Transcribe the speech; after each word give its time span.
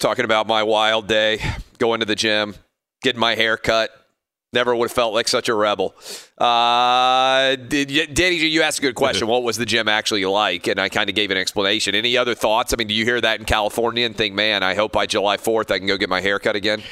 Talking 0.00 0.24
about 0.24 0.46
my 0.46 0.62
wild 0.62 1.06
day, 1.06 1.40
going 1.78 2.00
to 2.00 2.06
the 2.06 2.16
gym, 2.16 2.54
getting 3.02 3.20
my 3.20 3.34
hair 3.34 3.56
cut. 3.56 3.90
Never 4.52 4.74
would 4.74 4.88
have 4.88 4.92
felt 4.92 5.14
like 5.14 5.28
such 5.28 5.48
a 5.48 5.54
rebel. 5.54 5.94
Uh, 6.36 7.54
did, 7.54 8.14
Danny, 8.14 8.34
you 8.34 8.62
asked 8.62 8.80
a 8.80 8.82
good 8.82 8.96
question. 8.96 9.28
What 9.28 9.44
was 9.44 9.56
the 9.56 9.64
gym 9.64 9.86
actually 9.86 10.24
like? 10.24 10.66
And 10.66 10.80
I 10.80 10.88
kind 10.88 11.08
of 11.08 11.14
gave 11.14 11.30
an 11.30 11.36
explanation. 11.36 11.94
Any 11.94 12.16
other 12.16 12.34
thoughts? 12.34 12.72
I 12.72 12.76
mean, 12.76 12.88
do 12.88 12.94
you 12.94 13.04
hear 13.04 13.20
that 13.20 13.38
in 13.38 13.46
California 13.46 14.04
and 14.04 14.16
think, 14.16 14.34
man, 14.34 14.64
I 14.64 14.74
hope 14.74 14.90
by 14.90 15.06
July 15.06 15.36
4th 15.36 15.70
I 15.70 15.78
can 15.78 15.86
go 15.86 15.96
get 15.96 16.08
my 16.08 16.20
hair 16.20 16.40
cut 16.40 16.56
again? 16.56 16.82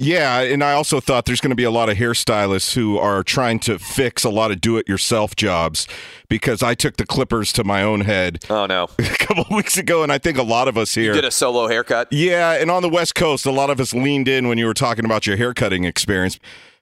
Yeah, 0.00 0.40
and 0.42 0.62
I 0.62 0.74
also 0.74 1.00
thought 1.00 1.24
there's 1.24 1.40
going 1.40 1.50
to 1.50 1.56
be 1.56 1.64
a 1.64 1.72
lot 1.72 1.88
of 1.88 1.96
hairstylists 1.96 2.74
who 2.74 2.98
are 2.98 3.24
trying 3.24 3.58
to 3.60 3.80
fix 3.80 4.22
a 4.22 4.30
lot 4.30 4.52
of 4.52 4.60
do-it-yourself 4.60 5.34
jobs 5.34 5.88
because 6.28 6.62
I 6.62 6.74
took 6.74 6.98
the 6.98 7.04
clippers 7.04 7.52
to 7.54 7.64
my 7.64 7.82
own 7.82 8.02
head. 8.02 8.44
Oh 8.48 8.66
no, 8.66 8.84
a 8.98 9.02
couple 9.02 9.42
of 9.42 9.50
weeks 9.50 9.76
ago, 9.76 10.04
and 10.04 10.12
I 10.12 10.18
think 10.18 10.38
a 10.38 10.44
lot 10.44 10.68
of 10.68 10.78
us 10.78 10.94
here 10.94 11.06
you 11.06 11.14
did 11.14 11.24
a 11.24 11.32
solo 11.32 11.66
haircut. 11.66 12.12
Yeah, 12.12 12.52
and 12.52 12.70
on 12.70 12.82
the 12.82 12.88
West 12.88 13.16
Coast, 13.16 13.44
a 13.44 13.50
lot 13.50 13.70
of 13.70 13.80
us 13.80 13.92
leaned 13.92 14.28
in 14.28 14.46
when 14.46 14.56
you 14.56 14.66
were 14.66 14.74
talking 14.74 15.04
about 15.04 15.26
your 15.26 15.36
haircutting 15.36 15.82
experience. 15.84 16.38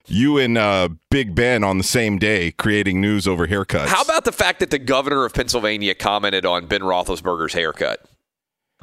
You 0.08 0.38
and 0.38 0.56
uh, 0.56 0.90
Big 1.10 1.34
Ben 1.34 1.64
on 1.64 1.78
the 1.78 1.84
same 1.84 2.18
day 2.18 2.52
creating 2.52 3.00
news 3.00 3.26
over 3.26 3.48
haircuts. 3.48 3.86
How 3.86 4.02
about 4.02 4.24
the 4.24 4.30
fact 4.30 4.60
that 4.60 4.70
the 4.70 4.78
governor 4.78 5.24
of 5.24 5.34
Pennsylvania 5.34 5.94
commented 5.94 6.46
on 6.46 6.66
Ben 6.66 6.82
Roethlisberger's 6.82 7.54
haircut? 7.54 8.06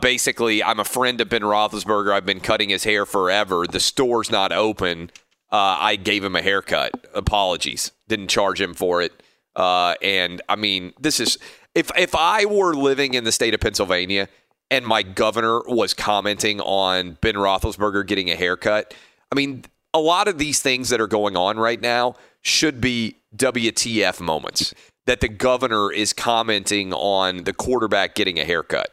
Basically, 0.04 0.62
I'm 0.62 0.82
a 0.82 0.86
friend 0.86 1.20
of 1.22 1.30
Ben 1.30 1.42
Roethlisberger. 1.42 2.12
I've 2.12 2.26
been 2.26 2.42
cutting 2.42 2.70
his 2.70 2.84
hair 2.84 3.06
forever. 3.06 3.66
The 3.66 3.80
store's 3.80 4.30
not 4.30 4.52
open. 4.52 5.10
Uh, 5.50 5.78
I 5.80 5.96
gave 5.96 6.26
him 6.26 6.36
a 6.36 6.42
haircut. 6.42 7.08
Apologies. 7.16 7.92
Didn't 8.10 8.28
charge 8.28 8.60
him 8.60 8.74
for 8.74 9.02
it. 9.02 9.14
Uh, 9.56 9.96
and 10.02 10.42
I 10.50 10.58
mean, 10.58 10.94
this 11.00 11.20
is 11.22 11.40
if 11.74 11.90
if 11.98 12.14
I 12.16 12.44
were 12.46 12.74
living 12.74 13.14
in 13.14 13.24
the 13.24 13.32
state 13.32 13.54
of 13.54 13.62
Pennsylvania 13.62 14.28
and 14.70 14.86
my 14.86 15.04
governor 15.04 15.62
was 15.68 15.94
commenting 15.94 16.60
on 16.60 17.18
Ben 17.22 17.36
Roethlisberger 17.36 18.06
getting 18.06 18.30
a 18.30 18.36
haircut, 18.36 18.94
I 19.32 19.36
mean, 19.36 19.64
a 19.94 20.00
lot 20.00 20.28
of 20.28 20.38
these 20.38 20.60
things 20.60 20.90
that 20.90 21.00
are 21.00 21.08
going 21.08 21.38
on 21.38 21.58
right 21.58 21.80
now 21.80 22.16
should 22.42 22.82
be 22.82 23.16
WTF 23.38 24.20
moments. 24.20 24.74
That 25.06 25.22
the 25.22 25.30
governor 25.30 25.92
is 25.92 26.14
commenting 26.14 26.94
on 26.94 27.44
the 27.44 27.54
quarterback 27.54 28.16
getting 28.16 28.40
a 28.40 28.46
haircut. 28.46 28.90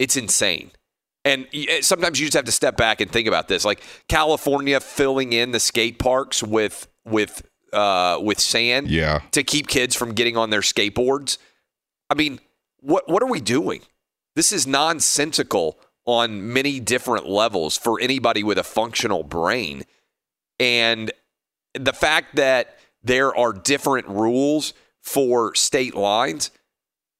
It's 0.00 0.16
insane. 0.16 0.72
And 1.24 1.46
eh, 1.52 1.82
sometimes 1.82 2.18
you 2.18 2.26
just 2.26 2.34
have 2.34 2.46
to 2.46 2.52
step 2.52 2.76
back 2.76 3.00
and 3.00 3.10
think 3.10 3.28
about 3.28 3.46
this. 3.46 3.64
Like 3.64 3.82
California 4.08 4.80
filling 4.80 5.32
in 5.34 5.52
the 5.52 5.60
skate 5.60 5.98
parks 6.00 6.42
with 6.42 6.88
with 7.04 7.46
uh, 7.72 8.18
with 8.20 8.40
sand 8.40 8.88
yeah. 8.88 9.20
to 9.32 9.44
keep 9.44 9.68
kids 9.68 9.94
from 9.94 10.14
getting 10.14 10.36
on 10.36 10.50
their 10.50 10.62
skateboards. 10.62 11.36
I 12.08 12.14
mean, 12.14 12.40
what 12.80 13.08
what 13.08 13.22
are 13.22 13.30
we 13.30 13.40
doing? 13.40 13.82
This 14.34 14.52
is 14.52 14.66
nonsensical 14.66 15.78
on 16.06 16.52
many 16.52 16.80
different 16.80 17.28
levels 17.28 17.76
for 17.76 18.00
anybody 18.00 18.42
with 18.42 18.56
a 18.56 18.64
functional 18.64 19.22
brain. 19.22 19.84
And 20.58 21.12
the 21.74 21.92
fact 21.92 22.36
that 22.36 22.78
there 23.04 23.36
are 23.36 23.52
different 23.52 24.08
rules 24.08 24.72
for 25.02 25.54
state 25.54 25.94
lines, 25.94 26.50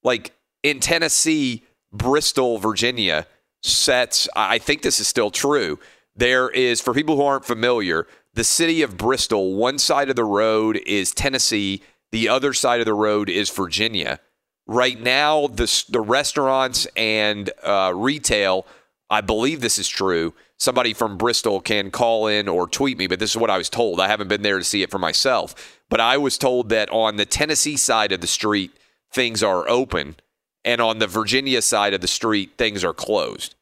like 0.03 0.33
in 0.63 0.81
Tennessee, 0.81 1.63
Bristol, 1.93 2.59
Virginia 2.59 3.27
sets, 3.63 4.29
I 4.35 4.59
think 4.59 4.83
this 4.83 5.01
is 5.01 5.09
still 5.09 5.31
true. 5.31 5.79
There 6.17 6.49
is, 6.49 6.81
for 6.81 6.95
people 6.95 7.17
who 7.17 7.23
aren't 7.23 7.45
familiar, 7.45 8.07
the 8.35 8.45
city 8.45 8.83
of 8.83 8.97
Bristol, 8.97 9.55
one 9.55 9.79
side 9.79 10.11
of 10.11 10.17
the 10.17 10.25
road 10.25 10.81
is 10.87 11.13
Tennessee, 11.13 11.83
the 12.13 12.29
other 12.29 12.53
side 12.53 12.81
of 12.81 12.87
the 12.87 12.95
road 12.95 13.29
is 13.29 13.51
Virginia. 13.51 14.21
Right 14.67 15.01
now, 15.01 15.49
the, 15.49 15.85
the 15.89 16.01
restaurants 16.01 16.87
and 16.97 17.51
uh, 17.63 17.93
retail, 17.95 18.67
I 19.09 19.21
believe 19.21 19.61
this 19.61 19.79
is 19.79 19.89
true. 19.89 20.35
Somebody 20.59 20.93
from 20.93 21.17
Bristol 21.17 21.61
can 21.61 21.91
call 21.91 22.27
in 22.27 22.47
or 22.47 22.69
tweet 22.69 22.99
me, 22.99 23.07
but 23.07 23.19
this 23.19 23.31
is 23.31 23.37
what 23.37 23.51
I 23.51 23.59
was 23.59 23.71
told. 23.71 23.99
I 23.99 24.09
haven't 24.09 24.29
been 24.29 24.43
there 24.43 24.59
to 24.59 24.65
see 24.65 24.83
it 24.83 24.91
for 24.91 24.99
myself. 24.99 25.79
But 25.89 26.01
I 26.01 26.19
was 26.19 26.39
told 26.39 26.69
that 26.69 26.91
on 26.91 27.17
the 27.17 27.25
Tennessee 27.25 27.77
side 27.77 28.13
of 28.13 28.21
the 28.21 28.27
street, 28.27 28.71
things 29.13 29.43
are 29.43 29.69
open 29.69 30.17
and 30.65 30.81
on 30.81 30.99
the 30.99 31.07
Virginia 31.07 31.63
side 31.63 31.95
of 31.95 32.01
the 32.01 32.09
street, 32.09 32.53
things 32.59 32.85
are 32.85 32.93
closed. 32.93 33.55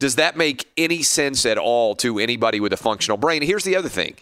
Does 0.00 0.16
that 0.16 0.36
make 0.36 0.68
any 0.76 1.02
sense 1.02 1.44
at 1.44 1.58
all 1.58 1.94
to 1.96 2.18
anybody 2.18 2.60
with 2.60 2.72
a 2.72 2.76
functional 2.76 3.16
brain? 3.16 3.42
Here's 3.42 3.64
the 3.64 3.76
other 3.76 3.88
thing 3.88 4.16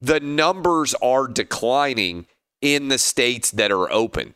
the 0.00 0.20
numbers 0.20 0.94
are 0.94 1.26
declining 1.26 2.26
in 2.60 2.88
the 2.88 2.98
states 2.98 3.50
that 3.52 3.72
are 3.72 3.90
open. 3.90 4.34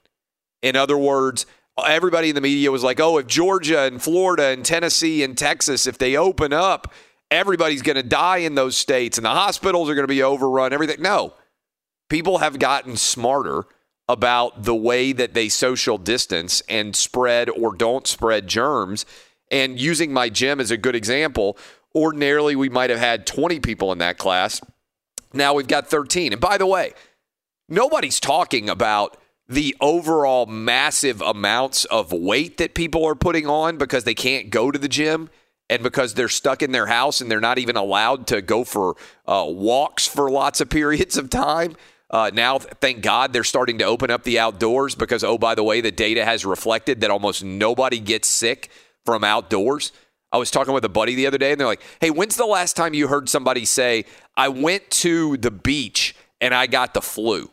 In 0.63 0.75
other 0.75 0.97
words, 0.97 1.47
everybody 1.85 2.31
in 2.31 2.35
the 2.35 2.41
media 2.41 2.73
was 2.73 2.83
like, 2.83 2.99
"Oh, 2.99 3.19
if 3.19 3.27
Georgia 3.27 3.83
and 3.83 4.03
Florida 4.03 4.47
and 4.47 4.65
Tennessee 4.65 5.23
and 5.23 5.37
Texas 5.37 5.87
if 5.87 5.99
they 5.99 6.17
open 6.17 6.53
up, 6.53 6.93
everybody's 7.31 7.83
going 7.83 7.97
to 7.97 8.03
die 8.03 8.39
in 8.39 8.55
those 8.55 8.77
states 8.77 9.19
and 9.19 9.25
the 9.25 9.31
hospitals 9.31 9.89
are 9.89 9.95
going 9.95 10.05
to 10.05 10.09
be 10.09 10.23
overrun, 10.23 10.73
everything." 10.73 11.01
No. 11.01 11.35
People 12.09 12.39
have 12.39 12.59
gotten 12.59 12.97
smarter 12.97 13.67
about 14.09 14.63
the 14.63 14.75
way 14.75 15.13
that 15.13 15.35
they 15.35 15.49
social 15.49 15.99
distance 15.99 16.63
and 16.69 16.95
spread 16.95 17.51
or 17.51 17.75
don't 17.75 18.07
spread 18.07 18.47
germs. 18.47 19.05
And 19.51 19.79
using 19.79 20.13
my 20.13 20.29
gym 20.29 20.61
as 20.61 20.71
a 20.71 20.77
good 20.77 20.95
example, 20.95 21.57
ordinarily 21.95 22.55
we 22.55 22.69
might 22.69 22.91
have 22.91 22.99
had 22.99 23.27
20 23.27 23.61
people 23.61 23.93
in 23.93 23.99
that 23.99 24.19
class. 24.19 24.61
Now 25.33 25.55
we've 25.55 25.69
got 25.69 25.89
13. 25.89 26.33
And 26.33 26.41
by 26.41 26.57
the 26.59 26.67
way, 26.67 26.93
nobody's 27.69 28.21
talking 28.21 28.69
about 28.69 29.17
the 29.49 29.77
overall 29.81 30.47
massive 30.47 31.21
amounts 31.21 31.85
of 31.87 32.13
weight 32.13 32.59
that 32.59 32.75
people 32.75 33.05
are 33.05 33.15
putting 33.15 33.47
on 33.47 33.77
because 33.77 34.05
they 34.05 34.15
can't 34.15 34.51
go 34.51 34.71
to 34.71 34.79
the 34.79 34.89
gym 34.89 35.31
and 35.69 35.83
because 35.83 36.15
they're 36.15 36.29
stuck 36.29 36.63
in 36.63 36.73
their 36.73 36.87
house 36.87 37.21
and 37.21 37.31
they're 37.31 37.41
not 37.41 37.59
even 37.59 37.77
allowed 37.77 38.27
to 38.29 38.41
go 38.41 38.65
for 38.65 38.97
uh, 39.27 39.45
walks 39.49 40.07
for 40.07 40.31
lots 40.31 40.61
of 40.61 40.71
periods 40.71 41.17
of 41.17 41.31
time. 41.31 41.77
Uh, 42.09 42.31
now, 42.33 42.59
thank 42.59 43.03
God, 43.03 43.33
they're 43.33 43.45
starting 43.45 43.79
to 43.79 43.85
open 43.85 44.11
up 44.11 44.23
the 44.23 44.39
outdoors 44.39 44.95
because, 44.95 45.25
oh, 45.25 45.39
by 45.39 45.55
the 45.55 45.65
way, 45.65 45.81
the 45.81 45.91
data 45.91 46.25
has 46.25 46.47
reflected 46.47 47.01
that 47.01 47.11
almost 47.11 47.43
nobody 47.43 47.99
gets 47.99 48.29
sick 48.29 48.71
from 49.05 49.25
outdoors. 49.25 49.93
I 50.31 50.39
was 50.39 50.51
talking 50.51 50.75
with 50.75 50.85
a 50.85 50.89
buddy 50.89 51.15
the 51.15 51.27
other 51.27 51.39
day, 51.39 51.53
and 51.53 51.61
they're 51.61 51.67
like, 51.67 51.83
hey, 52.01 52.11
when's 52.11 52.37
the 52.37 52.47
last 52.47 52.77
time 52.77 52.95
you 52.95 53.09
heard 53.09 53.29
somebody 53.29 53.65
say, 53.65 54.05
I 54.37 54.49
went 54.49 54.89
to 54.91 55.37
the 55.37 55.51
beach 55.51 56.15
and 56.41 56.55
I 56.55 56.67
got 56.67 56.95
the 56.95 57.01
flu? 57.01 57.51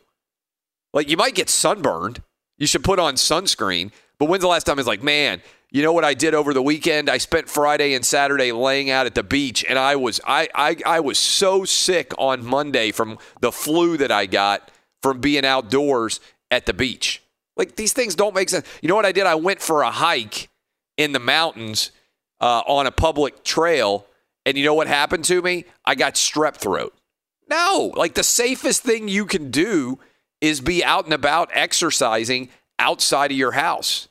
Like, 0.92 1.08
you 1.08 1.16
might 1.16 1.34
get 1.34 1.48
sunburned. 1.50 2.22
You 2.56 2.66
should 2.66 2.84
put 2.84 3.00
on 3.00 3.14
sunscreen. 3.14 3.90
But 4.18 4.28
when's 4.28 4.42
the 4.42 4.48
last 4.48 4.64
time 4.64 4.78
it's 4.78 4.86
like, 4.86 5.02
man, 5.02 5.42
you 5.74 5.82
know 5.82 5.92
what 5.92 6.04
I 6.04 6.14
did 6.14 6.34
over 6.34 6.54
the 6.54 6.62
weekend? 6.62 7.10
I 7.10 7.18
spent 7.18 7.50
Friday 7.50 7.94
and 7.94 8.06
Saturday 8.06 8.52
laying 8.52 8.90
out 8.90 9.06
at 9.06 9.16
the 9.16 9.24
beach, 9.24 9.64
and 9.68 9.76
I 9.76 9.96
was 9.96 10.20
I, 10.24 10.48
I 10.54 10.76
I 10.86 11.00
was 11.00 11.18
so 11.18 11.64
sick 11.64 12.12
on 12.16 12.46
Monday 12.46 12.92
from 12.92 13.18
the 13.40 13.50
flu 13.50 13.96
that 13.96 14.12
I 14.12 14.26
got 14.26 14.70
from 15.02 15.20
being 15.20 15.44
outdoors 15.44 16.20
at 16.48 16.66
the 16.66 16.72
beach. 16.72 17.24
Like 17.56 17.74
these 17.74 17.92
things 17.92 18.14
don't 18.14 18.36
make 18.36 18.50
sense. 18.50 18.64
You 18.82 18.88
know 18.88 18.94
what 18.94 19.04
I 19.04 19.10
did? 19.10 19.26
I 19.26 19.34
went 19.34 19.60
for 19.60 19.82
a 19.82 19.90
hike 19.90 20.48
in 20.96 21.10
the 21.10 21.18
mountains 21.18 21.90
uh, 22.40 22.62
on 22.68 22.86
a 22.86 22.92
public 22.92 23.42
trail, 23.42 24.06
and 24.46 24.56
you 24.56 24.64
know 24.64 24.74
what 24.74 24.86
happened 24.86 25.24
to 25.24 25.42
me? 25.42 25.64
I 25.84 25.96
got 25.96 26.14
strep 26.14 26.54
throat. 26.54 26.94
No, 27.50 27.92
like 27.96 28.14
the 28.14 28.22
safest 28.22 28.84
thing 28.84 29.08
you 29.08 29.26
can 29.26 29.50
do 29.50 29.98
is 30.40 30.60
be 30.60 30.84
out 30.84 31.06
and 31.06 31.12
about 31.12 31.50
exercising 31.52 32.50
outside 32.78 33.32
of 33.32 33.36
your 33.36 33.52
house. 33.52 34.06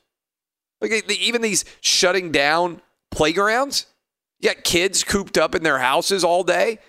Like 0.83 1.09
even 1.09 1.41
these 1.41 1.63
shutting 1.81 2.31
down 2.31 2.81
playgrounds, 3.09 3.88
you 4.39 4.53
got 4.53 4.63
kids 4.65 5.03
cooped 5.03 5.38
up 5.38 5.56
in 5.56 5.63
their 5.63 5.80
houses 5.80 6.24
all 6.24 6.44
day 6.44 6.80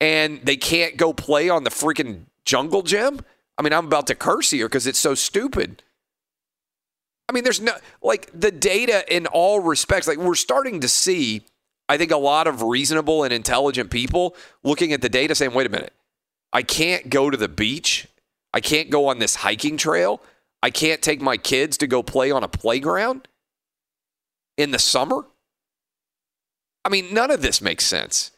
and 0.00 0.40
they 0.42 0.56
can't 0.56 0.96
go 0.96 1.12
play 1.12 1.48
on 1.48 1.62
the 1.62 1.70
freaking 1.70 2.24
jungle 2.44 2.82
gym. 2.82 3.20
I 3.56 3.62
mean, 3.62 3.72
I'm 3.72 3.86
about 3.86 4.08
to 4.08 4.16
curse 4.16 4.50
here 4.50 4.66
because 4.66 4.86
it's 4.86 4.98
so 4.98 5.14
stupid. 5.14 5.84
I 7.28 7.32
mean, 7.32 7.44
there's 7.44 7.60
no 7.60 7.74
like 8.02 8.28
the 8.34 8.50
data 8.50 9.04
in 9.14 9.26
all 9.26 9.60
respects. 9.60 10.08
Like 10.08 10.18
we're 10.18 10.34
starting 10.34 10.80
to 10.80 10.88
see, 10.88 11.42
I 11.88 11.96
think 11.96 12.10
a 12.10 12.16
lot 12.16 12.48
of 12.48 12.62
reasonable 12.62 13.22
and 13.22 13.32
intelligent 13.32 13.92
people 13.92 14.34
looking 14.64 14.92
at 14.92 15.02
the 15.02 15.08
data 15.08 15.36
saying, 15.36 15.54
wait 15.54 15.68
a 15.68 15.70
minute, 15.70 15.92
I 16.52 16.62
can't 16.62 17.08
go 17.08 17.30
to 17.30 17.36
the 17.36 17.48
beach. 17.48 18.08
I 18.52 18.60
can't 18.60 18.90
go 18.90 19.06
on 19.06 19.20
this 19.20 19.36
hiking 19.36 19.76
trail. 19.76 20.20
I 20.62 20.70
can't 20.70 21.02
take 21.02 21.20
my 21.20 21.36
kids 21.36 21.76
to 21.78 21.86
go 21.86 22.02
play 22.02 22.30
on 22.30 22.44
a 22.44 22.48
playground 22.48 23.28
in 24.56 24.70
the 24.70 24.78
summer? 24.78 25.26
I 26.84 26.88
mean, 26.88 27.12
none 27.12 27.30
of 27.30 27.42
this 27.42 27.60
makes 27.60 27.84
sense. 27.84 28.30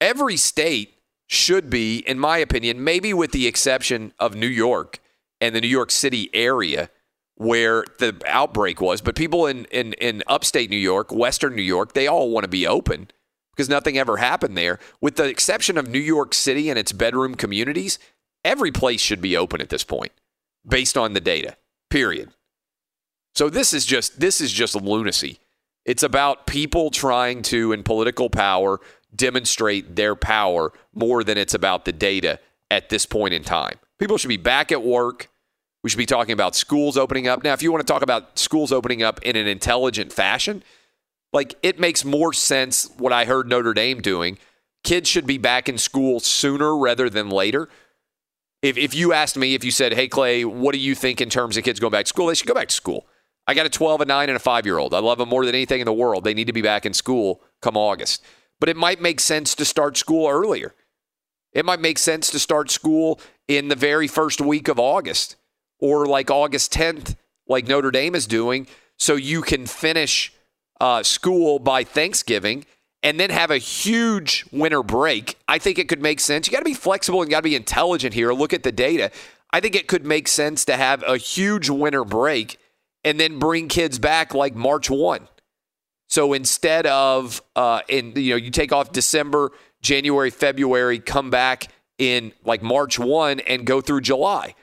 Every 0.00 0.36
state 0.36 0.94
should 1.26 1.68
be, 1.68 1.98
in 1.98 2.18
my 2.18 2.38
opinion, 2.38 2.82
maybe 2.82 3.12
with 3.12 3.32
the 3.32 3.46
exception 3.46 4.12
of 4.18 4.34
New 4.34 4.46
York 4.46 5.00
and 5.40 5.54
the 5.54 5.60
New 5.60 5.68
York 5.68 5.90
City 5.90 6.30
area 6.32 6.88
where 7.34 7.84
the 7.98 8.20
outbreak 8.26 8.80
was, 8.80 9.00
but 9.00 9.14
people 9.14 9.46
in, 9.46 9.64
in, 9.66 9.92
in 9.94 10.24
upstate 10.26 10.70
New 10.70 10.76
York, 10.76 11.12
Western 11.12 11.54
New 11.54 11.62
York, 11.62 11.92
they 11.92 12.08
all 12.08 12.30
want 12.30 12.44
to 12.44 12.48
be 12.48 12.66
open 12.66 13.08
because 13.54 13.68
nothing 13.68 13.96
ever 13.96 14.16
happened 14.16 14.56
there. 14.56 14.80
With 15.00 15.16
the 15.16 15.24
exception 15.24 15.78
of 15.78 15.88
New 15.88 16.00
York 16.00 16.34
City 16.34 16.68
and 16.68 16.78
its 16.78 16.90
bedroom 16.90 17.34
communities, 17.34 17.98
every 18.44 18.72
place 18.72 19.00
should 19.00 19.20
be 19.20 19.36
open 19.36 19.60
at 19.60 19.68
this 19.68 19.84
point 19.84 20.12
based 20.68 20.96
on 20.96 21.14
the 21.14 21.20
data. 21.20 21.56
Period. 21.90 22.30
So 23.34 23.48
this 23.48 23.72
is 23.72 23.86
just 23.86 24.20
this 24.20 24.40
is 24.40 24.52
just 24.52 24.74
lunacy. 24.74 25.38
It's 25.84 26.02
about 26.02 26.46
people 26.46 26.90
trying 26.90 27.42
to 27.42 27.72
in 27.72 27.82
political 27.82 28.28
power 28.28 28.80
demonstrate 29.14 29.96
their 29.96 30.14
power 30.14 30.72
more 30.92 31.24
than 31.24 31.38
it's 31.38 31.54
about 31.54 31.84
the 31.84 31.92
data 31.92 32.40
at 32.70 32.90
this 32.90 33.06
point 33.06 33.32
in 33.32 33.42
time. 33.42 33.78
People 33.98 34.18
should 34.18 34.28
be 34.28 34.36
back 34.36 34.70
at 34.70 34.82
work. 34.82 35.30
We 35.82 35.90
should 35.90 35.98
be 35.98 36.06
talking 36.06 36.32
about 36.32 36.54
schools 36.54 36.96
opening 36.96 37.28
up. 37.28 37.42
Now, 37.42 37.54
if 37.54 37.62
you 37.62 37.72
want 37.72 37.86
to 37.86 37.90
talk 37.90 38.02
about 38.02 38.38
schools 38.38 38.72
opening 38.72 39.02
up 39.02 39.22
in 39.22 39.36
an 39.36 39.46
intelligent 39.46 40.12
fashion, 40.12 40.62
like 41.32 41.54
it 41.62 41.78
makes 41.78 42.04
more 42.04 42.32
sense 42.32 42.90
what 42.98 43.12
I 43.12 43.24
heard 43.24 43.48
Notre 43.48 43.72
Dame 43.72 44.00
doing. 44.00 44.38
Kids 44.84 45.08
should 45.08 45.26
be 45.26 45.38
back 45.38 45.68
in 45.68 45.78
school 45.78 46.20
sooner 46.20 46.76
rather 46.76 47.08
than 47.08 47.30
later 47.30 47.68
if, 48.62 48.76
if 48.76 48.94
you 48.94 49.12
asked 49.12 49.36
me, 49.36 49.54
if 49.54 49.64
you 49.64 49.70
said, 49.70 49.92
hey, 49.92 50.08
Clay, 50.08 50.44
what 50.44 50.72
do 50.72 50.78
you 50.78 50.94
think 50.94 51.20
in 51.20 51.30
terms 51.30 51.56
of 51.56 51.64
kids 51.64 51.78
going 51.78 51.92
back 51.92 52.06
to 52.06 52.08
school? 52.08 52.26
They 52.26 52.34
should 52.34 52.48
go 52.48 52.54
back 52.54 52.68
to 52.68 52.74
school. 52.74 53.06
I 53.46 53.54
got 53.54 53.66
a 53.66 53.70
12, 53.70 54.02
a 54.02 54.04
9, 54.04 54.28
and 54.28 54.36
a 54.36 54.40
5 54.40 54.66
year 54.66 54.78
old. 54.78 54.92
I 54.92 54.98
love 54.98 55.18
them 55.18 55.28
more 55.28 55.44
than 55.46 55.54
anything 55.54 55.80
in 55.80 55.86
the 55.86 55.92
world. 55.92 56.24
They 56.24 56.34
need 56.34 56.48
to 56.48 56.52
be 56.52 56.62
back 56.62 56.84
in 56.84 56.92
school 56.92 57.40
come 57.62 57.76
August. 57.76 58.22
But 58.60 58.68
it 58.68 58.76
might 58.76 59.00
make 59.00 59.20
sense 59.20 59.54
to 59.54 59.64
start 59.64 59.96
school 59.96 60.28
earlier. 60.28 60.74
It 61.52 61.64
might 61.64 61.80
make 61.80 61.98
sense 61.98 62.30
to 62.30 62.38
start 62.38 62.70
school 62.70 63.20
in 63.46 63.68
the 63.68 63.76
very 63.76 64.06
first 64.06 64.40
week 64.40 64.68
of 64.68 64.78
August 64.78 65.36
or 65.78 66.06
like 66.06 66.30
August 66.30 66.72
10th, 66.72 67.16
like 67.48 67.66
Notre 67.66 67.90
Dame 67.90 68.14
is 68.14 68.26
doing, 68.26 68.66
so 68.96 69.14
you 69.14 69.42
can 69.42 69.66
finish 69.66 70.32
uh, 70.80 71.02
school 71.02 71.58
by 71.58 71.84
Thanksgiving 71.84 72.66
and 73.02 73.18
then 73.18 73.30
have 73.30 73.50
a 73.50 73.58
huge 73.58 74.44
winter 74.50 74.82
break, 74.82 75.38
I 75.46 75.58
think 75.58 75.78
it 75.78 75.88
could 75.88 76.02
make 76.02 76.20
sense. 76.20 76.46
You 76.46 76.52
got 76.52 76.60
to 76.60 76.64
be 76.64 76.74
flexible 76.74 77.22
and 77.22 77.30
got 77.30 77.38
to 77.38 77.44
be 77.44 77.54
intelligent 77.54 78.14
here. 78.14 78.32
Look 78.32 78.52
at 78.52 78.62
the 78.62 78.72
data. 78.72 79.10
I 79.52 79.60
think 79.60 79.76
it 79.76 79.86
could 79.88 80.04
make 80.04 80.28
sense 80.28 80.64
to 80.66 80.76
have 80.76 81.02
a 81.06 81.16
huge 81.16 81.70
winter 81.70 82.04
break 82.04 82.58
and 83.04 83.18
then 83.18 83.38
bring 83.38 83.68
kids 83.68 83.98
back 83.98 84.34
like 84.34 84.54
March 84.54 84.90
1. 84.90 85.28
So 86.08 86.32
instead 86.32 86.86
of 86.86 87.42
uh, 87.54 87.82
in 87.88 88.12
you 88.16 88.30
know 88.30 88.36
you 88.36 88.50
take 88.50 88.72
off 88.72 88.92
December, 88.92 89.52
January, 89.82 90.30
February, 90.30 90.98
come 90.98 91.30
back 91.30 91.68
in 91.98 92.32
like 92.44 92.62
March 92.62 92.98
1 92.98 93.40
and 93.40 93.64
go 93.66 93.80
through 93.80 94.00
July. 94.00 94.54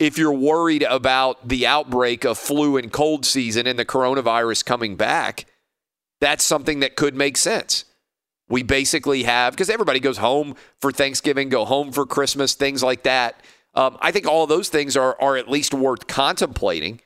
If 0.00 0.18
you're 0.18 0.32
worried 0.32 0.82
about 0.82 1.48
the 1.48 1.66
outbreak 1.66 2.24
of 2.24 2.36
flu 2.36 2.76
and 2.76 2.92
cold 2.92 3.24
season 3.24 3.66
and 3.66 3.78
the 3.78 3.84
coronavirus 3.84 4.64
coming 4.64 4.96
back, 4.96 5.46
that's 6.24 6.42
something 6.42 6.80
that 6.80 6.96
could 6.96 7.14
make 7.14 7.36
sense. 7.36 7.84
We 8.48 8.62
basically 8.62 9.24
have, 9.24 9.52
because 9.52 9.68
everybody 9.68 10.00
goes 10.00 10.16
home 10.16 10.56
for 10.80 10.90
Thanksgiving, 10.90 11.50
go 11.50 11.66
home 11.66 11.92
for 11.92 12.06
Christmas, 12.06 12.54
things 12.54 12.82
like 12.82 13.02
that. 13.02 13.42
Um, 13.74 13.98
I 14.00 14.10
think 14.10 14.26
all 14.26 14.46
those 14.46 14.70
things 14.70 14.96
are, 14.96 15.20
are 15.20 15.36
at 15.36 15.50
least 15.50 15.74
worth 15.74 16.06
contemplating. 16.06 17.02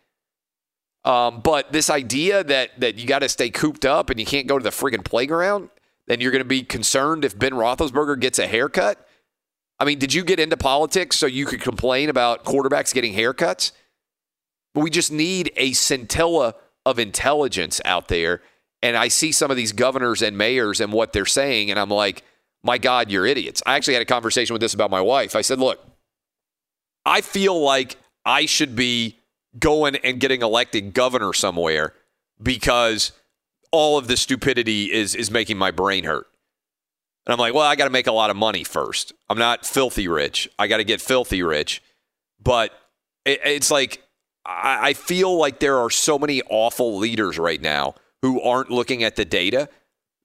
Um, 1.04 1.40
but 1.40 1.72
this 1.72 1.90
idea 1.90 2.44
that, 2.44 2.78
that 2.78 2.94
you 2.96 3.08
got 3.08 3.20
to 3.20 3.28
stay 3.28 3.50
cooped 3.50 3.84
up 3.84 4.08
and 4.08 4.20
you 4.20 4.26
can't 4.26 4.46
go 4.46 4.56
to 4.56 4.62
the 4.62 4.70
friggin' 4.70 5.04
playground, 5.04 5.70
then 6.06 6.20
you're 6.20 6.30
going 6.30 6.44
to 6.44 6.48
be 6.48 6.62
concerned 6.62 7.25
if 7.25 7.37
Ben 7.37 7.52
Roethlisberger 7.52 8.20
gets 8.20 8.38
a 8.38 8.46
haircut. 8.46 9.04
I 9.80 9.84
mean, 9.84 9.98
did 9.98 10.14
you 10.14 10.22
get 10.22 10.38
into 10.38 10.56
politics 10.56 11.16
so 11.16 11.26
you 11.26 11.44
could 11.44 11.60
complain 11.60 12.08
about 12.08 12.44
quarterbacks 12.44 12.94
getting 12.94 13.14
haircuts? 13.14 13.72
But 14.75 14.82
we 14.82 14.90
just 14.90 15.10
need 15.10 15.50
a 15.56 15.72
scintilla 15.72 16.54
of 16.87 17.00
intelligence 17.00 17.80
out 17.84 18.06
there 18.06 18.42
and 18.82 18.97
I 18.97 19.08
see 19.08 19.32
some 19.32 19.50
of 19.50 19.56
these 19.56 19.73
governors 19.73 20.23
and 20.23 20.38
mayors 20.38 20.80
and 20.80 20.92
what 20.92 21.12
they're 21.12 21.26
saying, 21.26 21.70
and 21.70 21.78
I'm 21.78 21.90
like, 21.90 22.23
my 22.62 22.78
God, 22.78 23.11
you're 23.11 23.26
idiots. 23.26 23.62
I 23.66 23.76
actually 23.76 23.94
had 23.94 24.02
a 24.02 24.06
conversation 24.06 24.54
with 24.54 24.61
this 24.61 24.75
about 24.75 24.90
my 24.90 25.00
wife. 25.00 25.37
I 25.37 25.42
said, 25.42 25.58
look, 25.58 25.85
I 27.04 27.20
feel 27.20 27.61
like 27.61 27.97
I 28.25 28.47
should 28.47 28.76
be 28.76 29.18
going 29.58 29.97
and 29.97 30.20
getting 30.20 30.42
elected 30.42 30.92
governor 30.92 31.32
somewhere 31.32 31.94
because 32.42 33.12
all 33.70 33.99
of 33.99 34.08
the 34.08 34.16
stupidity 34.16 34.92
is 34.92 35.14
is 35.14 35.30
making 35.30 35.58
my 35.58 35.70
brain 35.70 36.04
hurt. 36.04 36.26
And 37.26 37.32
I'm 37.32 37.38
like, 37.38 37.54
well, 37.54 37.64
I 37.64 37.76
got 37.76 37.85
to 37.85 37.90
make 37.90 38.06
a 38.06 38.12
lot 38.12 38.30
of 38.30 38.37
money 38.37 38.64
first. 38.64 39.12
I'm 39.28 39.38
not 39.38 39.66
filthy 39.66 40.08
rich. 40.08 40.49
I 40.58 40.66
got 40.66 40.78
to 40.78 40.85
get 40.85 41.00
filthy 41.00 41.42
rich. 41.42 41.82
But 42.42 42.73
it, 43.25 43.40
it's 43.44 43.70
like 43.70 44.02
I, 44.44 44.90
I 44.90 44.92
feel 44.94 45.37
like 45.37 45.61
there 45.61 45.78
are 45.78 45.90
so 45.90 46.18
many 46.18 46.42
awful 46.49 46.99
leaders 46.99 47.38
right 47.38 47.61
now 47.61 47.94
who 48.22 48.40
aren't 48.40 48.70
looking 48.70 49.02
at 49.02 49.16
the 49.16 49.25
data 49.25 49.68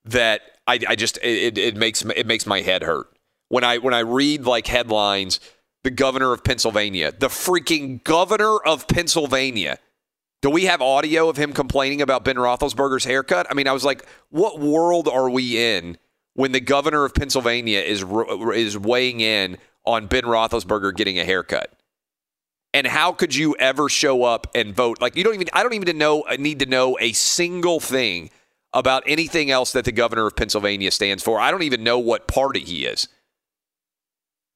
that 0.06 0.42
I, 0.68 0.80
I 0.88 0.96
just 0.96 1.18
it, 1.24 1.58
it 1.58 1.76
makes 1.76 2.04
it 2.04 2.26
makes 2.28 2.46
my 2.46 2.62
head 2.62 2.84
hurt 2.84 3.08
when 3.50 3.64
I 3.64 3.78
when 3.78 3.94
I 3.94 4.00
read 4.00 4.46
like 4.46 4.68
headlines. 4.68 5.40
The 5.84 5.92
governor 5.92 6.32
of 6.32 6.46
Pennsylvania, 6.46 7.12
the 7.12 7.28
freaking 7.28 8.02
governor 8.06 8.58
of 8.66 8.88
Pennsylvania, 8.88 9.80
Do 10.44 10.50
we 10.50 10.66
have 10.66 10.82
audio 10.82 11.30
of 11.30 11.38
him 11.38 11.54
complaining 11.54 12.02
about 12.02 12.26
Ben 12.26 12.36
Roethlisberger's 12.36 13.06
haircut? 13.06 13.48
I 13.50 13.54
mean, 13.54 13.66
I 13.66 13.72
was 13.72 13.86
like, 13.86 14.06
what 14.30 14.60
world 14.60 15.08
are 15.08 15.30
we 15.30 15.58
in 15.58 15.98
when 16.34 16.52
the 16.52 16.60
governor 16.60 17.06
of 17.06 17.14
Pennsylvania 17.14 17.80
is 17.80 18.04
is 18.54 18.78
weighing 18.78 19.22
in 19.22 19.58
on 19.86 20.08
Ben 20.08 20.24
Roethlisberger 20.24 20.96
getting 20.96 21.18
a 21.18 21.24
haircut? 21.24 21.72
And 22.74 22.88
how 22.88 23.12
could 23.12 23.36
you 23.36 23.56
ever 23.60 23.88
show 23.88 24.24
up 24.24 24.48
and 24.56 24.76
vote? 24.76 25.00
Like 25.00 25.16
you 25.16 25.24
don't 25.24 25.36
even 25.36 25.48
I 25.54 25.64
don't 25.64 25.74
even 25.74 25.98
know 25.98 26.26
need 26.40 26.60
to 26.60 26.66
know 26.66 26.98
a 27.00 27.14
single 27.14 27.80
thing 27.80 28.32
about 28.74 29.04
anything 29.06 29.52
else 29.52 29.72
that 29.74 29.86
the 29.86 29.92
governor 29.92 30.26
of 30.26 30.36
Pennsylvania 30.36 30.90
stands 30.90 31.22
for. 31.24 31.40
I 31.40 31.52
don't 31.52 31.64
even 31.64 31.84
know 31.84 32.00
what 32.00 32.28
party 32.28 32.62
he 32.62 32.86
is. 32.86 33.08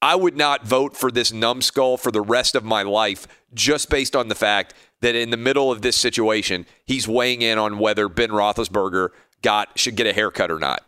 I 0.01 0.15
would 0.15 0.37
not 0.37 0.65
vote 0.65 0.95
for 0.95 1.11
this 1.11 1.31
numbskull 1.31 1.97
for 1.97 2.11
the 2.11 2.21
rest 2.21 2.55
of 2.55 2.63
my 2.63 2.83
life 2.83 3.27
just 3.53 3.89
based 3.89 4.15
on 4.15 4.27
the 4.27 4.35
fact 4.35 4.73
that 5.01 5.15
in 5.15 5.29
the 5.29 5.37
middle 5.37 5.71
of 5.71 5.81
this 5.81 5.95
situation, 5.95 6.65
he's 6.85 7.07
weighing 7.07 7.41
in 7.41 7.57
on 7.57 7.79
whether 7.79 8.07
Ben 8.07 8.29
Roethlisberger 8.29 9.09
got 9.41 9.77
should 9.77 9.95
get 9.95 10.07
a 10.07 10.13
haircut 10.13 10.51
or 10.51 10.59
not. 10.59 10.83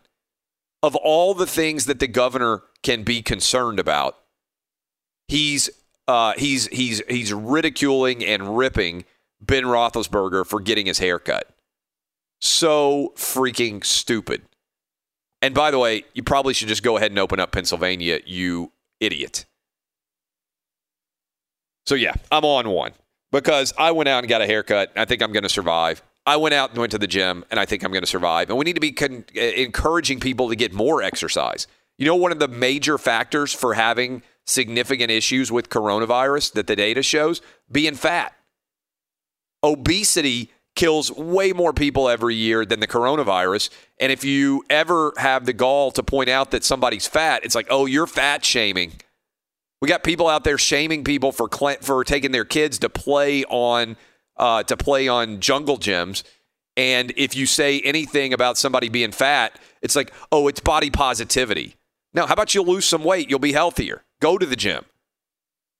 Of 0.82 0.96
all 0.96 1.34
the 1.34 1.46
things 1.46 1.86
that 1.86 2.00
the 2.00 2.08
governor 2.08 2.62
can 2.82 3.02
be 3.02 3.22
concerned 3.22 3.78
about, 3.78 4.16
he's 5.28 5.70
uh, 6.10 6.32
he's 6.36 6.66
he's 6.66 7.00
he's 7.08 7.32
ridiculing 7.32 8.24
and 8.24 8.58
ripping 8.58 9.04
Ben 9.40 9.64
Roethlisberger 9.64 10.44
for 10.44 10.60
getting 10.60 10.86
his 10.86 10.98
haircut. 10.98 11.48
So 12.40 13.12
freaking 13.16 13.84
stupid. 13.84 14.42
And 15.40 15.54
by 15.54 15.70
the 15.70 15.78
way, 15.78 16.04
you 16.12 16.22
probably 16.22 16.52
should 16.52 16.68
just 16.68 16.82
go 16.82 16.96
ahead 16.96 17.12
and 17.12 17.18
open 17.18 17.38
up 17.38 17.52
Pennsylvania, 17.52 18.20
you 18.26 18.72
idiot. 18.98 19.46
So 21.86 21.94
yeah, 21.94 22.14
I'm 22.30 22.44
on 22.44 22.68
one 22.68 22.92
because 23.30 23.72
I 23.78 23.92
went 23.92 24.08
out 24.08 24.18
and 24.18 24.28
got 24.28 24.42
a 24.42 24.46
haircut. 24.46 24.92
I 24.96 25.04
think 25.04 25.22
I'm 25.22 25.32
going 25.32 25.44
to 25.44 25.48
survive. 25.48 26.02
I 26.26 26.36
went 26.36 26.54
out 26.54 26.70
and 26.70 26.78
went 26.78 26.92
to 26.92 26.98
the 26.98 27.06
gym, 27.06 27.44
and 27.50 27.58
I 27.58 27.64
think 27.64 27.84
I'm 27.84 27.92
going 27.92 28.02
to 28.02 28.06
survive. 28.06 28.50
And 28.50 28.58
we 28.58 28.64
need 28.64 28.74
to 28.74 28.80
be 28.80 28.92
con- 28.92 29.24
uh, 29.36 29.40
encouraging 29.40 30.20
people 30.20 30.48
to 30.48 30.56
get 30.56 30.72
more 30.72 31.02
exercise. 31.02 31.66
You 31.98 32.06
know, 32.06 32.16
one 32.16 32.32
of 32.32 32.38
the 32.38 32.48
major 32.48 32.98
factors 32.98 33.52
for 33.52 33.74
having 33.74 34.22
significant 34.46 35.10
issues 35.10 35.52
with 35.52 35.68
coronavirus 35.68 36.52
that 36.52 36.66
the 36.66 36.76
data 36.76 37.02
shows 37.02 37.40
being 37.70 37.94
fat. 37.94 38.34
Obesity 39.62 40.50
kills 40.76 41.10
way 41.12 41.52
more 41.52 41.72
people 41.72 42.08
every 42.08 42.34
year 42.34 42.64
than 42.64 42.80
the 42.80 42.86
coronavirus. 42.86 43.70
And 43.98 44.10
if 44.10 44.24
you 44.24 44.64
ever 44.70 45.12
have 45.16 45.44
the 45.44 45.52
gall 45.52 45.90
to 45.92 46.02
point 46.02 46.30
out 46.30 46.52
that 46.52 46.64
somebody's 46.64 47.06
fat, 47.06 47.44
it's 47.44 47.54
like, 47.54 47.66
oh, 47.70 47.86
you're 47.86 48.06
fat 48.06 48.44
shaming. 48.44 48.92
We 49.82 49.88
got 49.88 50.02
people 50.02 50.28
out 50.28 50.44
there 50.44 50.58
shaming 50.58 51.04
people 51.04 51.32
for 51.32 51.48
for 51.80 52.04
taking 52.04 52.32
their 52.32 52.44
kids 52.44 52.78
to 52.80 52.88
play 52.88 53.44
on 53.44 53.96
uh, 54.36 54.62
to 54.64 54.76
play 54.76 55.08
on 55.08 55.40
jungle 55.40 55.78
gyms. 55.78 56.22
And 56.76 57.12
if 57.16 57.36
you 57.36 57.46
say 57.46 57.80
anything 57.80 58.32
about 58.32 58.56
somebody 58.56 58.88
being 58.88 59.12
fat, 59.12 59.58
it's 59.82 59.96
like, 59.96 60.12
oh, 60.32 60.48
it's 60.48 60.60
body 60.60 60.90
positivity. 60.90 61.76
Now, 62.14 62.26
how 62.26 62.34
about 62.34 62.54
you 62.54 62.62
lose 62.62 62.86
some 62.86 63.04
weight? 63.04 63.28
You'll 63.28 63.38
be 63.38 63.52
healthier. 63.52 64.02
Go 64.20 64.38
to 64.38 64.46
the 64.46 64.56
gym. 64.56 64.84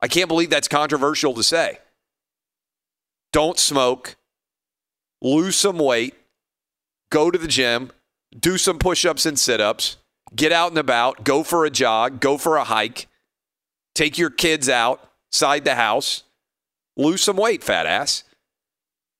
I 0.00 0.08
can't 0.08 0.28
believe 0.28 0.50
that's 0.50 0.68
controversial 0.68 1.34
to 1.34 1.42
say. 1.42 1.78
Don't 3.32 3.58
smoke. 3.58 4.16
Lose 5.22 5.56
some 5.56 5.78
weight. 5.78 6.14
Go 7.10 7.30
to 7.30 7.38
the 7.38 7.48
gym. 7.48 7.92
Do 8.38 8.56
some 8.58 8.78
push 8.78 9.04
ups 9.04 9.26
and 9.26 9.38
sit 9.38 9.60
ups. 9.60 9.98
Get 10.34 10.52
out 10.52 10.70
and 10.70 10.78
about. 10.78 11.24
Go 11.24 11.42
for 11.42 11.64
a 11.64 11.70
jog. 11.70 12.20
Go 12.20 12.38
for 12.38 12.56
a 12.56 12.64
hike. 12.64 13.08
Take 13.94 14.16
your 14.16 14.30
kids 14.30 14.68
outside 14.68 15.64
the 15.64 15.74
house. 15.74 16.22
Lose 16.96 17.22
some 17.22 17.36
weight, 17.36 17.62
fat 17.62 17.86
ass. 17.86 18.24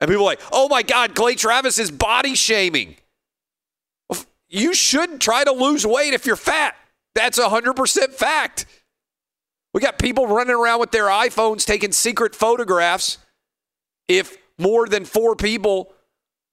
And 0.01 0.09
people 0.09 0.23
are 0.23 0.27
like, 0.27 0.41
oh 0.53 0.69
my 0.69 0.83
God, 0.83 1.15
Clay 1.15 1.35
Travis 1.35 1.79
is 1.79 1.91
body 1.91 2.35
shaming. 2.35 2.97
You 4.49 4.75
should 4.75 5.21
try 5.21 5.45
to 5.45 5.53
lose 5.53 5.87
weight 5.87 6.15
if 6.15 6.27
you're 6.27 6.37
fat. 6.37 6.75
That's 7.15 7.39
100% 7.39 8.13
fact. 8.13 8.67
We 9.73 9.81
got 9.81 9.99
people 9.99 10.27
running 10.27 10.55
around 10.55 10.81
with 10.81 10.91
their 10.91 11.07
iPhones 11.07 11.65
taking 11.65 11.93
secret 11.93 12.35
photographs. 12.35 13.19
If 14.09 14.37
more 14.59 14.89
than 14.89 15.05
four 15.05 15.37
people 15.37 15.93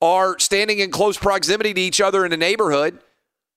are 0.01 0.37
standing 0.37 0.79
in 0.79 0.91
close 0.91 1.17
proximity 1.17 1.73
to 1.73 1.81
each 1.81 1.99
other 1.99 2.25
in 2.25 2.31
a 2.31 2.37
neighborhood, 2.37 2.99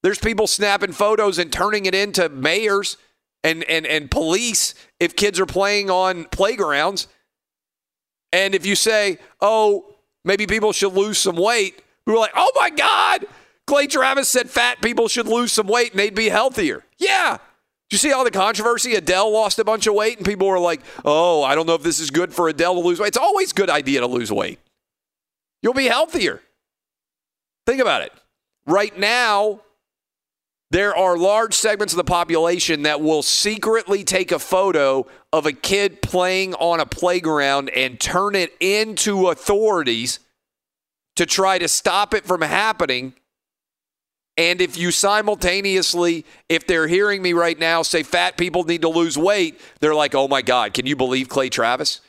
there's 0.02 0.18
people 0.18 0.46
snapping 0.46 0.92
photos 0.92 1.38
and 1.38 1.52
turning 1.52 1.84
it 1.84 1.94
into 1.94 2.28
mayors 2.30 2.96
and, 3.44 3.62
and, 3.64 3.86
and 3.86 4.10
police 4.10 4.74
if 4.98 5.14
kids 5.14 5.38
are 5.38 5.46
playing 5.46 5.90
on 5.90 6.24
playgrounds. 6.24 7.06
And 8.32 8.54
if 8.54 8.64
you 8.64 8.74
say, 8.74 9.18
oh, 9.40 9.94
maybe 10.24 10.46
people 10.46 10.72
should 10.72 10.94
lose 10.94 11.18
some 11.18 11.36
weight, 11.36 11.82
we 12.06 12.14
are 12.14 12.18
like, 12.18 12.32
oh 12.34 12.50
my 12.56 12.70
God, 12.70 13.26
Clay 13.66 13.86
Travis 13.86 14.28
said 14.28 14.48
fat 14.48 14.80
people 14.80 15.08
should 15.08 15.26
lose 15.26 15.52
some 15.52 15.66
weight 15.66 15.90
and 15.90 16.00
they'd 16.00 16.14
be 16.14 16.28
healthier. 16.28 16.84
Yeah, 16.98 17.38
you 17.94 17.98
see 17.98 18.12
all 18.12 18.24
the 18.24 18.30
controversy? 18.30 18.94
Adele 18.94 19.32
lost 19.32 19.58
a 19.58 19.64
bunch 19.64 19.86
of 19.86 19.94
weight, 19.94 20.16
and 20.16 20.26
people 20.26 20.46
were 20.46 20.58
like, 20.58 20.80
oh, 21.04 21.42
I 21.42 21.54
don't 21.54 21.66
know 21.66 21.74
if 21.74 21.82
this 21.82 21.98
is 21.98 22.10
good 22.10 22.32
for 22.32 22.48
Adele 22.48 22.74
to 22.74 22.80
lose 22.80 23.00
weight. 23.00 23.08
It's 23.08 23.16
always 23.16 23.50
a 23.50 23.54
good 23.54 23.70
idea 23.70 24.00
to 24.00 24.06
lose 24.06 24.30
weight. 24.30 24.60
You'll 25.62 25.74
be 25.74 25.86
healthier. 25.86 26.40
Think 27.66 27.80
about 27.80 28.02
it. 28.02 28.12
Right 28.66 28.96
now, 28.96 29.60
there 30.70 30.96
are 30.96 31.16
large 31.16 31.54
segments 31.54 31.92
of 31.92 31.96
the 31.96 32.04
population 32.04 32.82
that 32.82 33.00
will 33.00 33.22
secretly 33.22 34.04
take 34.04 34.30
a 34.30 34.38
photo 34.38 35.06
of 35.32 35.44
a 35.44 35.52
kid 35.52 36.00
playing 36.00 36.54
on 36.54 36.78
a 36.78 36.86
playground 36.86 37.70
and 37.70 37.98
turn 37.98 38.36
it 38.36 38.52
into 38.60 39.28
authorities 39.28 40.20
to 41.16 41.26
try 41.26 41.58
to 41.58 41.66
stop 41.66 42.14
it 42.14 42.24
from 42.24 42.40
happening 42.42 43.14
and 44.40 44.62
if 44.62 44.78
you 44.78 44.90
simultaneously, 44.90 46.24
if 46.48 46.66
they're 46.66 46.86
hearing 46.86 47.20
me 47.20 47.34
right 47.34 47.58
now 47.58 47.82
say 47.82 48.02
fat 48.02 48.38
people 48.38 48.64
need 48.64 48.80
to 48.80 48.88
lose 48.88 49.18
weight, 49.18 49.60
they're 49.80 49.94
like, 49.94 50.14
oh 50.14 50.28
my 50.28 50.40
God, 50.40 50.72
can 50.72 50.86
you 50.86 50.96
believe 50.96 51.28
Clay 51.28 51.50
Travis? 51.50 52.00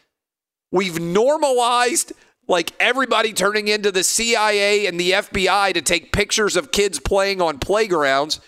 We've 0.72 0.98
normalized 0.98 2.14
like 2.48 2.72
everybody 2.80 3.34
turning 3.34 3.68
into 3.68 3.92
the 3.92 4.02
CIA 4.02 4.86
and 4.86 4.98
the 4.98 5.12
FBI 5.12 5.74
to 5.74 5.82
take 5.82 6.14
pictures 6.14 6.56
of 6.56 6.72
kids 6.72 7.02
playing 7.02 7.42
on 7.42 7.60
playgrounds 7.60 8.40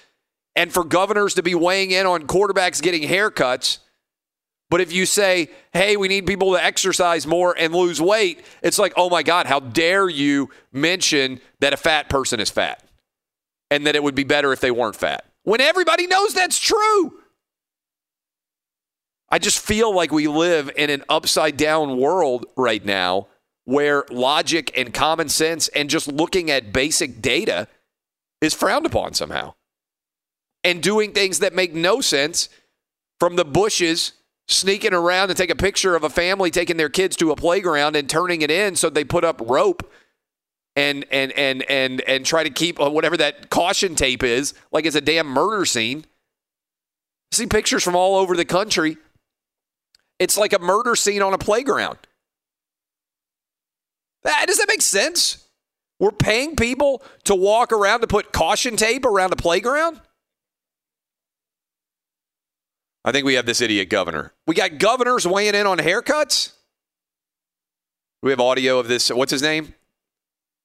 and 0.56 0.72
for 0.72 0.86
governors 0.86 1.34
to 1.34 1.44
be 1.44 1.54
weighing 1.54 1.92
in 1.92 2.06
on 2.06 2.26
quarterbacks 2.26 2.82
getting 2.82 3.04
haircuts. 3.04 3.80
But 4.70 4.80
if 4.80 4.94
you 4.94 5.06
say, 5.06 5.50
hey, 5.74 5.98
we 5.98 6.08
need 6.08 6.26
people 6.26 6.54
to 6.54 6.64
exercise 6.64 7.28
more 7.28 7.54
and 7.60 7.76
lose 7.76 8.02
weight, 8.02 8.46
it's 8.62 8.80
like, 8.80 8.94
oh 8.96 9.10
my 9.10 9.24
God, 9.24 9.46
how 9.46 9.60
dare 9.60 10.08
you 10.08 10.52
mention 10.72 11.42
that 11.60 11.74
a 11.74 11.78
fat 11.78 12.08
person 12.08 12.40
is 12.40 12.50
fat? 12.50 12.82
And 13.74 13.88
that 13.88 13.96
it 13.96 14.04
would 14.04 14.14
be 14.14 14.24
better 14.24 14.54
if 14.54 14.60
they 14.60 14.70
weren't 14.70 14.96
fat. 14.96 15.26
When 15.44 15.60
everybody 15.60 16.06
knows 16.06 16.34
that's 16.36 16.60
true. 16.60 17.20
I 19.30 19.40
just 19.40 19.58
feel 19.58 19.94
like 19.94 20.12
we 20.12 20.28
live 20.28 20.70
in 20.78 20.92
an 20.92 21.04
upside 21.10 21.58
down 21.58 21.98
world 21.98 22.46
right 22.56 22.86
now 22.86 23.28
where 23.66 24.06
logic 24.12 24.72
and 24.78 24.94
common 24.94 25.28
sense 25.28 25.70
and 25.70 25.90
just 25.90 26.08
looking 26.08 26.52
at 26.52 26.72
basic 26.72 27.20
data 27.20 27.68
is 28.42 28.54
frowned 28.54 28.86
upon 28.86 29.16
somehow. 29.16 29.56
And 30.64 30.84
doing 30.84 31.12
things 31.12 31.40
that 31.40 31.56
make 31.56 31.74
no 31.74 32.00
sense 32.00 32.50
from 33.20 33.36
the 33.36 33.46
bushes 33.46 34.14
sneaking 34.48 34.94
around 34.94 35.30
to 35.30 35.34
take 35.34 35.50
a 35.50 35.56
picture 35.56 35.96
of 35.96 36.04
a 36.04 36.10
family 36.12 36.52
taking 36.52 36.78
their 36.78 36.90
kids 36.90 37.16
to 37.16 37.32
a 37.32 37.36
playground 37.36 37.96
and 37.96 38.08
turning 38.08 38.44
it 38.44 38.52
in 38.52 38.76
so 38.76 38.90
they 38.90 39.04
put 39.04 39.24
up 39.24 39.42
rope 39.44 39.90
and 40.76 41.06
and 41.12 41.32
and 41.34 41.64
and 41.70 42.02
and 42.02 42.26
try 42.26 42.44
to 42.44 42.50
keep 42.50 42.80
uh, 42.80 42.90
whatever 42.90 43.18
that 43.18 43.50
caution 43.50 43.96
tape 43.96 44.24
is 44.24 44.54
like 44.72 44.86
it's 44.86 44.96
a 44.96 45.02
damn 45.02 45.28
murder 45.28 45.66
scene. 45.66 46.06
see 47.32 47.48
pictures 47.48 47.84
from 47.84 47.96
all 47.96 48.16
over 48.16 48.36
the 48.36 48.46
country. 48.46 48.98
It's 50.20 50.38
like 50.38 50.54
a 50.54 50.60
murder 50.60 50.96
scene 50.96 51.22
on 51.22 51.34
a 51.34 51.38
playground. 51.38 51.98
That, 54.24 54.46
does 54.48 54.58
that 54.58 54.68
make 54.68 54.82
sense? 54.82 55.44
We're 56.00 56.12
paying 56.12 56.56
people 56.56 57.02
to 57.26 57.36
walk 57.36 57.72
around 57.72 58.02
to 58.02 58.08
put 58.08 58.32
caution 58.32 58.76
tape 58.76 59.06
around 59.06 59.34
a 59.34 59.36
playground? 59.36 60.02
I 63.06 63.12
think 63.12 63.26
we 63.26 63.34
have 63.34 63.46
this 63.46 63.62
idiot 63.62 63.90
governor. 63.90 64.34
We 64.48 64.56
got 64.56 64.78
governors 64.78 65.28
weighing 65.28 65.56
in 65.56 65.68
on 65.68 65.78
haircuts. 65.78 66.54
We 68.22 68.32
have 68.32 68.40
audio 68.40 68.80
of 68.80 68.88
this. 68.88 69.10
What's 69.10 69.32
his 69.32 69.42
name? 69.42 69.74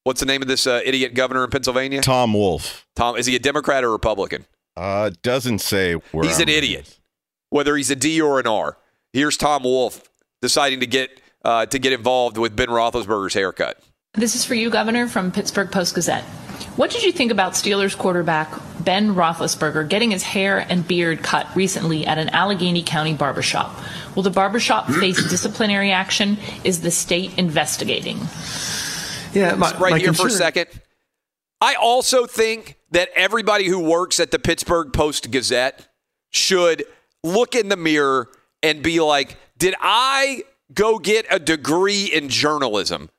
What's 0.09 0.21
the 0.21 0.25
name 0.25 0.41
of 0.41 0.47
this 0.47 0.65
uh, 0.65 0.81
idiot 0.83 1.13
governor 1.13 1.43
in 1.43 1.51
Pennsylvania? 1.51 2.01
Tom 2.01 2.33
Wolf. 2.33 2.87
Tom, 2.95 3.15
is 3.15 3.27
he 3.27 3.35
a 3.35 3.39
Democrat 3.39 3.83
or 3.83 3.91
Republican? 3.91 4.47
Uh, 4.75 5.11
doesn't 5.21 5.59
say 5.59 5.93
where. 5.93 6.25
He's 6.25 6.37
I'm 6.37 6.47
an 6.47 6.49
idiot. 6.49 6.99
Whether 7.51 7.75
he's 7.75 7.91
a 7.91 7.95
D 7.95 8.19
or 8.19 8.39
an 8.39 8.47
R. 8.47 8.79
Here's 9.13 9.37
Tom 9.37 9.61
Wolf 9.65 10.09
deciding 10.41 10.79
to 10.79 10.87
get 10.87 11.21
uh, 11.45 11.67
to 11.67 11.77
get 11.77 11.93
involved 11.93 12.39
with 12.39 12.55
Ben 12.55 12.69
Roethlisberger's 12.69 13.35
haircut. 13.35 13.83
This 14.15 14.33
is 14.33 14.43
for 14.43 14.55
you, 14.55 14.71
Governor, 14.71 15.07
from 15.07 15.31
Pittsburgh 15.31 15.71
Post 15.71 15.93
Gazette. 15.93 16.23
What 16.75 16.89
did 16.89 17.03
you 17.03 17.11
think 17.11 17.31
about 17.31 17.53
Steelers 17.53 17.95
quarterback 17.95 18.51
Ben 18.79 19.13
Roethlisberger 19.13 19.87
getting 19.87 20.11
his 20.11 20.23
hair 20.23 20.65
and 20.69 20.87
beard 20.87 21.21
cut 21.21 21.53
recently 21.55 22.07
at 22.07 22.17
an 22.17 22.29
Allegheny 22.29 22.81
County 22.81 23.13
barbershop. 23.13 23.77
Will 24.15 24.23
the 24.23 24.29
barbershop 24.29 24.87
face 24.89 25.21
disciplinary 25.29 25.91
action? 25.91 26.37
Is 26.63 26.81
the 26.81 26.91
state 26.91 27.37
investigating? 27.37 28.17
Yeah, 29.33 29.55
my, 29.55 29.71
right 29.77 29.91
my 29.91 29.99
here 29.99 30.13
for 30.13 30.27
a 30.27 30.31
second. 30.31 30.67
I 31.61 31.75
also 31.75 32.25
think 32.25 32.77
that 32.91 33.09
everybody 33.15 33.67
who 33.67 33.79
works 33.79 34.19
at 34.19 34.31
the 34.31 34.39
Pittsburgh 34.39 34.93
Post 34.93 35.29
Gazette 35.31 35.87
should 36.31 36.83
look 37.23 37.55
in 37.55 37.69
the 37.69 37.77
mirror 37.77 38.29
and 38.63 38.81
be 38.81 38.99
like, 38.99 39.37
did 39.57 39.75
I 39.79 40.43
go 40.73 40.99
get 40.99 41.25
a 41.29 41.39
degree 41.39 42.05
in 42.05 42.29
journalism 42.29 43.09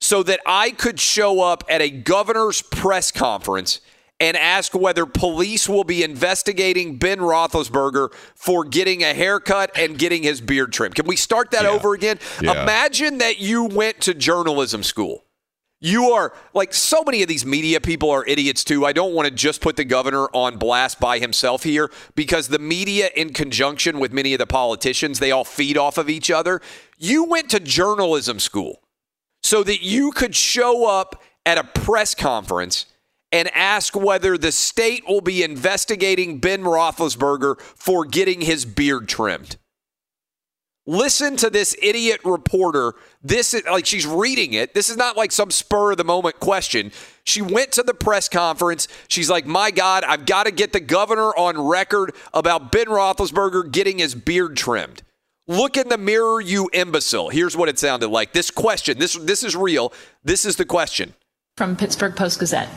so 0.00 0.22
that 0.22 0.40
I 0.46 0.70
could 0.70 1.00
show 1.00 1.40
up 1.40 1.64
at 1.68 1.80
a 1.80 1.90
governor's 1.90 2.62
press 2.62 3.10
conference 3.10 3.80
and 4.18 4.36
ask 4.36 4.74
whether 4.74 5.06
police 5.06 5.66
will 5.68 5.84
be 5.84 6.02
investigating 6.02 6.98
Ben 6.98 7.18
Roethlisberger 7.18 8.12
for 8.34 8.64
getting 8.64 9.02
a 9.02 9.14
haircut 9.14 9.70
and 9.76 9.98
getting 9.98 10.22
his 10.22 10.42
beard 10.42 10.72
trimmed? 10.72 10.94
Can 10.94 11.06
we 11.06 11.16
start 11.16 11.50
that 11.52 11.64
over 11.64 11.94
again? 11.94 12.18
Yeah. 12.42 12.62
Imagine 12.62 13.18
that 13.18 13.38
you 13.38 13.64
went 13.64 14.02
to 14.02 14.12
journalism 14.14 14.82
school. 14.82 15.24
You 15.82 16.10
are 16.10 16.34
like 16.52 16.74
so 16.74 17.02
many 17.04 17.22
of 17.22 17.28
these 17.28 17.46
media 17.46 17.80
people 17.80 18.10
are 18.10 18.24
idiots 18.26 18.64
too. 18.64 18.84
I 18.84 18.92
don't 18.92 19.14
want 19.14 19.28
to 19.28 19.34
just 19.34 19.62
put 19.62 19.76
the 19.76 19.84
governor 19.84 20.26
on 20.34 20.58
blast 20.58 21.00
by 21.00 21.18
himself 21.18 21.62
here 21.62 21.90
because 22.14 22.48
the 22.48 22.58
media, 22.58 23.08
in 23.16 23.32
conjunction 23.32 23.98
with 23.98 24.12
many 24.12 24.34
of 24.34 24.38
the 24.38 24.46
politicians, 24.46 25.18
they 25.18 25.30
all 25.30 25.44
feed 25.44 25.78
off 25.78 25.96
of 25.96 26.10
each 26.10 26.30
other. 26.30 26.60
You 26.98 27.24
went 27.24 27.48
to 27.50 27.60
journalism 27.60 28.40
school 28.40 28.82
so 29.42 29.62
that 29.62 29.82
you 29.82 30.12
could 30.12 30.34
show 30.34 30.86
up 30.86 31.22
at 31.46 31.56
a 31.56 31.64
press 31.64 32.14
conference 32.14 32.84
and 33.32 33.48
ask 33.54 33.96
whether 33.96 34.36
the 34.36 34.52
state 34.52 35.04
will 35.08 35.22
be 35.22 35.42
investigating 35.42 36.40
Ben 36.40 36.62
Roethlisberger 36.62 37.58
for 37.58 38.04
getting 38.04 38.42
his 38.42 38.66
beard 38.66 39.08
trimmed. 39.08 39.56
Listen 40.86 41.36
to 41.36 41.50
this 41.50 41.76
idiot 41.82 42.20
reporter. 42.24 42.94
This 43.22 43.54
is 43.54 43.64
like 43.64 43.86
she's 43.86 44.06
reading 44.06 44.54
it. 44.54 44.74
This 44.74 44.88
is 44.88 44.96
not 44.96 45.16
like 45.16 45.30
some 45.30 45.50
spur 45.50 45.92
of 45.92 45.98
the 45.98 46.04
moment 46.04 46.40
question. 46.40 46.90
She 47.22 47.42
went 47.42 47.72
to 47.72 47.82
the 47.82 47.94
press 47.94 48.28
conference. 48.28 48.88
She's 49.06 49.28
like, 49.28 49.46
My 49.46 49.70
God, 49.70 50.04
I've 50.04 50.24
got 50.24 50.44
to 50.44 50.50
get 50.50 50.72
the 50.72 50.80
governor 50.80 51.36
on 51.36 51.60
record 51.60 52.14
about 52.32 52.72
Ben 52.72 52.86
Roethlisberger 52.86 53.70
getting 53.70 53.98
his 53.98 54.14
beard 54.14 54.56
trimmed. 54.56 55.02
Look 55.46 55.76
in 55.76 55.88
the 55.88 55.98
mirror, 55.98 56.40
you 56.40 56.70
imbecile. 56.72 57.28
Here's 57.28 57.56
what 57.56 57.68
it 57.68 57.78
sounded 57.78 58.08
like. 58.08 58.32
This 58.32 58.50
question, 58.50 58.98
this 58.98 59.14
this 59.14 59.42
is 59.42 59.54
real. 59.54 59.92
This 60.24 60.44
is 60.44 60.56
the 60.56 60.64
question. 60.64 61.14
From 61.60 61.76
Pittsburgh 61.76 62.16
Post 62.16 62.38
Gazette. 62.38 62.68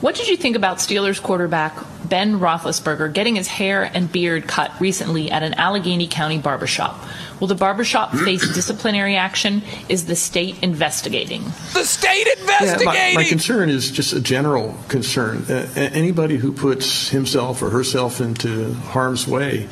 What 0.00 0.14
did 0.14 0.26
you 0.26 0.34
think 0.34 0.56
about 0.56 0.78
Steelers 0.78 1.20
quarterback 1.22 1.76
Ben 2.08 2.40
Roethlisberger 2.40 3.12
getting 3.12 3.36
his 3.36 3.46
hair 3.46 3.82
and 3.82 4.10
beard 4.10 4.48
cut 4.48 4.72
recently 4.80 5.30
at 5.30 5.42
an 5.42 5.52
Allegheny 5.52 6.06
County 6.06 6.38
barbershop? 6.38 7.04
Will 7.38 7.48
the 7.48 7.54
barbershop 7.54 8.12
face 8.24 8.50
disciplinary 8.54 9.14
action? 9.14 9.60
Is 9.90 10.06
the 10.06 10.16
state 10.16 10.56
investigating? 10.62 11.44
The 11.74 11.84
state 11.84 12.26
investigating. 12.38 12.46
Yeah, 12.48 12.86
my, 12.86 12.92
investigating. 12.92 13.14
my 13.16 13.24
concern 13.24 13.68
is 13.68 13.90
just 13.90 14.14
a 14.14 14.22
general 14.22 14.74
concern. 14.88 15.44
Uh, 15.46 15.68
anybody 15.76 16.38
who 16.38 16.50
puts 16.50 17.10
himself 17.10 17.60
or 17.60 17.68
herself 17.68 18.22
into 18.22 18.72
harm's 18.72 19.28
way 19.28 19.68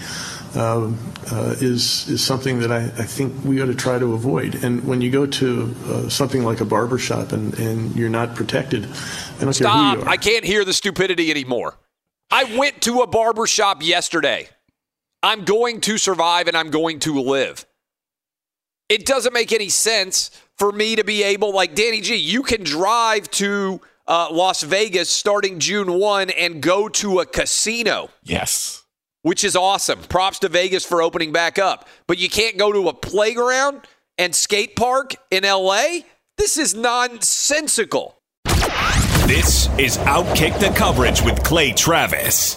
uh, 0.55 0.93
uh, 1.31 1.55
is 1.61 2.09
is 2.09 2.25
something 2.25 2.61
that 2.61 2.73
I, 2.73 2.85
I 2.85 3.05
think 3.05 3.45
we 3.45 3.61
ought 3.61 3.67
to 3.67 3.75
try 3.75 3.99
to 3.99 4.15
avoid. 4.15 4.57
And 4.65 4.85
when 4.85 5.01
you 5.01 5.11
go 5.11 5.27
to 5.27 5.75
uh, 5.87 6.09
something 6.09 6.45
like 6.45 6.61
a 6.61 6.65
barber 6.65 6.99
shop 6.99 7.33
and, 7.33 7.59
and 7.59 7.95
you're 7.95 8.09
not 8.09 8.35
protected, 8.35 8.85
I 8.85 8.89
don't 8.89 9.39
care 9.41 9.47
who 9.47 9.53
Stop. 9.53 9.99
you 9.99 10.05
are. 10.05 10.09
I 10.09 10.17
can't 10.17 10.45
hear 10.45 10.65
the 10.65 10.73
stupidity 10.73 11.31
anymore. 11.31 11.77
I 12.31 12.45
went 12.57 12.83
to 12.83 13.01
a 13.01 13.07
barber 13.07 13.47
shop 13.47 13.83
yesterday. 13.83 14.49
I'm 15.23 15.45
going 15.45 15.81
to 15.83 15.99
survive 15.99 16.47
and 16.49 16.57
I'm 16.57 16.71
going 16.71 17.01
to 17.01 17.21
live. 17.21 17.67
It 18.89 19.05
doesn't 19.05 19.33
make 19.33 19.53
any 19.53 19.69
sense 19.69 20.31
for 20.57 20.73
me 20.73 20.97
to 20.97 21.05
be 21.05 21.23
able, 21.23 21.53
like 21.53 21.75
Danny 21.75 22.01
G, 22.01 22.17
you 22.17 22.43
can 22.43 22.65
drive 22.65 23.31
to 23.33 23.81
uh, 24.07 24.29
Las 24.31 24.63
Vegas 24.63 25.11
starting 25.11 25.59
June 25.59 25.93
1 25.93 26.31
and 26.31 26.63
go 26.63 26.89
to 26.89 27.21
a 27.21 27.27
casino. 27.27 28.11
Yes. 28.23 28.78
Which 29.23 29.45
is 29.45 29.57
awesome. 29.57 30.01
Props 30.03 30.39
to 30.41 30.49
Vegas 30.49 30.85
for 30.85 31.03
opening 31.03 31.33
back 31.33 31.59
up. 31.59 31.89
But 32.07 32.19
you 32.19 32.29
can't 32.29 32.57
go 32.57 32.73
to 32.73 32.89
a 32.89 32.95
playground 32.95 33.83
and 34.17 34.35
skate 34.35 34.77
park 34.77 35.15
in 35.31 35.45
LA? 35.45 36.01
This 36.37 36.57
is 36.57 36.75
nonsensical. 36.75 38.19
This 39.27 39.69
is 39.79 39.99
Outkick 39.99 40.59
the 40.61 40.73
Coverage 40.77 41.23
with 41.23 41.43
Clay 41.43 41.73
Travis. 41.73 42.57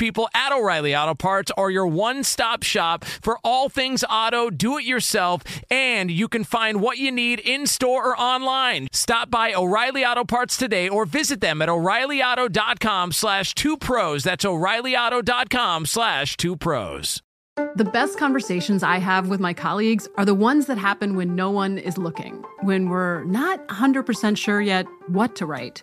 people 0.00 0.28
at 0.34 0.50
O'Reilly 0.50 0.96
Auto 0.96 1.14
Parts 1.14 1.52
are 1.58 1.70
your 1.70 1.86
one 1.86 2.24
stop 2.24 2.62
shop 2.62 3.04
for 3.04 3.38
all 3.44 3.68
things 3.68 4.02
auto, 4.08 4.48
do 4.48 4.78
it 4.78 4.84
yourself, 4.84 5.42
and 5.70 6.10
you 6.10 6.26
can 6.26 6.42
find 6.42 6.80
what 6.80 6.96
you 6.96 7.12
need 7.12 7.38
in 7.38 7.66
store 7.66 8.08
or 8.08 8.18
online. 8.18 8.88
Stop 8.92 9.30
by 9.30 9.52
O'Reilly 9.52 10.04
Auto 10.04 10.24
Parts 10.24 10.56
today 10.56 10.88
or 10.88 11.04
visit 11.04 11.42
them 11.42 11.60
at 11.60 11.68
o'ReillyAuto.com 11.68 13.12
slash 13.12 13.54
two 13.54 13.76
pros. 13.76 14.24
That's 14.24 14.44
o'ReillyAuto.com 14.44 15.84
slash 15.84 16.36
two 16.38 16.56
pros. 16.56 17.22
The 17.76 17.84
best 17.84 18.18
conversations 18.18 18.82
I 18.82 18.96
have 18.98 19.28
with 19.28 19.38
my 19.38 19.52
colleagues 19.52 20.08
are 20.16 20.24
the 20.24 20.34
ones 20.34 20.64
that 20.66 20.78
happen 20.78 21.14
when 21.14 21.36
no 21.36 21.50
one 21.50 21.76
is 21.76 21.98
looking, 21.98 22.42
when 22.62 22.88
we're 22.88 23.24
not 23.24 23.68
100% 23.68 24.38
sure 24.38 24.62
yet 24.62 24.86
what 25.08 25.36
to 25.36 25.44
write. 25.44 25.82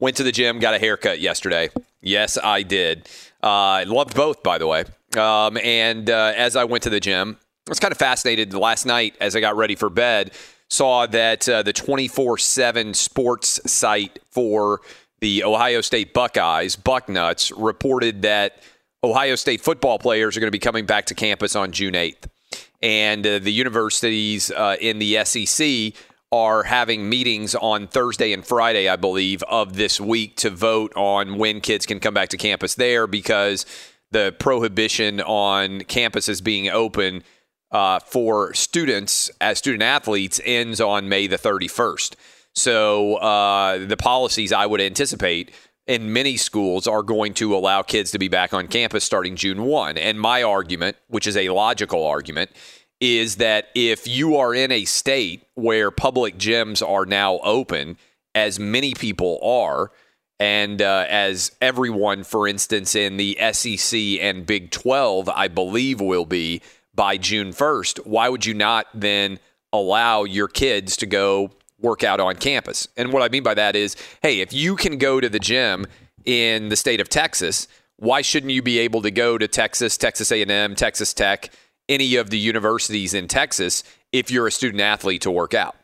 Went 0.00 0.16
to 0.16 0.22
the 0.22 0.32
gym, 0.32 0.58
got 0.58 0.74
a 0.74 0.78
haircut 0.78 1.20
yesterday. 1.20 1.68
Yes, 2.00 2.38
I 2.42 2.62
did. 2.62 3.08
Uh, 3.42 3.84
loved 3.86 4.16
both, 4.16 4.42
by 4.42 4.56
the 4.58 4.66
way. 4.66 4.84
Um, 5.16 5.58
and 5.58 6.08
uh, 6.08 6.32
as 6.34 6.56
I 6.56 6.64
went 6.64 6.82
to 6.84 6.90
the 6.90 7.00
gym, 7.00 7.36
I 7.68 7.70
was 7.70 7.80
kind 7.80 7.92
of 7.92 7.98
fascinated 7.98 8.54
last 8.54 8.86
night 8.86 9.14
as 9.20 9.36
I 9.36 9.40
got 9.40 9.56
ready 9.56 9.76
for 9.76 9.90
bed. 9.90 10.32
Saw 10.68 11.06
that 11.06 11.48
uh, 11.48 11.62
the 11.62 11.72
24 11.72 12.38
7 12.38 12.94
sports 12.94 13.60
site 13.70 14.18
for 14.30 14.80
the 15.20 15.44
Ohio 15.44 15.82
State 15.82 16.14
Buckeyes, 16.14 16.76
Bucknuts, 16.76 17.52
reported 17.54 18.22
that 18.22 18.62
Ohio 19.04 19.34
State 19.34 19.60
football 19.60 19.98
players 19.98 20.36
are 20.36 20.40
going 20.40 20.48
to 20.48 20.52
be 20.52 20.58
coming 20.58 20.86
back 20.86 21.06
to 21.06 21.14
campus 21.14 21.54
on 21.54 21.72
June 21.72 21.94
8th. 21.94 22.28
And 22.82 23.26
uh, 23.26 23.38
the 23.38 23.52
universities 23.52 24.50
uh, 24.50 24.76
in 24.80 24.98
the 24.98 25.22
SEC 25.24 25.92
are 26.32 26.62
having 26.62 27.08
meetings 27.08 27.54
on 27.56 27.88
Thursday 27.88 28.32
and 28.32 28.44
Friday, 28.44 28.88
I 28.88 28.96
believe, 28.96 29.42
of 29.44 29.74
this 29.74 30.00
week 30.00 30.36
to 30.36 30.50
vote 30.50 30.92
on 30.94 31.38
when 31.38 31.60
kids 31.60 31.86
can 31.86 31.98
come 31.98 32.14
back 32.14 32.28
to 32.28 32.36
campus 32.36 32.76
there 32.76 33.08
because 33.08 33.66
the 34.12 34.34
prohibition 34.38 35.20
on 35.20 35.80
campuses 35.82 36.42
being 36.42 36.68
open 36.68 37.24
uh, 37.72 37.98
for 38.00 38.54
students 38.54 39.30
as 39.40 39.58
student 39.58 39.82
athletes 39.82 40.40
ends 40.44 40.80
on 40.80 41.08
May 41.08 41.26
the 41.26 41.38
31st. 41.38 42.14
So 42.54 43.16
uh, 43.16 43.84
the 43.84 43.96
policies 43.96 44.52
I 44.52 44.66
would 44.66 44.80
anticipate 44.80 45.52
in 45.86 46.12
many 46.12 46.36
schools 46.36 46.86
are 46.86 47.02
going 47.02 47.34
to 47.34 47.56
allow 47.56 47.82
kids 47.82 48.12
to 48.12 48.18
be 48.18 48.28
back 48.28 48.54
on 48.54 48.68
campus 48.68 49.04
starting 49.04 49.34
June 49.34 49.64
1. 49.64 49.98
And 49.98 50.20
my 50.20 50.42
argument, 50.42 50.96
which 51.08 51.26
is 51.26 51.36
a 51.36 51.48
logical 51.48 52.06
argument, 52.06 52.50
is 53.00 53.36
that 53.36 53.68
if 53.74 54.06
you 54.06 54.36
are 54.36 54.54
in 54.54 54.70
a 54.70 54.84
state 54.84 55.46
where 55.54 55.90
public 55.90 56.36
gyms 56.36 56.86
are 56.86 57.06
now 57.06 57.38
open, 57.38 57.96
as 58.34 58.58
many 58.60 58.94
people 58.94 59.38
are, 59.42 59.90
and 60.38 60.80
uh, 60.80 61.06
as 61.08 61.52
everyone, 61.60 62.24
for 62.24 62.46
instance, 62.46 62.94
in 62.94 63.16
the 63.16 63.38
SEC 63.52 63.98
and 64.20 64.46
Big 64.46 64.70
12, 64.70 65.28
I 65.28 65.48
believe 65.48 66.00
will 66.00 66.24
be 66.24 66.62
by 66.94 67.16
June 67.16 67.50
1st, 67.50 68.06
why 68.06 68.28
would 68.28 68.44
you 68.44 68.54
not 68.54 68.86
then 68.94 69.38
allow 69.72 70.24
your 70.24 70.48
kids 70.48 70.96
to 70.98 71.06
go 71.06 71.50
work 71.78 72.04
out 72.04 72.20
on 72.20 72.36
campus? 72.36 72.88
And 72.96 73.12
what 73.12 73.22
I 73.22 73.28
mean 73.28 73.42
by 73.42 73.54
that 73.54 73.76
is, 73.76 73.96
hey, 74.22 74.40
if 74.40 74.52
you 74.52 74.76
can 74.76 74.98
go 74.98 75.20
to 75.20 75.28
the 75.28 75.38
gym 75.38 75.86
in 76.24 76.68
the 76.68 76.76
state 76.76 77.00
of 77.00 77.08
Texas, 77.08 77.68
why 77.96 78.22
shouldn't 78.22 78.52
you 78.52 78.62
be 78.62 78.78
able 78.78 79.02
to 79.02 79.10
go 79.10 79.38
to 79.38 79.46
Texas, 79.46 79.96
Texas 79.96 80.32
A&M, 80.32 80.74
Texas 80.74 81.12
Tech, 81.12 81.50
any 81.90 82.16
of 82.16 82.30
the 82.30 82.38
universities 82.38 83.12
in 83.12 83.28
Texas 83.28 83.82
if 84.12 84.30
you're 84.30 84.46
a 84.46 84.52
student 84.52 84.80
athlete 84.80 85.22
to 85.22 85.30
work 85.30 85.52
out. 85.52 85.76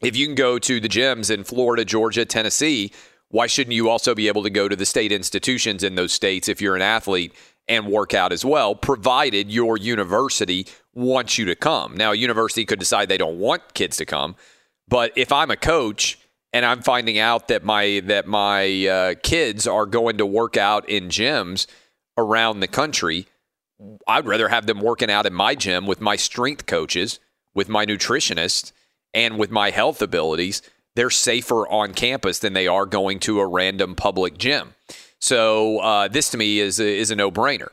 If 0.00 0.16
you 0.16 0.26
can 0.26 0.34
go 0.34 0.58
to 0.58 0.80
the 0.80 0.88
gyms 0.88 1.30
in 1.30 1.44
Florida, 1.44 1.84
Georgia, 1.84 2.24
Tennessee, 2.24 2.92
why 3.28 3.46
shouldn't 3.46 3.74
you 3.74 3.90
also 3.90 4.14
be 4.14 4.28
able 4.28 4.42
to 4.42 4.50
go 4.50 4.68
to 4.68 4.76
the 4.76 4.86
state 4.86 5.12
institutions 5.12 5.84
in 5.84 5.94
those 5.94 6.12
states 6.12 6.48
if 6.48 6.60
you're 6.60 6.76
an 6.76 6.82
athlete 6.82 7.34
and 7.68 7.86
work 7.86 8.14
out 8.14 8.32
as 8.32 8.44
well, 8.44 8.74
provided 8.74 9.50
your 9.50 9.76
university 9.76 10.66
wants 10.94 11.36
you 11.36 11.44
to 11.44 11.54
come? 11.54 11.94
Now, 11.94 12.12
a 12.12 12.16
university 12.16 12.64
could 12.64 12.78
decide 12.78 13.08
they 13.08 13.18
don't 13.18 13.38
want 13.38 13.74
kids 13.74 13.98
to 13.98 14.06
come, 14.06 14.36
but 14.88 15.12
if 15.14 15.30
I'm 15.30 15.50
a 15.50 15.56
coach 15.56 16.18
and 16.54 16.64
I'm 16.64 16.80
finding 16.80 17.18
out 17.18 17.48
that 17.48 17.62
my 17.62 18.00
that 18.06 18.26
my 18.26 18.86
uh, 18.86 19.14
kids 19.22 19.66
are 19.66 19.84
going 19.84 20.16
to 20.18 20.24
work 20.26 20.56
out 20.56 20.88
in 20.88 21.08
gyms 21.08 21.66
around 22.16 22.60
the 22.60 22.68
country, 22.68 23.26
I'd 24.06 24.26
rather 24.26 24.48
have 24.48 24.66
them 24.66 24.80
working 24.80 25.10
out 25.10 25.26
in 25.26 25.32
my 25.32 25.54
gym 25.54 25.86
with 25.86 26.00
my 26.00 26.16
strength 26.16 26.66
coaches, 26.66 27.20
with 27.54 27.68
my 27.68 27.86
nutritionist, 27.86 28.72
and 29.14 29.38
with 29.38 29.50
my 29.50 29.70
health 29.70 30.02
abilities. 30.02 30.62
They're 30.94 31.10
safer 31.10 31.66
on 31.68 31.94
campus 31.94 32.40
than 32.40 32.54
they 32.54 32.66
are 32.66 32.86
going 32.86 33.20
to 33.20 33.40
a 33.40 33.46
random 33.46 33.94
public 33.94 34.36
gym. 34.36 34.74
So 35.20 35.78
uh, 35.78 36.08
this 36.08 36.30
to 36.30 36.36
me 36.38 36.58
is 36.58 36.80
a, 36.80 36.86
is 36.86 37.10
a 37.10 37.16
no 37.16 37.30
brainer. 37.30 37.68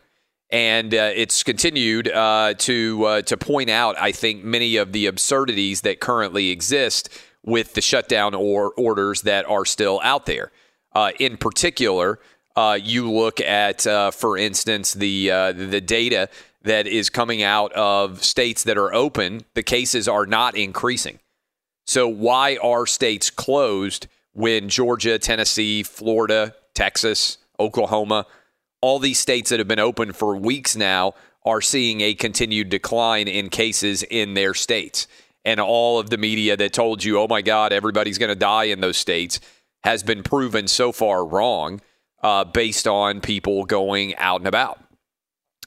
And 0.52 0.94
uh, 0.94 1.12
it's 1.16 1.42
continued 1.42 2.08
uh, 2.08 2.54
to 2.60 3.06
uh, 3.06 3.22
to 3.24 3.36
point 3.36 3.70
out, 3.72 3.96
I 4.00 4.12
think, 4.12 4.44
many 4.44 4.78
of 4.78 4.92
the 4.92 5.08
absurdities 5.08 5.82
that 5.82 6.00
currently 6.00 6.52
exist 6.52 7.10
with 7.44 7.74
the 7.74 7.82
shutdown 7.82 8.36
or 8.36 8.72
orders 8.78 9.24
that 9.24 9.46
are 9.50 9.66
still 9.66 10.00
out 10.04 10.28
there. 10.28 10.52
Uh, 10.94 11.12
in 11.20 11.38
particular, 11.38 12.20
uh, 12.56 12.80
you 12.82 13.12
look 13.12 13.42
at, 13.42 13.86
uh, 13.86 14.12
for 14.12 14.38
instance, 14.38 14.94
the 14.94 15.32
uh, 15.32 15.52
the 15.52 15.82
data 15.82 16.30
that 16.62 16.88
is 16.88 17.10
coming 17.10 17.44
out 17.44 17.72
of 17.74 18.24
states 18.24 18.64
that 18.64 18.78
are 18.78 18.94
open, 18.94 19.46
the 19.54 19.64
cases 19.64 20.08
are 20.08 20.26
not 20.26 20.56
increasing. 20.56 21.20
So 21.86 22.08
why 22.08 22.58
are 22.64 22.88
states 22.88 23.30
closed 23.30 24.08
when 24.34 24.70
Georgia, 24.70 25.20
Tennessee, 25.20 25.84
Florida, 25.84 26.56
Texas, 26.74 27.38
Oklahoma, 27.60 28.26
all 28.82 28.98
these 28.98 29.20
states 29.20 29.52
that 29.52 29.60
have 29.60 29.68
been 29.68 29.80
open 29.80 30.12
for 30.12 30.36
weeks 30.36 30.76
now 30.76 31.14
are 31.46 31.62
seeing 31.62 32.02
a 32.02 32.16
continued 32.16 32.70
decline 32.70 33.28
in 33.28 33.50
cases 33.50 34.02
in 34.02 34.34
their 34.34 34.56
states? 34.56 35.08
And 35.44 35.60
all 35.60 36.00
of 36.00 36.10
the 36.10 36.18
media 36.18 36.58
that 36.58 36.74
told 36.74 37.04
you, 37.04 37.20
oh 37.20 37.28
my 37.28 37.44
God, 37.44 37.72
everybody's 37.72 38.18
going 38.18 38.30
to 38.30 38.36
die 38.36 38.64
in 38.64 38.82
those 38.82 38.98
states, 38.98 39.40
has 39.84 40.02
been 40.02 40.24
proven 40.24 40.68
so 40.68 40.92
far 40.92 41.24
wrong 41.24 41.80
uh, 42.22 42.44
based 42.44 42.88
on 42.88 43.22
people 43.22 43.66
going 43.66 44.16
out 44.16 44.42
and 44.42 44.48
about. 44.48 44.80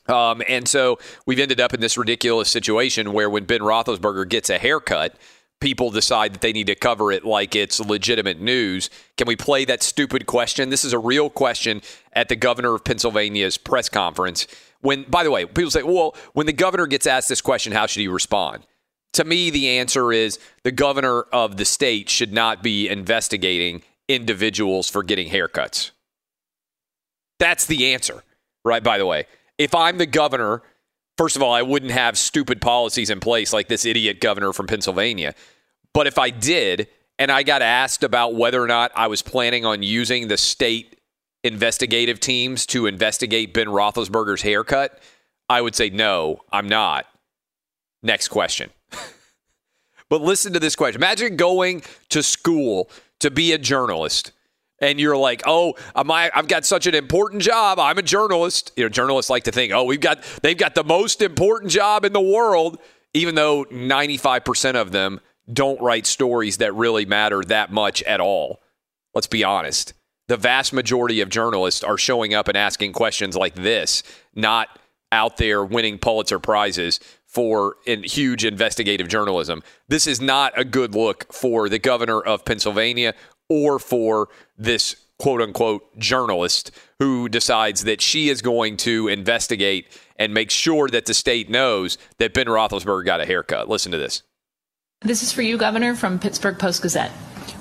Um, 0.09 0.43
and 0.49 0.67
so 0.67 0.99
we've 1.27 1.39
ended 1.39 1.61
up 1.61 1.75
in 1.75 1.81
this 1.81 1.99
ridiculous 1.99 2.49
situation 2.49 3.13
where 3.13 3.29
when 3.29 3.45
Ben 3.45 3.61
Roethlisberger 3.61 4.29
gets 4.29 4.49
a 4.49 4.59
haircut, 4.59 5.15
people 5.61 5.91
decide 5.91 6.33
that 6.33 6.41
they 6.41 6.53
need 6.53 6.69
to 6.69 6.75
cover 6.75 7.13
it 7.13 7.25
like 7.25 7.55
it's 7.55 7.81
legitimate 7.81 8.41
news. 8.41 8.91
Can 9.17 9.27
we 9.27 9.37
play 9.37 9.65
that 9.67 9.83
stupid 9.83 10.27
question? 10.27 10.71
This 10.71 10.85
is 10.85 10.93
a 10.93 10.99
real 10.99 11.29
question 11.29 11.83
at 12.13 12.29
the 12.29 12.37
governor 12.37 12.75
of 12.75 12.85
Pennsylvania's 12.85 13.59
press 13.59 13.89
conference. 13.89 14.47
When, 14.81 15.05
by 15.05 15.25
the 15.25 15.31
way, 15.31 15.45
people 15.45 15.71
say, 15.71 15.83
well, 15.83 16.17
when 16.33 16.47
the 16.47 16.53
governor 16.53 16.87
gets 16.87 17.07
asked 17.07 17.29
this 17.29 17.41
question, 17.41 17.73
how 17.73 17.87
should 17.87 18.01
he 18.01 18.09
respond? 18.09 18.67
To 19.15 19.25
me, 19.25 19.51
the 19.51 19.79
answer 19.79 20.13
is 20.13 20.39
the 20.63 20.71
governor 20.71 21.23
of 21.33 21.57
the 21.57 21.65
state 21.65 22.09
should 22.09 22.33
not 22.33 22.63
be 22.63 22.89
investigating 22.89 23.83
individuals 24.07 24.89
for 24.89 25.03
getting 25.03 25.29
haircuts. 25.29 25.91
That's 27.39 27.67
the 27.67 27.93
answer, 27.93 28.23
right? 28.65 28.83
By 28.83 28.99
the 28.99 29.07
way, 29.07 29.27
if 29.59 29.75
I'm 29.75 29.99
the 29.99 30.07
governor, 30.07 30.63
first 31.17 31.37
of 31.37 31.43
all, 31.43 31.53
I 31.53 31.63
wouldn't 31.63 31.93
have 31.93 32.19
stupid 32.19 32.61
policies 32.61 33.11
in 33.11 33.21
place 33.21 33.53
like 33.53 33.69
this 33.69 33.85
idiot 33.85 34.21
governor 34.21 34.53
from 34.53 34.67
Pennsylvania. 34.67 35.35
But 35.93 36.07
if 36.07 36.19
I 36.19 36.31
did, 36.31 36.89
and 37.19 37.33
I 37.33 37.43
got 37.43 37.63
asked 37.63 38.05
about 38.05 38.35
whether 38.35 38.63
or 38.63 38.67
not 38.67 38.93
I 38.95 39.09
was 39.09 39.23
planning 39.23 39.65
on 39.65 39.83
using 39.83 40.29
the 40.29 40.37
state 40.37 41.01
investigative 41.45 42.21
teams 42.21 42.67
to 42.67 42.87
investigate 42.87 43.55
Ben 43.55 43.67
Roethlisberger's 43.67 44.43
haircut, 44.43 45.01
I 45.49 45.61
would 45.61 45.75
say, 45.75 45.91
no, 45.91 46.41
I'm 46.53 46.69
not. 46.69 47.07
Next 48.03 48.29
question. 48.29 48.71
but 50.09 50.21
listen 50.21 50.53
to 50.53 50.61
this 50.61 50.77
question. 50.77 51.01
Imagine 51.01 51.37
going 51.37 51.83
to 52.11 52.23
school 52.23 52.91
to 53.21 53.31
be 53.31 53.53
a 53.53 53.59
journalist 53.59 54.33
and 54.81 55.01
you're 55.01 55.17
like, 55.17 55.43
oh, 55.47 55.75
am 55.95 56.11
I, 56.11 56.31
I've 56.35 56.49
got 56.49 56.65
such 56.65 56.87
an 56.87 56.95
important 56.95 57.43
job. 57.43 57.79
I'm 57.79 57.99
a 57.99 58.03
journalist. 58.03 58.73
You 58.77 58.85
know, 58.85 58.89
journalists 58.89 59.31
like 59.31 59.45
to 59.45 59.53
think, 59.53 59.73
oh, 59.73 59.85
we've 59.85 60.01
got, 60.01 60.23
they've 60.43 60.57
got 60.57 60.75
the 60.75 60.85
most 60.85 61.23
important 61.23 61.73
job 61.73 62.05
in 62.05 62.13
the 62.13 62.21
world, 62.21 62.79
even 63.15 63.35
though 63.35 63.65
95% 63.67 64.75
of 64.75 64.93
them 64.93 65.21
don't 65.53 65.81
write 65.81 66.07
stories 66.07 66.59
that 66.59 66.75
really 66.75 67.05
matter 67.05 67.43
that 67.45 67.73
much 67.73 68.03
at 68.03 68.21
all. 68.21 68.61
Let's 69.15 69.27
be 69.27 69.45
honest. 69.45 69.95
The 70.29 70.37
vast 70.37 70.73
majority 70.75 71.23
of 71.23 71.31
journalists 71.31 71.83
are 71.83 71.97
showing 71.97 72.35
up 72.35 72.49
and 72.49 72.57
asking 72.57 72.93
questions 72.93 73.35
like 73.35 73.55
this, 73.55 74.03
not 74.35 74.69
out 75.11 75.39
there 75.39 75.65
winning 75.65 75.99
Pulitzer 75.99 76.39
prizes 76.39 77.01
for 77.27 77.77
in 77.87 78.03
huge 78.03 78.45
investigative 78.45 79.09
journalism. 79.09 79.63
This 79.89 80.07
is 80.07 80.21
not 80.21 80.53
a 80.59 80.65
good 80.65 80.95
look 80.95 81.33
for 81.33 81.69
the 81.71 81.79
governor 81.79 82.21
of 82.21 82.45
Pennsylvania 82.45 83.15
or 83.49 83.79
for 83.79 84.29
this 84.57 84.97
quote 85.19 85.43
unquote 85.43 85.99
journalist 85.99 86.71
who 86.99 87.29
decides 87.29 87.85
that 87.85 88.01
she 88.01 88.29
is 88.29 88.43
going 88.43 88.77
to 88.79 89.09
investigate 89.09 89.87
and 90.17 90.35
make 90.35 90.51
sure 90.51 90.89
that 90.89 91.07
the 91.07 91.15
state 91.15 91.51
knows 91.51 91.99
that 92.19 92.35
Ben 92.35 92.47
Roethlisberger 92.47 93.05
got 93.05 93.21
a 93.21 93.27
haircut. 93.27 93.69
Listen 93.69 93.93
to 93.93 93.99
this. 93.99 94.23
This 95.03 95.23
is 95.23 95.33
for 95.33 95.43
you, 95.43 95.57
Governor, 95.59 95.95
from 95.95 96.19
Pittsburgh 96.19 96.59
Post 96.59 96.83
Gazette. 96.83 97.13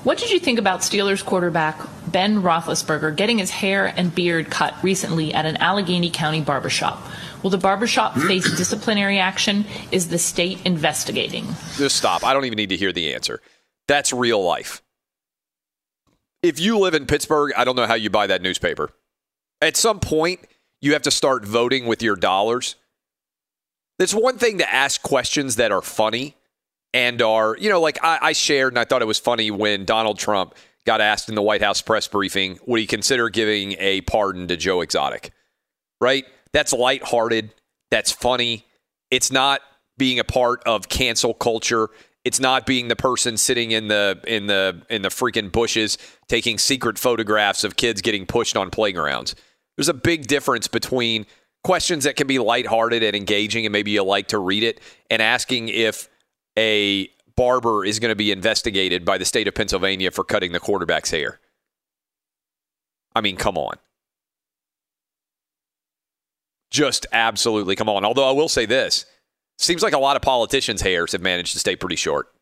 What 0.02 0.18
did 0.18 0.30
you 0.30 0.38
think 0.38 0.58
about 0.58 0.80
Steelers 0.80 1.24
quarterback 1.24 1.80
Ben 2.06 2.42
Roethlisberger 2.42 3.14
getting 3.14 3.38
his 3.38 3.50
hair 3.50 3.86
and 3.86 4.14
beard 4.14 4.50
cut 4.50 4.74
recently 4.82 5.32
at 5.34 5.46
an 5.46 5.56
Allegheny 5.56 6.10
County 6.10 6.40
barbershop? 6.40 7.00
Will 7.42 7.50
the 7.50 7.58
barbershop 7.58 8.16
face 8.16 8.44
disciplinary 8.56 9.18
action? 9.18 9.64
Is 9.92 10.08
the 10.08 10.18
state 10.18 10.64
investigating? 10.64 11.46
Just 11.76 11.96
stop. 11.96 12.24
I 12.24 12.32
don't 12.32 12.44
even 12.44 12.56
need 12.56 12.70
to 12.70 12.76
hear 12.76 12.92
the 12.92 13.14
answer. 13.14 13.40
That's 13.86 14.12
real 14.12 14.42
life. 14.42 14.82
If 16.42 16.60
you 16.60 16.78
live 16.78 16.94
in 16.94 17.06
Pittsburgh, 17.06 17.52
I 17.56 17.64
don't 17.64 17.76
know 17.76 17.86
how 17.86 17.94
you 17.94 18.10
buy 18.10 18.26
that 18.28 18.42
newspaper. 18.42 18.90
At 19.60 19.76
some 19.76 19.98
point, 19.98 20.40
you 20.80 20.92
have 20.92 21.02
to 21.02 21.10
start 21.10 21.44
voting 21.44 21.86
with 21.86 22.02
your 22.02 22.16
dollars. 22.16 22.76
It's 23.98 24.14
one 24.14 24.38
thing 24.38 24.58
to 24.58 24.72
ask 24.72 25.02
questions 25.02 25.56
that 25.56 25.72
are 25.72 25.82
funny 25.82 26.36
and 26.94 27.20
are, 27.20 27.56
you 27.58 27.68
know, 27.68 27.80
like 27.80 27.98
I, 28.02 28.18
I, 28.22 28.32
shared 28.32 28.72
and 28.72 28.78
I 28.78 28.84
thought 28.84 29.02
it 29.02 29.06
was 29.06 29.18
funny 29.18 29.50
when 29.50 29.84
Donald 29.84 30.18
Trump 30.18 30.54
got 30.86 31.00
asked 31.00 31.28
in 31.28 31.34
the 31.34 31.42
White 31.42 31.62
House 31.62 31.82
press 31.82 32.06
briefing, 32.06 32.58
would 32.66 32.80
he 32.80 32.86
consider 32.86 33.28
giving 33.28 33.74
a 33.78 34.00
pardon 34.02 34.46
to 34.48 34.56
Joe 34.56 34.80
Exotic? 34.80 35.32
Right? 36.00 36.24
That's 36.52 36.72
lighthearted. 36.72 37.52
That's 37.90 38.12
funny. 38.12 38.64
It's 39.10 39.32
not 39.32 39.60
being 39.98 40.20
a 40.20 40.24
part 40.24 40.62
of 40.64 40.88
cancel 40.88 41.34
culture. 41.34 41.88
It's 42.24 42.40
not 42.40 42.66
being 42.66 42.88
the 42.88 42.96
person 42.96 43.36
sitting 43.36 43.70
in 43.70 43.88
the 43.88 44.20
in 44.26 44.46
the 44.46 44.82
in 44.90 45.02
the 45.02 45.08
freaking 45.08 45.50
bushes 45.50 45.98
taking 46.28 46.58
secret 46.58 46.98
photographs 46.98 47.64
of 47.64 47.76
kids 47.76 48.02
getting 48.02 48.26
pushed 48.26 48.56
on 48.56 48.70
playgrounds. 48.70 49.34
There's 49.76 49.88
a 49.88 49.94
big 49.94 50.26
difference 50.26 50.68
between 50.68 51.26
questions 51.64 52.04
that 52.04 52.16
can 52.16 52.26
be 52.26 52.38
lighthearted 52.38 53.02
and 53.02 53.14
engaging 53.16 53.66
and 53.66 53.72
maybe 53.72 53.92
you 53.92 54.02
like 54.02 54.28
to 54.28 54.38
read 54.38 54.62
it 54.62 54.80
and 55.10 55.22
asking 55.22 55.68
if 55.68 56.08
a 56.58 57.08
barber 57.36 57.84
is 57.84 57.98
going 57.98 58.10
to 58.10 58.16
be 58.16 58.32
investigated 58.32 59.04
by 59.04 59.16
the 59.16 59.24
state 59.24 59.46
of 59.46 59.54
Pennsylvania 59.54 60.10
for 60.10 60.24
cutting 60.24 60.52
the 60.52 60.60
quarterback's 60.60 61.10
hair. 61.10 61.38
I 63.14 63.20
mean, 63.20 63.36
come 63.36 63.56
on. 63.56 63.76
Just 66.70 67.06
absolutely 67.12 67.76
come 67.76 67.88
on. 67.88 68.04
Although 68.04 68.28
I 68.28 68.32
will 68.32 68.48
say 68.48 68.66
this 68.66 69.06
seems 69.58 69.82
like 69.82 69.92
a 69.92 69.98
lot 69.98 70.16
of 70.16 70.22
politicians' 70.22 70.80
hairs 70.80 71.12
have 71.12 71.20
managed 71.20 71.52
to 71.52 71.58
stay 71.58 71.76
pretty 71.76 71.96
short. 71.96 72.32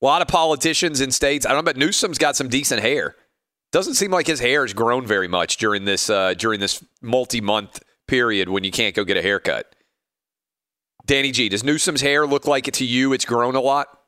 A 0.00 0.04
lot 0.04 0.22
of 0.22 0.28
politicians 0.28 1.00
in 1.00 1.12
states, 1.12 1.46
I 1.46 1.50
don't 1.50 1.58
know, 1.58 1.62
but 1.62 1.76
Newsom's 1.76 2.18
got 2.18 2.36
some 2.36 2.48
decent 2.48 2.82
hair. 2.82 3.14
Doesn't 3.70 3.94
seem 3.94 4.10
like 4.10 4.26
his 4.26 4.40
hair 4.40 4.62
has 4.62 4.74
grown 4.74 5.06
very 5.06 5.28
much 5.28 5.56
during 5.56 5.84
this 5.84 6.10
uh, 6.10 6.34
during 6.34 6.60
this 6.60 6.84
multi-month 7.00 7.80
period 8.06 8.48
when 8.48 8.64
you 8.64 8.70
can't 8.70 8.94
go 8.94 9.04
get 9.04 9.16
a 9.16 9.22
haircut. 9.22 9.74
Danny 11.06 11.32
G, 11.32 11.48
does 11.48 11.64
Newsom's 11.64 12.00
hair 12.00 12.26
look 12.26 12.46
like 12.46 12.68
it 12.68 12.74
to 12.74 12.84
you? 12.84 13.12
It's 13.12 13.24
grown 13.24 13.54
a 13.54 13.60
lot. 13.60 13.98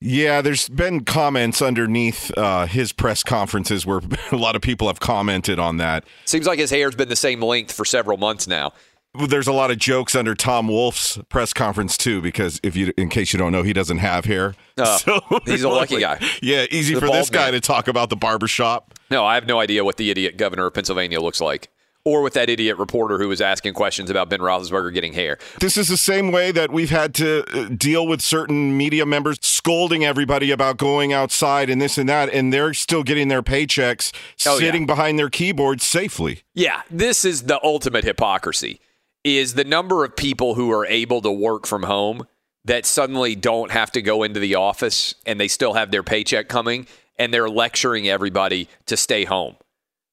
Yeah, 0.00 0.42
there's 0.42 0.68
been 0.68 1.04
comments 1.04 1.62
underneath 1.62 2.36
uh, 2.36 2.66
his 2.66 2.92
press 2.92 3.22
conferences 3.22 3.86
where 3.86 4.00
a 4.32 4.36
lot 4.36 4.54
of 4.56 4.62
people 4.62 4.88
have 4.88 5.00
commented 5.00 5.58
on 5.58 5.78
that. 5.78 6.04
Seems 6.26 6.46
like 6.46 6.58
his 6.58 6.70
hair's 6.70 6.94
been 6.94 7.08
the 7.08 7.16
same 7.16 7.40
length 7.40 7.72
for 7.72 7.84
several 7.84 8.18
months 8.18 8.46
now. 8.46 8.72
There's 9.28 9.46
a 9.46 9.52
lot 9.52 9.70
of 9.70 9.78
jokes 9.78 10.14
under 10.14 10.34
Tom 10.34 10.68
Wolf's 10.68 11.18
press 11.28 11.52
conference 11.52 11.96
too, 11.96 12.20
because 12.20 12.60
if 12.62 12.76
you, 12.76 12.92
in 12.96 13.08
case 13.08 13.32
you 13.32 13.38
don't 13.38 13.52
know, 13.52 13.62
he 13.62 13.72
doesn't 13.72 13.98
have 13.98 14.24
hair. 14.24 14.54
Uh, 14.78 14.96
so 14.98 15.20
he's 15.44 15.62
a 15.62 15.68
lucky 15.68 15.98
guy. 16.00 16.18
Yeah, 16.42 16.66
easy 16.70 16.94
The 16.94 17.00
for 17.00 17.06
this 17.08 17.30
guy 17.30 17.46
man. 17.50 17.52
to 17.54 17.60
talk 17.60 17.88
about 17.88 18.10
the 18.10 18.16
barbershop. 18.16 18.94
No, 19.10 19.24
I 19.24 19.34
have 19.34 19.46
no 19.46 19.60
idea 19.60 19.84
what 19.84 19.96
the 19.96 20.10
idiot 20.10 20.36
governor 20.36 20.66
of 20.66 20.74
Pennsylvania 20.74 21.20
looks 21.20 21.40
like, 21.40 21.68
or 22.04 22.22
what 22.22 22.34
that 22.34 22.48
idiot 22.50 22.76
reporter 22.78 23.18
who 23.18 23.28
was 23.28 23.40
asking 23.40 23.74
questions 23.74 24.10
about 24.10 24.28
Ben 24.30 24.40
Roethlisberger 24.40 24.92
getting 24.94 25.12
hair. 25.12 25.38
This 25.60 25.76
is 25.76 25.88
the 25.88 25.96
same 25.96 26.30
way 26.32 26.52
that 26.52 26.70
we've 26.72 26.90
had 26.90 27.14
to 27.16 27.44
uh, 27.52 27.68
deal 27.76 28.06
with 28.06 28.20
certain 28.20 28.76
media 28.76 29.06
members 29.06 29.38
scolding 29.42 30.04
everybody 30.04 30.50
about 30.50 30.76
going 30.76 31.12
outside 31.12 31.68
and 31.70 31.80
this 31.80 31.98
and 31.98 32.08
that, 32.08 32.28
and 32.32 32.52
they're 32.52 32.74
still 32.74 33.02
getting 33.02 33.28
their 33.28 33.42
paychecks 33.42 34.12
Oh, 34.46 34.54
yeah. 34.54 34.58
sitting 34.66 34.86
behind 34.86 35.18
their 35.18 35.30
keyboards 35.30 35.84
safely. 35.84 36.42
Yeah, 36.54 36.82
this 36.90 37.24
is 37.24 37.44
the 37.44 37.60
ultimate 37.64 38.04
hypocrisy. 38.04 38.80
Is 39.26 39.54
the 39.54 39.64
number 39.64 40.04
of 40.04 40.14
people 40.14 40.54
who 40.54 40.70
are 40.70 40.86
able 40.86 41.20
to 41.22 41.32
work 41.32 41.66
from 41.66 41.82
home 41.82 42.28
that 42.64 42.86
suddenly 42.86 43.34
don't 43.34 43.72
have 43.72 43.90
to 43.90 44.00
go 44.00 44.22
into 44.22 44.38
the 44.38 44.54
office 44.54 45.16
and 45.26 45.40
they 45.40 45.48
still 45.48 45.72
have 45.72 45.90
their 45.90 46.04
paycheck 46.04 46.48
coming 46.48 46.86
and 47.18 47.34
they're 47.34 47.48
lecturing 47.48 48.08
everybody 48.08 48.68
to 48.86 48.96
stay 48.96 49.24
home. 49.24 49.56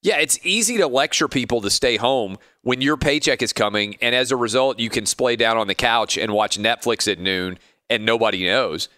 Yeah, 0.01 0.17
it's 0.17 0.43
easy 0.43 0.77
to 0.77 0.87
lecture 0.87 1.27
people 1.27 1.61
to 1.61 1.69
stay 1.69 1.97
home 1.97 2.39
when 2.63 2.81
your 2.81 2.97
paycheck 2.97 3.43
is 3.43 3.53
coming 3.53 3.97
and 4.01 4.15
as 4.15 4.31
a 4.31 4.35
result 4.35 4.79
you 4.79 4.89
can 4.89 5.05
splay 5.05 5.35
down 5.35 5.57
on 5.57 5.67
the 5.67 5.75
couch 5.75 6.17
and 6.17 6.33
watch 6.33 6.57
Netflix 6.57 7.09
at 7.11 7.19
noon 7.19 7.59
and 7.91 8.07
nobody 8.07 8.43
knows. 8.47 8.89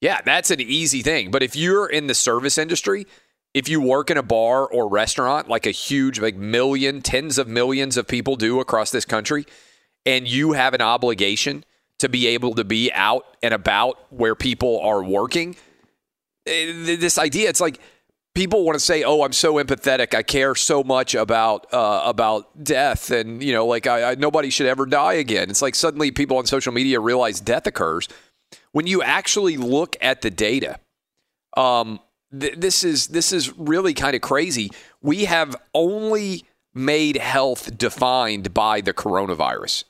Yeah, 0.00 0.20
that's 0.24 0.50
an 0.50 0.60
easy 0.60 1.02
thing. 1.02 1.30
But 1.30 1.44
if 1.44 1.54
you're 1.54 1.86
in 1.86 2.08
the 2.08 2.14
service 2.16 2.58
industry, 2.58 3.06
if 3.54 3.68
you 3.68 3.80
work 3.80 4.10
in 4.10 4.18
a 4.18 4.22
bar 4.22 4.66
or 4.66 4.88
restaurant 4.88 5.48
like 5.48 5.64
a 5.64 5.70
huge 5.70 6.20
like 6.20 6.36
million 6.36 7.00
tens 7.00 7.38
of 7.38 7.48
millions 7.48 7.96
of 7.96 8.06
people 8.06 8.36
do 8.36 8.60
across 8.60 8.90
this 8.90 9.04
country 9.04 9.46
and 10.04 10.28
you 10.28 10.52
have 10.52 10.74
an 10.74 10.82
obligation 10.82 11.64
to 12.00 12.08
be 12.08 12.26
able 12.26 12.54
to 12.54 12.64
be 12.64 12.92
out 12.92 13.24
and 13.42 13.54
about 13.54 14.12
where 14.12 14.34
people 14.34 14.80
are 14.80 15.02
working 15.02 15.56
eh, 16.46 16.96
this 16.96 17.16
idea 17.16 17.48
it's 17.48 17.60
like 17.60 17.80
people 18.34 18.64
want 18.64 18.74
to 18.74 18.84
say 18.84 19.04
oh 19.04 19.22
i'm 19.22 19.32
so 19.32 19.54
empathetic. 19.54 20.14
I 20.14 20.22
care 20.22 20.54
so 20.56 20.82
much 20.82 21.14
about 21.14 21.72
uh, 21.72 22.02
about 22.04 22.64
death 22.64 23.10
and 23.10 23.42
you 23.42 23.52
know 23.52 23.66
like 23.66 23.86
I, 23.86 24.10
I 24.10 24.14
nobody 24.16 24.50
should 24.50 24.66
ever 24.66 24.86
die 24.86 25.14
again. 25.14 25.50
It's 25.50 25.62
like 25.62 25.76
suddenly 25.76 26.10
people 26.10 26.38
on 26.38 26.46
social 26.46 26.72
media 26.72 26.98
realize 27.00 27.40
death 27.40 27.66
occurs. 27.66 28.08
When 28.72 28.88
you 28.88 29.02
actually 29.02 29.56
look 29.56 29.96
at 30.00 30.22
the 30.22 30.30
data 30.30 30.80
um, 31.56 32.00
th- 32.38 32.54
this 32.56 32.84
is 32.84 33.08
this 33.08 33.32
is 33.32 33.56
really 33.58 33.94
kind 33.94 34.14
of 34.14 34.22
crazy. 34.22 34.70
We 35.02 35.24
have 35.24 35.56
only 35.74 36.44
made 36.74 37.16
health 37.16 37.76
defined 37.76 38.52
by 38.52 38.80
the 38.80 38.92
coronavirus, 38.92 39.84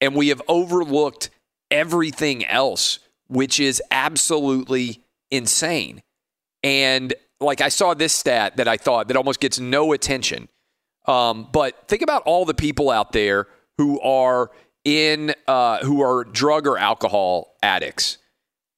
and 0.00 0.14
we 0.14 0.28
have 0.28 0.42
overlooked 0.48 1.30
everything 1.70 2.44
else, 2.46 2.98
which 3.28 3.60
is 3.60 3.82
absolutely 3.90 5.02
insane. 5.30 6.02
And 6.62 7.14
like 7.40 7.60
I 7.60 7.68
saw 7.68 7.94
this 7.94 8.12
stat 8.12 8.56
that 8.56 8.68
I 8.68 8.76
thought 8.76 9.08
that 9.08 9.16
almost 9.16 9.40
gets 9.40 9.58
no 9.58 9.92
attention. 9.92 10.48
Um, 11.06 11.48
but 11.52 11.88
think 11.88 12.02
about 12.02 12.22
all 12.24 12.44
the 12.44 12.54
people 12.54 12.90
out 12.90 13.12
there 13.12 13.46
who 13.78 14.00
are 14.00 14.50
in 14.84 15.34
uh, 15.46 15.78
who 15.78 16.02
are 16.02 16.24
drug 16.24 16.66
or 16.66 16.78
alcohol 16.78 17.56
addicts 17.62 18.18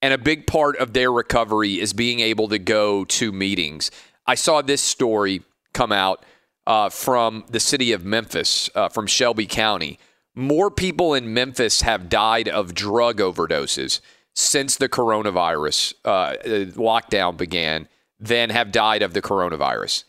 and 0.02 0.14
a 0.14 0.18
big 0.18 0.46
part 0.46 0.76
of 0.76 0.92
their 0.92 1.12
recovery 1.12 1.80
is 1.80 1.92
being 1.92 2.20
able 2.20 2.48
to 2.48 2.58
go 2.58 3.04
to 3.04 3.32
meetings. 3.32 3.90
I 4.26 4.34
saw 4.34 4.62
this 4.62 4.82
story 4.82 5.42
come 5.72 5.92
out 5.92 6.24
uh, 6.66 6.88
from 6.88 7.44
the 7.48 7.60
city 7.60 7.92
of 7.92 8.04
Memphis, 8.04 8.70
uh, 8.74 8.88
from 8.88 9.06
Shelby 9.06 9.46
County. 9.46 9.98
More 10.34 10.70
people 10.70 11.14
in 11.14 11.34
Memphis 11.34 11.82
have 11.82 12.08
died 12.08 12.48
of 12.48 12.74
drug 12.74 13.18
overdoses 13.18 14.00
since 14.34 14.76
the 14.76 14.88
coronavirus 14.88 15.94
uh, 16.04 16.08
uh, 16.08 16.34
lockdown 16.76 17.36
began 17.36 17.88
than 18.18 18.50
have 18.50 18.70
died 18.70 19.02
of 19.02 19.14
the 19.14 19.22
coronavirus. 19.22 20.04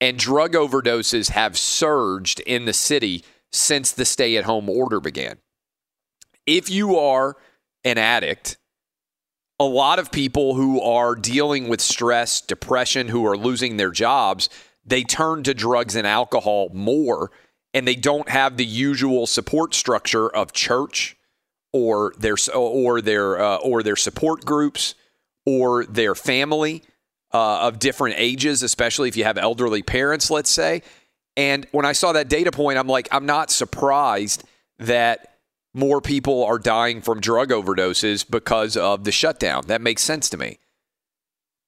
And 0.00 0.18
drug 0.18 0.52
overdoses 0.52 1.30
have 1.30 1.58
surged 1.58 2.40
in 2.40 2.64
the 2.64 2.72
city 2.72 3.24
since 3.52 3.92
the 3.92 4.04
stay 4.04 4.36
at 4.36 4.44
home 4.44 4.68
order 4.68 5.00
began. 5.00 5.38
If 6.46 6.70
you 6.70 6.98
are 6.98 7.36
an 7.84 7.98
addict, 7.98 8.56
a 9.58 9.64
lot 9.64 9.98
of 9.98 10.10
people 10.12 10.54
who 10.54 10.80
are 10.80 11.14
dealing 11.14 11.68
with 11.68 11.80
stress, 11.80 12.40
depression, 12.40 13.08
who 13.08 13.26
are 13.26 13.36
losing 13.36 13.76
their 13.76 13.90
jobs, 13.90 14.48
they 14.84 15.02
turn 15.02 15.42
to 15.44 15.54
drugs 15.54 15.96
and 15.96 16.06
alcohol 16.06 16.68
more 16.72 17.30
and 17.76 17.86
they 17.86 17.94
don't 17.94 18.30
have 18.30 18.56
the 18.56 18.64
usual 18.64 19.26
support 19.26 19.74
structure 19.74 20.34
of 20.34 20.52
church 20.52 21.14
or 21.74 22.14
their 22.18 22.36
or 22.54 23.02
their 23.02 23.38
uh, 23.38 23.56
or 23.56 23.82
their 23.82 23.96
support 23.96 24.46
groups 24.46 24.94
or 25.44 25.84
their 25.84 26.14
family 26.14 26.82
uh, 27.34 27.66
of 27.66 27.78
different 27.78 28.14
ages, 28.16 28.62
especially 28.62 29.10
if 29.10 29.16
you 29.16 29.24
have 29.24 29.36
elderly 29.36 29.82
parents, 29.82 30.30
let's 30.30 30.48
say. 30.48 30.80
And 31.36 31.66
when 31.70 31.84
I 31.84 31.92
saw 31.92 32.12
that 32.12 32.30
data 32.30 32.50
point, 32.50 32.78
I'm 32.78 32.88
like, 32.88 33.08
I'm 33.12 33.26
not 33.26 33.50
surprised 33.50 34.42
that 34.78 35.35
more 35.76 36.00
people 36.00 36.42
are 36.42 36.58
dying 36.58 37.02
from 37.02 37.20
drug 37.20 37.50
overdoses 37.50 38.28
because 38.28 38.78
of 38.78 39.04
the 39.04 39.12
shutdown. 39.12 39.64
That 39.66 39.82
makes 39.82 40.02
sense 40.02 40.30
to 40.30 40.38
me. 40.38 40.58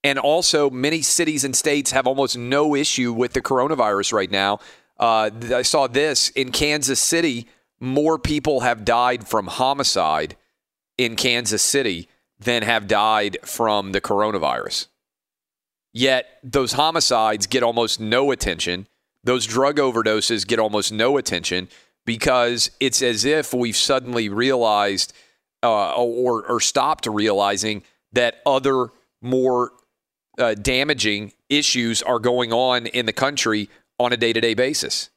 And 0.03 0.19
also, 0.19 0.71
many 0.71 1.03
cities 1.03 1.45
and 1.45 1.55
states 1.55 1.91
have 1.91 2.07
almost 2.07 2.39
no 2.39 2.75
issue 2.75 3.13
with 3.13 3.35
the 3.35 3.43
coronavirus 3.43 4.15
right 4.15 4.31
now. 4.31 4.61
Uh, 4.99 5.31
I 5.55 5.61
saw 5.61 5.89
this 5.89 6.31
in 6.31 6.53
Kansas 6.53 7.01
City. 7.01 7.49
More 7.81 8.19
people 8.19 8.61
have 8.61 8.87
died 8.87 9.29
from 9.29 9.47
homicide 9.47 10.37
in 10.97 11.15
Kansas 11.15 11.63
City 11.63 12.09
than 12.39 12.63
have 12.63 12.87
died 12.87 13.37
from 13.45 13.93
the 13.93 14.01
coronavirus. 14.01 14.87
Yet 15.93 16.39
those 16.43 16.73
homicides 16.73 17.47
get 17.47 17.63
almost 17.63 18.01
no 18.01 18.31
attention. 18.31 18.87
Those 19.23 19.45
drug 19.45 19.77
overdoses 19.77 20.47
get 20.47 20.59
almost 20.59 20.93
no 20.93 21.19
attention 21.19 21.69
because 22.09 22.71
it's 22.81 23.03
as 23.03 23.27
if 23.27 23.53
we've 23.53 23.77
suddenly 23.77 24.31
realized 24.31 25.13
uh, 25.63 25.93
or, 25.93 26.43
or 26.47 26.59
stopped 26.59 27.07
realizing 27.07 27.83
that 28.15 28.37
other 28.47 28.87
more 29.21 29.73
uh, 30.39 30.55
damaging 30.55 31.35
issues 31.51 32.01
are 32.01 32.19
going 32.19 32.51
on 32.51 32.87
in 32.87 33.05
the 33.05 33.13
country 33.13 33.69
on 33.99 34.15
a 34.15 34.17
day 34.17 34.33
to 34.33 34.41
day 34.41 34.55
basis. 34.55 35.11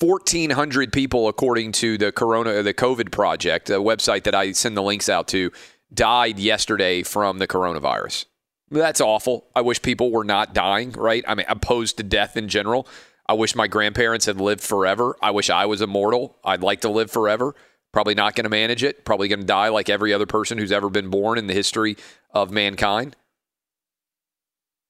1,400 0.00 0.92
people, 0.92 1.28
according 1.28 1.72
to 1.72 1.96
the 1.96 2.12
Corona, 2.12 2.62
the 2.62 2.74
COVID 2.74 3.10
Project, 3.10 3.70
a 3.70 3.78
website 3.78 4.24
that 4.24 4.34
I 4.34 4.52
send 4.52 4.76
the 4.76 4.82
links 4.82 5.08
out 5.08 5.28
to, 5.28 5.50
died 5.94 6.38
yesterday 6.38 7.02
from 7.02 7.38
the 7.38 7.48
coronavirus. 7.48 8.26
That's 8.70 9.00
awful. 9.00 9.46
I 9.56 9.62
wish 9.62 9.80
people 9.80 10.10
were 10.10 10.24
not 10.24 10.52
dying, 10.52 10.92
right? 10.92 11.24
I 11.26 11.34
mean, 11.34 11.46
opposed 11.48 11.96
to 11.96 12.02
death 12.02 12.36
in 12.36 12.48
general. 12.48 12.86
I 13.26 13.34
wish 13.34 13.54
my 13.54 13.66
grandparents 13.66 14.26
had 14.26 14.40
lived 14.40 14.62
forever. 14.62 15.16
I 15.22 15.30
wish 15.30 15.50
I 15.50 15.66
was 15.66 15.80
immortal. 15.80 16.36
I'd 16.44 16.62
like 16.62 16.80
to 16.82 16.90
live 16.90 17.10
forever. 17.10 17.54
Probably 17.92 18.14
not 18.14 18.34
going 18.34 18.44
to 18.44 18.50
manage 18.50 18.82
it. 18.82 19.04
Probably 19.04 19.28
going 19.28 19.40
to 19.40 19.46
die 19.46 19.68
like 19.68 19.88
every 19.88 20.12
other 20.12 20.26
person 20.26 20.58
who's 20.58 20.72
ever 20.72 20.90
been 20.90 21.10
born 21.10 21.38
in 21.38 21.46
the 21.46 21.54
history 21.54 21.96
of 22.30 22.50
mankind. 22.50 23.16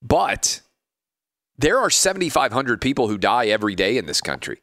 But 0.00 0.60
there 1.58 1.78
are 1.78 1.90
7,500 1.90 2.80
people 2.80 3.08
who 3.08 3.18
die 3.18 3.46
every 3.46 3.74
day 3.74 3.96
in 3.98 4.06
this 4.06 4.20
country. 4.20 4.62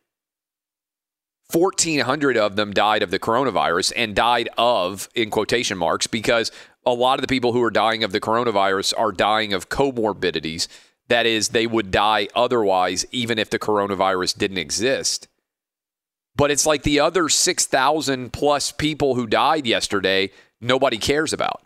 1,400 1.52 2.38
of 2.38 2.56
them 2.56 2.74
died 2.74 3.02
of 3.02 3.10
the 3.10 3.20
coronavirus 3.20 3.92
and 3.96 4.16
died 4.16 4.50
of, 4.58 5.10
in 5.16 5.32
quotation 5.32 5.78
marks, 5.78 6.06
because 6.06 6.52
a 6.86 6.94
lot 6.94 7.18
of 7.18 7.22
the 7.22 7.28
people 7.28 7.54
who 7.54 7.64
are 7.64 7.72
dying 7.72 8.04
of 8.04 8.12
the 8.12 8.22
coronavirus 8.22 8.94
are 8.98 9.12
dying 9.12 9.54
of 9.54 9.70
comorbidities. 9.70 10.68
That 11.10 11.26
is, 11.26 11.50
they 11.50 11.68
would 11.68 11.92
die 11.92 12.28
otherwise, 12.36 13.06
even 13.12 13.40
if 13.40 13.50
the 13.50 13.60
coronavirus 13.60 14.38
didn't 14.38 14.60
exist. 14.60 15.28
But 16.36 16.52
it's 16.52 16.66
like 16.66 16.84
the 16.84 17.00
other 17.00 17.28
6,000 17.28 18.32
plus 18.32 18.72
people 18.72 19.16
who 19.16 19.28
died 19.28 19.68
yesterday, 19.68 20.30
nobody 20.62 20.98
cares 20.98 21.34
about. 21.34 21.64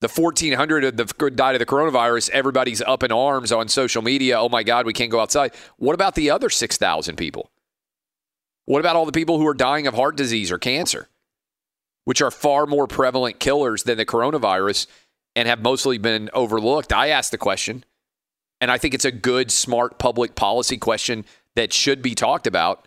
The 0.00 0.08
1,400 0.08 0.84
of 0.84 0.96
the 0.98 1.30
died 1.30 1.54
of 1.54 1.58
the 1.60 1.66
coronavirus, 1.66 2.28
everybody's 2.30 2.82
up 2.82 3.02
in 3.02 3.10
arms 3.10 3.50
on 3.50 3.68
social 3.68 4.02
media. 4.02 4.38
Oh 4.38 4.50
my 4.50 4.62
God, 4.62 4.84
we 4.84 4.92
can't 4.92 5.10
go 5.10 5.20
outside. 5.20 5.54
What 5.78 5.94
about 5.94 6.14
the 6.14 6.30
other 6.30 6.50
6,000 6.50 7.16
people? 7.16 7.50
What 8.66 8.80
about 8.80 8.96
all 8.96 9.06
the 9.06 9.12
people 9.12 9.38
who 9.38 9.46
are 9.46 9.54
dying 9.54 9.86
of 9.86 9.94
heart 9.94 10.16
disease 10.16 10.52
or 10.52 10.58
cancer, 10.58 11.08
which 12.04 12.20
are 12.20 12.30
far 12.30 12.66
more 12.66 12.86
prevalent 12.86 13.40
killers 13.40 13.84
than 13.84 13.96
the 13.96 14.04
coronavirus 14.04 14.86
and 15.36 15.48
have 15.48 15.62
mostly 15.62 15.98
been 15.98 16.30
overlooked? 16.32 16.92
I 16.92 17.08
asked 17.08 17.30
the 17.30 17.38
question, 17.38 17.84
and 18.60 18.70
I 18.70 18.78
think 18.78 18.94
it's 18.94 19.04
a 19.04 19.12
good, 19.12 19.50
smart 19.50 19.98
public 19.98 20.34
policy 20.34 20.76
question 20.76 21.24
that 21.56 21.72
should 21.72 22.02
be 22.02 22.14
talked 22.14 22.46
about. 22.46 22.86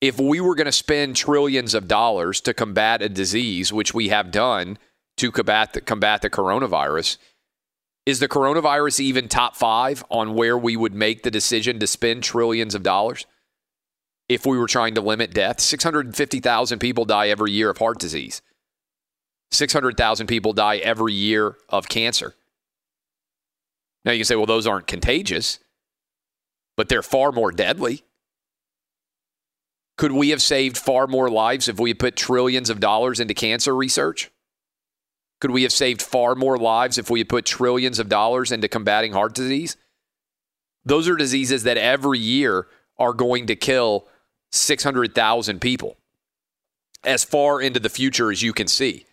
If 0.00 0.20
we 0.20 0.40
were 0.40 0.54
going 0.54 0.66
to 0.66 0.72
spend 0.72 1.16
trillions 1.16 1.74
of 1.74 1.88
dollars 1.88 2.40
to 2.42 2.54
combat 2.54 3.02
a 3.02 3.08
disease, 3.08 3.72
which 3.72 3.94
we 3.94 4.08
have 4.08 4.30
done 4.30 4.78
to 5.16 5.32
combat 5.32 5.72
the, 5.72 5.80
combat 5.80 6.22
the 6.22 6.30
coronavirus, 6.30 7.16
is 8.04 8.20
the 8.20 8.28
coronavirus 8.28 9.00
even 9.00 9.28
top 9.28 9.56
five 9.56 10.04
on 10.10 10.34
where 10.34 10.56
we 10.56 10.76
would 10.76 10.94
make 10.94 11.22
the 11.22 11.30
decision 11.30 11.78
to 11.80 11.86
spend 11.86 12.22
trillions 12.22 12.74
of 12.74 12.82
dollars? 12.82 13.26
if 14.28 14.44
we 14.44 14.58
were 14.58 14.66
trying 14.66 14.94
to 14.94 15.00
limit 15.00 15.32
death. 15.32 15.60
650,000 15.60 16.78
people 16.78 17.04
die 17.04 17.28
every 17.28 17.52
year 17.52 17.70
of 17.70 17.78
heart 17.78 17.98
disease. 17.98 18.42
600,000 19.50 20.26
people 20.26 20.52
die 20.52 20.76
every 20.78 21.12
year 21.12 21.56
of 21.68 21.88
cancer. 21.88 22.34
Now 24.04 24.12
you 24.12 24.18
can 24.18 24.24
say, 24.24 24.36
well, 24.36 24.46
those 24.46 24.66
aren't 24.66 24.86
contagious, 24.86 25.58
but 26.76 26.88
they're 26.88 27.02
far 27.02 27.32
more 27.32 27.50
deadly. 27.50 28.02
Could 29.96 30.12
we 30.12 30.28
have 30.28 30.42
saved 30.42 30.76
far 30.76 31.06
more 31.06 31.30
lives 31.30 31.68
if 31.68 31.80
we 31.80 31.90
had 31.90 31.98
put 31.98 32.16
trillions 32.16 32.68
of 32.68 32.80
dollars 32.80 33.18
into 33.18 33.34
cancer 33.34 33.74
research? 33.74 34.30
Could 35.40 35.50
we 35.50 35.62
have 35.62 35.72
saved 35.72 36.02
far 36.02 36.34
more 36.34 36.58
lives 36.58 36.98
if 36.98 37.10
we 37.10 37.20
had 37.20 37.28
put 37.28 37.44
trillions 37.44 37.98
of 37.98 38.08
dollars 38.08 38.52
into 38.52 38.68
combating 38.68 39.12
heart 39.12 39.34
disease? 39.34 39.76
Those 40.84 41.08
are 41.08 41.16
diseases 41.16 41.64
that 41.64 41.76
every 41.76 42.18
year 42.18 42.68
are 42.98 43.12
going 43.12 43.46
to 43.46 43.56
kill 43.56 44.06
600,000 44.52 45.60
people 45.60 45.96
as 47.04 47.24
far 47.24 47.60
into 47.60 47.80
the 47.80 47.88
future 47.88 48.30
as 48.30 48.42
you 48.42 48.52
can 48.52 48.66
see. 48.66 49.05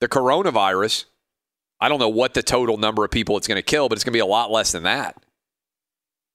The 0.00 0.08
coronavirus, 0.08 1.06
I 1.80 1.88
don't 1.88 1.98
know 1.98 2.08
what 2.08 2.34
the 2.34 2.42
total 2.42 2.76
number 2.76 3.04
of 3.04 3.10
people 3.10 3.36
it's 3.36 3.48
going 3.48 3.56
to 3.56 3.62
kill, 3.62 3.88
but 3.88 3.96
it's 3.96 4.04
going 4.04 4.12
to 4.12 4.16
be 4.16 4.20
a 4.20 4.26
lot 4.26 4.50
less 4.50 4.72
than 4.72 4.82
that. 4.84 5.16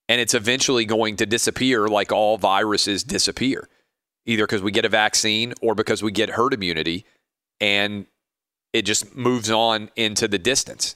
And 0.10 0.20
it's 0.20 0.34
eventually 0.34 0.86
going 0.86 1.18
to 1.18 1.26
disappear 1.26 1.88
like 1.88 2.12
all 2.12 2.38
viruses 2.38 3.04
disappear, 3.04 3.70
either 4.26 4.44
because 4.44 4.62
we 4.62 4.72
get 4.72 4.86
a 4.86 4.90
vaccine 4.90 5.54
or 5.62 5.76
because 5.76 6.04
we 6.04 6.12
get 6.12 6.32
herd 6.32 6.54
immunity 6.54 7.06
and 7.60 8.08
it 8.74 8.84
just 8.84 9.16
moves 9.16 9.52
on 9.52 9.90
into 9.96 10.28
the 10.28 10.40
distance. 10.40 10.96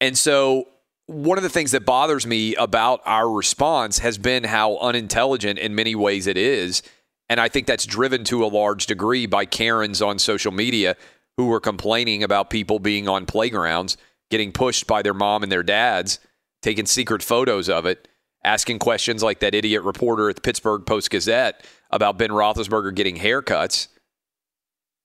And 0.00 0.16
so 0.18 0.68
one 1.06 1.38
of 1.38 1.44
the 1.44 1.50
things 1.50 1.72
that 1.72 1.84
bothers 1.84 2.26
me 2.26 2.54
about 2.56 3.00
our 3.04 3.30
response 3.30 3.98
has 3.98 4.18
been 4.18 4.44
how 4.44 4.78
unintelligent 4.78 5.58
in 5.58 5.74
many 5.74 5.94
ways 5.94 6.26
it 6.26 6.36
is. 6.36 6.82
And 7.32 7.40
I 7.40 7.48
think 7.48 7.66
that's 7.66 7.86
driven 7.86 8.24
to 8.24 8.44
a 8.44 8.46
large 8.46 8.84
degree 8.84 9.24
by 9.24 9.46
Karens 9.46 10.02
on 10.02 10.18
social 10.18 10.52
media 10.52 10.96
who 11.38 11.46
were 11.46 11.60
complaining 11.60 12.22
about 12.22 12.50
people 12.50 12.78
being 12.78 13.08
on 13.08 13.24
playgrounds, 13.24 13.96
getting 14.30 14.52
pushed 14.52 14.86
by 14.86 15.00
their 15.00 15.14
mom 15.14 15.42
and 15.42 15.50
their 15.50 15.62
dads, 15.62 16.18
taking 16.60 16.84
secret 16.84 17.22
photos 17.22 17.70
of 17.70 17.86
it, 17.86 18.06
asking 18.44 18.80
questions 18.80 19.22
like 19.22 19.40
that 19.40 19.54
idiot 19.54 19.82
reporter 19.82 20.28
at 20.28 20.36
the 20.36 20.42
Pittsburgh 20.42 20.84
Post 20.84 21.08
Gazette 21.08 21.64
about 21.90 22.18
Ben 22.18 22.28
Roethlisberger 22.28 22.94
getting 22.94 23.16
haircuts. 23.16 23.88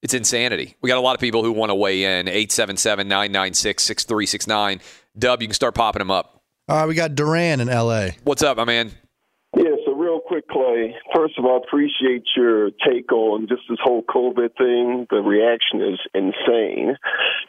It's 0.01 0.13
insanity. 0.13 0.75
We 0.81 0.89
got 0.89 0.97
a 0.97 0.99
lot 0.99 1.15
of 1.15 1.21
people 1.21 1.45
who 1.45 1.53
want 1.53 1.69
to 1.69 1.75
weigh 1.75 2.03
in. 2.19 2.27
877 2.27 3.07
996 3.07 3.83
6369. 3.83 4.81
Dub, 5.17 5.41
you 5.41 5.47
can 5.47 5.53
start 5.53 5.75
popping 5.75 6.01
them 6.01 6.11
up. 6.11 6.43
All 6.67 6.75
right, 6.75 6.87
we 6.89 6.93
got 6.93 7.15
Duran 7.15 7.61
in 7.61 7.69
L.A. 7.69 8.17
What's 8.25 8.43
up, 8.43 8.57
my 8.57 8.65
man? 8.65 8.91
Yeah, 9.55 9.75
so 9.85 9.93
real 9.93 10.19
quick, 10.19 10.46
Clay. 10.57 10.95
First 11.15 11.37
of 11.37 11.45
all, 11.45 11.57
appreciate 11.57 12.23
your 12.35 12.71
take 12.71 13.11
on 13.11 13.47
just 13.47 13.61
this 13.69 13.77
whole 13.81 14.03
COVID 14.03 14.57
thing. 14.57 15.05
The 15.09 15.17
reaction 15.17 15.81
is 15.81 15.99
insane. 16.13 16.97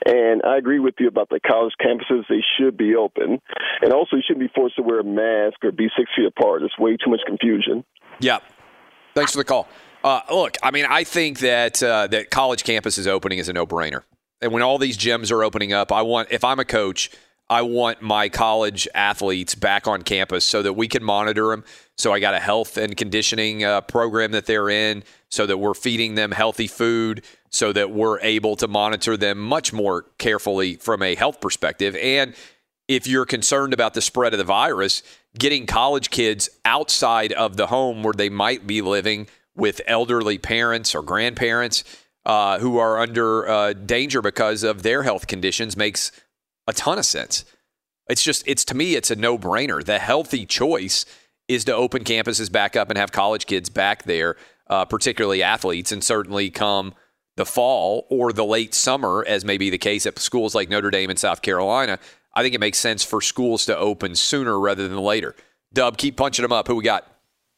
And 0.04 0.42
I 0.44 0.58
agree 0.58 0.78
with 0.78 0.94
you 0.98 1.08
about 1.08 1.30
the 1.30 1.40
college 1.40 1.72
campuses. 1.80 2.24
They 2.28 2.44
should 2.58 2.76
be 2.76 2.94
open. 2.94 3.40
And 3.80 3.92
also, 3.92 4.16
you 4.16 4.22
shouldn't 4.26 4.46
be 4.46 4.52
forced 4.54 4.76
to 4.76 4.82
wear 4.82 5.00
a 5.00 5.04
mask 5.04 5.64
or 5.64 5.72
be 5.72 5.88
six 5.96 6.10
feet 6.14 6.26
apart. 6.26 6.60
There's 6.60 6.74
way 6.78 6.96
too 6.96 7.10
much 7.10 7.20
confusion. 7.26 7.84
Yeah. 8.20 8.40
Thanks 9.14 9.32
for 9.32 9.38
the 9.38 9.44
call. 9.44 9.68
Uh, 10.04 10.20
look, 10.30 10.56
I 10.62 10.70
mean, 10.70 10.84
I 10.88 11.04
think 11.04 11.40
that 11.40 11.82
uh, 11.82 12.06
that 12.08 12.30
college 12.30 12.62
campuses 12.62 13.06
opening 13.06 13.38
is 13.38 13.48
a 13.48 13.52
no 13.52 13.66
brainer. 13.66 14.02
And 14.40 14.52
when 14.52 14.62
all 14.62 14.78
these 14.78 14.98
gyms 14.98 15.32
are 15.32 15.42
opening 15.42 15.72
up, 15.72 15.90
I 15.90 16.02
want, 16.02 16.28
if 16.30 16.44
I'm 16.44 16.60
a 16.60 16.64
coach– 16.64 17.10
I 17.50 17.62
want 17.62 18.02
my 18.02 18.28
college 18.28 18.86
athletes 18.94 19.54
back 19.54 19.86
on 19.86 20.02
campus 20.02 20.44
so 20.44 20.62
that 20.62 20.74
we 20.74 20.86
can 20.86 21.02
monitor 21.02 21.48
them. 21.48 21.64
So 21.96 22.12
I 22.12 22.20
got 22.20 22.34
a 22.34 22.38
health 22.38 22.76
and 22.76 22.96
conditioning 22.96 23.64
uh, 23.64 23.80
program 23.80 24.32
that 24.32 24.46
they're 24.46 24.68
in, 24.68 25.02
so 25.30 25.46
that 25.46 25.58
we're 25.58 25.74
feeding 25.74 26.14
them 26.14 26.30
healthy 26.30 26.66
food, 26.66 27.24
so 27.50 27.72
that 27.72 27.90
we're 27.90 28.20
able 28.20 28.56
to 28.56 28.68
monitor 28.68 29.16
them 29.16 29.38
much 29.38 29.72
more 29.72 30.06
carefully 30.18 30.76
from 30.76 31.02
a 31.02 31.14
health 31.14 31.40
perspective. 31.40 31.96
And 31.96 32.34
if 32.86 33.06
you're 33.06 33.26
concerned 33.26 33.72
about 33.72 33.94
the 33.94 34.00
spread 34.00 34.32
of 34.34 34.38
the 34.38 34.44
virus, 34.44 35.02
getting 35.38 35.66
college 35.66 36.10
kids 36.10 36.48
outside 36.64 37.32
of 37.32 37.56
the 37.56 37.66
home 37.66 38.02
where 38.02 38.14
they 38.14 38.30
might 38.30 38.66
be 38.66 38.80
living 38.80 39.26
with 39.54 39.80
elderly 39.86 40.38
parents 40.38 40.94
or 40.94 41.02
grandparents 41.02 41.84
uh, 42.24 42.58
who 42.58 42.78
are 42.78 42.98
under 42.98 43.48
uh, 43.48 43.72
danger 43.72 44.22
because 44.22 44.62
of 44.62 44.82
their 44.82 45.02
health 45.02 45.26
conditions 45.26 45.76
makes 45.76 46.12
a 46.68 46.72
ton 46.72 46.98
of 46.98 47.06
sense. 47.06 47.44
It's 48.08 48.22
just, 48.22 48.46
it's 48.46 48.64
to 48.66 48.74
me, 48.74 48.94
it's 48.94 49.10
a 49.10 49.16
no 49.16 49.36
brainer. 49.36 49.84
The 49.84 49.98
healthy 49.98 50.46
choice 50.46 51.04
is 51.48 51.64
to 51.64 51.74
open 51.74 52.04
campuses 52.04 52.52
back 52.52 52.76
up 52.76 52.90
and 52.90 52.98
have 52.98 53.10
college 53.10 53.46
kids 53.46 53.70
back 53.70 54.04
there, 54.04 54.36
uh, 54.68 54.84
particularly 54.84 55.42
athletes, 55.42 55.90
and 55.90 56.04
certainly 56.04 56.50
come 56.50 56.94
the 57.36 57.46
fall 57.46 58.06
or 58.10 58.32
the 58.32 58.44
late 58.44 58.74
summer, 58.74 59.24
as 59.26 59.44
may 59.44 59.56
be 59.56 59.70
the 59.70 59.78
case 59.78 60.04
at 60.06 60.18
schools 60.18 60.54
like 60.54 60.68
Notre 60.68 60.90
Dame 60.90 61.10
and 61.10 61.18
South 61.18 61.40
Carolina. 61.40 61.98
I 62.34 62.42
think 62.42 62.54
it 62.54 62.60
makes 62.60 62.78
sense 62.78 63.02
for 63.02 63.20
schools 63.20 63.64
to 63.66 63.76
open 63.76 64.14
sooner 64.14 64.60
rather 64.60 64.86
than 64.86 64.98
later. 64.98 65.34
Dub, 65.72 65.96
keep 65.96 66.16
punching 66.16 66.42
them 66.42 66.52
up. 66.52 66.68
Who 66.68 66.76
we 66.76 66.84
got? 66.84 67.10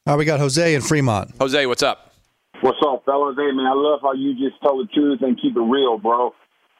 Uh, 0.07 0.15
we 0.17 0.25
got 0.25 0.39
Jose 0.39 0.73
in 0.73 0.81
Fremont. 0.81 1.31
Jose, 1.39 1.65
what's 1.65 1.83
up? 1.83 2.13
What's 2.61 2.79
up, 2.85 3.03
fellas? 3.05 3.35
Hey, 3.37 3.51
man, 3.51 3.65
I 3.65 3.73
love 3.73 3.99
how 4.01 4.13
you 4.13 4.33
just 4.33 4.61
tell 4.61 4.77
the 4.77 4.87
truth 4.93 5.21
and 5.21 5.39
keep 5.39 5.55
it 5.55 5.61
real, 5.61 5.97
bro. 5.97 6.33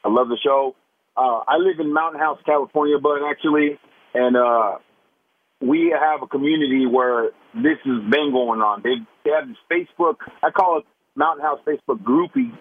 I 0.04 0.08
love 0.08 0.28
the 0.28 0.38
show. 0.42 0.74
Uh, 1.16 1.40
I 1.46 1.56
live 1.58 1.78
in 1.78 1.92
Mountain 1.92 2.20
House, 2.20 2.38
California, 2.46 2.96
but 3.02 3.18
actually, 3.28 3.78
and 4.14 4.36
uh, 4.36 4.78
we 5.60 5.94
have 5.94 6.22
a 6.22 6.26
community 6.26 6.86
where 6.86 7.30
this 7.54 7.78
has 7.84 8.02
been 8.10 8.32
going 8.32 8.60
on. 8.60 8.82
They, 8.82 8.96
they 9.24 9.30
have 9.30 9.48
this 9.48 9.58
Facebook. 9.70 10.16
I 10.42 10.50
call 10.50 10.78
it 10.78 10.84
Mountain 11.14 11.44
House 11.44 11.60
Facebook 11.66 12.02
groupie 12.02 12.52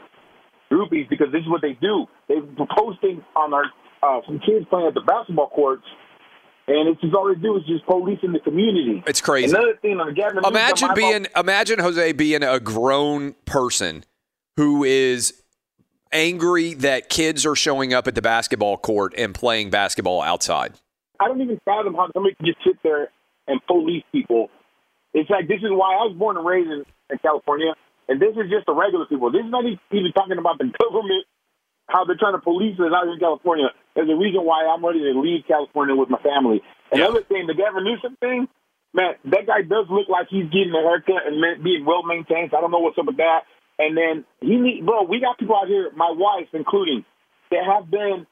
groupies 0.71 1.09
because 1.09 1.27
this 1.31 1.41
is 1.41 1.49
what 1.49 1.61
they 1.61 1.77
do. 1.81 2.05
They're 2.27 2.41
posting 2.77 3.23
on 3.35 3.53
our 3.53 3.65
uh, 4.03 4.21
some 4.25 4.39
kids 4.39 4.65
playing 4.69 4.87
at 4.87 4.93
the 4.93 5.01
basketball 5.01 5.49
courts. 5.49 5.83
And 6.67 6.87
it's 6.87 7.01
just 7.01 7.13
all 7.13 7.27
they 7.27 7.39
do 7.39 7.57
is 7.57 7.63
just 7.67 7.85
policing 7.85 8.31
the 8.31 8.39
community. 8.39 9.03
It's 9.05 9.19
crazy. 9.19 9.49
Another 9.49 9.75
thing 9.81 9.99
on 9.99 10.07
the 10.07 10.13
Gavin 10.13 10.39
Imagine 10.45 10.89
I'm 10.89 10.95
being 10.95 11.27
imagine 11.35 11.79
Jose 11.79 12.11
being 12.13 12.43
a 12.43 12.59
grown 12.59 13.33
person 13.45 14.05
who 14.57 14.83
is 14.83 15.40
angry 16.11 16.73
that 16.75 17.09
kids 17.09 17.45
are 17.45 17.55
showing 17.55 17.93
up 17.93 18.07
at 18.07 18.15
the 18.15 18.21
basketball 18.21 18.77
court 18.77 19.13
and 19.17 19.33
playing 19.33 19.69
basketball 19.69 20.21
outside. 20.21 20.73
I 21.19 21.27
don't 21.27 21.41
even 21.41 21.59
fathom 21.65 21.93
how 21.93 22.09
somebody 22.13 22.35
can 22.35 22.45
just 22.47 22.59
sit 22.65 22.77
there 22.83 23.09
and 23.47 23.59
police 23.67 24.03
people. 24.11 24.49
It's 25.13 25.29
like 25.29 25.47
this 25.47 25.59
is 25.59 25.69
why 25.69 25.93
I 25.93 26.07
was 26.07 26.15
born 26.17 26.37
and 26.37 26.45
raised 26.45 26.71
in, 26.71 26.85
in 27.09 27.17
California, 27.19 27.75
and 28.07 28.21
this 28.21 28.31
is 28.35 28.49
just 28.49 28.65
the 28.65 28.73
regular 28.73 29.05
people. 29.05 29.31
This 29.31 29.43
is 29.45 29.51
not 29.51 29.65
even 29.67 30.11
talking 30.13 30.37
about 30.37 30.57
the 30.57 30.71
government, 30.81 31.25
how 31.87 32.05
they're 32.05 32.17
trying 32.17 32.33
to 32.33 32.41
police 32.41 32.79
us 32.79 32.89
out 32.95 33.05
here 33.05 33.13
in 33.13 33.19
California. 33.19 33.69
There's 33.93 34.09
a 34.09 34.15
reason 34.15 34.41
why 34.47 34.65
I'm 34.65 34.83
ready 34.83 35.03
to 35.03 35.19
leave 35.19 35.43
California 35.47 35.95
with 35.95 36.09
my 36.09 36.19
family. 36.23 36.63
Another 36.91 37.21
thing, 37.23 37.47
the 37.47 37.53
Gavin 37.53 37.83
Newsom 37.83 38.15
thing, 38.19 38.47
man, 38.93 39.15
that 39.25 39.45
guy 39.47 39.61
does 39.61 39.87
look 39.89 40.07
like 40.07 40.27
he's 40.29 40.47
getting 40.49 40.73
a 40.73 40.81
haircut 40.81 41.27
and 41.27 41.63
being 41.63 41.85
well 41.85 42.03
maintained. 42.03 42.51
So 42.51 42.57
I 42.57 42.61
don't 42.61 42.71
know 42.71 42.79
what's 42.79 42.97
up 42.97 43.05
with 43.05 43.17
that. 43.17 43.43
And 43.81 43.97
then 43.97 44.25
he 44.41 44.55
need, 44.57 44.85
bro, 44.85 45.03
we 45.03 45.19
got 45.19 45.37
people 45.39 45.55
out 45.55 45.67
here, 45.67 45.89
my 45.95 46.11
wife 46.15 46.47
including, 46.53 47.03
that 47.49 47.65
have 47.65 47.89
been 47.89 48.27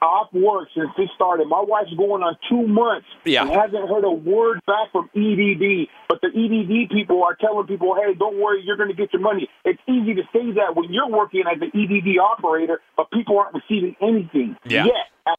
off 0.00 0.28
work 0.32 0.68
since 0.74 0.88
this 0.96 1.08
started. 1.16 1.48
My 1.48 1.60
wife's 1.66 1.92
going 1.98 2.22
on 2.22 2.36
two 2.48 2.62
months 2.68 3.08
Yeah. 3.24 3.42
and 3.42 3.50
hasn't 3.50 3.88
heard 3.88 4.04
a 4.04 4.10
word 4.10 4.60
back 4.66 4.92
from 4.92 5.10
EDD. 5.16 5.88
But 6.08 6.20
the 6.22 6.28
EDD 6.30 6.90
people 6.94 7.24
are 7.24 7.34
telling 7.34 7.66
people, 7.66 7.96
hey, 7.96 8.14
don't 8.14 8.38
worry, 8.40 8.62
you're 8.64 8.76
going 8.76 8.88
to 8.90 8.94
get 8.94 9.12
your 9.12 9.20
money. 9.22 9.48
It's 9.64 9.80
easy 9.88 10.14
to 10.14 10.22
say 10.32 10.52
that 10.62 10.76
when 10.76 10.92
you're 10.92 11.08
working 11.10 11.42
as 11.50 11.60
an 11.60 11.72
EDD 11.74 12.18
operator, 12.22 12.80
but 12.96 13.10
people 13.10 13.36
aren't 13.36 13.54
receiving 13.54 13.96
anything 14.00 14.56
Yeah. 14.64 14.86
yet. 14.86 15.36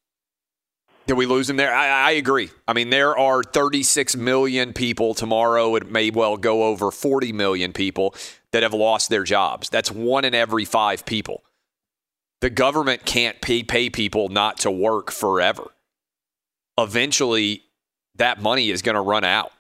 Did 1.08 1.14
we 1.14 1.26
lose 1.26 1.50
him 1.50 1.58
there? 1.58 1.74
I, 1.74 2.10
I 2.10 2.12
agree. 2.12 2.50
I 2.68 2.74
mean, 2.74 2.90
there 2.90 3.18
are 3.18 3.44
36 3.44 4.16
million 4.16 4.74
people 4.74 5.14
tomorrow. 5.14 5.76
It 5.76 5.92
may 5.92 6.10
well 6.10 6.36
go 6.38 6.64
over 6.64 6.90
40 6.90 7.32
million 7.32 7.74
people 7.74 8.16
that 8.52 8.64
have 8.64 8.74
lost 8.74 9.10
their 9.10 9.24
jobs. 9.24 9.70
That's 9.70 9.92
one 9.92 10.26
in 10.26 10.34
every 10.34 10.66
five 10.66 11.06
people. 11.06 11.44
The 12.42 12.50
government 12.50 13.06
can't 13.06 13.40
pay, 13.42 13.64
pay 13.64 13.90
people 13.90 14.30
not 14.30 14.60
to 14.60 14.72
work 14.72 15.12
forever. 15.12 15.72
Eventually, 16.78 17.64
that 18.16 18.42
money 18.42 18.70
is 18.70 18.82
going 18.82 18.96
to 18.96 19.02
run 19.02 19.24
out. 19.24 19.52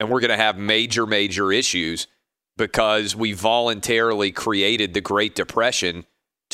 And 0.00 0.10
we're 0.10 0.20
going 0.20 0.30
to 0.30 0.36
have 0.36 0.58
major, 0.58 1.06
major 1.06 1.52
issues 1.52 2.08
because 2.56 3.14
we 3.14 3.32
voluntarily 3.32 4.32
created 4.32 4.92
the 4.92 5.00
Great 5.00 5.34
Depression 5.34 6.04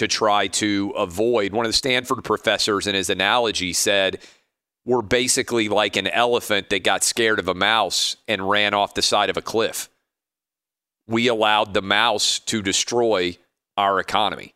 to 0.00 0.08
try 0.08 0.46
to 0.46 0.94
avoid. 0.96 1.52
One 1.52 1.66
of 1.66 1.68
the 1.68 1.76
Stanford 1.76 2.24
professors, 2.24 2.86
in 2.86 2.94
his 2.94 3.10
analogy, 3.10 3.74
said, 3.74 4.18
We're 4.86 5.02
basically 5.02 5.68
like 5.68 5.94
an 5.96 6.06
elephant 6.06 6.70
that 6.70 6.84
got 6.84 7.04
scared 7.04 7.38
of 7.38 7.48
a 7.48 7.54
mouse 7.54 8.16
and 8.26 8.48
ran 8.48 8.72
off 8.72 8.94
the 8.94 9.02
side 9.02 9.28
of 9.28 9.36
a 9.36 9.42
cliff. 9.42 9.90
We 11.06 11.28
allowed 11.28 11.74
the 11.74 11.82
mouse 11.82 12.38
to 12.38 12.62
destroy 12.62 13.36
our 13.76 14.00
economy. 14.00 14.54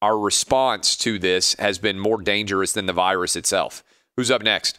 Our 0.00 0.18
response 0.18 0.96
to 0.96 1.18
this 1.18 1.52
has 1.58 1.78
been 1.78 1.98
more 1.98 2.22
dangerous 2.22 2.72
than 2.72 2.86
the 2.86 2.94
virus 2.94 3.36
itself. 3.36 3.84
Who's 4.16 4.30
up 4.30 4.40
next? 4.40 4.78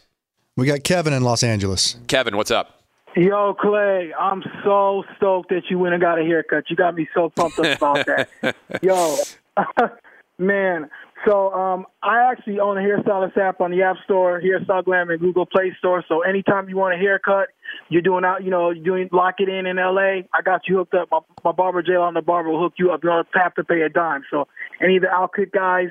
We 0.56 0.66
got 0.66 0.82
Kevin 0.82 1.12
in 1.12 1.22
Los 1.22 1.44
Angeles. 1.44 1.96
Kevin, 2.08 2.36
what's 2.36 2.50
up? 2.50 2.82
Yo, 3.14 3.54
Clay, 3.54 4.12
I'm 4.18 4.42
so 4.64 5.04
stoked 5.16 5.50
that 5.50 5.70
you 5.70 5.78
went 5.78 5.94
and 5.94 6.02
got 6.02 6.18
a 6.18 6.24
haircut. 6.24 6.64
You 6.70 6.74
got 6.74 6.96
me 6.96 7.08
so 7.14 7.30
pumped 7.30 7.60
up 7.60 7.76
about 7.76 8.06
that. 8.06 8.56
Yo, 8.82 9.16
man. 10.38 10.88
So 11.26 11.52
um, 11.52 11.86
I 12.02 12.30
actually 12.30 12.60
own 12.60 12.78
a 12.78 12.80
hairstylist 12.80 13.36
app 13.36 13.60
on 13.60 13.72
the 13.72 13.82
App 13.82 13.96
Store, 14.04 14.40
Hairstyle 14.40 14.84
Glam, 14.84 15.10
and 15.10 15.18
Google 15.18 15.46
Play 15.46 15.74
Store. 15.78 16.04
So 16.08 16.22
anytime 16.22 16.68
you 16.68 16.76
want 16.76 16.94
a 16.94 16.98
haircut, 16.98 17.48
you're 17.88 18.02
doing 18.02 18.24
out, 18.24 18.44
you 18.44 18.50
know, 18.50 18.70
you're 18.70 18.84
doing 18.84 19.08
lock 19.12 19.36
it 19.38 19.48
in 19.48 19.66
in 19.66 19.76
LA. 19.76 20.22
I 20.32 20.42
got 20.44 20.62
you 20.68 20.76
hooked 20.76 20.94
up. 20.94 21.08
My, 21.10 21.18
my 21.44 21.52
barber, 21.52 21.82
Jay 21.82 21.96
on 21.96 22.14
the 22.14 22.22
barber, 22.22 22.50
will 22.50 22.62
hook 22.62 22.74
you 22.78 22.92
up. 22.92 23.00
You 23.02 23.10
don't 23.10 23.26
have 23.34 23.54
to 23.54 23.64
pay 23.64 23.82
a 23.82 23.88
dime. 23.88 24.22
So 24.30 24.46
any 24.80 24.96
of 24.96 25.02
the 25.02 25.08
Outkick 25.08 25.52
guys, 25.52 25.88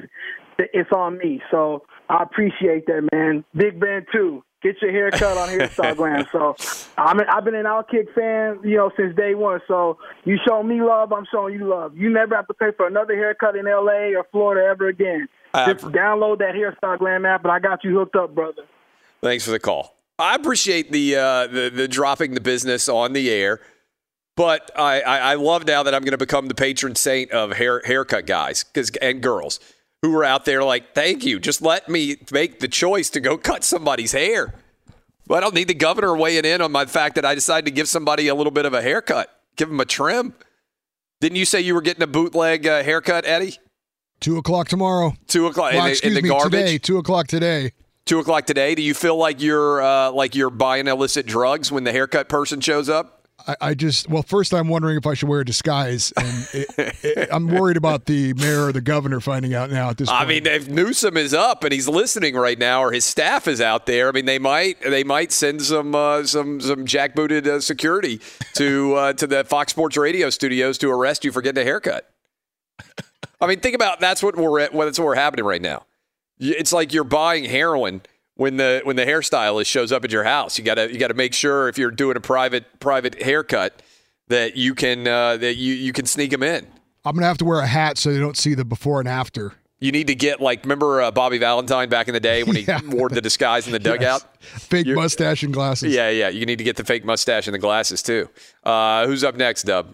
it's 0.58 0.92
on 0.92 1.18
me. 1.18 1.42
So 1.52 1.84
I 2.10 2.24
appreciate 2.24 2.86
that, 2.88 3.08
man. 3.12 3.44
Big 3.56 3.80
Ben 3.80 4.06
too. 4.12 4.44
Get 4.74 4.82
your 4.82 4.92
hair 4.92 5.12
cut 5.12 5.38
on 5.38 5.48
Hairstyle 5.50 5.96
Glam. 5.96 6.26
So 6.32 6.56
I'm 6.98 7.20
I've 7.30 7.46
been 7.46 7.56
an 7.56 7.66
Outkick 7.66 8.14
fan, 8.14 8.60
you 8.70 8.76
know, 8.78 8.92
since 8.98 9.16
day 9.16 9.34
one. 9.34 9.62
So 9.68 9.98
you 10.26 10.38
show 10.46 10.62
me 10.62 10.82
love, 10.82 11.14
I'm 11.14 11.26
showing 11.32 11.54
you 11.54 11.66
love. 11.68 11.96
You 11.96 12.10
never 12.10 12.36
have 12.36 12.48
to 12.48 12.54
pay 12.54 12.72
for 12.76 12.86
another 12.88 13.16
haircut 13.16 13.56
in 13.56 13.66
LA 13.66 14.18
or 14.18 14.26
Florida 14.32 14.68
ever 14.68 14.88
again. 14.88 15.30
Just 15.56 15.86
download 15.86 16.40
that 16.40 16.54
Hairstyle 16.54 17.00
Glam 17.00 17.26
app, 17.26 17.44
and 17.44 17.52
I 17.52 17.60
got 17.60 17.84
you 17.84 17.98
hooked 17.98 18.16
up, 18.18 18.36
brother. 18.36 18.64
Thanks 19.22 19.46
for 19.46 19.52
the 19.52 19.60
call. 19.60 19.96
I 20.20 20.36
appreciate 20.36 20.92
the 20.92 21.16
uh, 21.16 21.48
the, 21.48 21.70
the 21.74 21.88
dropping 21.88 22.34
the 22.34 22.42
business 22.42 22.90
on 22.90 23.14
the 23.14 23.30
air, 23.30 23.62
but 24.36 24.70
I, 24.76 25.02
I, 25.02 25.18
I 25.18 25.34
love 25.36 25.66
now 25.66 25.84
that 25.84 25.96
I'm 25.96 26.02
going 26.02 26.12
to 26.12 26.18
become 26.18 26.48
the 26.48 26.56
patron 26.56 26.96
saint 26.96 27.32
of 27.32 27.54
hair 27.54 27.82
haircut 27.86 28.26
guys 28.26 28.64
'cause- 28.64 28.92
and 29.02 29.22
girls 29.22 29.60
who 30.02 30.16
are 30.16 30.24
out 30.24 30.46
there 30.46 30.64
like, 30.64 30.94
thank 30.94 31.26
you, 31.26 31.40
just 31.40 31.62
let 31.62 31.90
me 31.90 32.18
make 32.32 32.60
the 32.60 32.68
choice 32.68 33.10
to 33.12 33.20
go 33.20 33.38
cut 33.38 33.64
somebody's 33.64 34.12
hair. 34.12 34.54
But 35.26 35.36
I 35.38 35.40
don't 35.42 35.56
need 35.56 35.68
the 35.68 35.74
governor 35.74 36.16
weighing 36.16 36.46
in 36.46 36.62
on 36.62 36.72
my 36.72 36.86
fact 36.86 37.16
that 37.16 37.26
I 37.26 37.36
decided 37.36 37.66
to 37.66 37.72
give 37.72 37.88
somebody 37.90 38.28
a 38.28 38.36
little 38.36 38.52
bit 38.52 38.66
of 38.66 38.74
a 38.74 38.82
haircut, 38.82 39.30
give 39.56 39.70
them 39.70 39.80
a 39.80 39.86
trim. 39.86 40.34
Didn't 41.20 41.38
you 41.38 41.46
say 41.46 41.60
you 41.62 41.74
were 41.74 41.82
getting 41.82 42.04
a 42.04 42.08
bootleg 42.08 42.66
uh, 42.68 42.84
haircut, 42.84 43.26
Eddie? 43.26 43.58
Two 44.20 44.38
o'clock 44.38 44.68
tomorrow. 44.68 45.14
Two 45.28 45.48
o'clock 45.48 45.74
Well, 45.74 45.86
in, 45.86 45.92
excuse 45.92 46.12
in 46.12 46.16
the 46.16 46.22
me, 46.22 46.30
garbage. 46.30 46.52
today. 46.52 46.78
Two 46.78 46.98
o'clock 47.00 47.28
today. 47.28 47.72
Two 48.06 48.20
o'clock 48.20 48.46
today. 48.46 48.74
Do 48.74 48.82
you 48.82 48.94
feel 48.94 49.18
like 49.18 49.42
you're 49.42 49.82
uh, 49.82 50.12
like 50.12 50.34
you're 50.34 50.50
buying 50.50 50.88
illicit 50.88 51.26
drugs 51.26 51.72
when 51.72 51.84
the 51.84 51.92
haircut 51.92 52.30
person 52.30 52.62
shows 52.62 52.88
up? 52.88 53.17
I, 53.48 53.56
I 53.62 53.74
just 53.74 54.10
well, 54.10 54.24
first 54.24 54.54
I'm 54.54 54.68
wondering 54.68 54.98
if 54.98 55.08
I 55.08 55.14
should 55.14 55.30
wear 55.30 55.40
a 55.40 55.46
disguise, 55.46 56.12
and 56.18 56.50
it, 56.54 56.96
it, 57.04 57.30
I'm 57.32 57.48
worried 57.48 57.78
about 57.78 58.06
the 58.06 58.34
mayor 58.34 58.66
or 58.66 58.72
the 58.72 58.82
governor 58.82 59.20
finding 59.20 59.54
out 59.54 59.72
now 59.72 59.90
at 59.90 59.98
this 59.98 60.10
point. 60.10 60.22
I 60.22 60.26
mean, 60.26 60.46
if 60.46 60.68
Newsom 60.68 61.16
is 61.16 61.34
up 61.34 61.64
and 61.64 61.72
he's 61.72 61.88
listening 61.88 62.36
right 62.36 62.60
now, 62.60 62.84
or 62.84 62.92
his 62.92 63.06
staff 63.06 63.48
is 63.48 63.62
out 63.62 63.86
there, 63.86 64.10
I 64.10 64.12
mean, 64.12 64.26
they 64.26 64.40
might 64.40 64.82
they 64.82 65.04
might 65.04 65.32
send 65.32 65.62
some 65.62 65.96
uh, 65.96 66.24
some 66.24 66.60
some 66.60 66.86
jackbooted 66.86 67.48
uh, 67.48 67.60
security 67.62 68.20
to 68.56 68.96
uh, 68.96 69.14
to 69.14 69.26
the 69.26 69.44
Fox 69.46 69.72
Sports 69.72 69.96
Radio 69.96 70.30
studios 70.30 70.78
to 70.80 70.92
arrest 70.92 71.24
you 71.24 71.32
for 71.32 71.42
getting 71.42 71.62
a 71.62 71.66
haircut. 71.66 72.10
I 73.40 73.48
mean, 73.48 73.60
think 73.60 73.76
about 73.76 74.00
that's 74.00 74.22
what 74.22 74.36
we're 74.36 74.60
at. 74.60 74.74
Well, 74.74 74.88
that's 74.88 75.00
what 75.00 75.06
we're 75.06 75.16
happening 75.16 75.46
right 75.46 75.62
now. 75.62 75.86
It's 76.40 76.74
like 76.74 76.94
you're 76.94 77.04
buying 77.04 77.46
heroin 77.46 78.02
when 78.38 78.58
the 78.58 78.82
when 78.86 78.96
the 78.96 79.06
hairstylist 79.06 79.68
shows 79.68 79.92
up 79.92 80.04
at 80.06 80.12
your 80.12 80.24
house. 80.24 80.58
You 80.58 80.64
gotta 80.64 80.92
you 80.92 80.98
gotta 80.98 81.14
make 81.14 81.34
sure 81.34 81.68
if 81.68 81.78
you're 81.78 81.92
doing 81.92 82.16
a 82.18 82.22
private 82.22 82.80
private 82.80 83.22
haircut 83.22 83.82
that 84.30 84.56
you 84.56 84.74
can 84.74 85.08
uh, 85.08 85.38
that 85.38 85.56
you 85.56 85.74
you 85.74 85.92
can 85.94 86.06
sneak 86.06 86.32
them 86.32 86.44
in. 86.44 86.66
I'm 87.06 87.16
gonna 87.16 87.28
have 87.28 87.38
to 87.40 87.46
wear 87.46 87.60
a 87.60 87.68
hat 87.68 87.98
so 87.98 88.12
they 88.14 88.20
don't 88.20 88.38
see 88.38 88.54
the 88.54 88.66
before 88.66 89.00
and 89.00 89.08
after. 89.10 89.54
You 89.80 89.92
need 89.92 90.08
to 90.08 90.16
get 90.16 90.42
like 90.42 90.64
remember 90.64 91.02
uh, 91.04 91.12
Bobby 91.12 91.38
Valentine 91.38 91.88
back 91.88 92.08
in 92.08 92.14
the 92.16 92.20
day 92.20 92.44
when 92.44 92.56
he 92.56 92.64
Yeah. 92.68 92.82
wore 92.88 93.10
the 93.10 93.22
disguise 93.22 93.68
in 93.68 93.74
the 93.74 93.80
dugout. 93.80 94.24
Fake 94.42 94.88
mustache 94.88 95.44
and 95.44 95.54
glasses. 95.54 95.94
Yeah, 95.94 96.10
yeah. 96.10 96.30
You 96.30 96.46
need 96.48 96.58
to 96.58 96.64
get 96.64 96.78
the 96.78 96.84
fake 96.84 97.06
mustache 97.06 97.48
and 97.48 97.54
the 97.54 97.60
glasses 97.60 98.02
too. 98.02 98.28
Uh, 98.64 99.06
who's 99.06 99.24
up 99.24 99.36
next, 99.36 99.64
Dub? 99.64 99.94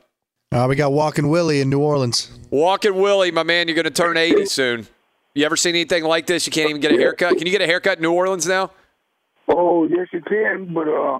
Uh, 0.53 0.67
we 0.69 0.75
got 0.75 0.91
Walking 0.93 1.27
Willie 1.29 1.59
in 1.61 1.69
New 1.69 1.79
Orleans. 1.79 2.31
Walking 2.51 2.95
Willie, 2.95 3.31
my 3.31 3.41
man. 3.43 3.67
You're 3.67 3.73
going 3.75 3.85
to 3.85 3.89
turn 3.91 4.17
80 4.17 4.45
soon. 4.45 4.87
You 5.36 5.45
ever 5.45 5.55
seen 5.57 5.73
anything 5.75 6.03
like 6.03 6.27
this? 6.27 6.45
You 6.45 6.51
can't 6.51 6.69
even 6.69 6.81
get 6.81 6.91
a 6.91 6.97
haircut. 6.97 7.38
Can 7.38 7.45
you 7.47 7.51
get 7.51 7.61
a 7.61 7.65
haircut 7.65 7.97
in 7.97 8.03
New 8.03 8.13
Orleans 8.13 8.45
now? 8.47 8.71
Oh, 9.47 9.88
yes, 9.88 10.07
you 10.13 10.21
can. 10.21 10.73
But 10.73 10.88
uh, 10.88 11.19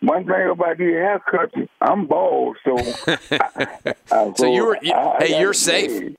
one 0.00 0.24
thing 0.26 0.48
about 0.50 0.76
these 0.78 0.88
haircuts, 0.88 1.68
I'm 1.80 2.06
bald, 2.06 2.56
so. 2.64 2.76
I, 3.06 3.94
I, 4.10 4.32
So 4.36 4.52
you 4.52 4.66
were. 4.66 4.78
You, 4.82 4.92
I- 4.92 5.16
hey, 5.26 5.40
you're 5.40 5.54
safe. 5.54 6.14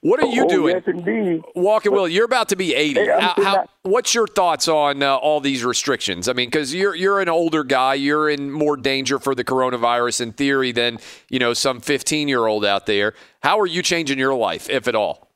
What 0.00 0.22
are 0.22 0.26
you 0.28 0.44
Oh, 0.44 0.48
doing? 0.48 0.76
Yes, 0.76 0.84
indeed. 0.86 1.42
Walking 1.54 1.92
Willie, 1.92 2.12
you're 2.12 2.24
about 2.24 2.48
to 2.50 2.56
be 2.56 2.74
80. 2.74 3.00
Hey, 3.00 3.06
How, 3.20 3.34
how, 3.36 3.66
what's 3.82 4.14
your 4.14 4.26
thoughts 4.26 4.66
on 4.66 5.02
uh, 5.02 5.16
all 5.16 5.40
these 5.40 5.62
restrictions? 5.64 6.26
I 6.28 6.32
mean, 6.32 6.46
because 6.48 6.72
you're 6.74 6.94
you're 6.94 7.20
an 7.20 7.28
older 7.28 7.64
guy, 7.64 7.94
you're 7.94 8.30
in 8.30 8.50
more 8.50 8.76
danger 8.76 9.18
for 9.18 9.34
the 9.34 9.44
coronavirus 9.44 10.22
in 10.22 10.32
theory 10.32 10.72
than 10.72 10.98
you 11.28 11.38
know 11.38 11.52
some 11.52 11.80
15 11.80 12.28
year 12.28 12.46
old 12.46 12.64
out 12.64 12.86
there. 12.86 13.12
How 13.42 13.60
are 13.60 13.66
you 13.66 13.82
changing 13.82 14.18
your 14.18 14.34
life, 14.34 14.70
if 14.70 14.88
at 14.88 14.94
all? 14.94 15.27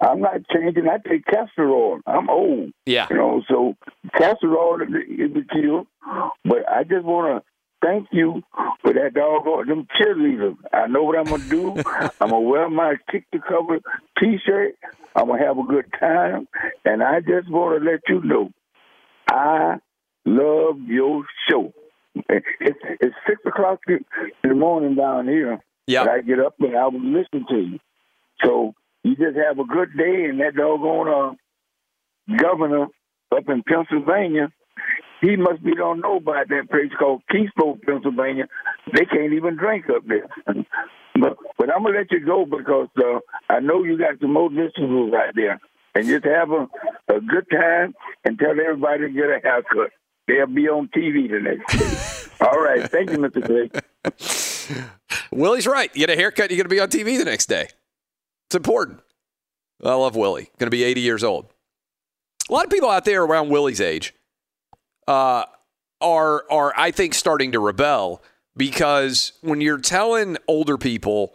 I'm 0.00 0.20
not 0.20 0.48
changing. 0.52 0.88
I 0.88 0.98
take 1.08 1.26
castor 1.26 1.70
oil. 1.70 2.00
I'm 2.06 2.30
old. 2.30 2.72
Yeah. 2.86 3.08
You 3.10 3.16
know, 3.16 3.42
so 3.48 3.74
castor 4.16 4.56
oil 4.56 4.80
is 4.82 5.32
the 5.34 5.44
kill. 5.52 5.86
But 6.44 6.68
I 6.70 6.84
just 6.84 7.04
want 7.04 7.42
to 7.42 7.50
thank 7.84 8.08
you 8.12 8.42
for 8.82 8.92
that 8.92 9.14
doggone 9.14 9.68
them 9.68 9.86
cheerleaders. 10.00 10.56
I 10.72 10.86
know 10.86 11.02
what 11.02 11.18
I'm 11.18 11.24
gonna 11.24 11.48
do. 11.48 11.76
I'm 12.20 12.30
gonna 12.30 12.40
wear 12.40 12.70
my 12.70 12.94
kick 13.10 13.26
the 13.32 13.38
cover 13.38 13.80
T-shirt. 14.18 14.74
I'm 15.16 15.28
gonna 15.28 15.44
have 15.44 15.58
a 15.58 15.64
good 15.64 15.86
time, 15.98 16.48
and 16.84 17.02
I 17.02 17.20
just 17.20 17.50
want 17.50 17.82
to 17.82 17.90
let 17.90 18.00
you 18.08 18.22
know, 18.22 18.50
I 19.28 19.76
love 20.24 20.80
your 20.86 21.24
show. 21.48 21.72
It's, 22.28 22.46
it's 22.60 23.14
six 23.26 23.40
o'clock 23.46 23.80
in 23.88 24.04
the 24.42 24.54
morning 24.54 24.94
down 24.94 25.28
here. 25.28 25.60
Yeah. 25.86 26.04
I 26.04 26.20
get 26.20 26.40
up 26.40 26.54
and 26.60 26.76
I 26.76 26.86
will 26.86 27.00
listen 27.00 27.46
to 27.48 27.56
you. 27.56 27.78
So 28.44 28.74
you 29.08 29.16
just 29.16 29.36
have 29.36 29.58
a 29.58 29.64
good 29.64 29.96
day, 29.96 30.24
and 30.24 30.40
that 30.40 30.54
doggone 30.54 31.08
uh, 31.08 32.36
governor 32.36 32.86
up 33.34 33.48
in 33.48 33.62
Pennsylvania, 33.62 34.52
he 35.20 35.36
must 35.36 35.62
be 35.62 35.74
don't 35.74 36.00
know 36.00 36.16
about 36.16 36.48
that 36.48 36.70
place 36.70 36.90
called 36.98 37.22
Keystone, 37.30 37.80
Pennsylvania. 37.84 38.46
They 38.92 39.04
can't 39.04 39.32
even 39.32 39.56
drink 39.56 39.86
up 39.90 40.04
there. 40.06 40.28
but 41.20 41.36
but 41.58 41.74
I'm 41.74 41.82
gonna 41.82 41.98
let 41.98 42.12
you 42.12 42.24
go 42.24 42.44
because 42.44 42.88
uh, 42.98 43.20
I 43.48 43.60
know 43.60 43.82
you 43.82 43.98
got 43.98 44.20
some 44.20 44.32
more 44.32 44.50
listeners 44.50 45.10
right 45.12 45.34
there, 45.34 45.60
and 45.94 46.06
just 46.06 46.24
have 46.24 46.50
a, 46.50 46.68
a 47.08 47.20
good 47.20 47.46
time 47.50 47.94
and 48.24 48.38
tell 48.38 48.50
everybody 48.50 49.06
to 49.06 49.10
get 49.10 49.24
a 49.24 49.40
haircut. 49.42 49.90
They'll 50.26 50.46
be 50.46 50.68
on 50.68 50.88
TV 50.88 51.30
the 51.30 51.40
next 51.40 51.78
day. 51.78 52.28
All 52.46 52.60
right, 52.60 52.88
thank 52.90 53.10
you, 53.10 53.18
Mr. 53.18 53.44
Clay. 53.44 54.84
Willie's 55.32 55.66
right. 55.66 55.90
You 55.94 56.06
get 56.06 56.10
a 56.10 56.16
haircut, 56.16 56.50
you're 56.50 56.56
going 56.56 56.64
to 56.64 56.68
be 56.68 56.80
on 56.80 56.88
TV 56.88 57.18
the 57.18 57.24
next 57.24 57.46
day. 57.46 57.68
It's 58.48 58.54
important. 58.54 59.00
I 59.84 59.94
love 59.94 60.16
Willie. 60.16 60.50
Going 60.58 60.66
to 60.66 60.70
be 60.70 60.82
80 60.84 61.00
years 61.02 61.22
old. 61.22 61.46
A 62.48 62.52
lot 62.52 62.64
of 62.64 62.70
people 62.70 62.88
out 62.88 63.04
there 63.04 63.22
around 63.22 63.50
Willie's 63.50 63.80
age 63.80 64.14
uh, 65.06 65.44
are 66.00 66.44
are 66.50 66.72
I 66.76 66.90
think 66.90 67.14
starting 67.14 67.52
to 67.52 67.60
rebel 67.60 68.22
because 68.56 69.32
when 69.42 69.60
you're 69.60 69.78
telling 69.78 70.38
older 70.46 70.78
people, 70.78 71.34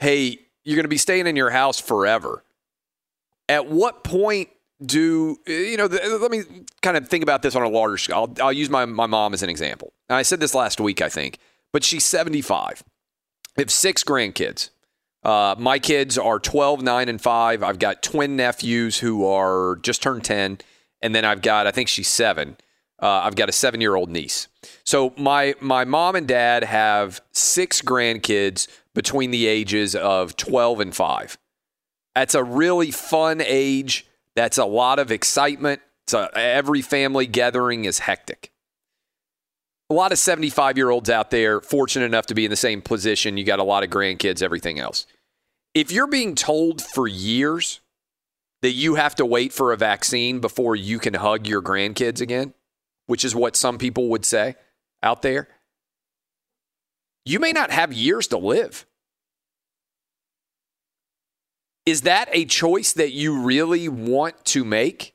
"Hey, 0.00 0.38
you're 0.64 0.74
going 0.74 0.84
to 0.84 0.88
be 0.88 0.98
staying 0.98 1.28
in 1.28 1.36
your 1.36 1.50
house 1.50 1.78
forever," 1.78 2.42
at 3.48 3.68
what 3.68 4.02
point 4.02 4.48
do 4.84 5.36
you 5.46 5.76
know? 5.76 5.86
The, 5.86 6.18
let 6.20 6.32
me 6.32 6.42
kind 6.82 6.96
of 6.96 7.08
think 7.08 7.22
about 7.22 7.42
this 7.42 7.54
on 7.54 7.62
a 7.62 7.68
larger 7.68 7.98
scale. 7.98 8.16
I'll, 8.16 8.46
I'll 8.46 8.52
use 8.52 8.68
my 8.68 8.84
my 8.84 9.06
mom 9.06 9.34
as 9.34 9.44
an 9.44 9.50
example. 9.50 9.92
And 10.08 10.16
I 10.16 10.22
said 10.22 10.40
this 10.40 10.54
last 10.54 10.80
week, 10.80 11.00
I 11.00 11.08
think, 11.08 11.38
but 11.72 11.84
she's 11.84 12.04
75. 12.04 12.82
I 13.56 13.60
have 13.60 13.70
six 13.70 14.02
grandkids. 14.02 14.70
Uh, 15.22 15.54
my 15.58 15.78
kids 15.78 16.16
are 16.16 16.38
12, 16.38 16.82
9, 16.82 17.08
and 17.08 17.20
5. 17.20 17.62
I've 17.62 17.78
got 17.78 18.02
twin 18.02 18.36
nephews 18.36 18.98
who 18.98 19.26
are 19.26 19.76
just 19.82 20.02
turned 20.02 20.24
10. 20.24 20.58
And 21.02 21.14
then 21.14 21.24
I've 21.24 21.42
got, 21.42 21.66
I 21.66 21.70
think 21.70 21.88
she's 21.88 22.08
seven. 22.08 22.56
Uh, 23.00 23.20
I've 23.24 23.36
got 23.36 23.48
a 23.48 23.52
seven 23.52 23.80
year 23.80 23.94
old 23.94 24.10
niece. 24.10 24.48
So 24.84 25.14
my, 25.16 25.54
my 25.60 25.84
mom 25.84 26.16
and 26.16 26.26
dad 26.26 26.64
have 26.64 27.20
six 27.32 27.80
grandkids 27.82 28.66
between 28.94 29.30
the 29.30 29.46
ages 29.46 29.94
of 29.94 30.36
12 30.36 30.80
and 30.80 30.94
5. 30.94 31.38
That's 32.14 32.34
a 32.34 32.42
really 32.42 32.90
fun 32.90 33.40
age. 33.40 34.06
That's 34.34 34.58
a 34.58 34.64
lot 34.64 34.98
of 34.98 35.12
excitement. 35.12 35.80
It's 36.04 36.14
a, 36.14 36.30
every 36.36 36.82
family 36.82 37.26
gathering 37.26 37.84
is 37.84 38.00
hectic 38.00 38.50
a 39.90 39.94
lot 39.94 40.12
of 40.12 40.18
75 40.18 40.76
year 40.76 40.90
olds 40.90 41.08
out 41.08 41.30
there 41.30 41.60
fortunate 41.60 42.06
enough 42.06 42.26
to 42.26 42.34
be 42.34 42.44
in 42.44 42.50
the 42.50 42.56
same 42.56 42.82
position. 42.82 43.36
You 43.36 43.44
got 43.44 43.58
a 43.58 43.64
lot 43.64 43.84
of 43.84 43.90
grandkids, 43.90 44.42
everything 44.42 44.78
else. 44.78 45.06
If 45.74 45.92
you're 45.92 46.06
being 46.06 46.34
told 46.34 46.82
for 46.82 47.06
years 47.06 47.80
that 48.62 48.72
you 48.72 48.96
have 48.96 49.14
to 49.16 49.26
wait 49.26 49.52
for 49.52 49.72
a 49.72 49.76
vaccine 49.76 50.40
before 50.40 50.74
you 50.74 50.98
can 50.98 51.14
hug 51.14 51.46
your 51.46 51.62
grandkids 51.62 52.20
again, 52.20 52.54
which 53.06 53.24
is 53.24 53.34
what 53.34 53.56
some 53.56 53.78
people 53.78 54.08
would 54.08 54.24
say 54.24 54.56
out 55.02 55.22
there, 55.22 55.48
you 57.24 57.38
may 57.38 57.52
not 57.52 57.70
have 57.70 57.92
years 57.92 58.26
to 58.28 58.38
live. 58.38 58.84
Is 61.86 62.02
that 62.02 62.28
a 62.32 62.44
choice 62.44 62.92
that 62.94 63.12
you 63.12 63.40
really 63.40 63.88
want 63.88 64.44
to 64.46 64.64
make? 64.64 65.14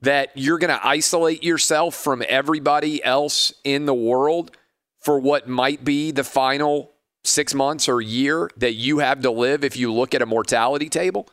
That 0.00 0.30
you're 0.34 0.58
going 0.58 0.76
to 0.76 0.86
isolate 0.86 1.42
yourself 1.42 1.94
from 1.94 2.22
everybody 2.28 3.02
else 3.02 3.52
in 3.64 3.86
the 3.86 3.94
world 3.94 4.56
for 5.00 5.18
what 5.18 5.48
might 5.48 5.84
be 5.84 6.10
the 6.10 6.24
final 6.24 6.92
six 7.24 7.54
months 7.54 7.88
or 7.88 8.00
year 8.00 8.50
that 8.56 8.74
you 8.74 8.98
have 8.98 9.20
to 9.22 9.30
live 9.30 9.64
if 9.64 9.76
you 9.76 9.92
look 9.92 10.14
at 10.14 10.22
a 10.22 10.26
mortality 10.26 10.88
table? 10.88 11.28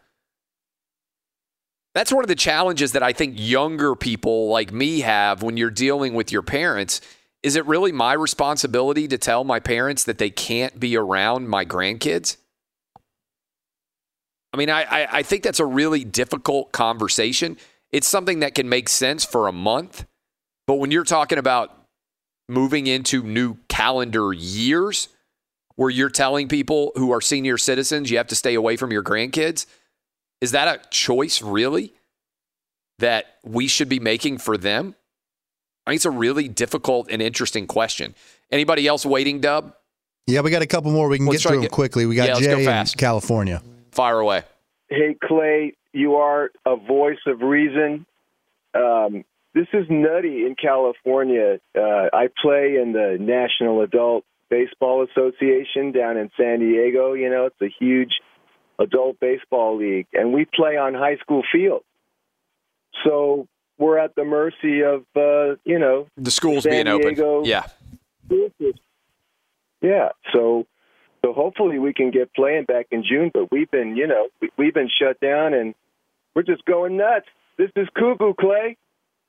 That's 1.93 2.11
one 2.11 2.23
of 2.23 2.27
the 2.27 2.35
challenges 2.35 2.91
that 2.91 3.03
I 3.03 3.13
think 3.13 3.35
younger 3.37 3.95
people 3.95 4.49
like 4.49 4.73
me 4.73 4.99
have 5.01 5.41
when 5.43 5.55
you're 5.55 5.69
dealing 5.69 6.13
with 6.13 6.31
your 6.31 6.41
parents. 6.41 6.99
Is 7.41 7.55
it 7.55 7.65
really 7.65 7.91
my 7.91 8.13
responsibility 8.13 9.07
to 9.07 9.17
tell 9.17 9.43
my 9.43 9.59
parents 9.59 10.03
that 10.03 10.17
they 10.17 10.29
can't 10.29 10.77
be 10.79 10.97
around 10.97 11.47
my 11.47 11.63
grandkids? 11.63 12.37
I 14.51 14.57
mean, 14.57 14.69
I, 14.69 15.07
I, 15.11 15.23
think 15.23 15.43
that's 15.43 15.59
a 15.59 15.65
really 15.65 16.05
difficult 16.05 16.71
conversation 16.71 17.57
it's 17.91 18.07
something 18.07 18.39
that 18.39 18.55
can 18.55 18.67
make 18.69 18.89
sense 18.89 19.23
for 19.23 19.47
a 19.47 19.51
month. 19.51 20.05
But 20.67 20.75
when 20.75 20.91
you're 20.91 21.03
talking 21.03 21.37
about 21.37 21.71
moving 22.49 22.87
into 22.87 23.23
new 23.23 23.57
calendar 23.67 24.33
years 24.33 25.09
where 25.75 25.89
you're 25.89 26.09
telling 26.09 26.47
people 26.47 26.91
who 26.95 27.11
are 27.11 27.21
senior 27.21 27.57
citizens 27.57 28.09
you 28.09 28.17
have 28.17 28.27
to 28.27 28.35
stay 28.35 28.53
away 28.53 28.77
from 28.77 28.91
your 28.91 29.03
grandkids, 29.03 29.65
is 30.41 30.51
that 30.51 30.67
a 30.67 30.87
choice 30.89 31.41
really 31.41 31.93
that 32.99 33.37
we 33.43 33.67
should 33.67 33.89
be 33.89 33.99
making 33.99 34.37
for 34.37 34.57
them? 34.57 34.95
I 35.85 35.91
think 35.91 35.97
it's 35.97 36.05
a 36.05 36.11
really 36.11 36.47
difficult 36.47 37.09
and 37.11 37.21
interesting 37.21 37.67
question. 37.67 38.15
Anybody 38.51 38.87
else 38.87 39.05
waiting, 39.05 39.39
Dub? 39.39 39.73
Yeah, 40.27 40.41
we 40.41 40.49
got 40.49 40.63
a 40.63 40.67
couple 40.67 40.91
more. 40.91 41.07
We 41.07 41.17
can 41.17 41.27
Let's 41.27 41.43
get 41.43 41.49
through 41.49 41.57
to 41.57 41.61
to 41.63 41.67
them 41.67 41.73
quickly. 41.73 42.05
We 42.05 42.15
got 42.15 42.27
Yeah, 42.27 42.33
let's 42.35 42.47
go 42.47 42.57
Jay 42.57 42.79
in. 42.79 42.85
California. 42.97 43.61
Fire 43.91 44.19
away. 44.19 44.43
Hey, 44.89 45.15
Clay, 45.23 45.73
you 45.95 46.15
are 46.17 46.51
a 46.65 46.75
voice 46.75 47.19
of 47.25 47.41
reason. 47.41 48.05
Um, 48.73 49.23
this 49.53 49.67
is 49.73 49.85
nutty 49.89 50.45
in 50.45 50.55
California. 50.61 51.59
Uh, 51.75 52.09
I 52.13 52.27
play 52.41 52.75
in 52.81 52.91
the 52.91 53.17
National 53.19 53.81
Adult 53.81 54.25
Baseball 54.49 55.03
Association 55.09 55.91
down 55.93 56.17
in 56.17 56.29
San 56.37 56.59
Diego. 56.59 57.13
You 57.13 57.29
know, 57.29 57.45
it's 57.45 57.61
a 57.61 57.73
huge 57.79 58.11
adult 58.77 59.17
baseball 59.21 59.77
league, 59.77 60.07
and 60.13 60.33
we 60.33 60.45
play 60.45 60.75
on 60.77 60.93
high 60.93 61.15
school 61.17 61.43
fields. 61.51 61.85
So 63.05 63.47
we're 63.77 63.97
at 63.97 64.15
the 64.15 64.25
mercy 64.25 64.81
of, 64.83 65.05
uh, 65.15 65.55
you 65.63 65.79
know, 65.79 66.07
The 66.17 66.31
schools 66.31 66.63
San 66.63 66.85
being 66.85 66.87
open. 66.87 67.45
Yeah. 67.45 67.63
yeah. 69.81 70.09
So, 70.33 70.65
so 71.23 71.33
hopefully 71.33 71.79
we 71.79 71.93
can 71.93 72.11
get 72.11 72.33
playing 72.33 72.65
back 72.65 72.87
in 72.91 73.03
June. 73.03 73.31
But 73.33 73.51
we've 73.51 73.69
been, 73.71 73.95
you 73.95 74.07
know, 74.07 74.27
we- 74.41 74.51
we've 74.57 74.73
been 74.73 74.89
shut 74.89 75.19
down, 75.19 75.53
and 75.53 75.75
we're 76.35 76.43
just 76.43 76.65
going 76.65 76.97
nuts. 76.97 77.27
This 77.57 77.71
is 77.75 77.87
cuckoo, 77.95 78.33
Clay. 78.39 78.77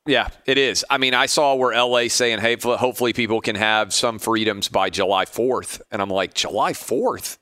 Yeah, 0.07 0.29
it 0.45 0.59
is. 0.59 0.85
I 0.89 0.99
mean, 0.99 1.15
I 1.15 1.27
saw 1.27 1.55
where 1.55 1.77
LA 1.77 2.09
saying, 2.09 2.39
hey, 2.39 2.57
hopefully 2.61 3.13
people 3.13 3.41
can 3.41 3.57
have 3.57 3.93
some 3.93 4.19
freedoms 4.19 4.69
by 4.69 4.91
July 4.91 5.25
4th. 5.25 5.81
And 5.91 6.01
I'm 6.01 6.11
like, 6.11 6.35
July 6.35 6.73
4th? 6.73 7.39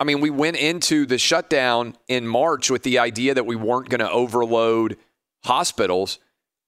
I 0.00 0.04
mean, 0.04 0.20
we 0.20 0.30
went 0.30 0.56
into 0.56 1.06
the 1.06 1.18
shutdown 1.18 1.96
in 2.08 2.26
March 2.26 2.70
with 2.70 2.82
the 2.82 2.98
idea 2.98 3.34
that 3.34 3.46
we 3.46 3.54
weren't 3.54 3.88
going 3.88 4.00
to 4.00 4.10
overload 4.10 4.96
hospitals. 5.44 6.18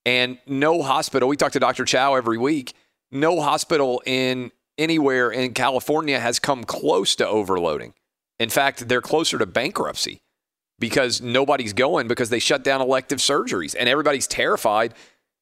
And 0.05 0.39
no 0.47 0.83
hospital, 0.83 1.29
we 1.29 1.37
talk 1.37 1.53
to 1.53 1.61
Dr. 1.61 1.85
Chow 1.85 2.15
every 2.15 2.39
week, 2.39 2.75
no 3.11 3.41
hospital 3.41 4.03
in 4.05 4.53
anywhere 4.79 5.31
in 5.31 5.55
California 5.55 6.19
has 6.19 6.39
come 6.39 6.65
close 6.65 7.15
to 7.17 7.27
overloading. 7.27 7.95
In 8.39 8.49
fact, 8.49 8.89
they're 8.89 9.03
closer 9.03 9.39
to 9.39 9.47
bankruptcy 9.47 10.22
because 10.83 11.21
nobody's 11.23 11.73
going 11.73 12.09
because 12.09 12.29
they 12.29 12.41
shut 12.41 12.65
down 12.65 12.81
elective 12.81 13.21
surgeries 13.21 13.77
and 13.79 13.89
everybody's 13.89 14.27
terrified. 14.27 14.93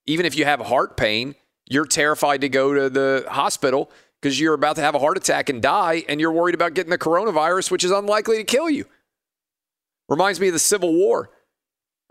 Even 0.05 0.27
if 0.27 0.37
you 0.37 0.45
have 0.45 0.61
heart 0.61 0.99
pain, 0.99 1.35
you're 1.65 1.87
terrified 1.87 2.43
to 2.43 2.51
go 2.51 2.75
to 2.75 2.91
the 2.91 3.25
hospital 3.27 3.91
because 4.21 4.39
you're 4.39 4.53
about 4.53 4.77
to 4.77 4.83
have 4.83 4.95
a 4.95 4.99
heart 4.99 5.17
attack 5.17 5.49
and 5.49 5.63
die 5.63 6.05
and 6.11 6.21
you're 6.21 6.31
worried 6.31 6.55
about 6.55 6.75
getting 6.75 6.91
the 6.91 6.99
coronavirus, 6.99 7.71
which 7.71 7.85
is 7.85 7.91
unlikely 7.91 8.37
to 8.37 8.45
kill 8.45 8.69
you. 8.69 8.85
Reminds 10.11 10.39
me 10.39 10.49
of 10.49 10.53
the 10.53 10.59
Civil 10.59 10.93
War. 10.93 11.31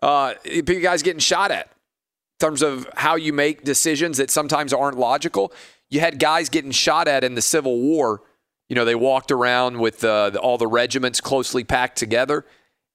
Uh, 0.02 0.34
you 0.44 0.64
guys 0.64 1.04
getting 1.04 1.20
shot 1.20 1.52
at 1.52 1.68
in 1.68 2.48
terms 2.48 2.64
of 2.64 2.90
how 2.96 3.16
you 3.16 3.32
make 3.32 3.64
decisions 3.64 4.18
that 4.18 4.32
sometimes 4.32 4.74
aren't 4.74 4.98
logical. 4.98 5.54
You 5.92 6.00
had 6.00 6.18
guys 6.18 6.50
getting 6.50 6.72
shot 6.72 7.08
at 7.08 7.24
in 7.24 7.36
the 7.36 7.44
Civil 7.44 7.80
War. 7.80 8.24
You 8.70 8.76
know, 8.76 8.86
they 8.86 8.96
walked 8.96 9.30
around 9.30 9.78
with 9.78 10.04
uh, 10.04 10.32
all 10.42 10.58
the 10.58 10.66
regiments 10.66 11.22
closely 11.22 11.64
packed 11.64 12.00
together. 12.00 12.44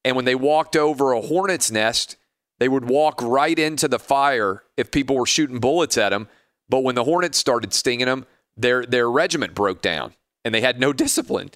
And 0.04 0.16
when 0.16 0.24
they 0.24 0.34
walked 0.34 0.76
over 0.76 1.12
a 1.12 1.20
hornet's 1.20 1.70
nest, 1.70 2.16
they 2.58 2.68
would 2.68 2.88
walk 2.88 3.20
right 3.22 3.58
into 3.58 3.88
the 3.88 3.98
fire 3.98 4.62
if 4.76 4.90
people 4.90 5.16
were 5.16 5.26
shooting 5.26 5.58
bullets 5.58 5.98
at 5.98 6.10
them. 6.10 6.28
But 6.68 6.84
when 6.84 6.94
the 6.94 7.04
hornets 7.04 7.38
started 7.38 7.72
stinging 7.72 8.06
them, 8.06 8.26
their, 8.56 8.86
their 8.86 9.10
regiment 9.10 9.54
broke 9.54 9.82
down 9.82 10.14
and 10.44 10.54
they 10.54 10.60
had 10.60 10.78
no 10.78 10.92
discipline. 11.04 11.50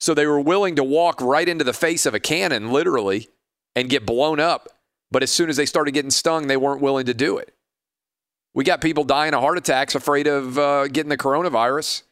So 0.00 0.14
they 0.14 0.26
were 0.26 0.40
willing 0.40 0.76
to 0.76 0.84
walk 0.84 1.20
right 1.20 1.48
into 1.48 1.64
the 1.64 1.72
face 1.72 2.06
of 2.06 2.14
a 2.14 2.20
cannon, 2.20 2.70
literally, 2.72 3.28
and 3.74 3.90
get 3.90 4.06
blown 4.06 4.38
up. 4.38 4.68
But 5.10 5.22
as 5.22 5.30
soon 5.30 5.48
as 5.48 5.56
they 5.56 5.66
started 5.66 5.92
getting 5.92 6.10
stung, 6.10 6.46
they 6.46 6.56
weren't 6.56 6.80
willing 6.80 7.06
to 7.06 7.14
do 7.14 7.38
it. 7.38 7.54
We 8.54 8.64
got 8.64 8.80
people 8.80 9.04
dying 9.04 9.34
of 9.34 9.40
heart 9.40 9.58
attacks 9.58 9.94
afraid 9.94 10.26
of 10.26 10.58
uh, 10.58 10.88
getting 10.88 11.08
the 11.08 11.16
coronavirus. 11.16 12.02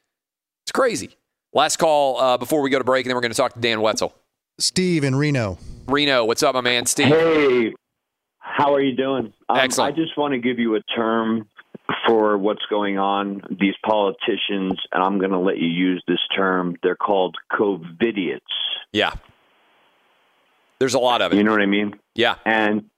It's 0.65 0.73
crazy. 0.73 1.17
Last 1.53 1.77
call 1.77 2.19
uh, 2.19 2.37
before 2.39 2.61
we 2.61 2.71
go 2.71 2.79
to 2.79 2.85
break, 2.85 3.05
and 3.05 3.11
then 3.11 3.17
we're 3.17 3.23
going 3.23 3.33
to 3.33 3.37
talk 3.37 3.55
to 3.55 3.61
Dan 3.61 3.81
Wetzel. 3.81 4.15
Steve 4.59 5.05
in 5.05 5.15
Reno. 5.15 5.59
Reno, 5.87 6.25
what's 6.25 6.43
up, 6.43 6.55
my 6.55 6.61
man? 6.61 6.87
Steve. 6.87 7.09
Hey, 7.09 7.75
how 8.39 8.75
are 8.75 8.81
you 8.81 8.97
doing? 8.97 9.33
Um, 9.49 9.57
Excellent. 9.59 9.95
I 9.95 9.97
just 9.97 10.17
want 10.17 10.33
to 10.33 10.39
give 10.39 10.59
you 10.59 10.77
a 10.77 10.81
term 10.95 11.49
for 12.07 12.39
what's 12.39 12.65
going 12.71 12.99
on. 12.99 13.43
These 13.51 13.75
politicians, 13.85 14.81
and 14.93 15.03
I'm 15.03 15.19
going 15.19 15.33
to 15.33 15.39
let 15.39 15.59
you 15.59 15.69
use 15.69 16.03
this 16.09 16.21
term. 16.35 16.77
They're 16.83 16.97
called 16.97 17.37
COVIDiots. 17.53 18.41
Yeah. 18.93 19.13
There's 20.79 20.95
a 20.95 20.99
lot 20.99 21.23
of 21.23 21.33
it. 21.33 21.37
You 21.37 21.45
know 21.45 21.53
what 21.53 21.63
I 21.63 21.67
mean? 21.67 21.95
Yeah. 22.15 22.37
And 22.45 22.91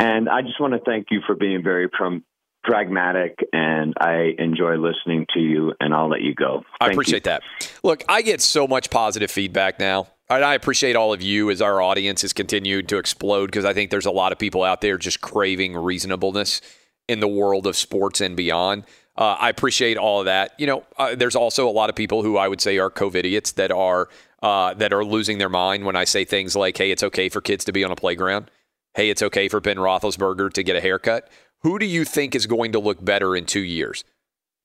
and 0.00 0.28
I 0.28 0.42
just 0.42 0.60
want 0.60 0.74
to 0.74 0.80
thank 0.80 1.08
you 1.10 1.20
for 1.26 1.34
being 1.34 1.62
very 1.62 1.88
prom- 1.88 2.24
pragmatic, 2.64 3.38
and 3.52 3.94
I 4.00 4.34
enjoy 4.38 4.76
listening 4.76 5.26
to 5.34 5.40
you. 5.40 5.74
And 5.80 5.92
I'll 5.94 6.08
let 6.08 6.22
you 6.22 6.34
go. 6.34 6.64
I 6.80 6.90
appreciate 6.90 7.26
you. 7.26 7.30
that. 7.30 7.42
Look, 7.82 8.04
I 8.08 8.22
get 8.22 8.40
so 8.40 8.66
much 8.66 8.90
positive 8.90 9.30
feedback 9.30 9.78
now. 9.78 10.08
And 10.30 10.44
I 10.44 10.54
appreciate 10.54 10.94
all 10.94 11.12
of 11.12 11.22
you 11.22 11.50
as 11.50 11.62
our 11.62 11.80
audience 11.80 12.22
has 12.22 12.32
continued 12.32 12.88
to 12.90 12.98
explode 12.98 13.46
because 13.46 13.64
I 13.64 13.72
think 13.72 13.90
there's 13.90 14.06
a 14.06 14.10
lot 14.10 14.30
of 14.32 14.38
people 14.38 14.62
out 14.62 14.82
there 14.82 14.98
just 14.98 15.20
craving 15.20 15.74
reasonableness 15.74 16.60
in 17.08 17.20
the 17.20 17.28
world 17.28 17.66
of 17.66 17.76
sports 17.76 18.20
and 18.20 18.36
beyond. 18.36 18.84
Uh, 19.16 19.36
I 19.40 19.48
appreciate 19.48 19.96
all 19.96 20.20
of 20.20 20.26
that. 20.26 20.52
You 20.58 20.66
know, 20.66 20.86
uh, 20.98 21.14
there's 21.14 21.34
also 21.34 21.68
a 21.68 21.72
lot 21.72 21.88
of 21.88 21.96
people 21.96 22.22
who 22.22 22.36
I 22.36 22.46
would 22.46 22.60
say 22.60 22.78
are 22.78 22.90
COVIDiots 22.90 23.54
that 23.54 23.72
are 23.72 24.08
uh, 24.40 24.74
that 24.74 24.92
are 24.92 25.04
losing 25.04 25.38
their 25.38 25.48
mind 25.48 25.84
when 25.84 25.96
I 25.96 26.04
say 26.04 26.24
things 26.24 26.54
like, 26.54 26.76
"Hey, 26.76 26.92
it's 26.92 27.02
okay 27.02 27.28
for 27.28 27.40
kids 27.40 27.64
to 27.64 27.72
be 27.72 27.82
on 27.82 27.90
a 27.90 27.96
playground." 27.96 28.50
Hey, 28.94 29.10
it's 29.10 29.22
okay 29.22 29.48
for 29.48 29.60
Ben 29.60 29.76
Roethlisberger 29.76 30.52
to 30.52 30.62
get 30.62 30.76
a 30.76 30.80
haircut. 30.80 31.28
Who 31.62 31.78
do 31.78 31.86
you 31.86 32.04
think 32.04 32.34
is 32.36 32.46
going 32.46 32.72
to 32.72 32.78
look 32.78 33.04
better 33.04 33.34
in 33.34 33.46
two 33.46 33.60
years? 33.60 34.04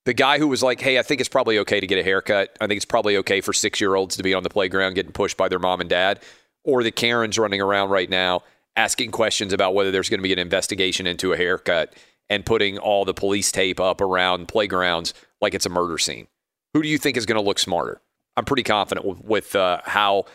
The 0.05 0.13
guy 0.13 0.37
who 0.37 0.47
was 0.47 0.61
like, 0.61 0.81
hey, 0.81 0.99
I 0.99 1.01
think 1.01 1.21
it's 1.21 1.29
probably 1.29 1.59
okay 1.59 1.79
to 1.79 1.87
get 1.87 1.97
a 1.97 2.03
haircut. 2.03 2.55
I 2.59 2.67
think 2.67 2.77
it's 2.77 2.85
probably 2.85 3.17
okay 3.17 3.39
for 3.39 3.53
six 3.53 3.79
year 3.79 3.95
olds 3.95 4.17
to 4.17 4.23
be 4.23 4.33
on 4.33 4.43
the 4.43 4.49
playground 4.49 4.95
getting 4.95 5.13
pushed 5.13 5.37
by 5.37 5.47
their 5.47 5.59
mom 5.59 5.79
and 5.79 5.89
dad. 5.89 6.21
Or 6.65 6.83
the 6.83 6.91
Karens 6.91 7.39
running 7.39 7.61
around 7.61 7.89
right 7.89 8.09
now 8.09 8.43
asking 8.75 9.11
questions 9.11 9.53
about 9.53 9.75
whether 9.75 9.91
there's 9.91 10.09
going 10.09 10.19
to 10.19 10.23
be 10.23 10.33
an 10.33 10.39
investigation 10.39 11.07
into 11.07 11.31
a 11.31 11.37
haircut 11.37 11.93
and 12.29 12.45
putting 12.45 12.77
all 12.77 13.05
the 13.05 13.13
police 13.13 13.51
tape 13.51 13.79
up 13.79 14.01
around 14.01 14.47
playgrounds 14.47 15.13
like 15.41 15.53
it's 15.53 15.65
a 15.65 15.69
murder 15.69 15.97
scene. 15.97 16.27
Who 16.73 16.81
do 16.81 16.89
you 16.89 16.97
think 16.97 17.15
is 17.15 17.25
going 17.25 17.39
to 17.39 17.45
look 17.45 17.59
smarter? 17.59 18.01
I'm 18.35 18.45
pretty 18.45 18.63
confident 18.63 19.05
with, 19.05 19.23
with 19.23 19.55
uh, 19.55 19.81
how 19.85 20.25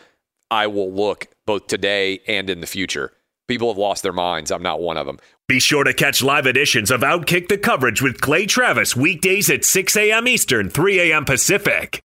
I 0.49 0.67
will 0.67 0.91
look 0.91 1.27
both 1.45 1.67
today 1.67 2.21
and 2.27 2.49
in 2.49 2.61
the 2.61 2.67
future. 2.67 3.11
People 3.49 3.69
have 3.69 3.79
lost 3.79 4.03
their 4.03 4.13
minds. 4.13 4.51
I'm 4.51 4.61
not 4.61 4.79
one 4.79 4.95
of 4.95 5.07
them. 5.07 5.17
Be 5.47 5.59
sure 5.59 5.83
to 5.83 5.91
catch 5.91 6.21
live 6.21 6.45
editions 6.45 6.91
of 6.91 7.01
Outkick 7.01 7.47
the 7.47 7.57
Coverage 7.57 7.99
with 7.99 8.21
Clay 8.21 8.45
Travis 8.45 8.95
weekdays 8.95 9.49
at 9.49 9.65
6 9.65 9.97
a.m. 9.97 10.27
Eastern, 10.27 10.69
3 10.69 10.99
a.m. 10.99 11.25
Pacific. 11.25 11.99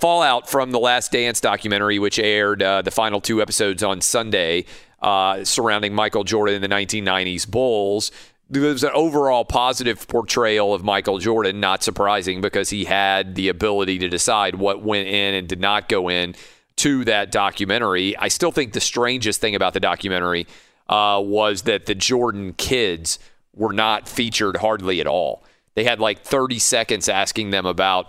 Fallout 0.00 0.50
from 0.50 0.72
the 0.72 0.80
Last 0.80 1.12
Dance 1.12 1.40
documentary, 1.40 2.00
which 2.00 2.18
aired 2.18 2.64
uh, 2.64 2.82
the 2.82 2.90
final 2.90 3.20
two 3.20 3.40
episodes 3.40 3.84
on 3.84 4.00
Sunday, 4.00 4.64
uh, 5.00 5.44
surrounding 5.44 5.94
Michael 5.94 6.24
Jordan 6.24 6.56
in 6.56 6.62
the 6.62 6.68
1990s 6.68 7.48
Bulls. 7.48 8.10
There 8.50 8.62
was 8.62 8.82
an 8.82 8.90
overall 8.92 9.44
positive 9.44 10.08
portrayal 10.08 10.74
of 10.74 10.82
Michael 10.82 11.18
Jordan, 11.18 11.60
not 11.60 11.84
surprising 11.84 12.40
because 12.40 12.70
he 12.70 12.86
had 12.86 13.36
the 13.36 13.50
ability 13.50 14.00
to 14.00 14.08
decide 14.08 14.56
what 14.56 14.82
went 14.82 15.06
in 15.06 15.34
and 15.34 15.48
did 15.48 15.60
not 15.60 15.88
go 15.88 16.10
in 16.10 16.34
to 16.78 17.04
that 17.04 17.30
documentary. 17.30 18.16
I 18.16 18.26
still 18.26 18.50
think 18.50 18.72
the 18.72 18.80
strangest 18.80 19.40
thing 19.40 19.54
about 19.54 19.74
the 19.74 19.80
documentary 19.80 20.48
uh, 20.88 21.20
was 21.22 21.62
that 21.62 21.86
the 21.86 21.94
Jordan 21.94 22.54
kids 22.54 23.18
were 23.54 23.72
not 23.72 24.08
featured 24.08 24.58
hardly 24.58 25.00
at 25.00 25.06
all. 25.06 25.44
They 25.74 25.84
had 25.84 26.00
like 26.00 26.20
30 26.20 26.58
seconds 26.58 27.08
asking 27.08 27.50
them 27.50 27.66
about 27.66 28.08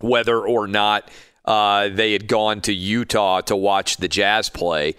whether 0.00 0.38
or 0.38 0.66
not 0.66 1.10
uh, 1.44 1.88
they 1.88 2.12
had 2.12 2.28
gone 2.28 2.60
to 2.62 2.72
Utah 2.72 3.40
to 3.42 3.56
watch 3.56 3.96
the 3.96 4.08
Jazz 4.08 4.48
play. 4.48 4.94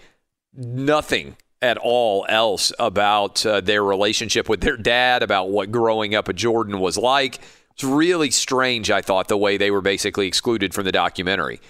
Nothing 0.54 1.36
at 1.62 1.78
all 1.78 2.26
else 2.28 2.72
about 2.78 3.44
uh, 3.44 3.60
their 3.60 3.84
relationship 3.84 4.48
with 4.48 4.60
their 4.60 4.76
dad, 4.76 5.22
about 5.22 5.50
what 5.50 5.70
growing 5.70 6.14
up 6.14 6.28
a 6.28 6.32
Jordan 6.32 6.80
was 6.80 6.96
like. 6.96 7.38
It's 7.72 7.84
really 7.84 8.30
strange, 8.30 8.90
I 8.90 9.00
thought, 9.00 9.28
the 9.28 9.38
way 9.38 9.56
they 9.56 9.70
were 9.70 9.80
basically 9.80 10.26
excluded 10.26 10.74
from 10.74 10.84
the 10.84 10.92
documentary. 10.92 11.60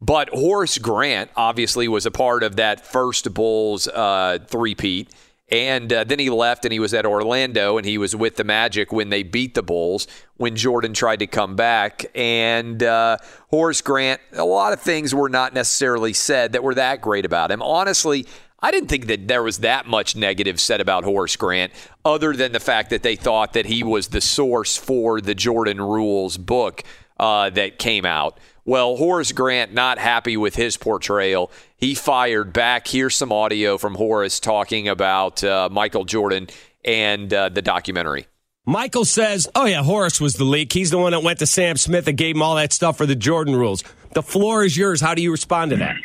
But 0.00 0.28
Horace 0.30 0.78
Grant 0.78 1.30
obviously 1.36 1.88
was 1.88 2.06
a 2.06 2.10
part 2.10 2.42
of 2.42 2.56
that 2.56 2.86
first 2.86 3.32
Bulls 3.34 3.88
uh, 3.88 4.38
three-peat. 4.46 5.12
And 5.50 5.90
uh, 5.90 6.04
then 6.04 6.18
he 6.18 6.28
left 6.28 6.66
and 6.66 6.72
he 6.72 6.78
was 6.78 6.92
at 6.92 7.06
Orlando 7.06 7.78
and 7.78 7.86
he 7.86 7.96
was 7.96 8.14
with 8.14 8.36
the 8.36 8.44
Magic 8.44 8.92
when 8.92 9.08
they 9.08 9.22
beat 9.22 9.54
the 9.54 9.62
Bulls 9.62 10.06
when 10.36 10.56
Jordan 10.56 10.92
tried 10.92 11.20
to 11.20 11.26
come 11.26 11.56
back. 11.56 12.04
And 12.14 12.82
uh, 12.82 13.16
Horace 13.50 13.80
Grant, 13.80 14.20
a 14.34 14.44
lot 14.44 14.74
of 14.74 14.80
things 14.80 15.14
were 15.14 15.30
not 15.30 15.54
necessarily 15.54 16.12
said 16.12 16.52
that 16.52 16.62
were 16.62 16.74
that 16.74 17.00
great 17.00 17.24
about 17.24 17.50
him. 17.50 17.62
Honestly, 17.62 18.26
I 18.60 18.70
didn't 18.70 18.88
think 18.88 19.06
that 19.06 19.26
there 19.26 19.42
was 19.42 19.60
that 19.60 19.86
much 19.86 20.16
negative 20.16 20.60
said 20.60 20.82
about 20.82 21.04
Horace 21.04 21.36
Grant, 21.36 21.72
other 22.04 22.34
than 22.34 22.52
the 22.52 22.60
fact 22.60 22.90
that 22.90 23.02
they 23.02 23.16
thought 23.16 23.54
that 23.54 23.66
he 23.66 23.82
was 23.82 24.08
the 24.08 24.20
source 24.20 24.76
for 24.76 25.20
the 25.20 25.34
Jordan 25.34 25.80
Rules 25.80 26.36
book 26.36 26.82
uh, 27.18 27.50
that 27.50 27.78
came 27.78 28.04
out. 28.04 28.38
Well, 28.68 28.96
Horace 28.96 29.32
Grant, 29.32 29.72
not 29.72 29.96
happy 29.96 30.36
with 30.36 30.54
his 30.54 30.76
portrayal, 30.76 31.50
he 31.78 31.94
fired 31.94 32.52
back. 32.52 32.86
Here's 32.86 33.16
some 33.16 33.32
audio 33.32 33.78
from 33.78 33.94
Horace 33.94 34.40
talking 34.40 34.88
about 34.88 35.42
uh, 35.42 35.70
Michael 35.72 36.04
Jordan 36.04 36.48
and 36.84 37.32
uh, 37.32 37.48
the 37.48 37.62
documentary. 37.62 38.26
Michael 38.66 39.06
says, 39.06 39.48
Oh, 39.54 39.64
yeah, 39.64 39.82
Horace 39.82 40.20
was 40.20 40.34
the 40.34 40.44
leak. 40.44 40.74
He's 40.74 40.90
the 40.90 40.98
one 40.98 41.12
that 41.12 41.22
went 41.22 41.38
to 41.38 41.46
Sam 41.46 41.78
Smith 41.78 42.08
and 42.08 42.18
gave 42.18 42.36
him 42.36 42.42
all 42.42 42.56
that 42.56 42.74
stuff 42.74 42.98
for 42.98 43.06
the 43.06 43.16
Jordan 43.16 43.56
rules. 43.56 43.82
The 44.12 44.22
floor 44.22 44.62
is 44.62 44.76
yours. 44.76 45.00
How 45.00 45.14
do 45.14 45.22
you 45.22 45.30
respond 45.30 45.70
to 45.70 45.78
that? 45.78 45.96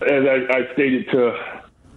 As 0.00 0.24
I, 0.24 0.56
I 0.56 0.72
stated 0.72 1.10
to 1.10 1.36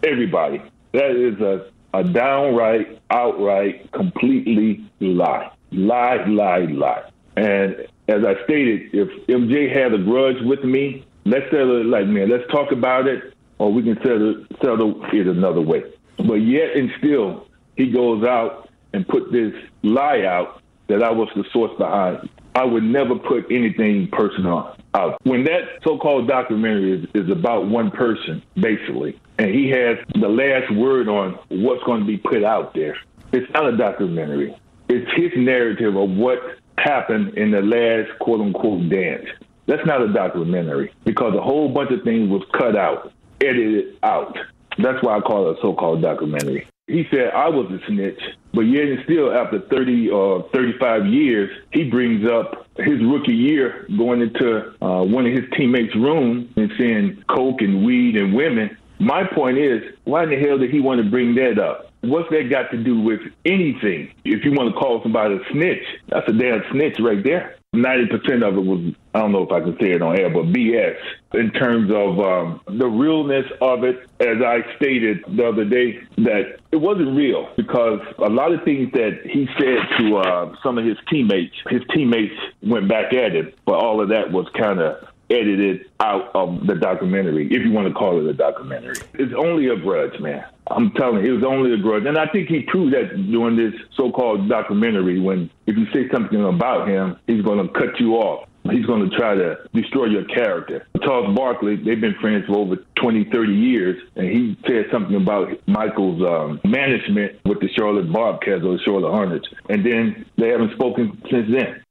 everybody, 0.04 0.62
that 0.92 1.12
is 1.12 1.40
a, 1.40 1.72
a 1.94 2.04
downright, 2.04 3.00
outright, 3.10 3.90
completely 3.94 4.84
lie. 5.00 5.50
Lie, 5.72 6.26
lie, 6.26 6.66
lie. 6.66 7.10
And 7.38 7.88
as 8.10 8.26
I 8.26 8.44
stated, 8.44 8.90
if 8.94 9.08
MJ 9.28 9.72
had 9.74 9.94
a 9.94 10.00
grudge 10.00 10.42
with 10.42 10.64
me, 10.64 11.06
let's 11.26 11.46
settle 11.52 11.82
it 11.82 11.86
like 11.86 12.08
man. 12.08 12.30
Let's 12.30 12.50
talk 12.52 12.72
about 12.72 13.08
it, 13.08 13.34
or 13.60 13.72
we 13.72 13.84
can 13.84 13.98
settle 13.98 14.46
settle 14.62 15.06
it 15.14 15.28
another 15.28 15.62
way. 15.62 15.84
But 16.18 16.36
yet 16.36 16.76
and 16.76 16.92
still, 16.98 17.48
he 17.76 17.92
goes 17.92 18.24
out 18.24 18.70
and 18.94 19.08
put 19.08 19.32
this 19.32 19.54
lie 19.84 20.24
out 20.24 20.62
that 20.88 21.04
I 21.04 21.12
was 21.12 21.30
the 21.36 21.44
source 21.54 21.72
behind. 21.78 22.30
I 22.56 22.66
would 22.66 22.84
never 22.84 23.16
put 23.16 23.46
anything 23.52 24.08
personal 24.12 24.76
out. 24.96 25.18
When 25.24 25.44
that 25.44 25.62
so-called 25.84 26.28
documentary 26.28 27.04
is, 27.04 27.08
is 27.14 27.30
about 27.30 27.68
one 27.68 27.92
person, 27.92 28.42
basically, 28.56 29.20
and 29.38 29.54
he 29.54 29.70
has 29.70 29.98
the 30.16 30.28
last 30.28 30.74
word 30.74 31.08
on 31.08 31.38
what's 31.50 31.84
going 31.84 32.02
to 32.02 32.08
be 32.08 32.18
put 32.18 32.44
out 32.44 32.74
there, 32.74 32.98
it's 33.32 33.50
not 33.54 33.72
a 33.72 33.78
documentary. 33.78 34.58
It's 34.90 35.10
his 35.16 35.32
narrative 35.38 35.96
of 35.96 36.10
what 36.10 36.40
happened 36.84 37.38
in 37.38 37.52
the 37.52 37.62
last 37.62 38.18
quote 38.20 38.42
unquote 38.42 38.90
dance. 38.90 39.28
That's 39.68 39.86
not 39.86 40.02
a 40.02 40.12
documentary 40.12 40.92
because 41.06 41.36
a 41.36 41.42
whole 41.42 41.70
bunch 41.70 41.92
of 41.92 42.04
things 42.04 42.30
was 42.30 42.44
cut 42.54 42.76
out, 42.76 43.14
edited 43.42 43.98
out. 44.02 44.38
That's 44.78 45.04
why 45.04 45.18
I 45.18 45.20
call 45.20 45.50
it 45.50 45.58
a 45.58 45.62
so 45.62 45.74
called 45.74 46.02
documentary. 46.02 46.68
He 46.88 47.06
said 47.12 47.30
I 47.36 47.50
was 47.50 47.72
a 47.72 47.86
snitch, 47.86 48.20
but 48.52 48.62
yet 48.62 48.86
and 48.86 49.04
still 49.04 49.32
after 49.32 49.60
30 49.60 50.10
or 50.10 50.50
35 50.52 51.06
years, 51.06 51.52
he 51.72 51.88
brings 51.88 52.28
up 52.28 52.66
his 52.78 53.00
rookie 53.04 53.36
year 53.36 53.86
going 53.96 54.22
into 54.22 54.74
uh, 54.82 55.04
one 55.04 55.28
of 55.28 55.34
his 55.34 55.46
teammates' 55.56 55.96
room 55.96 56.52
and 56.56 56.72
seeing 56.80 57.24
coke 57.30 57.62
and 57.62 57.86
weed 57.86 58.16
and 58.16 58.34
women. 58.34 58.76
My 59.00 59.24
point 59.24 59.60
is, 59.60 59.84
why 60.06 60.24
in 60.24 60.32
the 60.32 60.40
hell 60.40 60.58
did 60.58 60.72
he 60.72 60.80
want 60.80 61.04
to 61.04 61.10
bring 61.10 61.36
that 61.36 61.60
up? 61.60 61.89
What's 62.02 62.30
that 62.30 62.50
got 62.50 62.72
to 62.72 62.78
do 62.78 63.00
with 63.02 63.22
anything? 63.46 64.14
If 64.24 64.46
you 64.46 64.54
want 64.54 64.74
to 64.74 64.80
call 64.80 65.02
somebody 65.04 65.36
a 65.36 65.52
snitch, 65.52 65.84
that's 66.08 66.28
a 66.30 66.34
damn 66.34 66.64
snitch 66.72 66.98
right 67.00 67.24
there. 67.24 67.56
90% 67.76 68.42
of 68.42 68.58
it 68.58 68.66
was, 68.66 68.94
I 69.14 69.20
don't 69.20 69.32
know 69.32 69.44
if 69.44 69.52
I 69.52 69.60
can 69.60 69.78
say 69.80 69.92
it 69.92 70.02
on 70.02 70.18
air, 70.18 70.30
but 70.30 70.46
BS 70.46 70.98
in 71.34 71.52
terms 71.52 71.92
of 71.92 72.20
um, 72.20 72.62
the 72.66 72.88
realness 72.88 73.46
of 73.62 73.84
it. 73.84 74.10
As 74.20 74.42
I 74.44 74.62
stated 74.76 75.24
the 75.28 75.48
other 75.48 75.66
day, 75.66 76.00
that 76.18 76.60
it 76.72 76.78
wasn't 76.78 77.16
real 77.16 77.50
because 77.56 78.00
a 78.18 78.30
lot 78.30 78.52
of 78.52 78.64
things 78.64 78.92
that 78.94 79.22
he 79.24 79.48
said 79.58 79.98
to 80.00 80.18
uh, 80.18 80.56
some 80.64 80.78
of 80.78 80.86
his 80.86 80.98
teammates, 81.10 81.56
his 81.70 81.82
teammates 81.94 82.34
went 82.64 82.90
back 82.90 83.14
at 83.14 83.34
him, 83.34 83.54
but 83.66 83.76
all 83.76 84.02
of 84.02 84.10
that 84.10 84.32
was 84.32 84.48
kind 84.58 84.80
of 84.80 85.08
edited 85.30 85.90
out 86.00 86.32
of 86.34 86.66
the 86.66 86.76
documentary, 86.76 87.46
if 87.48 87.64
you 87.64 87.72
want 87.72 87.88
to 87.88 87.94
call 87.94 88.20
it 88.20 88.30
a 88.30 88.34
documentary. 88.34 88.96
It's 89.14 89.34
only 89.38 89.68
a 89.68 89.76
grudge, 89.76 90.20
man. 90.20 90.46
I'm 90.68 90.92
telling 90.92 91.24
you, 91.24 91.34
it 91.34 91.36
was 91.36 91.44
only 91.44 91.74
a 91.74 91.78
grudge. 91.78 92.06
And 92.06 92.18
I 92.18 92.28
think 92.28 92.48
he 92.48 92.62
proved 92.62 92.94
that 92.94 93.16
during 93.32 93.56
this 93.56 93.74
so 93.96 94.12
called 94.12 94.50
documentary 94.50 95.20
when 95.20 95.50
if 95.66 95.76
you 95.78 95.86
say 95.92 96.10
something 96.12 96.44
about 96.44 96.88
him, 96.88 97.18
he's 97.28 97.42
going 97.42 97.66
to 97.66 97.74
cut 97.74 98.00
you 98.00 98.16
off. 98.16 98.48
he's 98.72 98.86
going 98.86 99.10
to 99.10 99.16
try 99.18 99.36
to 99.36 99.58
destroy 99.74 100.06
your 100.06 100.26
character. 100.26 100.88
Charles 101.04 101.36
Barkley, 101.36 101.76
they've 101.76 102.00
been 102.00 102.16
friends 102.16 102.46
for 102.46 102.58
over 102.58 102.78
20, 103.02 103.26
30 103.26 103.54
years, 103.54 104.02
and 104.16 104.28
he 104.28 104.58
said 104.68 104.86
something 104.92 105.16
about 105.16 105.50
Michael's 105.68 106.22
um, 106.22 106.60
management 106.64 107.40
with 107.46 107.60
the 107.62 107.70
Charlotte 107.70 108.12
Bobcats 108.12 108.64
or 108.64 108.78
the 108.78 108.84
Charlotte 108.84 109.12
Hornets, 109.12 109.48
and 109.70 109.86
then 109.86 110.26
they 110.38 110.50
haven't 110.50 110.74
spoken 110.74 111.22
since 111.32 111.50
then. 111.52 111.84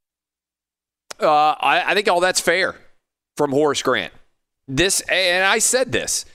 Uh, 1.21 1.57
I, 1.61 1.83
I 1.85 1.95
think 1.95 2.07
all 2.07 2.21
that's 2.21 2.41
fair 2.41 2.77
from 3.39 3.53
Horace 3.53 3.83
Grant. 3.83 4.13
This, 4.67 5.01
and 5.03 5.47
I 5.47 5.61
said 5.61 5.93
this. 5.93 6.27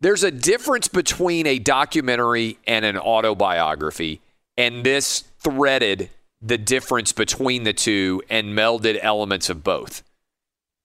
There's 0.00 0.22
a 0.22 0.30
difference 0.30 0.86
between 0.86 1.44
a 1.44 1.58
documentary 1.58 2.56
and 2.68 2.84
an 2.84 2.96
autobiography, 2.96 4.20
and 4.56 4.84
this 4.84 5.24
threaded 5.40 6.08
the 6.40 6.56
difference 6.56 7.10
between 7.10 7.64
the 7.64 7.72
two 7.72 8.22
and 8.30 8.56
melded 8.56 9.00
elements 9.02 9.50
of 9.50 9.64
both. 9.64 10.04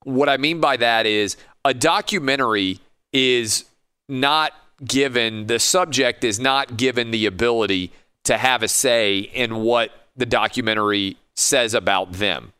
What 0.03 0.29
I 0.29 0.37
mean 0.37 0.59
by 0.59 0.77
that 0.77 1.05
is 1.05 1.37
a 1.63 1.75
documentary 1.75 2.79
is 3.13 3.65
not 4.09 4.53
given, 4.83 5.45
the 5.45 5.59
subject 5.59 6.23
is 6.23 6.39
not 6.39 6.75
given 6.75 7.11
the 7.11 7.27
ability 7.27 7.91
to 8.23 8.35
have 8.35 8.63
a 8.63 8.67
say 8.67 9.19
in 9.19 9.57
what 9.57 9.91
the 10.17 10.25
documentary 10.25 11.17
says 11.35 11.75
about 11.75 12.13
them. 12.13 12.51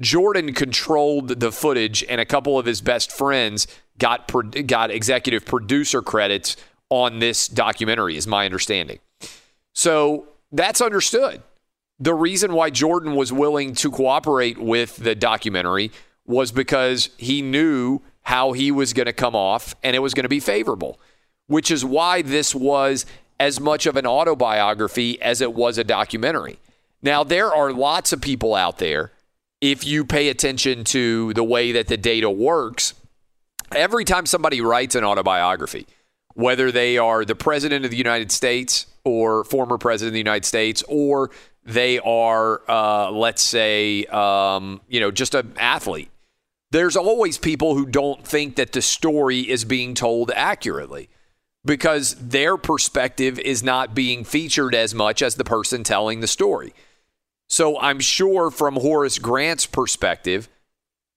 Jordan 0.00 0.54
controlled 0.54 1.40
the 1.40 1.50
footage, 1.50 2.04
and 2.08 2.20
a 2.20 2.24
couple 2.24 2.58
of 2.58 2.66
his 2.66 2.80
best 2.80 3.10
friends 3.10 3.66
got 3.98 4.32
got 4.66 4.90
executive 4.90 5.44
producer 5.44 6.02
credits 6.02 6.56
on 6.90 7.18
this 7.18 7.48
documentary, 7.48 8.16
is 8.16 8.26
my 8.26 8.44
understanding. 8.44 8.98
So 9.74 10.28
that's 10.52 10.80
understood. 10.80 11.42
The 12.00 12.14
reason 12.14 12.52
why 12.52 12.70
Jordan 12.70 13.16
was 13.16 13.32
willing 13.32 13.74
to 13.76 13.90
cooperate 13.90 14.58
with 14.58 14.96
the 14.96 15.14
documentary 15.14 15.90
was 16.24 16.52
because 16.52 17.10
he 17.16 17.42
knew 17.42 18.00
how 18.22 18.52
he 18.52 18.70
was 18.70 18.92
going 18.92 19.06
to 19.06 19.12
come 19.12 19.34
off 19.34 19.74
and 19.82 19.96
it 19.96 20.00
was 20.00 20.14
going 20.14 20.24
to 20.24 20.28
be 20.28 20.40
favorable, 20.40 21.00
which 21.46 21.70
is 21.70 21.84
why 21.84 22.22
this 22.22 22.54
was 22.54 23.04
as 23.40 23.58
much 23.58 23.86
of 23.86 23.96
an 23.96 24.06
autobiography 24.06 25.20
as 25.22 25.40
it 25.40 25.54
was 25.54 25.78
a 25.78 25.84
documentary. 25.84 26.58
Now, 27.02 27.24
there 27.24 27.52
are 27.52 27.72
lots 27.72 28.12
of 28.12 28.20
people 28.20 28.54
out 28.54 28.78
there, 28.78 29.12
if 29.60 29.84
you 29.84 30.04
pay 30.04 30.28
attention 30.28 30.84
to 30.84 31.32
the 31.34 31.44
way 31.44 31.72
that 31.72 31.88
the 31.88 31.96
data 31.96 32.30
works, 32.30 32.94
every 33.72 34.04
time 34.04 34.26
somebody 34.26 34.60
writes 34.60 34.94
an 34.94 35.04
autobiography, 35.04 35.86
whether 36.34 36.70
they 36.70 36.98
are 36.98 37.24
the 37.24 37.34
president 37.34 37.84
of 37.84 37.90
the 37.90 37.96
United 37.96 38.30
States 38.30 38.86
or 39.04 39.44
former 39.44 39.78
president 39.78 40.10
of 40.10 40.12
the 40.14 40.20
United 40.20 40.44
States 40.44 40.84
or 40.88 41.30
they 41.64 41.98
are, 41.98 42.62
uh, 42.70 43.10
let's 43.10 43.42
say, 43.42 44.04
um, 44.06 44.80
you 44.88 45.00
know, 45.00 45.10
just 45.10 45.34
an 45.34 45.52
athlete. 45.58 46.10
There's 46.70 46.96
always 46.96 47.38
people 47.38 47.74
who 47.74 47.86
don't 47.86 48.26
think 48.26 48.56
that 48.56 48.72
the 48.72 48.82
story 48.82 49.40
is 49.40 49.64
being 49.64 49.94
told 49.94 50.30
accurately 50.34 51.08
because 51.64 52.14
their 52.14 52.56
perspective 52.56 53.38
is 53.38 53.62
not 53.62 53.94
being 53.94 54.24
featured 54.24 54.74
as 54.74 54.94
much 54.94 55.22
as 55.22 55.34
the 55.34 55.44
person 55.44 55.82
telling 55.82 56.20
the 56.20 56.26
story. 56.26 56.72
So 57.48 57.78
I'm 57.80 58.00
sure 58.00 58.50
from 58.50 58.74
Horace 58.76 59.18
Grant's 59.18 59.66
perspective, 59.66 60.48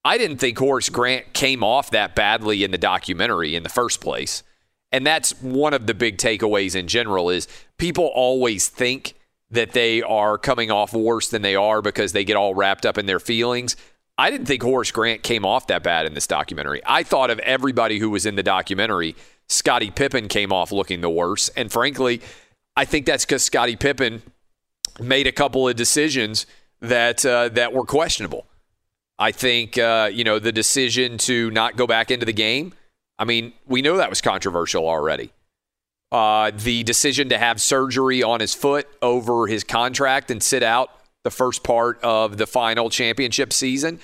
I 0.03 0.17
didn't 0.17 0.37
think 0.37 0.57
Horace 0.57 0.89
Grant 0.89 1.33
came 1.33 1.63
off 1.63 1.91
that 1.91 2.15
badly 2.15 2.63
in 2.63 2.71
the 2.71 2.77
documentary 2.77 3.55
in 3.55 3.63
the 3.63 3.69
first 3.69 4.01
place. 4.01 4.43
And 4.91 5.05
that's 5.05 5.31
one 5.41 5.73
of 5.73 5.87
the 5.87 5.93
big 5.93 6.17
takeaways 6.17 6.75
in 6.75 6.87
general 6.87 7.29
is 7.29 7.47
people 7.77 8.05
always 8.05 8.67
think 8.67 9.13
that 9.51 9.73
they 9.73 10.01
are 10.01 10.37
coming 10.37 10.71
off 10.71 10.93
worse 10.93 11.29
than 11.29 11.41
they 11.41 11.55
are 11.55 11.81
because 11.81 12.13
they 12.13 12.23
get 12.23 12.37
all 12.37 12.55
wrapped 12.55 12.85
up 12.85 12.97
in 12.97 13.05
their 13.05 13.19
feelings. 13.19 13.75
I 14.17 14.31
didn't 14.31 14.47
think 14.47 14.63
Horace 14.63 14.91
Grant 14.91 15.23
came 15.23 15.45
off 15.45 15.67
that 15.67 15.83
bad 15.83 16.05
in 16.05 16.13
this 16.13 16.27
documentary. 16.27 16.81
I 16.85 17.03
thought 17.03 17.29
of 17.29 17.39
everybody 17.39 17.99
who 17.99 18.09
was 18.09 18.25
in 18.25 18.35
the 18.35 18.43
documentary, 18.43 19.15
Scottie 19.49 19.91
Pippen 19.91 20.27
came 20.27 20.53
off 20.53 20.71
looking 20.71 21.01
the 21.01 21.09
worst. 21.09 21.51
And 21.55 21.71
frankly, 21.71 22.21
I 22.75 22.85
think 22.85 23.05
that's 23.05 23.25
because 23.25 23.43
Scottie 23.43 23.75
Pippen 23.75 24.21
made 25.01 25.27
a 25.27 25.31
couple 25.31 25.67
of 25.67 25.75
decisions 25.75 26.45
that 26.81 27.25
uh, 27.25 27.49
that 27.49 27.73
were 27.73 27.85
questionable. 27.85 28.47
I 29.19 29.31
think 29.31 29.77
uh, 29.77 30.09
you 30.11 30.23
know 30.23 30.39
the 30.39 30.51
decision 30.51 31.17
to 31.19 31.51
not 31.51 31.75
go 31.75 31.87
back 31.87 32.11
into 32.11 32.25
the 32.25 32.33
game. 32.33 32.73
I 33.19 33.25
mean, 33.25 33.53
we 33.67 33.81
know 33.81 33.97
that 33.97 34.09
was 34.09 34.21
controversial 34.21 34.87
already 34.87 35.31
uh, 36.11 36.51
the 36.53 36.83
decision 36.83 37.29
to 37.29 37.37
have 37.37 37.61
surgery 37.61 38.21
on 38.21 38.39
his 38.39 38.53
foot 38.53 38.87
over 39.01 39.47
his 39.47 39.63
contract 39.63 40.29
and 40.29 40.43
sit 40.43 40.61
out 40.61 40.91
the 41.23 41.31
first 41.31 41.63
part 41.63 41.99
of 42.03 42.37
the 42.37 42.45
final 42.45 42.89
championship 42.89 43.53
season. 43.53 43.99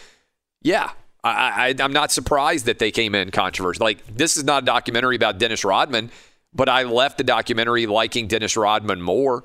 Yeah, 0.61 0.91
I, 1.23 1.75
am 1.77 1.91
not 1.91 2.11
surprised 2.11 2.65
that 2.67 2.79
they 2.79 2.91
came 2.91 3.13
in 3.13 3.31
controversial. 3.31 3.83
Like, 3.83 4.05
this 4.07 4.37
is 4.37 4.43
not 4.43 4.63
a 4.63 4.65
documentary 4.65 5.15
about 5.15 5.37
Dennis 5.37 5.65
Rodman, 5.65 6.11
but 6.53 6.69
I 6.69 6.83
left 6.83 7.17
the 7.17 7.23
documentary 7.23 7.85
liking 7.85 8.27
Dennis 8.27 8.55
Rodman 8.55 9.01
more. 9.01 9.43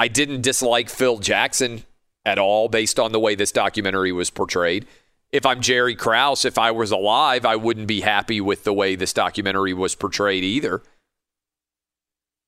I 0.00 0.08
didn't 0.08 0.40
dislike 0.40 0.88
Phil 0.88 1.18
Jackson 1.18 1.84
at 2.24 2.38
all 2.38 2.70
based 2.70 2.98
on 2.98 3.12
the 3.12 3.20
way 3.20 3.34
this 3.34 3.52
documentary 3.52 4.12
was 4.12 4.30
portrayed. 4.30 4.86
If 5.30 5.44
I'm 5.44 5.60
Jerry 5.60 5.94
Krause, 5.94 6.46
if 6.46 6.56
I 6.56 6.70
was 6.70 6.90
alive, 6.90 7.44
I 7.44 7.56
wouldn't 7.56 7.86
be 7.86 8.00
happy 8.00 8.40
with 8.40 8.64
the 8.64 8.72
way 8.72 8.94
this 8.94 9.12
documentary 9.12 9.74
was 9.74 9.94
portrayed 9.94 10.42
either. 10.42 10.82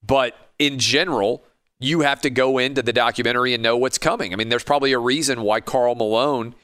But 0.03 0.35
in 0.59 0.79
general, 0.79 1.45
you 1.79 2.01
have 2.01 2.23
to 2.23 2.31
go 2.31 2.57
into 2.57 2.81
the 2.81 2.93
documentary 2.95 3.53
and 3.53 3.63
know 3.63 3.77
what's 3.77 3.99
coming. 3.99 4.33
I 4.33 4.37
mean, 4.37 4.49
there's 4.49 4.65
probably 4.65 4.93
a 4.93 4.99
reason 4.99 5.43
why 5.43 5.61
Karl 5.61 5.95
Malone 5.95 6.55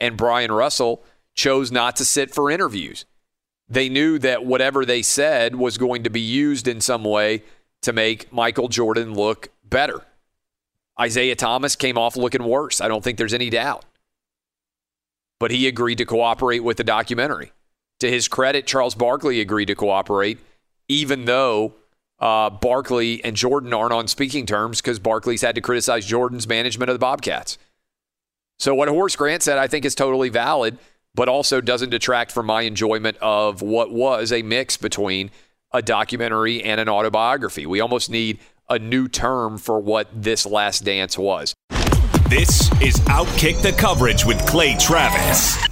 and 0.00 0.16
Bryon 0.16 0.50
Russell 0.50 1.04
chose 1.36 1.70
not 1.70 1.94
to 1.96 2.04
sit 2.04 2.34
for 2.34 2.50
interviews. 2.50 3.04
They 3.68 3.88
knew 3.88 4.18
that 4.18 4.44
whatever 4.44 4.84
they 4.84 5.02
said 5.02 5.54
was 5.54 5.78
going 5.78 6.02
to 6.02 6.10
be 6.10 6.20
used 6.20 6.66
in 6.66 6.80
some 6.80 7.04
way 7.04 7.44
to 7.82 7.92
make 7.92 8.32
Michael 8.32 8.66
Jordan 8.66 9.14
look 9.14 9.48
better. 9.62 10.04
Isiah 11.02 11.36
Thomas 11.36 11.76
came 11.76 11.98
off 11.98 12.16
looking 12.16 12.44
worse. 12.44 12.80
I 12.80 12.88
don't 12.88 13.02
think 13.02 13.18
there's 13.18 13.34
any 13.34 13.50
doubt. 13.50 13.84
But 15.40 15.50
he 15.50 15.66
agreed 15.66 15.98
to 15.98 16.04
cooperate 16.04 16.60
with 16.60 16.76
the 16.76 16.84
documentary. 16.84 17.52
To 18.00 18.10
his 18.10 18.28
credit, 18.28 18.66
Charles 18.66 18.94
Barkley 18.94 19.40
agreed 19.40 19.66
to 19.66 19.74
cooperate, 19.74 20.38
even 20.88 21.24
though 21.24 21.74
uh, 22.18 22.50
Barkley 22.50 23.22
and 23.24 23.36
Jordan 23.36 23.72
aren't 23.72 23.92
on 23.92 24.06
speaking 24.06 24.46
terms 24.46 24.80
because 24.80 24.98
Barkley's 24.98 25.42
had 25.42 25.56
to 25.56 25.60
criticize 25.60 26.06
Jordan's 26.06 26.46
management 26.46 26.90
of 26.90 26.94
the 26.94 27.00
Bobcats. 27.00 27.58
So 28.58 28.74
what 28.74 28.88
Horace 28.88 29.16
Grant 29.16 29.42
said, 29.42 29.58
I 29.58 29.66
think, 29.66 29.84
is 29.84 29.94
totally 29.94 30.28
valid, 30.28 30.78
but 31.14 31.28
also 31.28 31.60
doesn't 31.60 31.90
detract 31.90 32.30
from 32.30 32.46
my 32.46 32.62
enjoyment 32.62 33.16
of 33.20 33.60
what 33.60 33.92
was 33.92 34.32
a 34.32 34.42
mix 34.42 34.76
between 34.76 35.30
a 35.72 35.82
documentary 35.82 36.62
and 36.62 36.80
an 36.80 36.88
autobiography. 36.88 37.66
We 37.66 37.80
almost 37.80 38.08
need 38.08 38.38
a 38.72 38.78
new 38.78 39.06
term 39.06 39.58
for 39.58 39.78
what 39.78 40.08
this 40.14 40.46
last 40.46 40.84
dance 40.84 41.18
was. 41.18 41.54
This 42.28 42.72
is 42.80 42.96
Outkick 43.00 43.60
the 43.60 43.72
Coverage 43.72 44.24
with 44.24 44.44
Clay 44.46 44.74
Travis. 44.78 45.71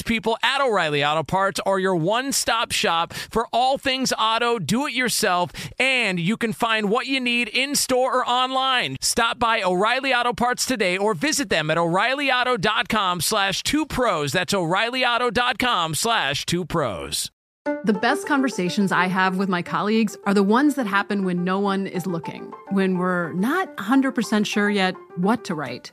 tradespeople 0.00 0.38
at 0.42 0.62
O'Reilly 0.62 1.04
Auto 1.04 1.22
Parts 1.22 1.60
are 1.66 1.78
your 1.78 1.94
one 1.94 2.32
stop 2.32 2.72
shop 2.72 3.12
for 3.12 3.46
all 3.52 3.76
things 3.76 4.12
auto, 4.18 4.58
do 4.58 4.86
it 4.86 4.94
yourself, 4.94 5.52
and 5.78 6.18
you 6.18 6.36
can 6.36 6.52
find 6.54 6.88
what 6.88 7.06
you 7.06 7.20
need 7.20 7.48
in 7.48 7.74
store 7.74 8.18
or 8.18 8.26
online. 8.26 8.96
Stop 9.02 9.38
by 9.38 9.62
O'Reilly 9.62 10.14
Auto 10.14 10.32
Parts 10.32 10.64
today 10.64 10.96
or 10.96 11.12
visit 11.12 11.50
them 11.50 11.70
at 11.70 11.76
o'ReillyAuto.com 11.76 13.20
slash 13.20 13.62
two 13.62 13.84
pros. 13.84 14.32
That's 14.32 14.54
o'ReillyAuto.com 14.54 15.94
slash 15.94 16.46
two 16.46 16.64
pros. 16.64 17.30
The 17.84 17.92
best 17.92 18.26
conversations 18.26 18.90
I 18.90 19.06
have 19.06 19.36
with 19.36 19.50
my 19.50 19.60
colleagues 19.60 20.16
are 20.24 20.32
the 20.32 20.42
ones 20.42 20.76
that 20.76 20.86
happen 20.86 21.26
when 21.26 21.44
no 21.44 21.58
one 21.58 21.86
is 21.86 22.06
looking, 22.06 22.50
when 22.70 22.96
we're 22.96 23.34
not 23.34 23.76
100% 23.76 24.46
sure 24.46 24.70
yet 24.70 24.94
what 25.16 25.44
to 25.44 25.54
write. 25.54 25.92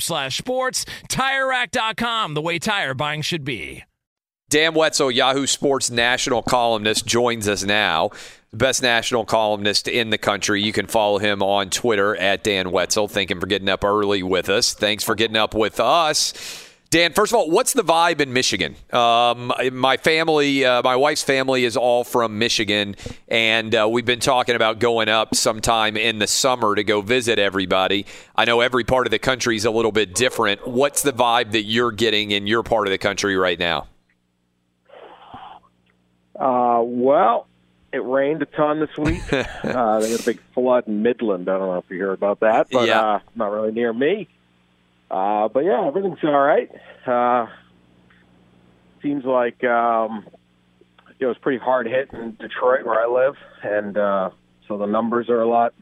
slash 0.00 0.38
sports. 0.38 0.84
TireRack.com, 1.08 2.34
the 2.34 2.42
way 2.42 2.58
tire 2.58 2.94
buying 2.94 3.22
should 3.22 3.44
be. 3.44 3.84
Dan 4.52 4.74
Wetzel, 4.74 5.10
Yahoo 5.10 5.46
Sports 5.46 5.90
national 5.90 6.42
columnist, 6.42 7.06
joins 7.06 7.48
us 7.48 7.64
now. 7.64 8.10
Best 8.52 8.82
national 8.82 9.24
columnist 9.24 9.88
in 9.88 10.10
the 10.10 10.18
country. 10.18 10.62
You 10.62 10.74
can 10.74 10.86
follow 10.86 11.16
him 11.16 11.42
on 11.42 11.70
Twitter 11.70 12.14
at 12.16 12.44
Dan 12.44 12.70
Wetzel. 12.70 13.08
Thank 13.08 13.30
him 13.30 13.40
for 13.40 13.46
getting 13.46 13.70
up 13.70 13.82
early 13.82 14.22
with 14.22 14.50
us. 14.50 14.74
Thanks 14.74 15.04
for 15.04 15.14
getting 15.14 15.36
up 15.36 15.54
with 15.54 15.80
us. 15.80 16.34
Dan, 16.92 17.14
first 17.14 17.32
of 17.32 17.38
all, 17.38 17.48
what's 17.50 17.72
the 17.72 17.82
vibe 17.82 18.20
in 18.20 18.34
Michigan? 18.34 18.76
Um, 18.92 19.50
my 19.72 19.96
family, 19.96 20.62
uh, 20.66 20.82
my 20.82 20.94
wife's 20.94 21.22
family 21.22 21.64
is 21.64 21.74
all 21.74 22.04
from 22.04 22.38
Michigan, 22.38 22.96
and 23.28 23.74
uh, 23.74 23.88
we've 23.90 24.04
been 24.04 24.20
talking 24.20 24.56
about 24.56 24.78
going 24.78 25.08
up 25.08 25.34
sometime 25.34 25.96
in 25.96 26.18
the 26.18 26.26
summer 26.26 26.74
to 26.74 26.84
go 26.84 27.00
visit 27.00 27.38
everybody. 27.38 28.04
I 28.36 28.44
know 28.44 28.60
every 28.60 28.84
part 28.84 29.06
of 29.06 29.10
the 29.10 29.18
country 29.18 29.56
is 29.56 29.64
a 29.64 29.70
little 29.70 29.90
bit 29.90 30.14
different. 30.14 30.68
What's 30.68 31.00
the 31.00 31.14
vibe 31.14 31.52
that 31.52 31.62
you're 31.62 31.92
getting 31.92 32.30
in 32.30 32.46
your 32.46 32.62
part 32.62 32.86
of 32.86 32.90
the 32.90 32.98
country 32.98 33.38
right 33.38 33.58
now? 33.58 33.88
Uh, 36.38 36.82
well, 36.84 37.46
it 37.90 38.04
rained 38.04 38.42
a 38.42 38.46
ton 38.46 38.80
this 38.80 38.94
week. 38.98 39.22
uh, 39.32 39.98
they 40.00 40.10
had 40.10 40.20
a 40.20 40.24
big 40.24 40.40
flood 40.52 40.86
in 40.88 41.00
Midland. 41.00 41.48
I 41.48 41.56
don't 41.56 41.68
know 41.68 41.78
if 41.78 41.88
you 41.88 42.00
heard 42.00 42.12
about 42.12 42.40
that, 42.40 42.66
but 42.70 42.86
Yeah. 42.86 43.00
uh, 43.00 43.20
not 43.34 43.50
really 43.50 43.72
near 43.72 43.94
me. 43.94 44.28
Uh, 45.12 45.48
but 45.48 45.64
yeah, 45.64 45.86
everything's 45.86 46.18
all 46.24 46.40
right. 46.40 46.70
Uh, 47.06 47.46
seems 49.02 49.24
like 49.24 49.62
um, 49.62 50.26
it 51.18 51.26
was 51.26 51.36
pretty 51.38 51.58
hard 51.58 51.86
hit 51.86 52.10
in 52.14 52.34
Detroit, 52.36 52.86
where 52.86 52.98
I 52.98 53.06
live, 53.06 53.36
and 53.62 53.98
uh, 53.98 54.30
so 54.66 54.78
the 54.78 54.86
numbers 54.86 55.28
are 55.28 55.42
a 55.42 55.48
lot 55.48 55.74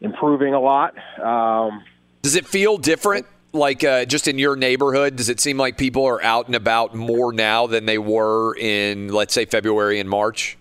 improving 0.00 0.54
a 0.54 0.60
lot. 0.60 0.94
Um, 1.20 1.82
Does 2.22 2.36
it 2.36 2.46
feel 2.46 2.78
different? 2.78 3.26
Like 3.52 3.82
uh, 3.82 4.04
just 4.04 4.28
in 4.28 4.38
your 4.38 4.54
neighborhood, 4.54 5.16
does 5.16 5.28
it 5.28 5.40
seem 5.40 5.56
like 5.56 5.76
people 5.76 6.04
are 6.04 6.22
out 6.22 6.46
and 6.46 6.54
about 6.54 6.94
more 6.94 7.32
now 7.32 7.66
than 7.66 7.86
they 7.86 7.98
were 7.98 8.54
in, 8.56 9.08
let's 9.08 9.34
say, 9.34 9.46
February 9.46 9.98
and 9.98 10.08
March? 10.08 10.56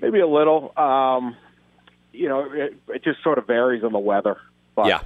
maybe 0.00 0.20
a 0.20 0.26
little. 0.26 0.72
Um, 0.76 1.36
you 2.12 2.28
know, 2.28 2.50
it, 2.52 2.74
it 2.88 3.04
just 3.04 3.22
sort 3.22 3.38
of 3.38 3.46
varies 3.46 3.84
on 3.84 3.92
the 3.92 3.98
weather. 3.98 4.36
But, 4.74 4.86
Yeah. 4.86 5.00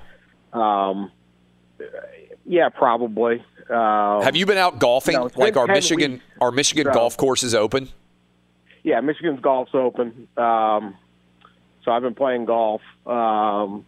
Um, 0.54 1.10
yeah, 2.46 2.68
probably. 2.68 3.44
Um, 3.68 4.22
Have 4.22 4.36
you 4.36 4.46
been 4.46 4.58
out 4.58 4.78
golfing? 4.78 5.14
no, 5.14 5.30
like 5.36 5.56
our 5.56 5.66
Michigan, 5.66 6.12
weeks. 6.12 6.24
our 6.40 6.50
Michigan 6.50 6.86
golf 6.92 7.16
is 7.42 7.54
open? 7.54 7.88
yeah, 8.82 9.00
Michigan's 9.00 9.40
golf's 9.40 9.74
open. 9.74 10.28
Um, 10.36 10.94
so 11.84 11.90
I've 11.90 12.02
been 12.02 12.14
playing 12.14 12.44
golf. 12.44 12.82
Um, 13.06 13.84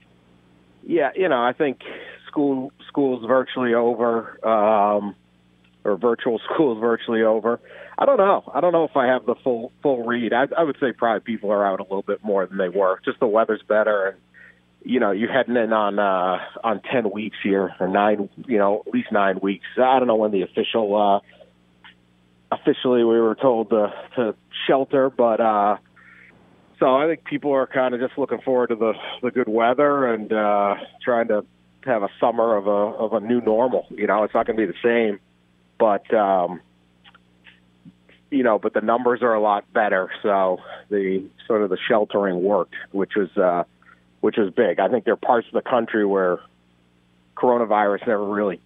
yeah, 0.82 1.10
you 1.14 1.28
know, 1.28 1.42
I 1.42 1.52
think 1.52 1.80
school 2.26 2.72
school's 2.88 3.24
virtually 3.26 3.74
over, 3.74 4.44
um, 4.46 5.14
or 5.84 5.96
virtual 5.96 6.40
school's 6.52 6.80
virtually 6.80 7.22
over. 7.22 7.60
I 7.98 8.04
don't 8.04 8.18
know. 8.18 8.44
I 8.54 8.60
don't 8.60 8.72
know 8.72 8.84
if 8.84 8.96
I 8.96 9.06
have 9.06 9.26
the 9.26 9.34
full 9.36 9.72
full 9.82 10.04
read. 10.04 10.32
I, 10.32 10.46
I 10.56 10.64
would 10.64 10.76
say 10.80 10.92
probably 10.92 11.20
people 11.20 11.50
are 11.50 11.66
out 11.66 11.80
a 11.80 11.84
little 11.84 12.02
bit 12.02 12.24
more 12.24 12.46
than 12.46 12.58
they 12.58 12.68
were. 12.68 13.00
Just 13.04 13.20
the 13.20 13.26
weather's 13.26 13.62
better, 13.62 14.08
and 14.08 14.18
you 14.86 15.00
know, 15.00 15.10
you're 15.10 15.32
heading 15.32 15.56
in 15.56 15.72
on 15.72 15.98
uh, 15.98 16.38
on 16.62 16.80
ten 16.80 17.10
weeks 17.10 17.36
here 17.42 17.74
or 17.80 17.88
nine. 17.88 18.28
You 18.46 18.58
know, 18.58 18.82
at 18.86 18.94
least 18.94 19.10
nine 19.10 19.40
weeks. 19.42 19.66
I 19.76 19.98
don't 19.98 20.06
know 20.06 20.16
when 20.16 20.30
the 20.30 20.42
official. 20.42 20.96
Uh, 20.96 21.20
officially 22.52 23.02
we 23.02 23.20
were 23.20 23.34
told 23.34 23.70
to, 23.70 23.92
to 24.14 24.34
shelter, 24.68 25.10
but 25.10 25.40
uh, 25.40 25.76
so 26.78 26.94
I 26.94 27.06
think 27.06 27.24
people 27.24 27.52
are 27.52 27.66
kind 27.66 27.94
of 27.94 28.00
just 28.00 28.16
looking 28.16 28.40
forward 28.40 28.68
to 28.68 28.76
the 28.76 28.92
the 29.22 29.30
good 29.30 29.48
weather 29.48 30.06
and 30.12 30.32
uh, 30.32 30.76
trying 31.02 31.28
to 31.28 31.44
have 31.84 32.02
a 32.02 32.08
summer 32.20 32.56
of 32.56 32.66
a 32.66 32.70
of 32.70 33.12
a 33.12 33.20
new 33.20 33.40
normal. 33.40 33.86
You 33.90 34.06
know, 34.06 34.22
it's 34.24 34.34
not 34.34 34.46
going 34.46 34.56
to 34.58 34.66
be 34.66 34.72
the 34.72 34.78
same, 34.82 35.18
but 35.78 36.12
um, 36.14 36.60
you 38.30 38.42
know, 38.42 38.58
but 38.58 38.74
the 38.74 38.80
numbers 38.80 39.22
are 39.22 39.34
a 39.34 39.40
lot 39.40 39.72
better. 39.72 40.10
So 40.22 40.58
the 40.90 41.28
sort 41.46 41.62
of 41.62 41.70
the 41.70 41.78
sheltering 41.88 42.42
worked, 42.42 42.74
which 42.92 43.12
was 43.16 43.36
uh, 43.36 43.64
which 44.26 44.38
was 44.38 44.52
big. 44.52 44.80
I 44.80 44.88
think 44.88 45.04
there 45.04 45.14
are 45.14 45.28
parts 45.32 45.46
of 45.46 45.52
the 45.52 45.62
country 45.62 46.04
where 46.04 46.40
coronavirus 47.36 48.08
never 48.08 48.24
really 48.24 48.60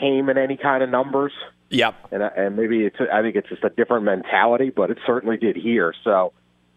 came 0.00 0.28
in 0.28 0.36
any 0.36 0.56
kind 0.56 0.82
of 0.82 0.90
numbers 0.90 1.30
Yep. 1.70 1.94
and 2.10 2.22
and 2.22 2.56
maybe 2.56 2.84
it's 2.84 2.96
I 3.00 3.22
think 3.22 3.36
it's 3.36 3.48
just 3.48 3.62
a 3.64 3.70
different 3.70 4.04
mentality, 4.04 4.70
but 4.70 4.90
it 4.90 4.98
certainly 5.06 5.36
did 5.36 5.56
here. 5.56 5.94
So, 6.04 6.32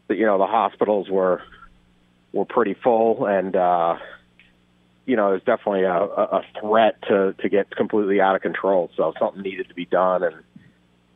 you 0.10 0.26
know, 0.26 0.38
the 0.38 0.48
hospitals 0.48 1.10
were 1.10 1.42
were 2.32 2.46
pretty 2.46 2.74
full, 2.74 3.26
and 3.26 3.56
uh, 3.56 3.98
you 5.06 5.16
know, 5.16 5.30
there's 5.32 5.44
definitely 5.44 5.84
a, 5.84 5.94
a 5.94 6.24
a 6.40 6.42
threat 6.60 7.02
to 7.10 7.34
to 7.42 7.50
get 7.50 7.76
completely 7.76 8.22
out 8.22 8.36
of 8.36 8.42
control. 8.42 8.90
So 8.96 9.14
something 9.20 9.42
needed 9.42 9.68
to 9.70 9.76
be 9.76 9.86
done, 9.86 10.24
and 10.24 10.36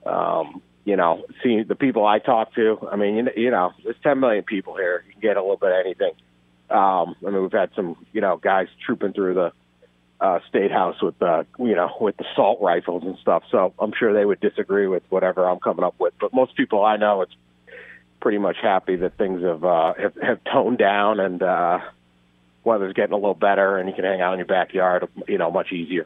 um, 0.05 0.61
you 0.86 0.95
know, 0.95 1.26
seeing 1.43 1.65
the 1.67 1.76
people 1.76 2.05
I 2.05 2.19
talk 2.19 2.53
to, 2.55 2.88
I 2.91 2.95
mean, 2.95 3.30
you 3.38 3.51
know, 3.51 3.72
there's 3.84 3.95
10 4.03 4.19
million 4.19 4.43
people 4.43 4.76
here. 4.76 5.03
You 5.05 5.13
can 5.13 5.22
get 5.22 5.38
a 5.38 5.41
little 5.41 5.57
bit 5.57 5.72
of 5.72 5.86
anything. 5.86 6.11
Um, 6.72 7.15
I 7.26 7.32
mean, 7.32 7.41
we've 7.41 7.51
had 7.51 7.72
some, 7.76 7.97
you 8.13 8.22
know, 8.22 8.38
guys 8.38 8.67
trooping 8.86 9.13
through 9.13 9.34
the 9.34 9.51
uh, 10.22 10.39
state 10.47 10.72
house 10.72 11.01
with 11.01 11.19
uh, 11.22 11.43
you 11.57 11.76
know 11.76 11.91
with 11.99 12.15
the 12.17 12.26
assault 12.32 12.59
rifles 12.61 13.03
and 13.03 13.17
stuff. 13.17 13.43
So 13.49 13.74
I'm 13.80 13.91
sure 13.97 14.13
they 14.13 14.24
would 14.24 14.39
disagree 14.39 14.88
with 14.88 15.03
whatever 15.09 15.49
I'm 15.49 15.59
coming 15.59 15.84
up 15.84 15.95
with. 15.99 16.13
But 16.19 16.32
most 16.32 16.55
people 16.55 16.86
I 16.86 16.97
know, 16.97 17.22
it's 17.24 17.34
pretty 18.19 18.38
much 18.38 18.57
happy 18.61 18.97
that 18.97 19.17
things 19.17 19.41
have 19.41 19.63
uh, 19.63 19.93
have, 19.95 20.15
have 20.22 20.43
toned 20.43 20.78
down 20.78 21.19
and 21.19 21.41
uh, 21.41 21.80
weather's 22.63 22.93
getting 22.93 23.13
a 23.13 23.17
little 23.17 23.34
better, 23.34 23.78
and 23.78 23.89
you 23.89 23.95
can 23.95 24.05
hang 24.05 24.22
out 24.22 24.34
in 24.34 24.39
your 24.39 24.45
backyard, 24.45 25.07
you 25.28 25.39
know, 25.39 25.49
much 25.49 25.72
easier. 25.72 26.05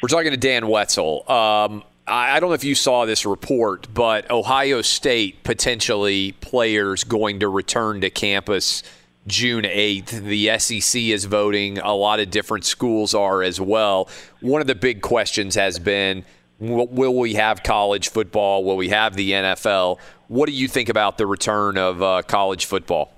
We're 0.00 0.08
talking 0.08 0.30
to 0.30 0.36
Dan 0.36 0.68
Wetzel. 0.68 1.28
Um, 1.30 1.82
I 2.06 2.38
don't 2.38 2.50
know 2.50 2.54
if 2.54 2.62
you 2.62 2.76
saw 2.76 3.04
this 3.04 3.26
report, 3.26 3.92
but 3.92 4.30
Ohio 4.30 4.80
State 4.82 5.42
potentially 5.42 6.32
players 6.40 7.02
going 7.02 7.40
to 7.40 7.48
return 7.48 8.00
to 8.02 8.10
campus 8.10 8.84
June 9.26 9.64
8th. 9.64 10.22
The 10.22 10.58
SEC 10.58 11.02
is 11.02 11.24
voting. 11.24 11.78
A 11.78 11.94
lot 11.94 12.20
of 12.20 12.30
different 12.30 12.64
schools 12.64 13.14
are 13.14 13.42
as 13.42 13.60
well. 13.60 14.08
One 14.40 14.60
of 14.60 14.66
the 14.66 14.74
big 14.74 15.02
questions 15.02 15.54
has 15.54 15.78
been 15.78 16.24
will 16.58 17.14
we 17.14 17.34
have 17.34 17.62
college 17.62 18.08
football? 18.08 18.64
Will 18.64 18.76
we 18.76 18.88
have 18.88 19.14
the 19.14 19.32
NFL? 19.32 19.98
What 20.28 20.46
do 20.46 20.52
you 20.52 20.68
think 20.68 20.88
about 20.88 21.18
the 21.18 21.26
return 21.26 21.76
of 21.76 22.02
uh, 22.02 22.22
college 22.22 22.64
football? 22.64 23.12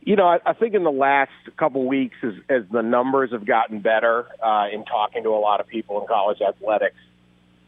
You 0.00 0.16
know, 0.16 0.26
I, 0.26 0.40
I 0.44 0.52
think 0.54 0.74
in 0.74 0.82
the 0.82 0.90
last 0.90 1.30
couple 1.56 1.86
weeks, 1.86 2.16
as, 2.22 2.34
as 2.48 2.62
the 2.72 2.82
numbers 2.82 3.30
have 3.30 3.46
gotten 3.46 3.80
better, 3.80 4.26
uh, 4.42 4.66
in 4.72 4.84
talking 4.84 5.22
to 5.22 5.28
a 5.28 5.38
lot 5.38 5.60
of 5.60 5.68
people 5.68 6.00
in 6.00 6.08
college 6.08 6.40
athletics, 6.40 6.96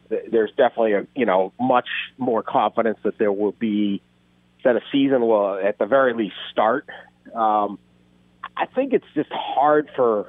there's 0.09 0.51
definitely 0.51 0.93
a 0.93 1.07
you 1.15 1.25
know 1.25 1.51
much 1.59 1.87
more 2.17 2.43
confidence 2.43 2.99
that 3.03 3.17
there 3.17 3.31
will 3.31 3.53
be 3.53 4.01
that 4.65 4.75
a 4.75 4.81
season 4.91 5.21
will 5.21 5.55
at 5.55 5.77
the 5.77 5.85
very 5.85 6.13
least 6.13 6.35
start. 6.51 6.87
Um, 7.33 7.79
I 8.57 8.65
think 8.65 8.93
it's 8.93 9.05
just 9.13 9.31
hard 9.31 9.89
for 9.95 10.27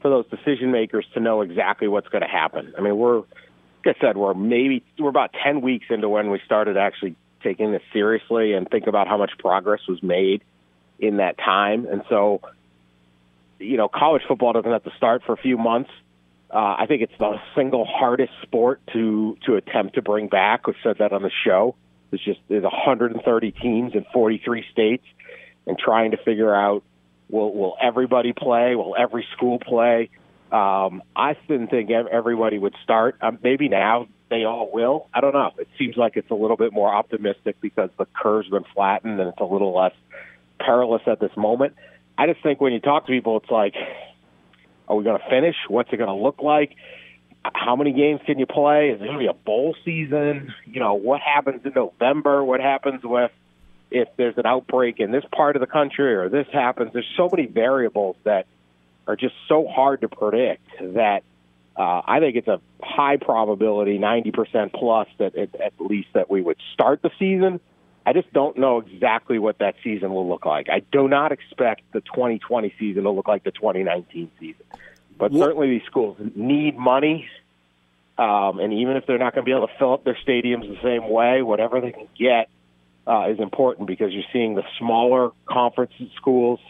for 0.00 0.08
those 0.08 0.26
decision 0.28 0.72
makers 0.72 1.06
to 1.14 1.20
know 1.20 1.42
exactly 1.42 1.88
what's 1.88 2.08
going 2.08 2.22
to 2.22 2.28
happen. 2.28 2.74
I 2.76 2.80
mean, 2.80 2.96
we're 2.96 3.18
like 3.84 3.96
I 3.96 4.00
said, 4.00 4.16
we're 4.16 4.34
maybe 4.34 4.84
we're 4.98 5.08
about 5.08 5.34
ten 5.44 5.60
weeks 5.60 5.86
into 5.90 6.08
when 6.08 6.30
we 6.30 6.40
started 6.44 6.76
actually 6.76 7.16
taking 7.42 7.72
this 7.72 7.82
seriously 7.92 8.52
and 8.52 8.68
think 8.68 8.86
about 8.86 9.08
how 9.08 9.16
much 9.16 9.32
progress 9.38 9.80
was 9.88 10.02
made 10.02 10.42
in 11.00 11.16
that 11.16 11.36
time. 11.36 11.86
And 11.86 12.02
so, 12.08 12.40
you 13.58 13.76
know, 13.76 13.88
college 13.88 14.22
football 14.28 14.52
doesn't 14.52 14.70
have 14.70 14.84
to 14.84 14.92
start 14.96 15.22
for 15.26 15.32
a 15.32 15.36
few 15.36 15.58
months. 15.58 15.90
Uh, 16.52 16.76
I 16.78 16.86
think 16.86 17.02
it's 17.02 17.18
the 17.18 17.40
single 17.56 17.84
hardest 17.84 18.32
sport 18.42 18.80
to 18.92 19.38
to 19.46 19.56
attempt 19.56 19.94
to 19.94 20.02
bring 20.02 20.28
back. 20.28 20.66
We 20.66 20.74
said 20.82 20.98
that 20.98 21.12
on 21.12 21.22
the 21.22 21.30
show. 21.44 21.74
There's 22.12 22.22
just 22.22 22.40
there's 22.48 22.62
130 22.62 23.50
teams 23.52 23.94
in 23.94 24.04
43 24.12 24.64
states, 24.70 25.04
and 25.66 25.78
trying 25.78 26.10
to 26.10 26.18
figure 26.18 26.54
out 26.54 26.84
will 27.30 27.52
will 27.52 27.76
everybody 27.82 28.34
play? 28.34 28.76
Will 28.76 28.94
every 28.96 29.26
school 29.34 29.58
play? 29.58 30.10
Um, 30.52 31.02
I 31.16 31.34
didn't 31.48 31.68
think 31.68 31.90
everybody 31.90 32.58
would 32.58 32.74
start. 32.84 33.16
Um, 33.22 33.38
maybe 33.42 33.70
now 33.70 34.06
they 34.28 34.44
all 34.44 34.70
will. 34.70 35.08
I 35.14 35.22
don't 35.22 35.32
know. 35.32 35.52
It 35.58 35.68
seems 35.78 35.96
like 35.96 36.16
it's 36.16 36.30
a 36.30 36.34
little 36.34 36.58
bit 36.58 36.74
more 36.74 36.94
optimistic 36.94 37.56
because 37.62 37.88
the 37.98 38.06
curve's 38.14 38.50
been 38.50 38.64
flattened 38.74 39.18
and 39.18 39.30
it's 39.30 39.40
a 39.40 39.44
little 39.44 39.74
less 39.74 39.94
perilous 40.60 41.00
at 41.06 41.20
this 41.20 41.34
moment. 41.38 41.74
I 42.18 42.26
just 42.26 42.42
think 42.42 42.60
when 42.60 42.74
you 42.74 42.80
talk 42.80 43.06
to 43.06 43.12
people, 43.12 43.38
it's 43.38 43.50
like, 43.50 43.74
are 44.88 44.94
we 44.94 45.04
going 45.04 45.18
to 45.18 45.30
finish? 45.30 45.56
What's 45.68 45.90
it 45.90 45.96
going 45.96 46.10
to 46.10 46.22
look 46.22 46.42
like? 46.42 46.76
How 47.44 47.76
many 47.76 47.92
games 47.92 48.20
can 48.24 48.38
you 48.38 48.46
play? 48.46 48.90
Is 48.90 49.00
it 49.00 49.04
going 49.04 49.14
to 49.14 49.18
be 49.18 49.26
a 49.26 49.34
bowl 49.34 49.74
season? 49.84 50.54
You 50.64 50.80
know, 50.80 50.94
what 50.94 51.20
happens 51.20 51.64
in 51.64 51.72
November? 51.74 52.44
What 52.44 52.60
happens 52.60 53.02
with 53.02 53.32
if 53.90 54.08
there's 54.16 54.38
an 54.38 54.46
outbreak 54.46 55.00
in 55.00 55.10
this 55.10 55.24
part 55.32 55.56
of 55.56 55.60
the 55.60 55.66
country 55.66 56.14
or 56.14 56.28
this 56.28 56.46
happens? 56.52 56.92
There's 56.92 57.10
so 57.16 57.28
many 57.30 57.46
variables 57.46 58.16
that 58.24 58.46
are 59.06 59.16
just 59.16 59.34
so 59.48 59.66
hard 59.66 60.02
to 60.02 60.08
predict 60.08 60.66
that 60.80 61.24
uh, 61.76 62.02
I 62.06 62.20
think 62.20 62.36
it's 62.36 62.48
a 62.48 62.60
high 62.82 63.16
probability, 63.16 63.98
90% 63.98 64.72
plus, 64.72 65.08
that 65.18 65.34
at, 65.34 65.54
at 65.60 65.72
least 65.80 66.08
that 66.12 66.30
we 66.30 66.42
would 66.42 66.58
start 66.74 67.02
the 67.02 67.10
season 67.18 67.60
I 68.04 68.12
just 68.12 68.32
don't 68.32 68.58
know 68.58 68.78
exactly 68.78 69.38
what 69.38 69.58
that 69.58 69.76
season 69.82 70.12
will 70.12 70.28
look 70.28 70.44
like. 70.44 70.68
I 70.68 70.80
do 70.90 71.08
not 71.08 71.32
expect 71.32 71.82
the 71.92 72.00
2020 72.00 72.74
season 72.78 73.04
to 73.04 73.10
look 73.10 73.28
like 73.28 73.44
the 73.44 73.52
2019 73.52 74.30
season. 74.40 74.64
But 75.18 75.32
what? 75.32 75.40
certainly 75.40 75.70
these 75.70 75.86
schools 75.86 76.16
need 76.34 76.76
money. 76.76 77.28
Um, 78.18 78.58
and 78.60 78.72
even 78.72 78.96
if 78.96 79.06
they're 79.06 79.18
not 79.18 79.34
going 79.34 79.44
to 79.44 79.48
be 79.48 79.56
able 79.56 79.66
to 79.66 79.74
fill 79.78 79.94
up 79.94 80.04
their 80.04 80.18
stadiums 80.26 80.68
the 80.68 80.80
same 80.82 81.08
way, 81.08 81.42
whatever 81.42 81.80
they 81.80 81.92
can 81.92 82.08
get 82.18 82.48
uh, 83.06 83.28
is 83.30 83.40
important 83.40 83.86
because 83.86 84.12
you're 84.12 84.24
seeing 84.32 84.54
the 84.54 84.64
smaller 84.78 85.30
conference 85.46 85.92
schools 86.16 86.60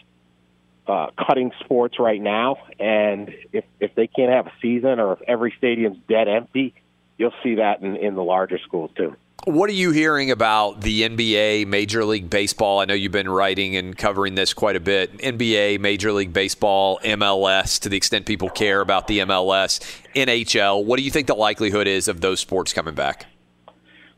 uh, 0.87 1.07
cutting 1.17 1.51
sports 1.63 1.99
right 1.99 2.21
now. 2.21 2.57
And 2.79 3.33
if, 3.51 3.65
if 3.79 3.95
they 3.95 4.07
can't 4.07 4.31
have 4.31 4.47
a 4.47 4.53
season 4.61 4.99
or 4.99 5.13
if 5.13 5.21
every 5.27 5.53
stadium's 5.57 5.97
dead 6.07 6.27
empty, 6.27 6.73
you'll 7.17 7.33
see 7.43 7.55
that 7.55 7.81
in, 7.81 7.95
in 7.95 8.15
the 8.15 8.23
larger 8.23 8.59
schools 8.59 8.91
too. 8.95 9.15
What 9.45 9.69
are 9.69 9.73
you 9.73 9.91
hearing 9.91 10.31
about 10.31 10.79
the 10.79 11.01
NBA, 11.01 11.67
Major 11.67 12.05
League 12.05 12.29
Baseball? 12.29 12.79
I 12.79 12.85
know 12.85 12.93
you've 12.93 13.11
been 13.11 13.29
writing 13.29 13.75
and 13.75 13.97
covering 13.97 14.35
this 14.35 14.53
quite 14.53 14.77
a 14.77 14.79
bit. 14.79 15.17
NBA, 15.17 15.81
Major 15.81 16.13
League 16.13 16.31
Baseball, 16.31 16.97
MLS, 17.03 17.77
to 17.81 17.89
the 17.89 17.97
extent 17.97 18.25
people 18.25 18.49
care 18.49 18.79
about 18.79 19.07
the 19.07 19.19
MLS, 19.19 19.81
NHL. 20.15 20.85
What 20.85 20.95
do 20.95 21.03
you 21.03 21.11
think 21.11 21.27
the 21.27 21.35
likelihood 21.35 21.87
is 21.87 22.07
of 22.07 22.21
those 22.21 22.39
sports 22.39 22.71
coming 22.71 22.95
back? 22.95 23.25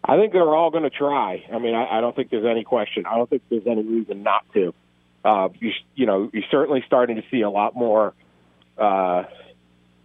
I 0.03 0.15
think 0.17 0.31
they're 0.31 0.55
all 0.55 0.69
going 0.69 0.83
to 0.83 0.91
try. 0.91 1.43
I 1.51 1.57
mean, 1.57 1.73
I, 1.73 1.97
I 1.97 2.01
don't 2.01 2.15
think 2.15 2.29
there's 2.29 2.45
any 2.45 2.63
question. 2.63 3.07
I 3.07 3.17
don't 3.17 3.27
think 3.27 3.41
there's 3.49 3.65
any 3.65 3.81
reason 3.81 4.21
not 4.21 4.45
to. 4.53 4.75
Uh, 5.23 5.49
you, 5.59 5.71
you 5.95 6.05
know, 6.05 6.29
you're 6.33 6.43
certainly 6.51 6.83
starting 6.85 7.15
to 7.15 7.23
see 7.31 7.41
a 7.41 7.49
lot 7.49 7.75
more 7.75 8.13
uh, 8.77 9.23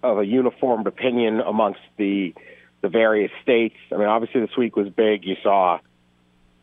of 0.02 0.18
a 0.18 0.24
uniformed 0.24 0.86
opinion 0.86 1.40
amongst 1.40 1.80
the 1.98 2.34
the 2.82 2.88
various 2.88 3.30
states. 3.42 3.76
I 3.92 3.96
mean, 3.96 4.08
obviously 4.08 4.40
this 4.40 4.56
week 4.56 4.76
was 4.76 4.88
big. 4.88 5.24
You 5.24 5.36
saw, 5.42 5.80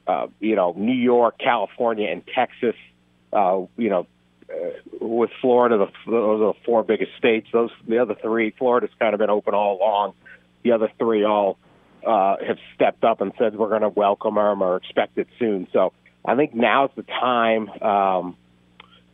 uh, 0.08 0.28
you 0.40 0.56
know, 0.56 0.74
New 0.76 0.94
York, 0.96 1.38
California, 1.38 2.10
and 2.10 2.24
Texas. 2.28 2.76
Uh, 3.32 3.66
you 3.78 3.90
know, 3.90 4.08
uh, 4.50 4.70
with 5.02 5.30
Florida, 5.42 5.78
the, 5.78 6.12
those 6.12 6.42
are 6.42 6.54
the 6.54 6.60
four 6.66 6.84
biggest 6.84 7.12
states. 7.18 7.48
Those 7.52 7.72
the 7.88 8.00
other 8.00 8.16
three, 8.16 8.54
Florida's 8.58 8.90
kind 9.00 9.14
of 9.14 9.20
been 9.20 9.30
open 9.30 9.54
all 9.54 9.78
along. 9.78 10.14
The 10.64 10.72
other 10.72 10.90
three 10.98 11.24
all 11.24 11.58
uh, 12.06 12.38
have 12.46 12.58
stepped 12.76 13.04
up 13.04 13.22
and 13.22 13.34
said 13.38 13.56
we're 13.56 13.70
going 13.70 13.82
to 13.82 13.90
welcome 13.90 14.36
them 14.36 14.62
or 14.62 14.78
expect 14.78 15.18
it 15.18 15.28
soon. 15.38 15.68
So 15.74 15.94
I 16.26 16.36
think 16.36 16.54
now's 16.56 16.92
the 16.96 17.04
time. 17.04 17.70
Um, 17.82 18.38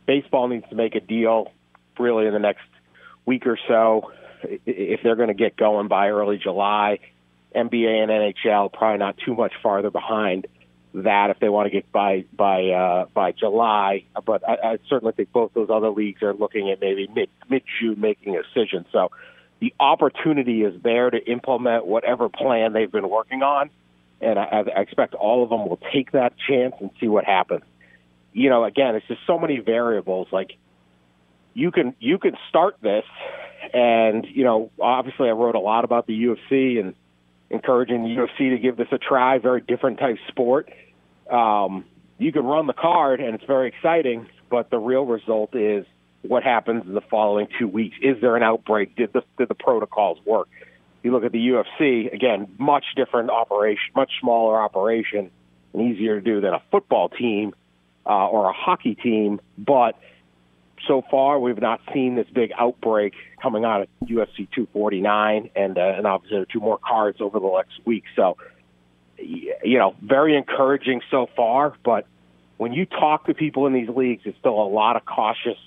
baseball 0.06 0.48
needs 0.48 0.68
to 0.70 0.76
make 0.76 0.94
a 0.94 1.00
deal 1.00 1.52
really 1.98 2.26
in 2.26 2.32
the 2.32 2.38
next 2.38 2.66
week 3.26 3.46
or 3.46 3.58
so 3.68 4.12
if 4.66 5.00
they're 5.02 5.16
going 5.16 5.28
to 5.28 5.34
get 5.34 5.56
going 5.56 5.88
by 5.88 6.08
early 6.08 6.38
July, 6.38 6.98
NBA 7.54 8.02
and 8.02 8.10
NHL 8.10 8.72
probably 8.72 8.98
not 8.98 9.16
too 9.18 9.34
much 9.34 9.52
farther 9.62 9.90
behind 9.90 10.46
that 10.94 11.30
if 11.30 11.40
they 11.40 11.48
want 11.48 11.66
to 11.66 11.70
get 11.70 11.90
by 11.90 12.24
by 12.32 12.66
uh, 12.68 13.06
by 13.12 13.32
July. 13.32 14.04
But 14.24 14.48
I, 14.48 14.72
I 14.72 14.78
certainly 14.88 15.12
think 15.12 15.32
both 15.32 15.52
those 15.54 15.70
other 15.70 15.90
leagues 15.90 16.22
are 16.22 16.34
looking 16.34 16.70
at 16.70 16.80
maybe 16.80 17.08
mid 17.14 17.28
mid 17.48 17.62
June 17.80 18.00
making 18.00 18.36
a 18.36 18.42
decision. 18.42 18.86
So 18.92 19.10
the 19.60 19.74
opportunity 19.80 20.62
is 20.62 20.80
there 20.82 21.10
to 21.10 21.18
implement 21.30 21.86
whatever 21.86 22.28
plan 22.28 22.72
they've 22.72 22.90
been 22.90 23.08
working 23.08 23.42
on, 23.42 23.70
and 24.20 24.38
I, 24.38 24.64
I 24.74 24.80
expect 24.80 25.14
all 25.14 25.42
of 25.42 25.50
them 25.50 25.68
will 25.68 25.80
take 25.92 26.12
that 26.12 26.34
chance 26.48 26.74
and 26.80 26.90
see 27.00 27.08
what 27.08 27.24
happens. 27.24 27.64
You 28.32 28.50
know, 28.50 28.64
again, 28.64 28.94
it's 28.94 29.06
just 29.06 29.20
so 29.26 29.38
many 29.38 29.58
variables. 29.58 30.28
Like 30.32 30.56
you 31.54 31.70
can 31.70 31.94
you 31.98 32.18
can 32.18 32.36
start 32.48 32.76
this 32.80 33.04
and, 33.72 34.26
you 34.26 34.44
know, 34.44 34.70
obviously 34.80 35.28
I 35.28 35.32
wrote 35.32 35.54
a 35.54 35.60
lot 35.60 35.84
about 35.84 36.06
the 36.06 36.24
UFC 36.24 36.80
and 36.80 36.94
encouraging 37.50 38.02
the 38.02 38.08
UFC 38.10 38.50
to 38.50 38.58
give 38.58 38.76
this 38.76 38.88
a 38.92 38.98
try, 38.98 39.38
very 39.38 39.60
different 39.60 39.98
type 39.98 40.16
sport. 40.28 40.70
Um, 41.30 41.84
you 42.18 42.32
can 42.32 42.44
run 42.44 42.66
the 42.66 42.72
card 42.72 43.20
and 43.20 43.34
it's 43.34 43.44
very 43.44 43.68
exciting, 43.68 44.26
but 44.50 44.70
the 44.70 44.78
real 44.78 45.04
result 45.04 45.54
is 45.54 45.86
what 46.22 46.42
happens 46.42 46.84
in 46.86 46.94
the 46.94 47.00
following 47.00 47.48
two 47.58 47.68
weeks. 47.68 47.96
Is 48.02 48.20
there 48.20 48.36
an 48.36 48.42
outbreak? 48.42 48.96
Did 48.96 49.12
the, 49.12 49.22
did 49.38 49.48
the 49.48 49.54
protocols 49.54 50.18
work? 50.24 50.48
You 51.02 51.12
look 51.12 51.24
at 51.24 51.32
the 51.32 51.48
UFC, 51.48 52.12
again, 52.12 52.48
much 52.58 52.84
different 52.96 53.30
operation, 53.30 53.92
much 53.94 54.10
smaller 54.20 54.58
operation, 54.58 55.30
and 55.72 55.82
easier 55.82 56.20
to 56.20 56.24
do 56.24 56.40
than 56.40 56.54
a 56.54 56.62
football 56.70 57.10
team 57.10 57.54
uh, 58.06 58.28
or 58.28 58.48
a 58.48 58.52
hockey 58.52 58.94
team, 58.94 59.40
but– 59.58 59.98
so 60.86 61.02
far, 61.10 61.38
we've 61.38 61.60
not 61.60 61.80
seen 61.92 62.14
this 62.14 62.26
big 62.32 62.52
outbreak 62.58 63.14
coming 63.42 63.64
out 63.64 63.82
of 63.82 63.88
UFC 64.04 64.48
249, 64.54 65.50
and 65.54 65.78
uh, 65.78 65.80
and 65.80 66.06
obviously 66.06 66.36
there 66.36 66.42
are 66.42 66.46
two 66.46 66.60
more 66.60 66.78
cards 66.78 67.20
over 67.20 67.38
the 67.40 67.50
next 67.56 67.84
week. 67.84 68.04
So, 68.16 68.36
you 69.18 69.78
know, 69.78 69.94
very 70.02 70.36
encouraging 70.36 71.02
so 71.10 71.28
far. 71.36 71.74
But 71.84 72.06
when 72.56 72.72
you 72.72 72.86
talk 72.86 73.26
to 73.26 73.34
people 73.34 73.66
in 73.66 73.72
these 73.72 73.88
leagues, 73.88 74.22
it's 74.24 74.38
still 74.38 74.60
a 74.60 74.68
lot 74.68 74.96
of 74.96 75.04
cautious, 75.04 75.58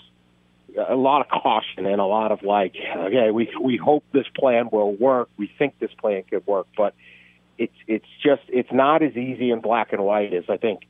a 0.78 0.96
lot 0.96 1.22
of 1.22 1.30
caution, 1.30 1.86
and 1.86 2.02
a 2.02 2.06
lot 2.06 2.32
of 2.32 2.44
like, 2.44 2.76
okay, 2.96 3.32
we 3.32 3.50
we 3.62 3.78
hope 3.78 4.04
this 4.12 4.28
plan 4.36 4.70
will 4.72 4.94
work. 4.94 5.30
We 5.38 5.52
think 5.58 5.80
this 5.80 5.92
plan 6.00 6.24
could 6.30 6.46
work, 6.48 6.68
but 6.76 6.94
it's 7.58 7.76
it's 7.88 8.06
just 8.24 8.44
it's 8.50 8.72
not 8.72 9.04
as 9.04 9.16
easy 9.16 9.52
in 9.52 9.62
black 9.62 9.94
and 9.94 10.04
white 10.04 10.34
as 10.34 10.46
I 10.50 10.58
think 10.58 10.82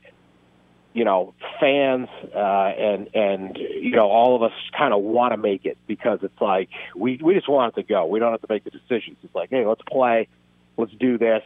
you 0.94 1.04
know, 1.04 1.34
fans 1.60 2.08
uh, 2.34 2.38
and 2.38 3.14
and 3.14 3.56
you 3.56 3.92
know 3.92 4.08
all 4.08 4.36
of 4.36 4.42
us 4.42 4.52
kind 4.76 4.92
of 4.94 5.02
want 5.02 5.32
to 5.32 5.36
make 5.36 5.64
it 5.64 5.78
because 5.86 6.20
it's 6.22 6.40
like 6.40 6.68
we 6.96 7.18
we 7.22 7.34
just 7.34 7.48
want 7.48 7.76
it 7.76 7.82
to 7.82 7.86
go. 7.86 8.06
We 8.06 8.18
don't 8.18 8.32
have 8.32 8.40
to 8.40 8.46
make 8.48 8.64
the 8.64 8.70
decisions. 8.70 9.18
It's 9.22 9.34
like, 9.34 9.50
hey, 9.50 9.66
let's 9.66 9.82
play, 9.82 10.28
let's 10.76 10.92
do 10.92 11.18
this. 11.18 11.42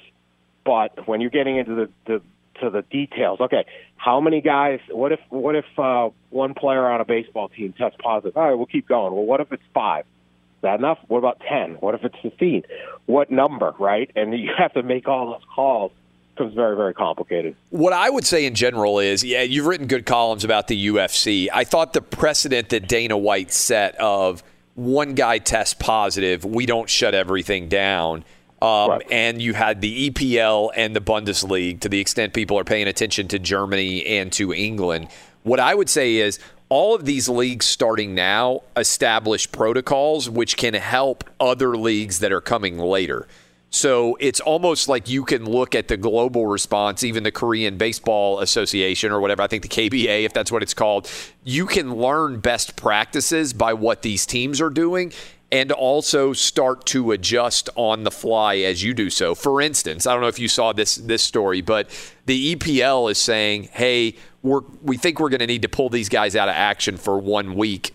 But 0.64 1.08
when 1.08 1.20
you're 1.20 1.30
getting 1.30 1.56
into 1.56 1.74
the, 1.74 1.90
the 2.06 2.22
to 2.60 2.70
the 2.70 2.82
details, 2.82 3.40
okay, 3.40 3.66
how 3.96 4.20
many 4.20 4.40
guys? 4.40 4.80
What 4.88 5.12
if 5.12 5.20
what 5.28 5.56
if 5.56 5.64
uh, 5.76 6.10
one 6.30 6.54
player 6.54 6.86
on 6.86 7.00
a 7.00 7.04
baseball 7.04 7.48
team 7.48 7.74
tests 7.76 7.98
positive? 8.02 8.36
All 8.36 8.48
right, 8.48 8.54
we'll 8.54 8.66
keep 8.66 8.86
going. 8.88 9.12
Well, 9.12 9.24
what 9.24 9.40
if 9.40 9.52
it's 9.52 9.62
five? 9.74 10.04
Is 10.04 10.62
that 10.62 10.78
enough? 10.78 10.98
What 11.08 11.18
about 11.18 11.40
ten? 11.40 11.74
What 11.80 11.94
if 11.96 12.04
it's 12.04 12.16
fifteen? 12.22 12.62
What 13.06 13.30
number? 13.30 13.74
Right? 13.78 14.10
And 14.14 14.32
you 14.38 14.50
have 14.58 14.74
to 14.74 14.82
make 14.82 15.08
all 15.08 15.32
those 15.32 15.44
calls 15.52 15.90
becomes 16.34 16.54
very, 16.54 16.76
very 16.76 16.94
complicated. 16.94 17.56
What 17.70 17.92
I 17.92 18.10
would 18.10 18.26
say 18.26 18.46
in 18.46 18.54
general 18.54 18.98
is, 18.98 19.22
yeah, 19.22 19.42
you've 19.42 19.66
written 19.66 19.86
good 19.86 20.06
columns 20.06 20.44
about 20.44 20.68
the 20.68 20.86
UFC. 20.88 21.48
I 21.52 21.64
thought 21.64 21.92
the 21.92 22.02
precedent 22.02 22.70
that 22.70 22.88
Dana 22.88 23.16
White 23.16 23.52
set 23.52 23.94
of 23.96 24.42
one 24.74 25.14
guy 25.14 25.38
tests 25.38 25.74
positive, 25.74 26.44
we 26.44 26.66
don't 26.66 26.88
shut 26.88 27.14
everything 27.14 27.68
down. 27.68 28.24
Um, 28.62 28.90
right. 28.90 29.02
And 29.10 29.42
you 29.42 29.54
had 29.54 29.80
the 29.80 30.10
EPL 30.10 30.70
and 30.76 30.94
the 30.94 31.00
Bundesliga 31.00 31.80
to 31.80 31.88
the 31.88 31.98
extent 31.98 32.32
people 32.32 32.58
are 32.58 32.64
paying 32.64 32.86
attention 32.86 33.28
to 33.28 33.38
Germany 33.38 34.06
and 34.06 34.32
to 34.34 34.54
England. 34.54 35.08
What 35.42 35.58
I 35.58 35.74
would 35.74 35.90
say 35.90 36.16
is 36.16 36.38
all 36.68 36.94
of 36.94 37.04
these 37.04 37.28
leagues 37.28 37.66
starting 37.66 38.14
now 38.14 38.62
establish 38.76 39.50
protocols 39.50 40.30
which 40.30 40.56
can 40.56 40.74
help 40.74 41.24
other 41.40 41.76
leagues 41.76 42.20
that 42.20 42.32
are 42.32 42.40
coming 42.40 42.78
later. 42.78 43.26
So 43.72 44.18
it's 44.20 44.38
almost 44.38 44.86
like 44.86 45.08
you 45.08 45.24
can 45.24 45.46
look 45.46 45.74
at 45.74 45.88
the 45.88 45.96
global 45.96 46.46
response, 46.46 47.02
even 47.02 47.22
the 47.22 47.32
Korean 47.32 47.78
Baseball 47.78 48.40
Association 48.40 49.10
or 49.10 49.18
whatever, 49.18 49.40
I 49.40 49.46
think 49.46 49.62
the 49.62 49.68
KBA, 49.68 50.24
if 50.24 50.34
that's 50.34 50.52
what 50.52 50.62
it's 50.62 50.74
called. 50.74 51.10
You 51.42 51.64
can 51.64 51.94
learn 51.94 52.40
best 52.40 52.76
practices 52.76 53.54
by 53.54 53.72
what 53.72 54.02
these 54.02 54.26
teams 54.26 54.60
are 54.60 54.68
doing 54.68 55.10
and 55.50 55.72
also 55.72 56.34
start 56.34 56.84
to 56.86 57.12
adjust 57.12 57.70
on 57.74 58.04
the 58.04 58.10
fly 58.10 58.56
as 58.56 58.82
you 58.82 58.92
do 58.92 59.08
so. 59.08 59.34
For 59.34 59.62
instance, 59.62 60.06
I 60.06 60.12
don't 60.12 60.20
know 60.20 60.28
if 60.28 60.38
you 60.38 60.48
saw 60.48 60.74
this 60.74 60.96
this 60.96 61.22
story, 61.22 61.62
but 61.62 61.88
the 62.26 62.54
EPL 62.54 63.10
is 63.10 63.18
saying, 63.18 63.70
"Hey, 63.72 64.16
we're 64.42 64.60
we 64.82 64.98
think 64.98 65.18
we're 65.18 65.30
going 65.30 65.40
to 65.40 65.46
need 65.46 65.62
to 65.62 65.68
pull 65.68 65.88
these 65.88 66.10
guys 66.10 66.36
out 66.36 66.48
of 66.48 66.54
action 66.54 66.98
for 66.98 67.18
one 67.18 67.54
week 67.54 67.94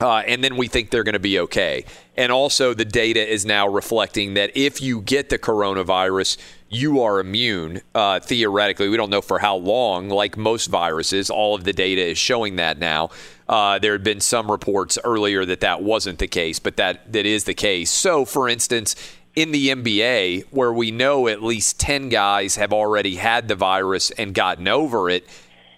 uh, 0.00 0.18
and 0.18 0.44
then 0.44 0.56
we 0.56 0.68
think 0.68 0.90
they're 0.90 1.04
going 1.04 1.14
to 1.14 1.18
be 1.18 1.38
okay. 1.40 1.84
And 2.16 2.30
also, 2.30 2.74
the 2.74 2.84
data 2.84 3.26
is 3.26 3.44
now 3.44 3.68
reflecting 3.68 4.34
that 4.34 4.56
if 4.56 4.80
you 4.80 5.00
get 5.00 5.28
the 5.28 5.38
coronavirus, 5.38 6.36
you 6.68 7.00
are 7.00 7.20
immune 7.20 7.80
uh, 7.94 8.20
theoretically. 8.20 8.88
We 8.88 8.96
don't 8.96 9.10
know 9.10 9.20
for 9.20 9.38
how 9.38 9.56
long, 9.56 10.08
like 10.08 10.36
most 10.36 10.66
viruses. 10.66 11.30
All 11.30 11.54
of 11.54 11.64
the 11.64 11.72
data 11.72 12.02
is 12.02 12.18
showing 12.18 12.56
that 12.56 12.78
now. 12.78 13.10
Uh, 13.48 13.78
there 13.78 13.92
had 13.92 14.04
been 14.04 14.20
some 14.20 14.50
reports 14.50 14.98
earlier 15.04 15.44
that 15.44 15.60
that 15.60 15.82
wasn't 15.82 16.18
the 16.18 16.28
case, 16.28 16.58
but 16.58 16.76
that, 16.76 17.12
that 17.12 17.24
is 17.26 17.44
the 17.44 17.54
case. 17.54 17.90
So, 17.90 18.24
for 18.24 18.48
instance, 18.48 18.94
in 19.34 19.52
the 19.52 19.68
NBA, 19.68 20.46
where 20.50 20.72
we 20.72 20.90
know 20.90 21.28
at 21.28 21.42
least 21.42 21.78
10 21.80 22.08
guys 22.08 22.56
have 22.56 22.72
already 22.72 23.16
had 23.16 23.48
the 23.48 23.54
virus 23.54 24.10
and 24.12 24.34
gotten 24.34 24.68
over 24.68 25.08
it 25.08 25.26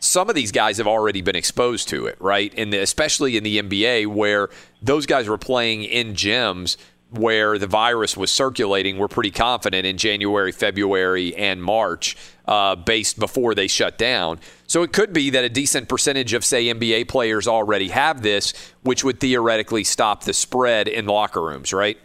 some 0.01 0.29
of 0.29 0.35
these 0.35 0.51
guys 0.51 0.79
have 0.79 0.87
already 0.87 1.21
been 1.21 1.37
exposed 1.37 1.89
to 1.91 2.07
it, 2.07 2.17
right? 2.21 2.53
And 2.57 2.73
especially 2.75 3.37
in 3.37 3.45
the 3.45 3.63
NBA, 3.63 4.07
where 4.07 4.49
those 4.83 5.07
guys 5.07 5.29
were 5.29 5.39
playing 5.39 5.85
in 5.85 6.15
gyms 6.15 6.77
where 7.11 7.59
the 7.59 7.67
virus 7.67 8.17
was 8.17 8.31
circulating, 8.31 8.97
we're 8.97 9.09
pretty 9.09 9.31
confident 9.31 9.85
in 9.85 9.97
January, 9.97 10.53
February, 10.53 11.35
and 11.35 11.63
March, 11.63 12.17
uh, 12.47 12.77
based 12.77 13.19
before 13.19 13.55
they 13.55 13.67
shut 13.67 13.99
down. 13.99 14.39
So 14.67 14.83
it 14.83 14.93
could 14.93 15.13
be 15.13 15.31
that 15.31 15.45
a 15.45 15.49
decent 15.49 15.89
percentage 15.89 16.33
of, 16.35 16.45
say, 16.45 16.67
NBA 16.67 17.09
players 17.09 17.49
already 17.49 17.89
have 17.89 18.23
this, 18.23 18.53
which 18.83 19.03
would 19.03 19.19
theoretically 19.19 19.85
stop 19.85 20.23
the 20.25 20.33
spread 20.33 20.87
in 20.87 21.07
locker 21.07 21.43
rooms, 21.43 21.73
right? 21.73 21.99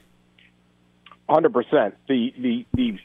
Hundred 1.30 1.54
percent. 1.54 1.96
The 2.08 2.34
the 2.38 2.66
the 2.74 3.00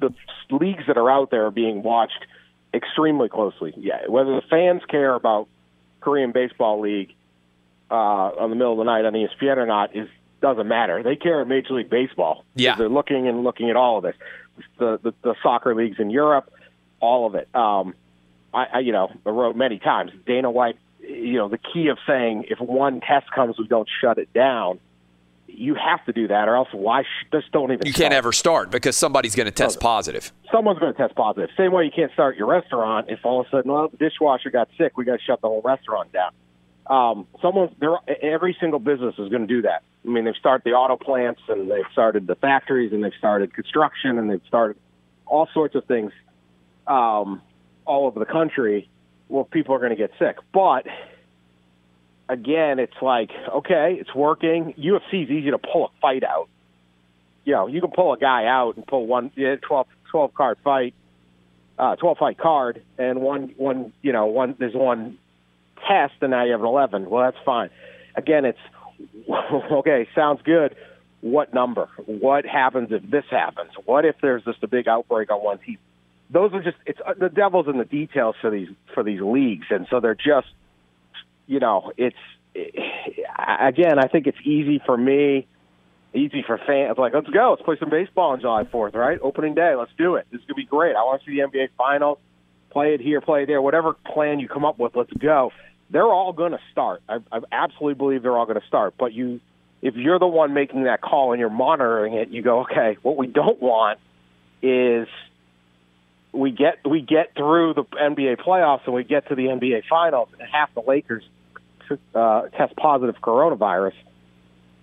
the 0.00 0.14
leagues 0.50 0.84
that 0.86 0.96
are 0.96 1.10
out 1.10 1.30
there 1.30 1.46
are 1.46 1.50
being 1.50 1.82
watched 1.82 2.24
extremely 2.74 3.28
closely. 3.28 3.72
Yeah, 3.76 4.06
whether 4.08 4.34
the 4.34 4.42
fans 4.48 4.82
care 4.88 5.14
about 5.14 5.48
Korean 6.00 6.32
Baseball 6.32 6.80
League 6.80 7.14
uh, 7.90 7.94
on 7.94 8.50
the 8.50 8.56
middle 8.56 8.72
of 8.72 8.78
the 8.78 8.84
night 8.84 9.04
on 9.04 9.12
ESPN 9.12 9.56
or 9.56 9.66
not 9.66 9.94
is 9.94 10.08
doesn't 10.40 10.68
matter. 10.68 11.02
They 11.02 11.16
care 11.16 11.40
at 11.40 11.48
Major 11.48 11.74
League 11.74 11.88
Baseball. 11.88 12.44
Yeah, 12.54 12.76
they're 12.76 12.88
looking 12.88 13.28
and 13.28 13.44
looking 13.44 13.70
at 13.70 13.76
all 13.76 13.98
of 13.98 14.04
this. 14.04 14.16
The 14.78 14.98
the, 15.02 15.14
the 15.22 15.34
soccer 15.42 15.74
leagues 15.74 15.98
in 15.98 16.10
Europe, 16.10 16.52
all 17.00 17.26
of 17.26 17.34
it. 17.34 17.48
Um, 17.54 17.94
I, 18.52 18.66
I 18.74 18.78
you 18.80 18.92
know 18.92 19.10
I 19.24 19.30
wrote 19.30 19.56
many 19.56 19.78
times. 19.78 20.12
Dana 20.26 20.50
White, 20.50 20.78
you 21.00 21.34
know, 21.34 21.48
the 21.48 21.58
key 21.58 21.88
of 21.88 21.98
saying 22.06 22.46
if 22.48 22.60
one 22.60 23.00
test 23.00 23.30
comes, 23.30 23.58
we 23.58 23.66
don't 23.66 23.88
shut 24.00 24.18
it 24.18 24.32
down 24.32 24.80
you 25.58 25.74
have 25.74 26.04
to 26.06 26.12
do 26.12 26.28
that, 26.28 26.48
or 26.48 26.56
else 26.56 26.68
why 26.72 27.02
sh- 27.02 27.26
just 27.32 27.50
don't 27.52 27.72
even. 27.72 27.86
You 27.86 27.92
start. 27.92 28.02
can't 28.02 28.14
ever 28.14 28.32
start 28.32 28.70
because 28.70 28.96
somebody's 28.96 29.34
going 29.34 29.46
to 29.46 29.52
test 29.52 29.80
positive. 29.80 30.32
Someone's 30.52 30.78
going 30.78 30.92
to 30.92 30.98
test 30.98 31.14
positive. 31.14 31.50
Same 31.56 31.72
way 31.72 31.84
you 31.84 31.90
can't 31.90 32.12
start 32.12 32.36
your 32.36 32.46
restaurant 32.46 33.08
if 33.10 33.24
all 33.24 33.40
of 33.40 33.46
a 33.46 33.50
sudden, 33.50 33.72
well, 33.72 33.88
the 33.88 33.96
dishwasher 33.96 34.50
got 34.50 34.68
sick, 34.78 34.96
we 34.96 35.04
got 35.04 35.18
to 35.18 35.24
shut 35.24 35.40
the 35.40 35.48
whole 35.48 35.62
restaurant 35.62 36.12
down. 36.12 36.32
Um, 36.86 37.26
someone, 37.40 37.74
there, 37.80 37.96
every 38.22 38.56
single 38.60 38.78
business 38.78 39.14
is 39.18 39.30
going 39.30 39.46
to 39.46 39.46
do 39.46 39.62
that. 39.62 39.82
I 40.04 40.08
mean, 40.08 40.24
they've 40.24 40.36
started 40.36 40.64
the 40.64 40.72
auto 40.72 40.96
plants, 40.96 41.40
and 41.48 41.70
they've 41.70 41.84
started 41.92 42.26
the 42.26 42.34
factories, 42.34 42.92
and 42.92 43.02
they've 43.02 43.12
started 43.18 43.54
construction, 43.54 44.18
and 44.18 44.30
they've 44.30 44.42
started 44.46 44.76
all 45.26 45.48
sorts 45.54 45.74
of 45.74 45.84
things 45.86 46.12
um, 46.86 47.40
all 47.86 48.06
over 48.06 48.18
the 48.18 48.26
country. 48.26 48.88
Well, 49.28 49.44
people 49.44 49.74
are 49.74 49.78
going 49.78 49.90
to 49.90 49.96
get 49.96 50.10
sick, 50.18 50.36
but 50.52 50.86
again, 52.28 52.78
it's 52.78 53.00
like, 53.02 53.30
okay, 53.52 53.96
it's 54.00 54.14
working. 54.14 54.74
UFC 54.78 55.24
is 55.24 55.30
easy 55.30 55.50
to 55.50 55.58
pull 55.58 55.86
a 55.86 55.88
fight 56.00 56.24
out. 56.24 56.48
You 57.44 57.54
know, 57.54 57.66
you 57.66 57.80
can 57.80 57.90
pull 57.90 58.12
a 58.12 58.18
guy 58.18 58.46
out 58.46 58.76
and 58.76 58.86
pull 58.86 59.06
one 59.06 59.30
yeah, 59.36 59.56
12, 59.56 59.86
12 60.10 60.34
card 60.34 60.58
fight, 60.64 60.94
uh, 61.78 61.96
12 61.96 62.18
fight 62.18 62.38
card, 62.38 62.82
and 62.98 63.20
one, 63.20 63.54
one, 63.56 63.92
you 64.02 64.12
know, 64.12 64.26
one, 64.26 64.56
there's 64.58 64.74
one 64.74 65.18
test, 65.86 66.14
and 66.22 66.30
now 66.30 66.44
you 66.44 66.52
have 66.52 66.60
an 66.60 66.66
11. 66.66 67.10
Well, 67.10 67.24
that's 67.24 67.44
fine. 67.44 67.70
Again, 68.14 68.44
it's, 68.44 68.58
okay, 69.72 70.08
sounds 70.14 70.40
good. 70.42 70.74
What 71.20 71.52
number? 71.52 71.88
What 72.06 72.44
happens 72.46 72.88
if 72.92 73.08
this 73.10 73.24
happens? 73.30 73.70
What 73.84 74.04
if 74.04 74.16
there's 74.22 74.44
just 74.44 74.62
a 74.62 74.68
big 74.68 74.88
outbreak 74.88 75.30
on 75.30 75.42
one 75.42 75.58
team? 75.58 75.78
Those 76.30 76.52
are 76.54 76.62
just, 76.62 76.76
it's 76.86 77.00
uh, 77.06 77.14
the 77.18 77.28
devil's 77.28 77.68
in 77.68 77.78
the 77.78 77.84
details 77.84 78.36
for 78.40 78.50
these, 78.50 78.68
for 78.94 79.02
these 79.02 79.20
leagues. 79.20 79.66
And 79.70 79.86
so 79.90 80.00
they're 80.00 80.14
just, 80.14 80.48
you 81.46 81.60
know, 81.60 81.92
it's 81.96 82.16
again, 82.54 83.98
I 83.98 84.08
think 84.08 84.26
it's 84.26 84.38
easy 84.44 84.80
for 84.84 84.96
me, 84.96 85.46
easy 86.14 86.42
for 86.46 86.58
fans. 86.58 86.98
Like, 86.98 87.14
let's 87.14 87.28
go, 87.28 87.50
let's 87.50 87.62
play 87.62 87.76
some 87.78 87.90
baseball 87.90 88.30
on 88.30 88.40
July 88.40 88.64
Fourth, 88.64 88.94
right? 88.94 89.18
Opening 89.22 89.54
day, 89.54 89.74
let's 89.76 89.92
do 89.98 90.16
it. 90.16 90.26
This 90.30 90.40
is 90.40 90.46
gonna 90.46 90.56
be 90.56 90.64
great. 90.64 90.96
I 90.96 91.02
want 91.02 91.22
to 91.22 91.26
see 91.26 91.40
the 91.40 91.46
NBA 91.46 91.68
Finals. 91.76 92.18
Play 92.70 92.94
it 92.94 93.00
here, 93.00 93.20
play 93.20 93.44
it 93.44 93.46
there. 93.46 93.62
Whatever 93.62 93.92
plan 93.92 94.40
you 94.40 94.48
come 94.48 94.64
up 94.64 94.80
with, 94.80 94.96
let's 94.96 95.12
go. 95.12 95.52
They're 95.90 96.02
all 96.02 96.32
going 96.32 96.50
to 96.50 96.58
start. 96.72 97.02
I, 97.08 97.18
I 97.30 97.38
absolutely 97.52 97.94
believe 97.94 98.22
they're 98.22 98.36
all 98.36 98.46
going 98.46 98.60
to 98.60 98.66
start. 98.66 98.94
But 98.98 99.12
you, 99.12 99.38
if 99.80 99.94
you're 99.94 100.18
the 100.18 100.26
one 100.26 100.54
making 100.54 100.82
that 100.82 101.00
call 101.00 101.32
and 101.32 101.38
you're 101.38 101.50
monitoring 101.50 102.14
it, 102.14 102.30
you 102.30 102.42
go, 102.42 102.62
okay. 102.62 102.96
What 103.02 103.16
we 103.16 103.28
don't 103.28 103.62
want 103.62 104.00
is 104.60 105.06
we 106.32 106.50
get 106.50 106.78
we 106.84 107.00
get 107.00 107.34
through 107.36 107.74
the 107.74 107.84
NBA 107.84 108.38
playoffs 108.44 108.80
and 108.86 108.94
we 108.94 109.04
get 109.04 109.28
to 109.28 109.36
the 109.36 109.44
NBA 109.44 109.84
finals 109.88 110.30
and 110.32 110.48
half 110.50 110.74
the 110.74 110.82
Lakers 110.84 111.22
uh, 112.14 112.42
test 112.48 112.76
positive 112.76 113.16
coronavirus 113.20 113.94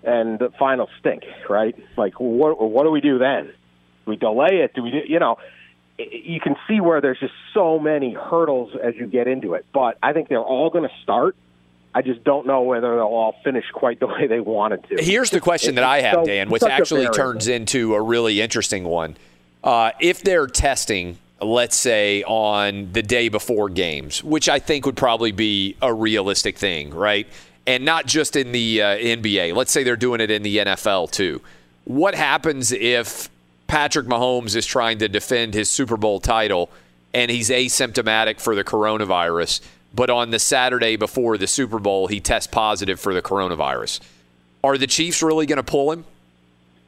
and 0.03 0.39
the 0.39 0.49
finals 0.57 0.89
stink, 0.99 1.23
right? 1.49 1.75
Like 1.97 2.19
what 2.19 2.59
what 2.61 2.83
do 2.83 2.91
we 2.91 3.01
do 3.01 3.17
then? 3.17 3.45
Do 3.45 3.53
we 4.11 4.15
delay 4.15 4.61
it? 4.63 4.73
Do 4.73 4.83
we 4.83 4.91
do, 4.91 5.01
you 5.07 5.19
know, 5.19 5.37
you 5.97 6.39
can 6.39 6.55
see 6.67 6.79
where 6.79 7.01
there's 7.01 7.19
just 7.19 7.33
so 7.53 7.79
many 7.79 8.13
hurdles 8.13 8.75
as 8.81 8.95
you 8.95 9.07
get 9.07 9.27
into 9.27 9.53
it. 9.53 9.65
But 9.73 9.97
I 10.01 10.13
think 10.13 10.29
they're 10.29 10.39
all 10.39 10.69
going 10.69 10.87
to 10.87 10.95
start. 11.03 11.35
I 11.93 12.01
just 12.01 12.23
don't 12.23 12.47
know 12.47 12.61
whether 12.61 12.95
they'll 12.95 13.03
all 13.03 13.35
finish 13.43 13.65
quite 13.73 13.99
the 13.99 14.07
way 14.07 14.25
they 14.27 14.39
wanted 14.39 14.87
to. 14.89 15.03
Here's 15.03 15.29
the 15.29 15.41
question 15.41 15.75
that 15.75 15.83
I 15.83 16.01
have, 16.01 16.13
so, 16.13 16.25
Dan, 16.25 16.49
which 16.49 16.63
actually 16.63 17.07
turns 17.09 17.47
into 17.47 17.93
a 17.95 18.01
really 18.01 18.41
interesting 18.41 18.85
one. 18.85 19.17
Uh, 19.63 19.91
if 19.99 20.23
they're 20.23 20.47
testing 20.47 21.17
let's 21.41 21.75
say 21.75 22.23
on 22.23 22.91
the 22.93 23.01
day 23.01 23.29
before 23.29 23.69
games, 23.69 24.23
which 24.23 24.47
I 24.47 24.59
think 24.59 24.85
would 24.85 24.97
probably 24.97 25.31
be 25.31 25.75
a 25.81 25.93
realistic 25.93 26.57
thing, 26.57 26.93
right? 26.93 27.27
And 27.67 27.85
not 27.85 28.05
just 28.05 28.35
in 28.35 28.51
the 28.51 28.81
uh, 28.81 28.97
NBA. 28.97 29.55
Let's 29.55 29.71
say 29.71 29.83
they're 29.83 29.95
doing 29.95 30.21
it 30.21 30.31
in 30.31 30.43
the 30.43 30.57
NFL 30.57 31.11
too. 31.11 31.41
What 31.85 32.15
happens 32.15 32.71
if 32.71 33.29
Patrick 33.67 34.07
Mahomes 34.07 34.55
is 34.55 34.65
trying 34.65 34.99
to 34.99 35.07
defend 35.07 35.53
his 35.53 35.69
Super 35.69 35.97
Bowl 35.97 36.19
title 36.19 36.69
and 37.13 37.29
he's 37.29 37.49
asymptomatic 37.49 38.39
for 38.39 38.55
the 38.55 38.63
coronavirus, 38.63 39.61
but 39.93 40.09
on 40.09 40.29
the 40.29 40.39
Saturday 40.39 40.95
before 40.95 41.37
the 41.37 41.47
Super 41.47 41.79
Bowl 41.79 42.07
he 42.07 42.19
tests 42.19 42.47
positive 42.47 42.99
for 42.99 43.13
the 43.13 43.21
coronavirus? 43.21 43.99
Are 44.63 44.77
the 44.77 44.87
Chiefs 44.87 45.23
really 45.23 45.45
going 45.45 45.57
to 45.57 45.63
pull 45.63 45.91
him? 45.91 46.05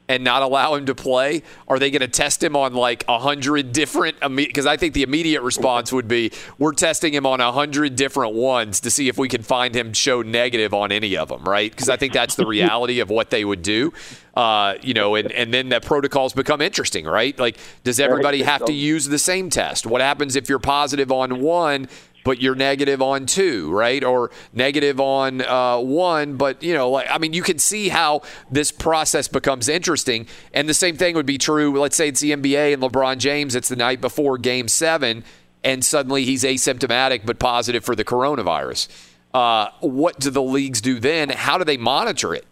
And 0.10 0.24
not 0.24 0.42
allow 0.42 0.76
him 0.76 0.86
to 0.86 0.96
play? 0.96 1.44
Are 1.68 1.80
they 1.80 1.90
going 1.90 2.02
to 2.02 2.08
test 2.08 2.44
him 2.44 2.56
on 2.56 2.74
like 2.74 3.06
a 3.08 3.20
hundred 3.20 3.72
different? 3.72 4.20
Because 4.36 4.66
I 4.66 4.78
think 4.78 4.94
the 4.94 5.04
immediate 5.04 5.42
response 5.42 5.92
would 5.94 6.08
be 6.08 6.32
we're 6.58 6.74
testing 6.74 7.14
him 7.14 7.26
on 7.26 7.42
a 7.42 7.52
hundred 7.52 7.96
different 7.96 8.34
ones 8.34 8.82
to 8.82 8.92
see 8.92 9.08
if 9.08 9.18
we 9.18 9.30
can 9.30 9.44
find 9.44 9.76
him 9.76 9.94
show 9.94 10.22
negative 10.22 10.74
on 10.74 10.92
any 10.92 11.18
of 11.18 11.30
them, 11.30 11.44
right? 11.44 11.72
Because 11.72 11.90
I 11.90 11.98
think 11.98 12.14
that's 12.14 12.36
the 12.36 12.46
reality 12.46 13.00
of 13.00 13.10
what 13.10 13.30
they 13.30 13.46
would 13.46 13.62
do. 13.62 13.94
Uh, 14.36 14.76
you 14.82 14.96
know, 14.96 15.14
and, 15.14 15.32
and 15.32 15.54
then 15.54 15.70
the 15.70 15.80
protocols 15.80 16.34
become 16.34 16.60
interesting, 16.60 17.06
right? 17.06 17.38
Like, 17.38 17.58
does 17.84 18.00
everybody 18.00 18.42
have 18.42 18.66
to 18.66 18.74
use 18.74 19.08
the 19.08 19.20
same 19.20 19.52
test? 19.52 19.86
What 19.86 20.02
happens 20.02 20.36
if 20.36 20.50
you're 20.50 20.58
positive 20.58 21.12
on 21.12 21.40
one? 21.40 21.88
But 22.24 22.42
you're 22.42 22.56
negative 22.56 23.02
on 23.02 23.26
two, 23.26 23.72
right? 23.72 24.04
Or 24.04 24.32
negative 24.54 25.00
on 25.00 25.42
uh, 25.42 25.80
one, 25.80 26.38
but 26.38 26.64
you 26.64 26.74
know, 26.74 26.90
like 26.90 27.08
I 27.10 27.18
mean, 27.18 27.34
you 27.34 27.44
can 27.44 27.60
see 27.60 27.90
how 27.90 28.22
this 28.52 28.72
process 28.72 29.28
becomes 29.28 29.68
interesting. 29.68 30.28
And 30.54 30.68
the 30.68 30.74
same 30.74 30.98
thing 30.98 31.16
would 31.16 31.26
be 31.26 31.38
true. 31.38 31.80
Let's 31.80 31.96
say 31.96 32.08
it's 32.08 32.22
the 32.22 32.32
NBA 32.32 32.74
and 32.74 32.82
LeBron 32.82 33.18
James. 33.18 33.56
It's 33.56 33.70
the 33.70 33.76
night 33.76 34.02
before 34.02 34.38
Game 34.38 34.68
Seven, 34.68 35.24
and 35.64 35.84
suddenly 35.84 36.26
he's 36.26 36.44
asymptomatic 36.44 37.26
but 37.26 37.40
positive 37.40 37.84
for 37.84 37.96
the 37.96 38.06
coronavirus. 38.06 38.88
Uh, 39.34 39.70
what 39.80 40.20
do 40.20 40.30
the 40.30 40.44
leagues 40.44 40.80
do 40.80 41.00
then? 41.00 41.30
How 41.30 41.58
do 41.58 41.64
they 41.64 41.78
monitor 41.78 42.36
it? 42.36 42.46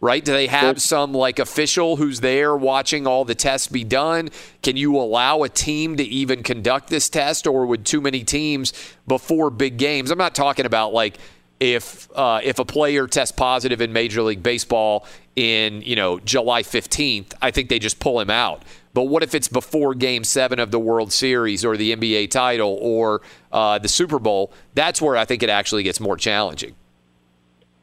Right? 0.00 0.24
Do 0.24 0.32
they 0.32 0.46
have 0.46 0.80
some 0.80 1.12
like 1.12 1.38
official 1.38 1.96
who's 1.96 2.20
there 2.20 2.56
watching 2.56 3.06
all 3.06 3.24
the 3.24 3.34
tests 3.34 3.68
be 3.68 3.84
done? 3.84 4.30
Can 4.62 4.76
you 4.76 4.96
allow 4.96 5.42
a 5.42 5.48
team 5.48 5.96
to 5.96 6.04
even 6.04 6.42
conduct 6.42 6.88
this 6.88 7.08
test, 7.08 7.46
or 7.46 7.66
would 7.66 7.84
too 7.84 8.00
many 8.00 8.24
teams 8.24 8.72
before 9.06 9.50
big 9.50 9.76
games? 9.76 10.10
I'm 10.10 10.18
not 10.18 10.34
talking 10.34 10.66
about 10.66 10.92
like 10.92 11.18
if 11.60 12.08
uh, 12.14 12.40
if 12.42 12.58
a 12.58 12.64
player 12.64 13.06
tests 13.06 13.36
positive 13.36 13.80
in 13.80 13.92
Major 13.92 14.22
League 14.22 14.42
Baseball 14.42 15.06
in 15.36 15.82
you 15.82 15.96
know 15.96 16.20
July 16.20 16.62
15th, 16.62 17.34
I 17.42 17.50
think 17.50 17.68
they 17.68 17.78
just 17.78 17.98
pull 17.98 18.20
him 18.20 18.30
out. 18.30 18.62
But 18.94 19.04
what 19.04 19.22
if 19.22 19.34
it's 19.34 19.48
before 19.48 19.94
Game 19.94 20.24
Seven 20.24 20.58
of 20.58 20.70
the 20.70 20.78
World 20.78 21.12
Series 21.12 21.64
or 21.64 21.76
the 21.76 21.94
NBA 21.94 22.30
title 22.30 22.78
or 22.80 23.22
uh, 23.52 23.78
the 23.78 23.88
Super 23.88 24.18
Bowl? 24.18 24.52
That's 24.74 25.00
where 25.02 25.16
I 25.16 25.24
think 25.24 25.42
it 25.42 25.50
actually 25.50 25.82
gets 25.82 26.00
more 26.00 26.16
challenging. 26.16 26.74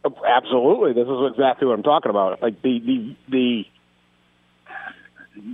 Absolutely, 0.05 0.93
this 0.93 1.07
is 1.07 1.31
exactly 1.31 1.67
what 1.67 1.73
I'm 1.73 1.83
talking 1.83 2.09
about. 2.09 2.41
Like 2.41 2.61
the 2.61 2.79
the 2.79 3.15
the 3.29 3.65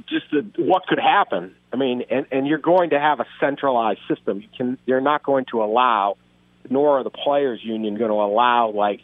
just 0.07 0.25
the, 0.31 0.63
what 0.63 0.85
could 0.87 0.99
happen. 0.99 1.55
I 1.71 1.77
mean, 1.77 2.03
and 2.09 2.25
and 2.31 2.47
you're 2.47 2.57
going 2.57 2.91
to 2.91 2.99
have 2.99 3.19
a 3.19 3.25
centralized 3.39 4.01
system. 4.07 4.41
You 4.41 4.47
can 4.55 4.77
you're 4.85 5.01
not 5.01 5.23
going 5.23 5.45
to 5.51 5.63
allow, 5.63 6.17
nor 6.69 6.99
are 6.99 7.03
the 7.03 7.09
players' 7.09 7.63
union 7.63 7.97
going 7.97 8.11
to 8.11 8.15
allow 8.15 8.71
like, 8.71 9.01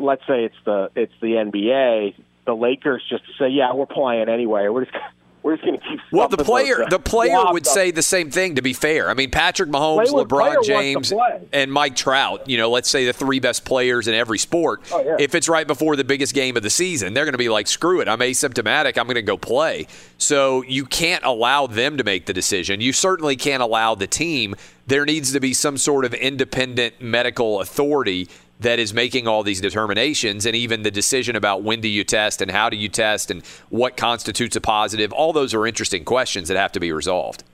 let's 0.00 0.22
say 0.26 0.44
it's 0.44 0.56
the 0.64 0.90
it's 0.96 1.14
the 1.20 1.34
NBA, 1.34 2.14
the 2.44 2.54
Lakers 2.54 3.02
just 3.08 3.24
say, 3.38 3.48
yeah, 3.48 3.72
we're 3.74 3.86
playing 3.86 4.28
anyway. 4.28 4.68
We're 4.68 4.86
just 4.86 4.96
we're 5.42 5.56
just 5.56 5.64
going 5.64 5.78
to 5.78 5.86
keep. 5.88 6.00
Well, 6.12 6.28
the 6.28 6.36
player, 6.38 6.84
uh, 6.84 6.88
the 6.88 6.98
player 6.98 7.42
would 7.50 7.66
say 7.66 7.90
the 7.90 8.02
same 8.02 8.30
thing. 8.30 8.54
To 8.56 8.62
be 8.62 8.72
fair, 8.72 9.10
I 9.10 9.14
mean, 9.14 9.30
Patrick 9.30 9.70
Mahomes, 9.70 10.06
Player- 10.08 10.24
player 10.26 10.56
LeBron 10.56 10.60
to 10.62 10.66
James, 10.66 11.12
and 11.52 11.72
Mike 11.72 11.96
Trout. 11.96 12.48
You 12.48 12.58
know, 12.58 12.70
let's 12.70 12.88
say 12.88 13.06
the 13.06 13.12
three 13.12 13.40
best 13.40 13.64
players 13.64 14.08
in 14.08 14.14
every 14.14 14.38
sport. 14.38 14.82
Oh, 14.92 15.02
yeah. 15.04 15.16
If 15.18 15.34
it's 15.34 15.48
right 15.48 15.66
before 15.66 15.96
the 15.96 16.04
biggest 16.04 16.34
game 16.34 16.56
of 16.56 16.62
the 16.62 16.70
season, 16.70 17.14
they're 17.14 17.24
going 17.24 17.32
to 17.32 17.38
be 17.38 17.48
like, 17.48 17.66
"Screw 17.66 18.00
it, 18.00 18.08
I'm 18.08 18.20
asymptomatic. 18.20 18.98
I'm 18.98 19.06
going 19.06 19.16
to 19.16 19.22
go 19.22 19.36
play." 19.36 19.86
So 20.18 20.62
you 20.62 20.86
can't 20.86 21.24
allow 21.24 21.66
them 21.66 21.96
to 21.96 22.04
make 22.04 22.26
the 22.26 22.32
decision. 22.32 22.80
You 22.80 22.92
certainly 22.92 23.36
can't 23.36 23.62
allow 23.62 23.94
the 23.94 24.06
team. 24.06 24.54
There 24.86 25.04
needs 25.04 25.32
to 25.32 25.40
be 25.40 25.54
some 25.54 25.78
sort 25.78 26.04
of 26.04 26.12
independent 26.14 27.00
medical 27.00 27.60
authority 27.60 28.28
that 28.62 28.78
is 28.78 28.94
making 28.94 29.28
all 29.28 29.42
these 29.42 29.60
determinations 29.60 30.46
and 30.46 30.56
even 30.56 30.82
the 30.82 30.90
decision 30.90 31.36
about 31.36 31.62
when 31.62 31.80
do 31.80 31.88
you 31.88 32.04
test 32.04 32.40
and 32.42 32.50
how 32.50 32.68
do 32.70 32.76
you 32.76 32.88
test 32.88 33.30
and 33.30 33.44
what 33.70 33.96
constitutes 33.96 34.56
a 34.56 34.60
positive 34.60 35.12
all 35.12 35.32
those 35.32 35.54
are 35.54 35.66
interesting 35.66 36.04
questions 36.04 36.48
that 36.48 36.56
have 36.56 36.72
to 36.72 36.80
be 36.80 36.92
resolved 36.92 37.44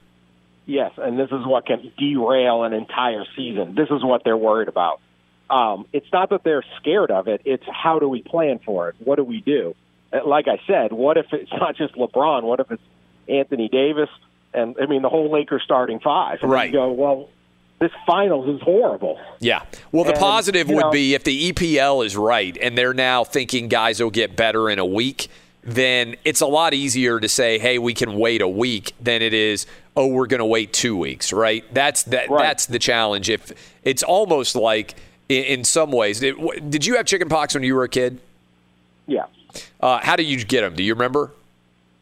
Yes, 0.69 0.91
and 0.97 1.17
this 1.17 1.31
is 1.31 1.47
what 1.47 1.65
can 1.65 1.91
derail 1.97 2.63
an 2.63 2.73
entire 2.73 3.25
season. 3.35 3.73
This 3.73 3.89
is 3.89 4.03
what 4.03 4.23
they're 4.23 4.37
worried 4.37 4.67
about. 4.67 5.01
Um, 5.49 5.87
it's 5.93 6.05
not 6.13 6.29
that 6.29 6.43
they're 6.43 6.63
scared 6.79 7.09
of 7.09 7.27
it; 7.27 7.41
it's 7.43 7.63
how 7.65 7.97
do 7.97 8.07
we 8.07 8.21
plan 8.21 8.59
for 8.63 8.89
it? 8.89 8.95
What 8.99 9.15
do 9.15 9.23
we 9.23 9.41
do? 9.41 9.75
Uh, 10.13 10.19
Like 10.27 10.47
I 10.47 10.61
said, 10.67 10.91
what 10.93 11.17
if 11.17 11.33
it's 11.33 11.51
not 11.59 11.75
just 11.75 11.95
LeBron? 11.95 12.43
What 12.43 12.59
if 12.59 12.69
it's 12.69 12.83
Anthony 13.27 13.67
Davis? 13.67 14.09
And 14.53 14.75
I 14.79 14.85
mean, 14.85 15.01
the 15.01 15.09
whole 15.09 15.31
Lakers 15.31 15.63
starting 15.65 15.99
five. 16.01 16.43
And 16.43 16.51
Right. 16.51 16.67
You 16.67 16.73
go, 16.73 16.91
well, 16.91 17.29
this 17.79 17.91
finals 18.05 18.47
is 18.49 18.61
horrible. 18.61 19.19
Yeah. 19.39 19.61
Well, 19.91 20.03
the 20.03 20.11
And, 20.11 20.19
positive 20.19 20.67
would 20.69 20.85
know- 20.85 20.91
be 20.91 21.13
if 21.13 21.23
the 21.23 21.51
EPL 21.51 22.05
is 22.05 22.15
right 22.17 22.57
and 22.61 22.77
they're 22.77 22.93
now 22.93 23.23
thinking 23.23 23.67
guys 23.69 24.01
will 24.01 24.09
get 24.09 24.35
better 24.35 24.69
in 24.69 24.79
a 24.79 24.85
week, 24.85 25.27
then 25.63 26.15
it's 26.25 26.41
a 26.41 26.45
lot 26.47 26.73
easier 26.73 27.19
to 27.19 27.27
say, 27.29 27.59
"Hey, 27.59 27.77
we 27.77 27.93
can 27.93 28.17
wait 28.17 28.41
a 28.41 28.47
week" 28.47 28.93
than 29.01 29.21
it 29.21 29.33
is, 29.33 29.65
"Oh, 29.95 30.07
we're 30.07 30.25
going 30.27 30.39
to 30.39 30.45
wait 30.45 30.71
2 30.73 30.95
weeks," 30.97 31.31
right? 31.33 31.63
That's 31.73 32.03
that 32.03 32.27
that's 32.29 32.65
the 32.65 32.79
challenge. 32.79 33.29
If 33.29 33.51
it's 33.83 34.01
almost 34.03 34.55
like 34.55 34.95
in, 35.27 35.63
some 35.63 35.91
ways, 35.91 36.19
did, 36.21 36.35
did 36.69 36.85
you 36.85 36.95
have 36.97 37.05
chickenpox 37.05 37.53
when 37.53 37.63
you 37.63 37.75
were 37.75 37.83
a 37.83 37.89
kid? 37.89 38.19
Yeah. 39.05 39.25
Uh, 39.79 39.99
how 40.01 40.15
did 40.15 40.23
you 40.27 40.43
get 40.43 40.61
them? 40.61 40.75
Do 40.75 40.81
you 40.83 40.93
remember? 40.93 41.31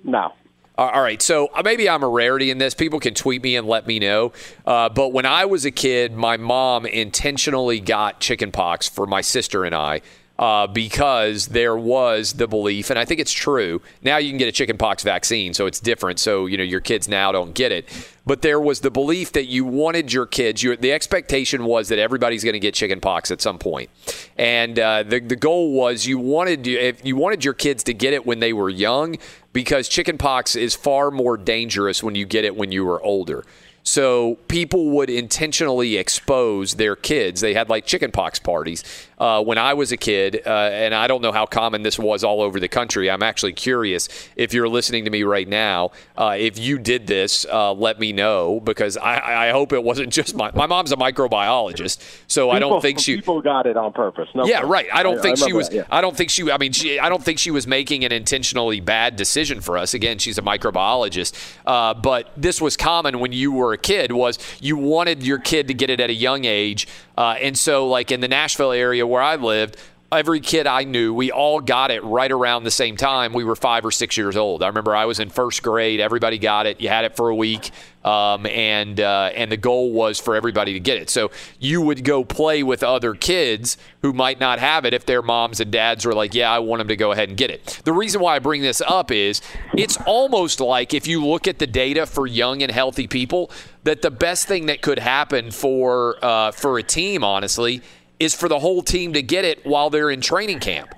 No. 0.04 0.34
Uh, 0.78 0.92
all 0.94 1.02
right, 1.02 1.22
so 1.22 1.50
uh, 1.56 1.64
maybe 1.64 1.90
I'm 1.90 2.04
a 2.04 2.08
rarity 2.08 2.52
in 2.52 2.60
this. 2.60 2.76
People 2.76 3.00
can 3.00 3.16
tweet 3.16 3.42
me 3.42 3.56
and 3.56 3.68
let 3.68 3.88
me 3.88 3.98
know. 3.98 4.32
Uh, 4.66 4.90
but 4.90 5.12
when 5.12 5.26
I 5.26 5.46
was 5.46 5.66
a 5.66 5.72
kid, 5.72 6.14
my 6.14 6.38
mom 6.38 6.86
intentionally 6.86 7.80
got 7.80 8.20
chickenpox 8.20 8.88
for 8.88 9.08
my 9.08 9.22
sister 9.22 9.64
and 9.66 9.74
I 9.74 10.02
uh, 10.40 10.68
because 10.68 11.48
there 11.48 11.76
was 11.76 12.34
the 12.34 12.48
belief, 12.48 12.90
and 12.90 13.00
I 13.00 13.06
think 13.06 13.20
it's 13.20 13.34
true. 13.34 13.82
Now 14.04 14.18
you 14.18 14.30
can 14.30 14.38
get 14.38 14.48
a 14.48 14.52
chickenpox 14.52 15.04
vaccine, 15.04 15.54
so 15.54 15.66
it's 15.66 15.80
different. 15.80 16.20
So 16.20 16.46
you 16.46 16.58
know 16.58 16.64
your 16.64 16.80
kids 16.80 17.08
now 17.08 17.32
don't 17.32 17.54
get 17.54 17.72
it. 17.72 17.88
But 18.26 18.42
there 18.42 18.60
was 18.60 18.82
the 18.82 18.92
belief 18.92 19.32
that 19.34 19.46
you 19.46 19.64
wanted 19.64 20.12
your 20.12 20.26
kids. 20.26 20.62
Your, 20.62 20.76
the 20.76 20.92
expectation 20.92 21.64
was 21.64 21.88
that 21.88 21.98
everybody's 21.98 22.44
going 22.44 22.54
to 22.54 22.60
get 22.60 22.74
chickenpox 22.74 23.32
at 23.32 23.42
some 23.42 23.58
point, 23.58 23.90
and 24.38 24.78
uh, 24.78 25.04
the 25.04 25.20
the 25.20 25.36
goal 25.36 25.74
was 25.74 26.06
you 26.06 26.20
wanted 26.20 26.68
if 26.68 27.04
you 27.04 27.16
wanted 27.16 27.44
your 27.44 27.56
kids 27.56 27.84
to 27.86 27.94
get 27.94 28.14
it 28.14 28.26
when 28.26 28.40
they 28.40 28.54
were 28.54 28.70
young 28.70 29.18
because 29.54 29.88
chickenpox 29.88 30.56
is 30.56 30.76
far 30.76 31.10
more 31.10 31.36
dangerous 31.36 32.04
when 32.04 32.14
you 32.14 32.26
get 32.26 32.46
it 32.46 32.56
when 32.56 32.72
you 32.72 32.86
were 32.86 33.02
older. 33.02 33.44
So 33.88 34.36
people 34.50 34.90
would 34.90 35.10
intentionally 35.10 35.96
expose 35.96 36.76
their 36.76 36.98
kids. 36.98 37.40
They 37.40 37.54
had 37.54 37.70
like 37.70 37.86
chickenpox 37.86 38.38
parties 38.38 38.84
uh, 39.18 39.44
when 39.44 39.58
I 39.58 39.74
was 39.74 39.92
a 39.92 39.98
kid, 39.98 40.42
uh, 40.46 40.50
and 40.50 40.94
I 40.94 41.08
don't 41.08 41.22
know 41.22 41.32
how 41.32 41.46
common 41.46 41.82
this 41.82 41.98
was 41.98 42.24
all 42.24 42.42
over 42.42 42.60
the 42.60 42.68
country. 42.68 43.10
I'm 43.10 43.24
actually 43.24 43.54
curious 43.54 44.10
if 44.36 44.54
you're 44.54 44.70
listening 44.70 45.06
to 45.06 45.10
me 45.10 45.24
right 45.24 45.48
now. 45.48 45.92
Uh, 46.16 46.36
if 46.38 46.60
you 46.60 46.78
did 46.78 47.08
this, 47.08 47.46
uh, 47.46 47.74
let 47.74 48.00
me 48.00 48.14
know 48.14 48.60
because 48.60 48.96
I, 48.98 49.48
I 49.48 49.52
hope 49.52 49.74
it 49.74 49.84
wasn't 49.84 50.14
just 50.14 50.36
my 50.36 50.52
my 50.54 50.68
mom's 50.68 50.92
a 50.92 50.96
microbiologist, 50.96 52.04
so 52.28 52.50
I 52.52 52.60
don't 52.60 52.82
think 52.82 53.00
she 53.00 53.16
people 53.16 53.42
got 53.42 53.66
it 53.66 53.78
on 53.78 53.94
purpose. 53.94 54.30
No 54.36 54.46
yeah, 54.46 54.58
question. 54.58 54.70
right. 54.70 54.88
I 54.94 55.04
don't 55.04 55.22
think 55.22 55.38
she 55.38 55.54
was. 55.54 55.70
that, 55.70 55.76
yeah. 55.76 55.84
I 55.90 56.02
don't 56.02 56.16
think 56.16 56.30
she. 56.30 56.52
I 56.52 56.58
mean, 56.58 56.74
she, 56.74 57.00
I 57.00 57.10
don't 57.10 57.24
think 57.24 57.40
she 57.40 57.52
was 57.52 57.66
making 57.66 58.06
an 58.06 58.12
intentionally 58.12 58.80
bad 58.80 59.16
decision 59.16 59.62
for 59.62 59.78
us. 59.78 59.94
Again, 59.94 60.20
she's 60.20 60.38
a 60.38 60.42
microbiologist. 60.44 61.34
Uh, 61.66 61.94
but 61.94 62.32
this 62.38 62.62
was 62.62 62.78
common 62.78 63.20
when 63.20 63.32
you 63.32 63.52
were 63.52 63.74
a 63.74 63.78
kid. 63.78 64.12
Was 64.12 64.38
you 64.62 64.78
wanted 64.78 65.24
your 65.24 65.40
kid 65.40 65.68
to 65.70 65.74
get 65.74 65.90
it 65.90 66.00
at 66.00 66.10
a 66.10 66.14
young 66.14 66.46
age, 66.46 66.88
uh, 67.18 67.36
and 67.42 67.58
so 67.58 67.88
like 67.88 68.12
in 68.12 68.20
the 68.20 68.28
Nashville 68.28 68.72
area 68.72 69.07
where 69.08 69.22
I 69.22 69.36
lived. 69.36 69.78
Every 70.10 70.40
kid 70.40 70.68
I 70.68 70.86
knew, 70.86 71.14
we 71.14 71.32
all 71.32 71.60
got 71.60 71.92
it 71.92 72.02
right 72.02 72.32
around 72.32 72.64
the 72.64 72.72
same 72.72 72.96
time. 72.96 73.34
We 73.34 73.44
were 73.44 73.58
five 73.58 73.86
or 73.86 73.92
six 73.92 74.16
years 74.16 74.38
old. 74.38 74.64
I 74.64 74.68
remember 74.68 74.96
I 74.96 75.04
was 75.04 75.20
in 75.20 75.30
first 75.30 75.62
grade. 75.62 76.00
Everybody 76.00 76.38
got 76.38 76.66
it. 76.66 76.80
You 76.80 76.88
had 76.88 77.04
it 77.04 77.18
for 77.18 77.28
a 77.28 77.36
week, 77.36 77.72
um, 78.06 78.46
and 78.46 79.02
uh, 79.02 79.32
and 79.36 79.52
the 79.52 79.58
goal 79.58 79.92
was 79.92 80.18
for 80.18 80.34
everybody 80.38 80.72
to 80.72 80.80
get 80.80 80.98
it. 80.98 81.10
So 81.10 81.32
you 81.60 81.82
would 81.82 82.06
go 82.06 82.24
play 82.24 82.64
with 82.64 82.84
other 82.84 83.16
kids 83.16 83.76
who 84.02 84.14
might 84.14 84.40
not 84.40 84.60
have 84.60 84.86
it 84.86 84.94
if 84.94 85.06
their 85.06 85.22
moms 85.22 85.60
and 85.60 85.74
dads 85.74 86.06
were 86.06 86.14
like, 86.14 86.34
"Yeah, 86.34 86.54
I 86.54 86.60
want 86.60 86.80
them 86.80 86.88
to 86.88 86.96
go 86.96 87.12
ahead 87.12 87.28
and 87.28 87.38
get 87.38 87.52
it." 87.52 87.82
The 87.84 87.92
reason 87.92 88.22
why 88.22 88.38
I 88.38 88.40
bring 88.40 88.62
this 88.62 88.82
up 88.88 89.12
is 89.12 89.42
it's 89.76 89.98
almost 90.06 90.62
like 90.62 90.94
if 90.94 91.06
you 91.06 91.26
look 91.26 91.50
at 91.50 91.60
the 91.60 91.68
data 91.68 92.06
for 92.06 92.26
young 92.26 92.64
and 92.64 92.72
healthy 92.72 93.08
people, 93.08 93.52
that 93.84 94.02
the 94.02 94.12
best 94.12 94.48
thing 94.48 94.68
that 94.68 94.82
could 94.82 95.00
happen 95.00 95.52
for 95.52 96.16
uh, 96.24 96.52
for 96.52 96.80
a 96.80 96.84
team, 96.84 97.26
honestly, 97.26 97.82
is 98.20 98.34
for 98.34 98.50
the 98.50 98.60
whole 98.60 98.82
team 98.82 99.14
to 99.14 99.22
get 99.22 99.46
it 99.46 99.66
while 99.66 99.90
they're 99.90 100.10
in 100.10 100.22
training 100.22 100.60
camp. 100.60 100.94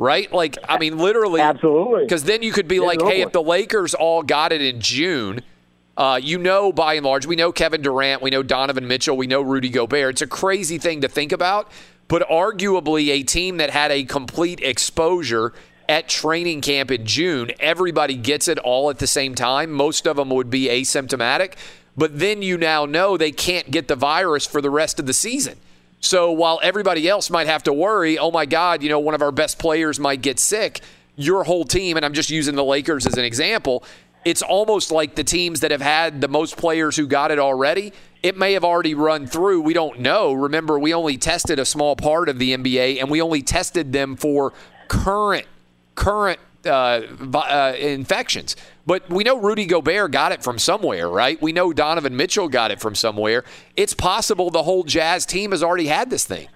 Right? 0.00 0.30
Like, 0.32 0.58
I 0.68 0.78
mean, 0.78 0.98
literally. 0.98 1.40
Absolutely. 1.40 2.04
Because 2.04 2.24
then 2.24 2.42
you 2.42 2.52
could 2.52 2.68
be 2.68 2.80
like, 2.80 3.00
hey, 3.00 3.22
if 3.22 3.32
the 3.32 3.42
Lakers 3.42 3.94
all 3.94 4.22
got 4.22 4.52
it 4.52 4.60
in 4.60 4.80
June, 4.80 5.40
uh, 5.96 6.20
you 6.22 6.38
know, 6.38 6.72
by 6.72 6.94
and 6.94 7.06
large, 7.06 7.24
we 7.24 7.36
know 7.36 7.52
Kevin 7.52 7.82
Durant, 7.82 8.20
we 8.20 8.30
know 8.30 8.42
Donovan 8.42 8.86
Mitchell, 8.86 9.16
we 9.16 9.26
know 9.26 9.40
Rudy 9.40 9.70
Gobert. 9.70 10.10
It's 10.10 10.22
a 10.22 10.26
crazy 10.26 10.76
thing 10.76 11.00
to 11.00 11.08
think 11.08 11.32
about, 11.32 11.70
but 12.08 12.28
arguably 12.28 13.08
a 13.08 13.22
team 13.22 13.56
that 13.58 13.70
had 13.70 13.90
a 13.90 14.04
complete 14.04 14.60
exposure 14.60 15.54
at 15.88 16.08
training 16.08 16.60
camp 16.60 16.90
in 16.90 17.06
June, 17.06 17.52
everybody 17.60 18.16
gets 18.16 18.48
it 18.48 18.58
all 18.58 18.90
at 18.90 18.98
the 18.98 19.06
same 19.06 19.34
time. 19.34 19.70
Most 19.70 20.06
of 20.06 20.16
them 20.16 20.30
would 20.30 20.50
be 20.50 20.66
asymptomatic, 20.66 21.54
but 21.96 22.18
then 22.18 22.42
you 22.42 22.58
now 22.58 22.84
know 22.84 23.16
they 23.16 23.32
can't 23.32 23.70
get 23.70 23.88
the 23.88 23.96
virus 23.96 24.46
for 24.46 24.60
the 24.60 24.70
rest 24.70 24.98
of 24.98 25.06
the 25.06 25.12
season. 25.12 25.58
So 26.00 26.30
while 26.32 26.60
everybody 26.62 27.08
else 27.08 27.30
might 27.30 27.46
have 27.46 27.62
to 27.64 27.72
worry, 27.72 28.18
oh 28.18 28.30
my 28.30 28.46
God, 28.46 28.82
you 28.82 28.88
know, 28.88 28.98
one 28.98 29.14
of 29.14 29.22
our 29.22 29.32
best 29.32 29.58
players 29.58 29.98
might 29.98 30.22
get 30.22 30.38
sick, 30.38 30.80
your 31.16 31.44
whole 31.44 31.64
team, 31.64 31.96
and 31.96 32.04
I'm 32.04 32.12
just 32.12 32.30
using 32.30 32.54
the 32.54 32.64
Lakers 32.64 33.06
as 33.06 33.14
an 33.14 33.24
example, 33.24 33.82
it's 34.24 34.42
almost 34.42 34.90
like 34.90 35.14
the 35.14 35.24
teams 35.24 35.60
that 35.60 35.70
have 35.70 35.80
had 35.80 36.20
the 36.20 36.28
most 36.28 36.56
players 36.56 36.96
who 36.96 37.06
got 37.06 37.30
it 37.30 37.38
already, 37.38 37.92
it 38.22 38.36
may 38.36 38.54
have 38.54 38.64
already 38.64 38.94
run 38.94 39.26
through. 39.26 39.60
We 39.60 39.72
don't 39.72 40.00
know. 40.00 40.32
Remember, 40.32 40.78
we 40.78 40.92
only 40.92 41.16
tested 41.16 41.58
a 41.58 41.64
small 41.64 41.94
part 41.96 42.28
of 42.28 42.38
the 42.38 42.56
NBA, 42.56 43.00
and 43.00 43.08
we 43.08 43.22
only 43.22 43.42
tested 43.42 43.92
them 43.92 44.16
for 44.16 44.52
current 44.88 45.46
current 45.94 46.38
uh, 46.66 47.02
uh, 47.34 47.74
infections. 47.78 48.56
But 48.86 49.08
we 49.10 49.24
know 49.24 49.38
Rudy 49.38 49.66
Gobert 49.66 50.12
got 50.12 50.32
it 50.32 50.42
from 50.42 50.58
somewhere, 50.58 51.08
right? 51.08 51.40
We 51.40 51.52
know 51.52 51.72
Donovan 51.72 52.16
Mitchell 52.16 52.48
got 52.48 52.70
it 52.70 52.80
from 52.80 52.94
somewhere. 52.94 53.44
It's 53.76 53.94
possible 53.94 54.50
the 54.50 54.62
whole 54.62 54.84
Jazz 54.84 55.26
team 55.26 55.50
has 55.50 55.62
already 55.62 55.86
had 55.86 56.10
this 56.10 56.24
thing. 56.24 56.48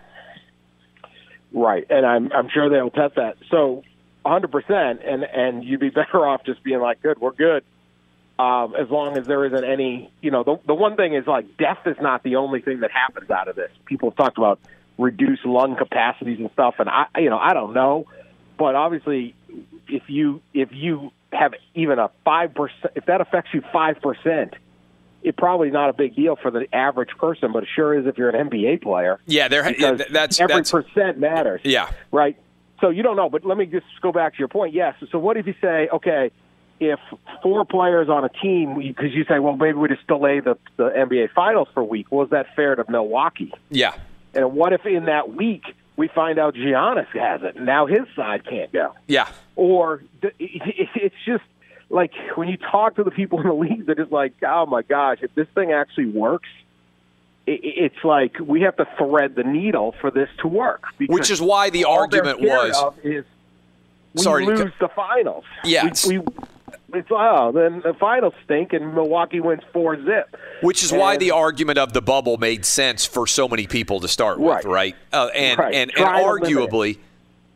Right, 1.52 1.84
and 1.90 2.06
I'm 2.06 2.32
I'm 2.32 2.48
sure 2.48 2.68
they'll 2.68 2.90
test 2.90 3.16
that. 3.16 3.36
So 3.50 3.82
100%, 4.24 5.00
and 5.04 5.24
and 5.24 5.64
you'd 5.64 5.80
be 5.80 5.90
better 5.90 6.26
off 6.26 6.44
just 6.44 6.62
being 6.62 6.80
like, 6.80 7.02
good, 7.02 7.20
we're 7.20 7.32
good. 7.32 7.64
Um, 8.38 8.74
as 8.74 8.88
long 8.88 9.18
as 9.18 9.26
there 9.26 9.44
isn't 9.44 9.64
any, 9.64 10.10
you 10.22 10.30
know, 10.30 10.44
the 10.44 10.58
the 10.66 10.74
one 10.74 10.96
thing 10.96 11.14
is 11.14 11.26
like 11.26 11.56
death 11.58 11.80
is 11.86 11.96
not 12.00 12.22
the 12.22 12.36
only 12.36 12.60
thing 12.62 12.80
that 12.80 12.90
happens 12.90 13.30
out 13.30 13.48
of 13.48 13.56
this. 13.56 13.70
People 13.84 14.10
have 14.10 14.16
talked 14.16 14.38
about 14.38 14.60
reduced 14.96 15.44
lung 15.44 15.76
capacities 15.76 16.38
and 16.38 16.50
stuff, 16.52 16.76
and 16.78 16.88
I, 16.88 17.06
you 17.18 17.28
know, 17.28 17.38
I 17.38 17.52
don't 17.52 17.74
know, 17.74 18.06
but 18.56 18.74
obviously, 18.76 19.34
if 19.92 20.04
you 20.08 20.40
if 20.54 20.70
you 20.72 21.12
have 21.32 21.54
even 21.74 21.98
a 21.98 22.10
five 22.24 22.54
percent, 22.54 22.92
if 22.94 23.06
that 23.06 23.20
affects 23.20 23.52
you 23.54 23.62
five 23.72 24.00
percent, 24.00 24.54
it 25.22 25.36
probably 25.36 25.70
not 25.70 25.90
a 25.90 25.92
big 25.92 26.14
deal 26.16 26.36
for 26.36 26.50
the 26.50 26.66
average 26.74 27.10
person, 27.18 27.52
but 27.52 27.62
it 27.64 27.68
sure 27.74 27.98
is 27.98 28.06
if 28.06 28.18
you're 28.18 28.30
an 28.30 28.48
NBA 28.48 28.82
player. 28.82 29.20
Yeah, 29.26 29.48
there. 29.48 29.70
Yeah, 29.78 29.98
that's 30.10 30.40
every 30.40 30.56
that's, 30.56 30.70
percent 30.70 31.18
matters. 31.18 31.60
Yeah, 31.64 31.90
right. 32.10 32.36
So 32.80 32.88
you 32.88 33.02
don't 33.02 33.16
know, 33.16 33.28
but 33.28 33.44
let 33.44 33.58
me 33.58 33.66
just 33.66 33.86
go 34.00 34.12
back 34.12 34.34
to 34.34 34.38
your 34.38 34.48
point. 34.48 34.74
Yes. 34.74 34.94
So 35.10 35.18
what 35.18 35.36
if 35.36 35.46
you 35.46 35.54
say, 35.60 35.88
okay, 35.92 36.30
if 36.80 36.98
four 37.42 37.64
players 37.66 38.08
on 38.08 38.24
a 38.24 38.30
team, 38.30 38.78
because 38.78 39.12
you 39.12 39.24
say, 39.24 39.38
well, 39.38 39.54
maybe 39.54 39.76
we 39.76 39.88
just 39.88 40.06
delay 40.06 40.40
the 40.40 40.56
the 40.76 40.88
NBA 40.88 41.32
Finals 41.32 41.68
for 41.74 41.80
a 41.80 41.84
week. 41.84 42.06
Well, 42.10 42.26
that 42.26 42.54
fair 42.56 42.74
to 42.74 42.84
Milwaukee? 42.88 43.52
Yeah. 43.68 43.94
And 44.34 44.54
what 44.54 44.72
if 44.72 44.86
in 44.86 45.04
that 45.06 45.34
week 45.34 45.64
we 45.96 46.08
find 46.08 46.38
out 46.38 46.54
Giannis 46.54 47.08
has 47.08 47.42
it, 47.42 47.56
and 47.56 47.66
now 47.66 47.86
his 47.86 48.06
side 48.16 48.46
can't 48.46 48.72
go? 48.72 48.94
Yeah. 49.06 49.28
Or 49.60 50.02
it's 50.38 51.14
just 51.26 51.44
like 51.90 52.12
when 52.34 52.48
you 52.48 52.56
talk 52.56 52.96
to 52.96 53.04
the 53.04 53.10
people 53.10 53.42
in 53.42 53.46
the 53.46 53.52
league, 53.52 53.84
they're 53.84 53.94
just 53.94 54.10
like, 54.10 54.32
oh 54.42 54.64
my 54.64 54.80
gosh, 54.80 55.18
if 55.20 55.34
this 55.34 55.48
thing 55.54 55.70
actually 55.70 56.06
works, 56.06 56.48
it's 57.46 58.02
like 58.02 58.38
we 58.40 58.62
have 58.62 58.76
to 58.78 58.88
thread 58.96 59.34
the 59.34 59.44
needle 59.44 59.94
for 60.00 60.10
this 60.10 60.30
to 60.38 60.48
work. 60.48 60.84
Which 61.08 61.30
is 61.30 61.42
why 61.42 61.68
the 61.68 61.84
argument 61.84 62.40
was 62.40 62.94
is 63.04 63.26
we 64.14 64.22
sorry, 64.22 64.46
lose 64.46 64.72
the 64.80 64.88
finals. 64.88 65.44
Yes. 65.62 66.06
We, 66.06 66.20
we, 66.20 66.26
it's 66.94 67.08
oh, 67.10 67.52
then 67.52 67.82
the 67.82 67.92
finals 67.92 68.32
stink 68.44 68.72
and 68.72 68.94
Milwaukee 68.94 69.40
wins 69.40 69.62
four 69.74 70.02
zip. 70.02 70.36
Which 70.62 70.82
is 70.82 70.90
and, 70.90 71.00
why 71.00 71.18
the 71.18 71.32
argument 71.32 71.76
of 71.76 71.92
the 71.92 72.00
bubble 72.00 72.38
made 72.38 72.64
sense 72.64 73.04
for 73.04 73.26
so 73.26 73.46
many 73.46 73.66
people 73.66 74.00
to 74.00 74.08
start 74.08 74.40
with, 74.40 74.64
right? 74.64 74.64
right? 74.64 74.96
Uh, 75.12 75.26
and, 75.34 75.58
right. 75.58 75.74
and 75.74 75.90
and 75.90 76.06
Try 76.06 76.22
arguably 76.22 76.98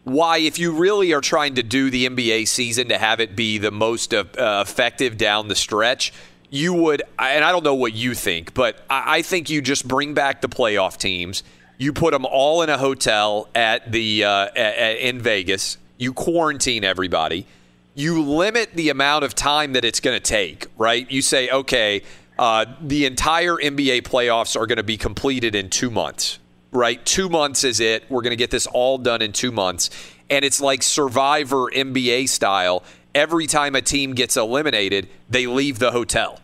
why, 0.04 0.38
if 0.38 0.58
you 0.58 0.72
really 0.72 1.12
are 1.12 1.20
trying 1.22 1.54
to 1.54 1.62
do 1.62 1.90
the 1.90 2.06
NBA 2.06 2.46
season 2.46 2.88
to 2.88 2.98
have 2.98 3.20
it 3.20 3.34
be 3.34 3.58
the 3.58 3.70
most 3.70 4.12
uh, 4.12 4.24
effective 4.38 5.16
down 5.16 5.48
the 5.48 5.54
stretch, 5.54 6.12
you 6.50 6.74
would, 6.74 7.02
and 7.18 7.42
I 7.42 7.50
don't 7.50 7.64
know 7.64 7.74
what 7.74 7.94
you 7.94 8.14
think, 8.14 8.54
but 8.54 8.84
I 8.88 9.22
think 9.22 9.50
you 9.50 9.60
just 9.60 9.88
bring 9.88 10.14
back 10.14 10.40
the 10.40 10.48
playoff 10.48 10.98
teams. 10.98 11.42
You 11.78 11.92
put 11.92 12.12
them 12.12 12.24
all 12.26 12.62
in 12.62 12.68
a 12.68 12.78
hotel 12.78 13.48
at 13.54 13.90
the 13.90 14.24
uh, 14.24 14.48
at, 14.54 14.98
in 14.98 15.20
Vegas. 15.20 15.78
You 15.98 16.12
quarantine 16.12 16.84
everybody. 16.84 17.46
You 17.94 18.22
limit 18.22 18.74
the 18.74 18.90
amount 18.90 19.24
of 19.24 19.34
time 19.34 19.72
that 19.72 19.84
it's 19.84 20.00
going 20.00 20.16
to 20.16 20.22
take. 20.22 20.66
Right? 20.78 21.10
You 21.10 21.22
say, 21.22 21.48
okay, 21.48 22.02
uh, 22.38 22.66
the 22.80 23.06
entire 23.06 23.56
NBA 23.56 24.02
playoffs 24.02 24.54
are 24.54 24.66
going 24.66 24.76
to 24.76 24.84
be 24.84 24.96
completed 24.96 25.54
in 25.54 25.70
two 25.70 25.90
months. 25.90 26.38
Right? 26.74 27.04
Two 27.06 27.28
months 27.28 27.64
is 27.64 27.80
it. 27.80 28.04
We're 28.10 28.22
going 28.22 28.32
to 28.32 28.36
get 28.36 28.50
this 28.50 28.66
all 28.66 28.98
done 28.98 29.22
in 29.22 29.32
two 29.32 29.52
months, 29.52 29.90
and 30.28 30.44
it's 30.44 30.60
like 30.60 30.82
Survivor 30.82 31.70
NBA 31.70 32.28
style. 32.28 32.82
Every 33.14 33.46
time 33.46 33.76
a 33.76 33.80
team 33.80 34.14
gets 34.14 34.36
eliminated, 34.36 35.08
they 35.30 35.46
leave 35.46 35.78
the 35.78 35.92
hotel. 35.92 36.40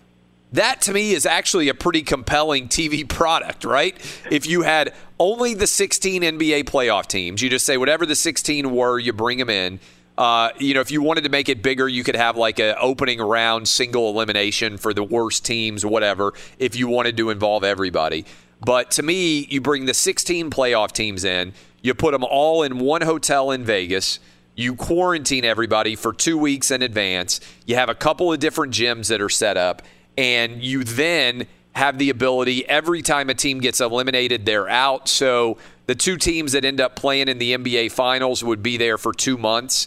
That 0.52 0.82
to 0.82 0.92
me 0.92 1.12
is 1.12 1.26
actually 1.26 1.68
a 1.68 1.74
pretty 1.74 2.02
compelling 2.02 2.68
TV 2.68 3.08
product, 3.08 3.64
right? 3.64 3.96
If 4.30 4.46
you 4.46 4.62
had 4.62 4.94
only 5.18 5.54
the 5.54 5.66
16 5.66 6.22
NBA 6.22 6.64
playoff 6.64 7.06
teams, 7.06 7.42
you 7.42 7.50
just 7.50 7.66
say 7.66 7.76
whatever 7.76 8.06
the 8.06 8.16
16 8.16 8.74
were, 8.74 8.98
you 8.98 9.12
bring 9.12 9.38
them 9.38 9.50
in. 9.50 9.80
Uh, 10.18 10.50
you 10.58 10.74
know, 10.74 10.80
if 10.80 10.90
you 10.90 11.00
wanted 11.00 11.24
to 11.24 11.30
make 11.30 11.48
it 11.48 11.62
bigger, 11.62 11.88
you 11.88 12.04
could 12.04 12.16
have 12.16 12.36
like 12.36 12.58
a 12.58 12.78
opening 12.78 13.20
round 13.20 13.66
single 13.66 14.10
elimination 14.10 14.76
for 14.76 14.92
the 14.92 15.02
worst 15.02 15.44
teams, 15.46 15.86
whatever. 15.86 16.34
If 16.58 16.76
you 16.76 16.88
wanted 16.88 17.16
to 17.16 17.30
involve 17.30 17.64
everybody, 17.64 18.26
but 18.60 18.90
to 18.92 19.02
me, 19.02 19.46
you 19.46 19.60
bring 19.60 19.86
the 19.86 19.94
16 19.94 20.50
playoff 20.50 20.92
teams 20.92 21.24
in, 21.24 21.52
you 21.82 21.94
put 21.94 22.12
them 22.12 22.24
all 22.24 22.62
in 22.62 22.78
one 22.78 23.02
hotel 23.02 23.50
in 23.50 23.64
Vegas. 23.64 24.20
You 24.54 24.74
quarantine 24.74 25.44
everybody 25.44 25.96
for 25.96 26.12
two 26.12 26.36
weeks 26.36 26.70
in 26.70 26.82
advance. 26.82 27.40
You 27.64 27.76
have 27.76 27.88
a 27.88 27.94
couple 27.94 28.32
of 28.32 28.38
different 28.38 28.74
gyms 28.74 29.08
that 29.08 29.22
are 29.22 29.30
set 29.30 29.56
up 29.56 29.82
and 30.18 30.62
you 30.62 30.84
then 30.84 31.46
have 31.72 31.98
the 31.98 32.10
ability 32.10 32.68
every 32.68 33.00
time 33.00 33.30
a 33.30 33.34
team 33.34 33.60
gets 33.60 33.80
eliminated, 33.80 34.44
they're 34.44 34.68
out. 34.68 35.08
So 35.08 35.56
the 35.86 35.94
two 35.94 36.16
teams 36.16 36.52
that 36.52 36.64
end 36.64 36.80
up 36.80 36.96
playing 36.96 37.28
in 37.28 37.38
the 37.38 37.54
NBA 37.54 37.92
Finals 37.92 38.44
would 38.44 38.62
be 38.62 38.76
there 38.76 38.98
for 38.98 39.12
two 39.12 39.38
months. 39.38 39.86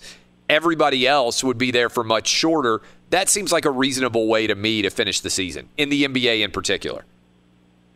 Everybody 0.50 1.08
else 1.08 1.44
would 1.44 1.58
be 1.58 1.72
there 1.72 1.90
for 1.90 2.04
much 2.04 2.28
shorter. 2.28 2.82
That 3.10 3.30
seems 3.30 3.52
like 3.52 3.66
a 3.66 3.72
reasonable 3.72 4.28
way 4.28 4.48
to 4.48 4.56
me 4.56 4.82
to 4.82 4.90
finish 4.90 5.20
the 5.20 5.30
season 5.30 5.70
in 5.78 5.90
the 5.90 6.06
NBA 6.06 6.41
in 6.41 6.52
particular. 6.52 7.06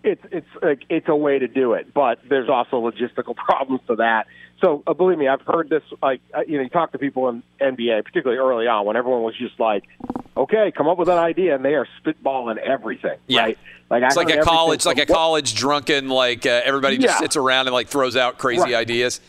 It's 0.03 0.21
it's 0.31 0.47
like 0.61 0.83
it's 0.89 1.07
a 1.09 1.15
way 1.15 1.39
to 1.39 1.47
do 1.47 1.73
it, 1.73 1.93
but 1.93 2.19
there's 2.29 2.49
also 2.49 2.81
logistical 2.89 3.35
problems 3.47 3.81
to 3.87 3.95
that. 3.97 4.27
So 4.61 4.81
uh, 4.87 4.93
believe 4.93 5.17
me, 5.17 5.27
I've 5.27 5.41
heard 5.41 5.69
this. 5.69 5.83
Like 6.01 6.21
uh, 6.35 6.41
you 6.47 6.57
know, 6.57 6.63
you 6.63 6.69
talk 6.69 6.91
to 6.93 6.97
people 6.97 7.27
in 7.29 7.43
NBA, 7.59 8.03
particularly 8.05 8.39
early 8.39 8.67
on, 8.67 8.85
when 8.85 8.95
everyone 8.95 9.23
was 9.23 9.35
just 9.37 9.59
like, 9.59 9.83
"Okay, 10.35 10.71
come 10.75 10.87
up 10.87 10.97
with 10.97 11.09
an 11.09 11.17
idea," 11.17 11.55
and 11.55 11.65
they 11.65 11.73
are 11.75 11.87
spitballing 12.03 12.57
everything. 12.57 13.17
Yeah. 13.27 13.41
Right? 13.41 13.57
Like 13.89 14.03
it's 14.03 14.17
I 14.17 14.23
like 14.23 14.35
a 14.35 14.41
college, 14.43 14.85
like 14.85 14.97
a 14.99 15.05
from- 15.05 15.15
college 15.15 15.55
drunken, 15.55 16.09
like 16.09 16.45
uh, 16.45 16.61
everybody 16.63 16.97
just 16.97 17.15
Yeah. 17.15 17.19
sits 17.19 17.35
around 17.35 17.67
and 17.67 17.73
like 17.73 17.87
throws 17.87 18.15
out 18.15 18.37
crazy 18.37 18.61
Right. 18.61 18.75
ideas. 18.75 19.19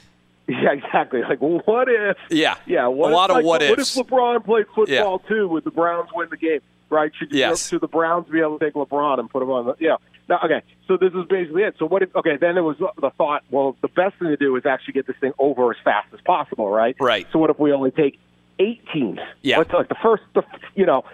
Yeah, 0.47 0.73
exactly. 0.73 1.21
Like, 1.23 1.41
what 1.41 1.89
if? 1.91 2.17
Yeah, 2.31 2.55
Yeah, 2.67 2.87
what 2.87 3.13
a 3.13 3.15
lot 3.15 3.29
if, 3.29 3.31
of 3.31 3.37
like, 3.37 3.45
what 3.45 3.61
What 3.69 3.79
ifs. 3.81 3.97
if 3.97 4.07
LeBron 4.07 4.45
played 4.47 4.65
football 4.75 5.19
too? 5.21 5.47
Would 5.49 5.65
the 5.65 5.71
Browns 5.71 6.09
win 6.15 6.29
the 6.31 6.39
game? 6.39 6.61
Right? 6.89 7.13
Should 7.15 7.33
Yes. 7.33 7.69
should 7.69 7.83
the 7.83 7.87
Browns 7.89 8.29
be 8.31 8.41
able 8.41 8.59
to 8.59 8.65
take 8.65 8.73
LeBron 8.75 9.19
and 9.19 9.29
put 9.29 9.43
him 9.43 9.51
on 9.51 9.67
the? 9.67 9.75
Yeah. 9.79 9.97
Now, 10.29 10.41
okay. 10.45 10.63
So 10.87 10.97
this 10.97 11.13
is 11.15 11.25
basically 11.29 11.63
it. 11.63 11.77
So 11.79 11.87
what? 11.87 12.03
If, 12.03 12.15
okay. 12.15 12.37
Then 12.37 12.57
it 12.57 12.61
was 12.61 12.77
the 12.79 13.11
thought. 13.17 13.45
Well, 13.51 13.77
the 13.81 13.89
best 13.89 14.19
thing 14.19 14.29
to 14.29 14.37
do 14.37 14.55
is 14.57 14.67
actually 14.67 14.95
get 14.95 15.07
this 15.07 15.17
thing 15.21 15.33
over 15.39 15.71
as 15.71 15.79
fast 15.83 16.09
as 16.13 16.21
possible. 16.21 16.69
Right. 16.69 16.97
Right. 17.01 17.27
So 17.33 17.39
what 17.39 17.51
if 17.51 17.59
we 17.59 17.73
only 17.73 17.91
take 17.91 18.19
eight 18.59 18.83
teams? 18.93 19.21
Yeah. 19.43 19.59
Let's 19.59 19.73
like 19.73 19.89
the 19.89 19.97
first. 20.03 20.23
The, 20.35 20.43
you 20.75 20.87
know, 20.87 21.05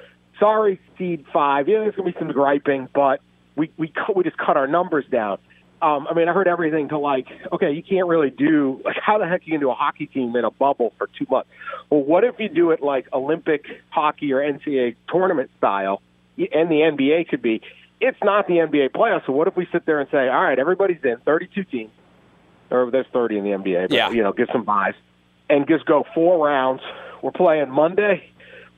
sorry, 0.41 0.81
seed 0.99 1.25
five. 1.33 1.69
Yeah, 1.69 1.81
there's 1.81 1.95
gonna 1.95 2.11
be 2.11 2.19
some 2.19 2.33
griping, 2.33 2.89
but 2.93 3.21
we 3.57 3.71
we 3.77 3.89
cut, 3.89 4.17
we 4.17 4.25
just 4.25 4.39
cut 4.39 4.57
our 4.57 4.67
numbers 4.67 5.05
down. 5.11 5.39
Um, 5.83 6.07
I 6.09 6.15
mean, 6.15 6.29
I 6.29 6.33
heard 6.33 6.49
everything 6.49 6.89
to 6.89 6.99
like, 6.99 7.27
okay, 7.53 7.73
you 7.73 7.83
can't 7.83 8.07
really 8.07 8.31
do 8.31 8.81
like 8.85 8.97
how 9.01 9.19
the 9.19 9.27
heck 9.27 9.47
you 9.47 9.53
can 9.53 9.61
do 9.61 9.71
a 9.71 9.75
hockey 9.75 10.07
team 10.07 10.35
in 10.35 10.45
a 10.45 10.51
bubble 10.51 10.93
for 10.99 11.09
two 11.19 11.27
months? 11.31 11.49
Well, 11.91 12.03
what 12.03 12.25
if 12.25 12.37
you 12.39 12.49
do 12.49 12.71
it 12.71 12.83
like 12.83 13.07
Olympic 13.13 13.67
hockey 13.91 14.33
or 14.33 14.39
NCAA 14.41 14.97
tournament 15.09 15.51
style, 15.59 16.01
and 16.37 16.71
the 16.71 16.81
NBA 16.81 17.29
could 17.29 17.43
be? 17.43 17.61
It's 18.01 18.19
not 18.23 18.47
the 18.47 18.55
NBA 18.55 18.91
playoffs. 18.91 19.27
So 19.27 19.33
what 19.33 19.49
if 19.49 19.57
we 19.57 19.67
sit 19.73 19.87
there 19.87 20.01
and 20.01 20.09
say, 20.11 20.29
all 20.29 20.43
right, 20.43 20.59
everybody's 20.59 20.99
in, 21.05 21.17
32 21.25 21.65
teams, 21.65 21.91
or 22.71 22.91
there's 22.91 23.07
30 23.13 23.39
in 23.39 23.45
the 23.45 23.51
NBA, 23.51 23.83
but 23.89 23.93
Yeah. 23.93 24.11
you 24.11 24.23
know, 24.23 24.33
get 24.33 24.49
some 24.53 24.65
buys, 24.65 24.95
and 25.49 25.67
just 25.69 25.87
go 25.87 26.05
four 26.15 26.45
rounds. 26.47 26.83
We're 27.23 27.31
playing 27.33 27.71
Monday, 27.71 28.29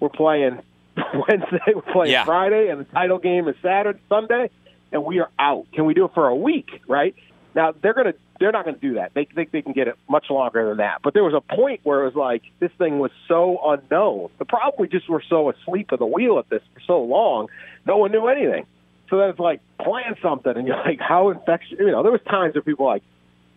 we're 0.00 0.08
playing 0.10 0.60
Wednesday, 1.28 1.72
we're 1.74 1.82
playing 1.92 2.12
Yeah. 2.12 2.24
Friday, 2.24 2.68
and 2.68 2.80
the 2.80 2.84
title 2.84 3.18
game 3.18 3.48
is 3.48 3.56
Saturday, 3.62 3.98
Sunday, 4.08 4.50
and 4.92 5.04
we 5.04 5.18
are 5.18 5.30
out. 5.38 5.66
Can 5.72 5.84
we 5.86 5.94
do 5.94 6.04
it 6.04 6.12
for 6.14 6.28
a 6.28 6.34
week? 6.36 6.82
Right 6.86 7.14
now, 7.54 7.72
they're 7.80 7.94
gonna 7.94 8.14
they're 8.38 8.52
not 8.52 8.64
going 8.66 8.74
to 8.74 8.80
do 8.82 8.94
that. 8.96 9.12
They 9.14 9.24
think 9.24 9.50
they 9.50 9.62
can 9.62 9.72
get 9.72 9.88
it 9.88 9.96
much 10.10 10.28
longer 10.28 10.68
than 10.68 10.76
that. 10.76 11.00
But 11.02 11.14
there 11.14 11.24
was 11.24 11.32
a 11.32 11.40
point 11.40 11.80
where 11.84 12.02
it 12.02 12.04
was 12.04 12.14
like 12.14 12.42
this 12.60 12.70
thing 12.76 12.98
was 12.98 13.10
so 13.26 13.58
unknown. 13.64 14.28
The 14.38 14.44
problem 14.44 14.74
we 14.78 14.88
just 14.88 15.08
were 15.08 15.22
so 15.26 15.48
asleep 15.50 15.88
at 15.90 15.98
the 15.98 16.04
wheel 16.06 16.38
at 16.38 16.50
this 16.50 16.60
for 16.74 16.80
so 16.80 17.02
long, 17.02 17.48
no 17.86 17.96
one 17.96 18.12
knew 18.12 18.26
anything. 18.28 18.66
So 19.08 19.18
then 19.18 19.30
it's 19.30 19.38
like 19.38 19.60
plan 19.78 20.16
something, 20.22 20.52
and 20.56 20.66
you're 20.66 20.76
like, 20.76 21.00
how 21.00 21.30
infectious? 21.30 21.78
You 21.78 21.92
know, 21.92 22.02
there 22.02 22.12
was 22.12 22.22
times 22.28 22.54
where 22.54 22.62
people 22.62 22.86
were 22.86 22.92
like, 22.92 23.02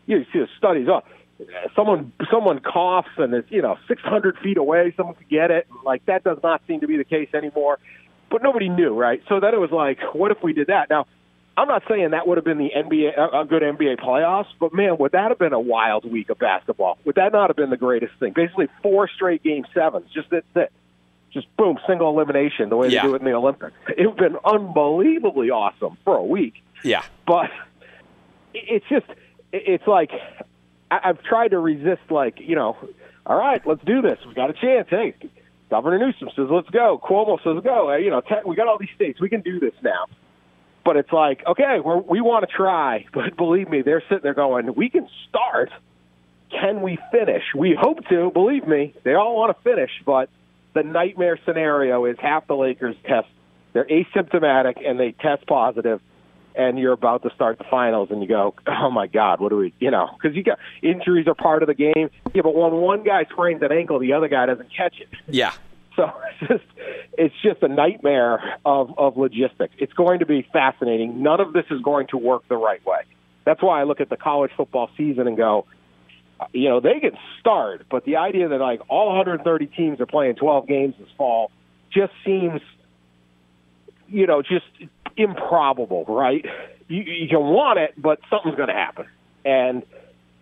you 0.06 0.24
see 0.34 0.40
the 0.40 0.48
studies. 0.58 0.88
Oh, 0.90 1.02
someone 1.76 2.12
someone 2.32 2.60
coughs 2.60 3.10
and 3.18 3.34
it's 3.34 3.50
you 3.52 3.62
know 3.62 3.78
600 3.88 4.38
feet 4.40 4.58
away, 4.58 4.94
someone 4.98 5.16
could 5.16 5.30
get 5.30 5.52
it. 5.52 5.68
Like 5.86 6.06
that 6.06 6.24
does 6.24 6.40
not 6.44 6.62
seem 6.68 6.82
to 6.82 6.88
be 6.88 6.98
the 6.98 7.04
case 7.04 7.30
anymore. 7.34 7.80
But 8.30 8.44
nobody 8.44 8.70
knew, 8.70 8.94
right? 8.94 9.22
So 9.28 9.40
then 9.40 9.54
it 9.56 9.60
was 9.60 9.72
like, 9.72 9.98
what 10.14 10.32
if 10.32 10.38
we 10.44 10.54
did 10.54 10.68
that? 10.68 10.90
Now, 10.90 11.08
I'm 11.58 11.68
not 11.68 11.84
saying 11.90 12.12
that 12.12 12.28
would 12.28 12.38
have 12.38 12.46
been 12.46 12.60
the 12.60 12.70
NBA 12.76 13.18
a 13.18 13.46
good 13.46 13.64
NBA 13.64 14.00
playoffs, 14.00 14.48
but 14.60 14.74
man, 14.74 14.98
would 14.98 15.14
that 15.14 15.30
have 15.30 15.40
been 15.40 15.54
a 15.54 15.60
wild 15.60 16.10
week 16.10 16.30
of 16.30 16.40
basketball? 16.40 16.98
Would 17.06 17.16
that 17.16 17.32
not 17.34 17.50
have 17.50 17.58
been 17.58 17.70
the 17.70 17.78
greatest 17.78 18.14
thing? 18.20 18.34
Basically, 18.36 18.68
four 18.84 19.10
straight 19.14 19.44
game 19.44 19.66
sevens, 19.74 20.08
just 20.14 20.30
that's 20.30 20.46
it, 20.56 20.72
just 21.32 21.48
boom, 21.58 21.78
single 21.88 22.10
elimination, 22.10 22.70
the 22.70 22.76
way 22.78 22.88
Yeah. 22.90 23.02
they 23.04 23.08
do 23.10 23.16
it 23.16 23.20
in 23.22 23.26
the 23.26 23.34
Olympics. 23.34 23.74
It 23.98 24.08
would 24.08 24.20
have 24.20 24.32
been 24.34 24.38
unbelievably 24.46 25.50
awesome 25.52 25.98
for 26.04 26.18
a 26.18 26.24
week. 26.24 26.56
Yeah. 26.84 27.04
But 27.28 27.50
it's 28.54 28.86
just, 28.90 29.06
it's 29.54 29.86
like 29.88 30.12
I've 30.92 31.22
tried 31.24 31.50
to 31.50 31.60
resist, 31.60 32.02
like 32.10 32.40
you 32.40 32.56
know, 32.56 32.78
all 33.26 33.38
right, 33.38 33.66
let's 33.66 33.84
do 33.84 34.02
this. 34.02 34.18
We 34.28 34.34
got 34.34 34.50
a 34.50 34.54
chance. 34.54 34.88
Hey, 34.90 35.14
Governor 35.70 36.00
Newsom 36.00 36.30
says 36.36 36.48
let's 36.50 36.70
go. 36.70 37.00
Cuomo 37.04 37.38
says 37.44 37.64
go. 37.64 37.92
Uh, 37.92 37.98
you 37.98 38.10
know, 38.10 38.22
we 38.46 38.56
got 38.56 38.68
all 38.68 38.78
these 38.80 38.90
states. 38.96 39.20
We 39.22 39.30
can 39.30 39.42
do 39.42 39.60
this 39.60 39.74
now. 39.84 40.06
But 40.86 40.98
it's 40.98 41.12
like, 41.12 41.46
okay, 41.46 41.80
we're, 41.84 41.98
we 41.98 42.22
want 42.22 42.50
to 42.50 42.56
try, 42.56 43.06
but 43.14 43.36
believe 43.38 43.70
me, 43.70 43.82
they're 43.84 44.02
sitting 44.10 44.24
there 44.24 44.34
going, 44.34 44.74
we 44.76 44.90
can 44.90 45.08
start. 45.28 45.70
Can 46.50 46.82
we 46.82 46.98
finish? 47.12 47.44
We 47.56 47.78
hope 47.80 48.00
to. 48.10 48.32
Believe 48.32 48.66
me, 48.68 48.96
they 49.04 49.14
all 49.14 49.36
want 49.36 49.56
to 49.56 49.62
finish, 49.64 49.92
but 50.04 50.30
the 50.74 50.84
nightmare 50.84 51.40
scenario 51.46 52.06
is 52.06 52.18
half 52.20 52.48
the 52.48 52.56
Lakers 52.56 52.96
test. 53.06 53.28
They're 53.74 53.86
asymptomatic 53.86 54.88
and 54.88 55.00
they 55.00 55.12
test 55.12 55.46
positive, 55.48 56.02
and 56.56 56.80
you're 56.80 56.94
about 56.94 57.24
to 57.24 57.30
start 57.36 57.58
the 57.58 57.66
finals, 57.70 58.10
and 58.12 58.22
you 58.22 58.28
go, 58.28 58.56
oh 58.68 58.90
my 58.90 59.08
God, 59.08 59.40
what 59.40 59.50
do 59.50 59.58
we, 59.58 59.74
you 59.80 59.92
know? 59.92 60.10
Because 60.20 60.36
you 60.36 60.44
got 60.44 60.60
injuries 60.82 61.28
are 61.28 61.36
part 61.36 61.64
of 61.64 61.68
the 61.68 61.76
game. 61.76 62.10
Yeah, 62.34 62.42
but 62.42 62.56
when 62.56 62.74
one 62.74 63.04
guy 63.04 63.26
sprains 63.32 63.62
an 63.62 63.72
ankle, 63.72 64.00
the 64.00 64.14
other 64.14 64.28
guy 64.28 64.46
doesn't 64.48 64.70
catch 64.76 65.00
it. 65.00 65.10
Yeah. 65.28 65.54
So 65.96 66.12
it's 66.40 66.52
just 66.52 66.64
it's 67.18 67.36
just 67.44 67.62
a 67.62 67.68
nightmare 67.68 68.58
of, 68.66 68.98
of 68.98 69.18
logistics. 69.18 69.74
It's 69.78 69.94
going 69.94 70.20
to 70.20 70.26
be 70.26 70.48
fascinating. 70.54 71.22
None 71.22 71.42
of 71.42 71.54
this 71.54 71.66
is 71.70 71.82
going 71.82 72.08
to 72.08 72.18
work 72.18 72.48
the 72.48 72.58
right 72.58 72.84
way. 72.86 73.00
That's 73.46 73.62
why 73.62 73.82
I 73.82 73.84
look 73.84 74.00
at 74.00 74.10
the 74.10 74.18
college 74.18 74.52
football 74.56 74.90
season 74.96 75.28
and 75.28 75.36
go, 75.36 75.66
you 76.54 76.70
know, 76.70 76.80
they 76.80 77.00
can 77.00 77.18
start, 77.40 77.86
but 77.90 78.06
the 78.06 78.18
idea 78.18 78.48
that 78.48 78.60
like 78.60 78.82
all 78.90 79.08
130 79.08 79.66
teams 79.68 80.00
are 80.00 80.06
playing 80.06 80.36
12 80.36 80.68
games 80.68 80.96
this 81.00 81.10
fall 81.18 81.52
just 81.92 82.14
seems, 82.26 82.62
you 84.08 84.28
know, 84.28 84.42
just 84.42 84.66
improbable, 85.18 86.06
right? 86.08 86.46
You, 86.88 87.04
you 87.04 87.28
can 87.28 87.42
want 87.42 87.80
it, 87.80 87.94
but 87.98 88.20
something's 88.30 88.56
going 88.56 88.70
to 88.70 88.74
happen, 88.74 89.06
and 89.46 89.84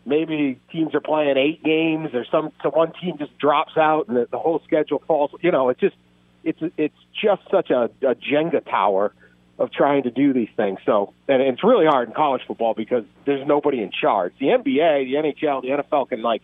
maybe 0.05 0.59
teams 0.71 0.95
are 0.95 1.01
playing 1.01 1.37
eight 1.37 1.63
games, 1.63 2.13
or 2.13 2.25
some 2.31 2.51
so 2.63 2.69
one 2.69 2.93
team 2.93 3.17
just 3.17 3.37
drops 3.37 3.75
out, 3.75 4.07
and 4.07 4.17
the, 4.17 4.27
the 4.29 4.39
whole 4.39 4.61
schedule 4.65 5.01
falls. 5.07 5.31
You 5.41 5.51
know, 5.51 5.69
it's 5.69 5.79
just 5.79 5.95
it's 6.43 6.59
it's 6.77 6.95
just 7.21 7.41
such 7.51 7.69
a, 7.69 7.89
a 8.01 8.15
Jenga 8.15 8.63
tower 8.63 9.13
of 9.59 9.71
trying 9.71 10.03
to 10.03 10.11
do 10.11 10.33
these 10.33 10.49
things. 10.55 10.79
So, 10.85 11.13
and 11.27 11.41
it's 11.41 11.63
really 11.63 11.85
hard 11.85 12.09
in 12.09 12.13
college 12.13 12.41
football 12.47 12.73
because 12.73 13.03
there's 13.25 13.45
nobody 13.47 13.81
in 13.81 13.91
charge. 13.91 14.33
The 14.39 14.47
NBA, 14.47 14.63
the 15.05 15.13
NHL, 15.15 15.61
the 15.61 15.69
NFL 15.69 16.09
can 16.09 16.21
like 16.21 16.41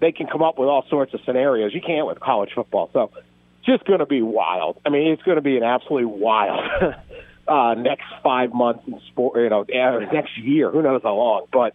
they 0.00 0.12
can 0.12 0.26
come 0.26 0.42
up 0.42 0.58
with 0.58 0.68
all 0.68 0.84
sorts 0.88 1.14
of 1.14 1.20
scenarios. 1.24 1.72
You 1.74 1.80
can't 1.80 2.06
with 2.06 2.20
college 2.20 2.50
football. 2.54 2.90
So, 2.92 3.10
it's 3.16 3.66
just 3.66 3.84
going 3.84 4.00
to 4.00 4.06
be 4.06 4.22
wild. 4.22 4.80
I 4.84 4.90
mean, 4.90 5.12
it's 5.12 5.22
going 5.22 5.36
to 5.36 5.42
be 5.42 5.56
an 5.56 5.62
absolutely 5.62 6.06
wild 6.06 6.94
uh, 7.48 7.74
next 7.74 8.06
five 8.22 8.52
months 8.52 8.84
in 8.86 9.00
sport. 9.08 9.40
You 9.40 9.48
know, 9.48 9.62
uh, 9.62 10.12
next 10.12 10.36
year. 10.38 10.70
Who 10.70 10.82
knows 10.82 11.02
how 11.02 11.14
long? 11.14 11.46
But 11.52 11.74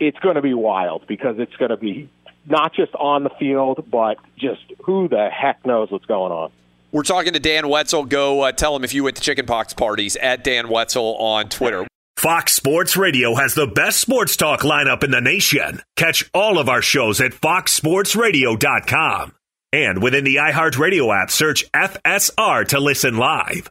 it's 0.00 0.18
going 0.18 0.36
to 0.36 0.42
be 0.42 0.54
wild 0.54 1.06
because 1.06 1.36
it's 1.38 1.54
going 1.56 1.70
to 1.70 1.76
be 1.76 2.08
not 2.46 2.74
just 2.74 2.94
on 2.94 3.22
the 3.22 3.30
field, 3.38 3.84
but 3.90 4.16
just 4.36 4.62
who 4.84 5.08
the 5.08 5.28
heck 5.30 5.64
knows 5.64 5.90
what's 5.90 6.06
going 6.06 6.32
on. 6.32 6.50
We're 6.92 7.04
talking 7.04 7.34
to 7.34 7.40
Dan 7.40 7.68
Wetzel. 7.68 8.04
Go 8.04 8.42
uh, 8.42 8.52
tell 8.52 8.74
him 8.74 8.84
if 8.84 8.94
you 8.94 9.04
went 9.04 9.16
to 9.16 9.22
chickenpox 9.22 9.74
parties 9.74 10.16
at 10.16 10.42
Dan 10.42 10.68
Wetzel 10.68 11.16
on 11.16 11.48
Twitter. 11.48 11.86
Fox 12.16 12.52
Sports 12.52 12.96
Radio 12.96 13.34
has 13.34 13.54
the 13.54 13.66
best 13.66 14.00
sports 14.00 14.36
talk 14.36 14.60
lineup 14.60 15.02
in 15.02 15.10
the 15.10 15.22
nation. 15.22 15.80
Catch 15.96 16.28
all 16.34 16.58
of 16.58 16.68
our 16.68 16.82
shows 16.82 17.20
at 17.20 17.32
foxsportsradio.com. 17.32 19.32
And 19.72 20.02
within 20.02 20.24
the 20.24 20.36
iHeartRadio 20.36 21.22
app, 21.22 21.30
search 21.30 21.64
FSR 21.72 22.68
to 22.68 22.80
listen 22.80 23.16
live. 23.16 23.70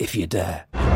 if 0.00 0.14
you 0.14 0.26
dare. 0.26 0.89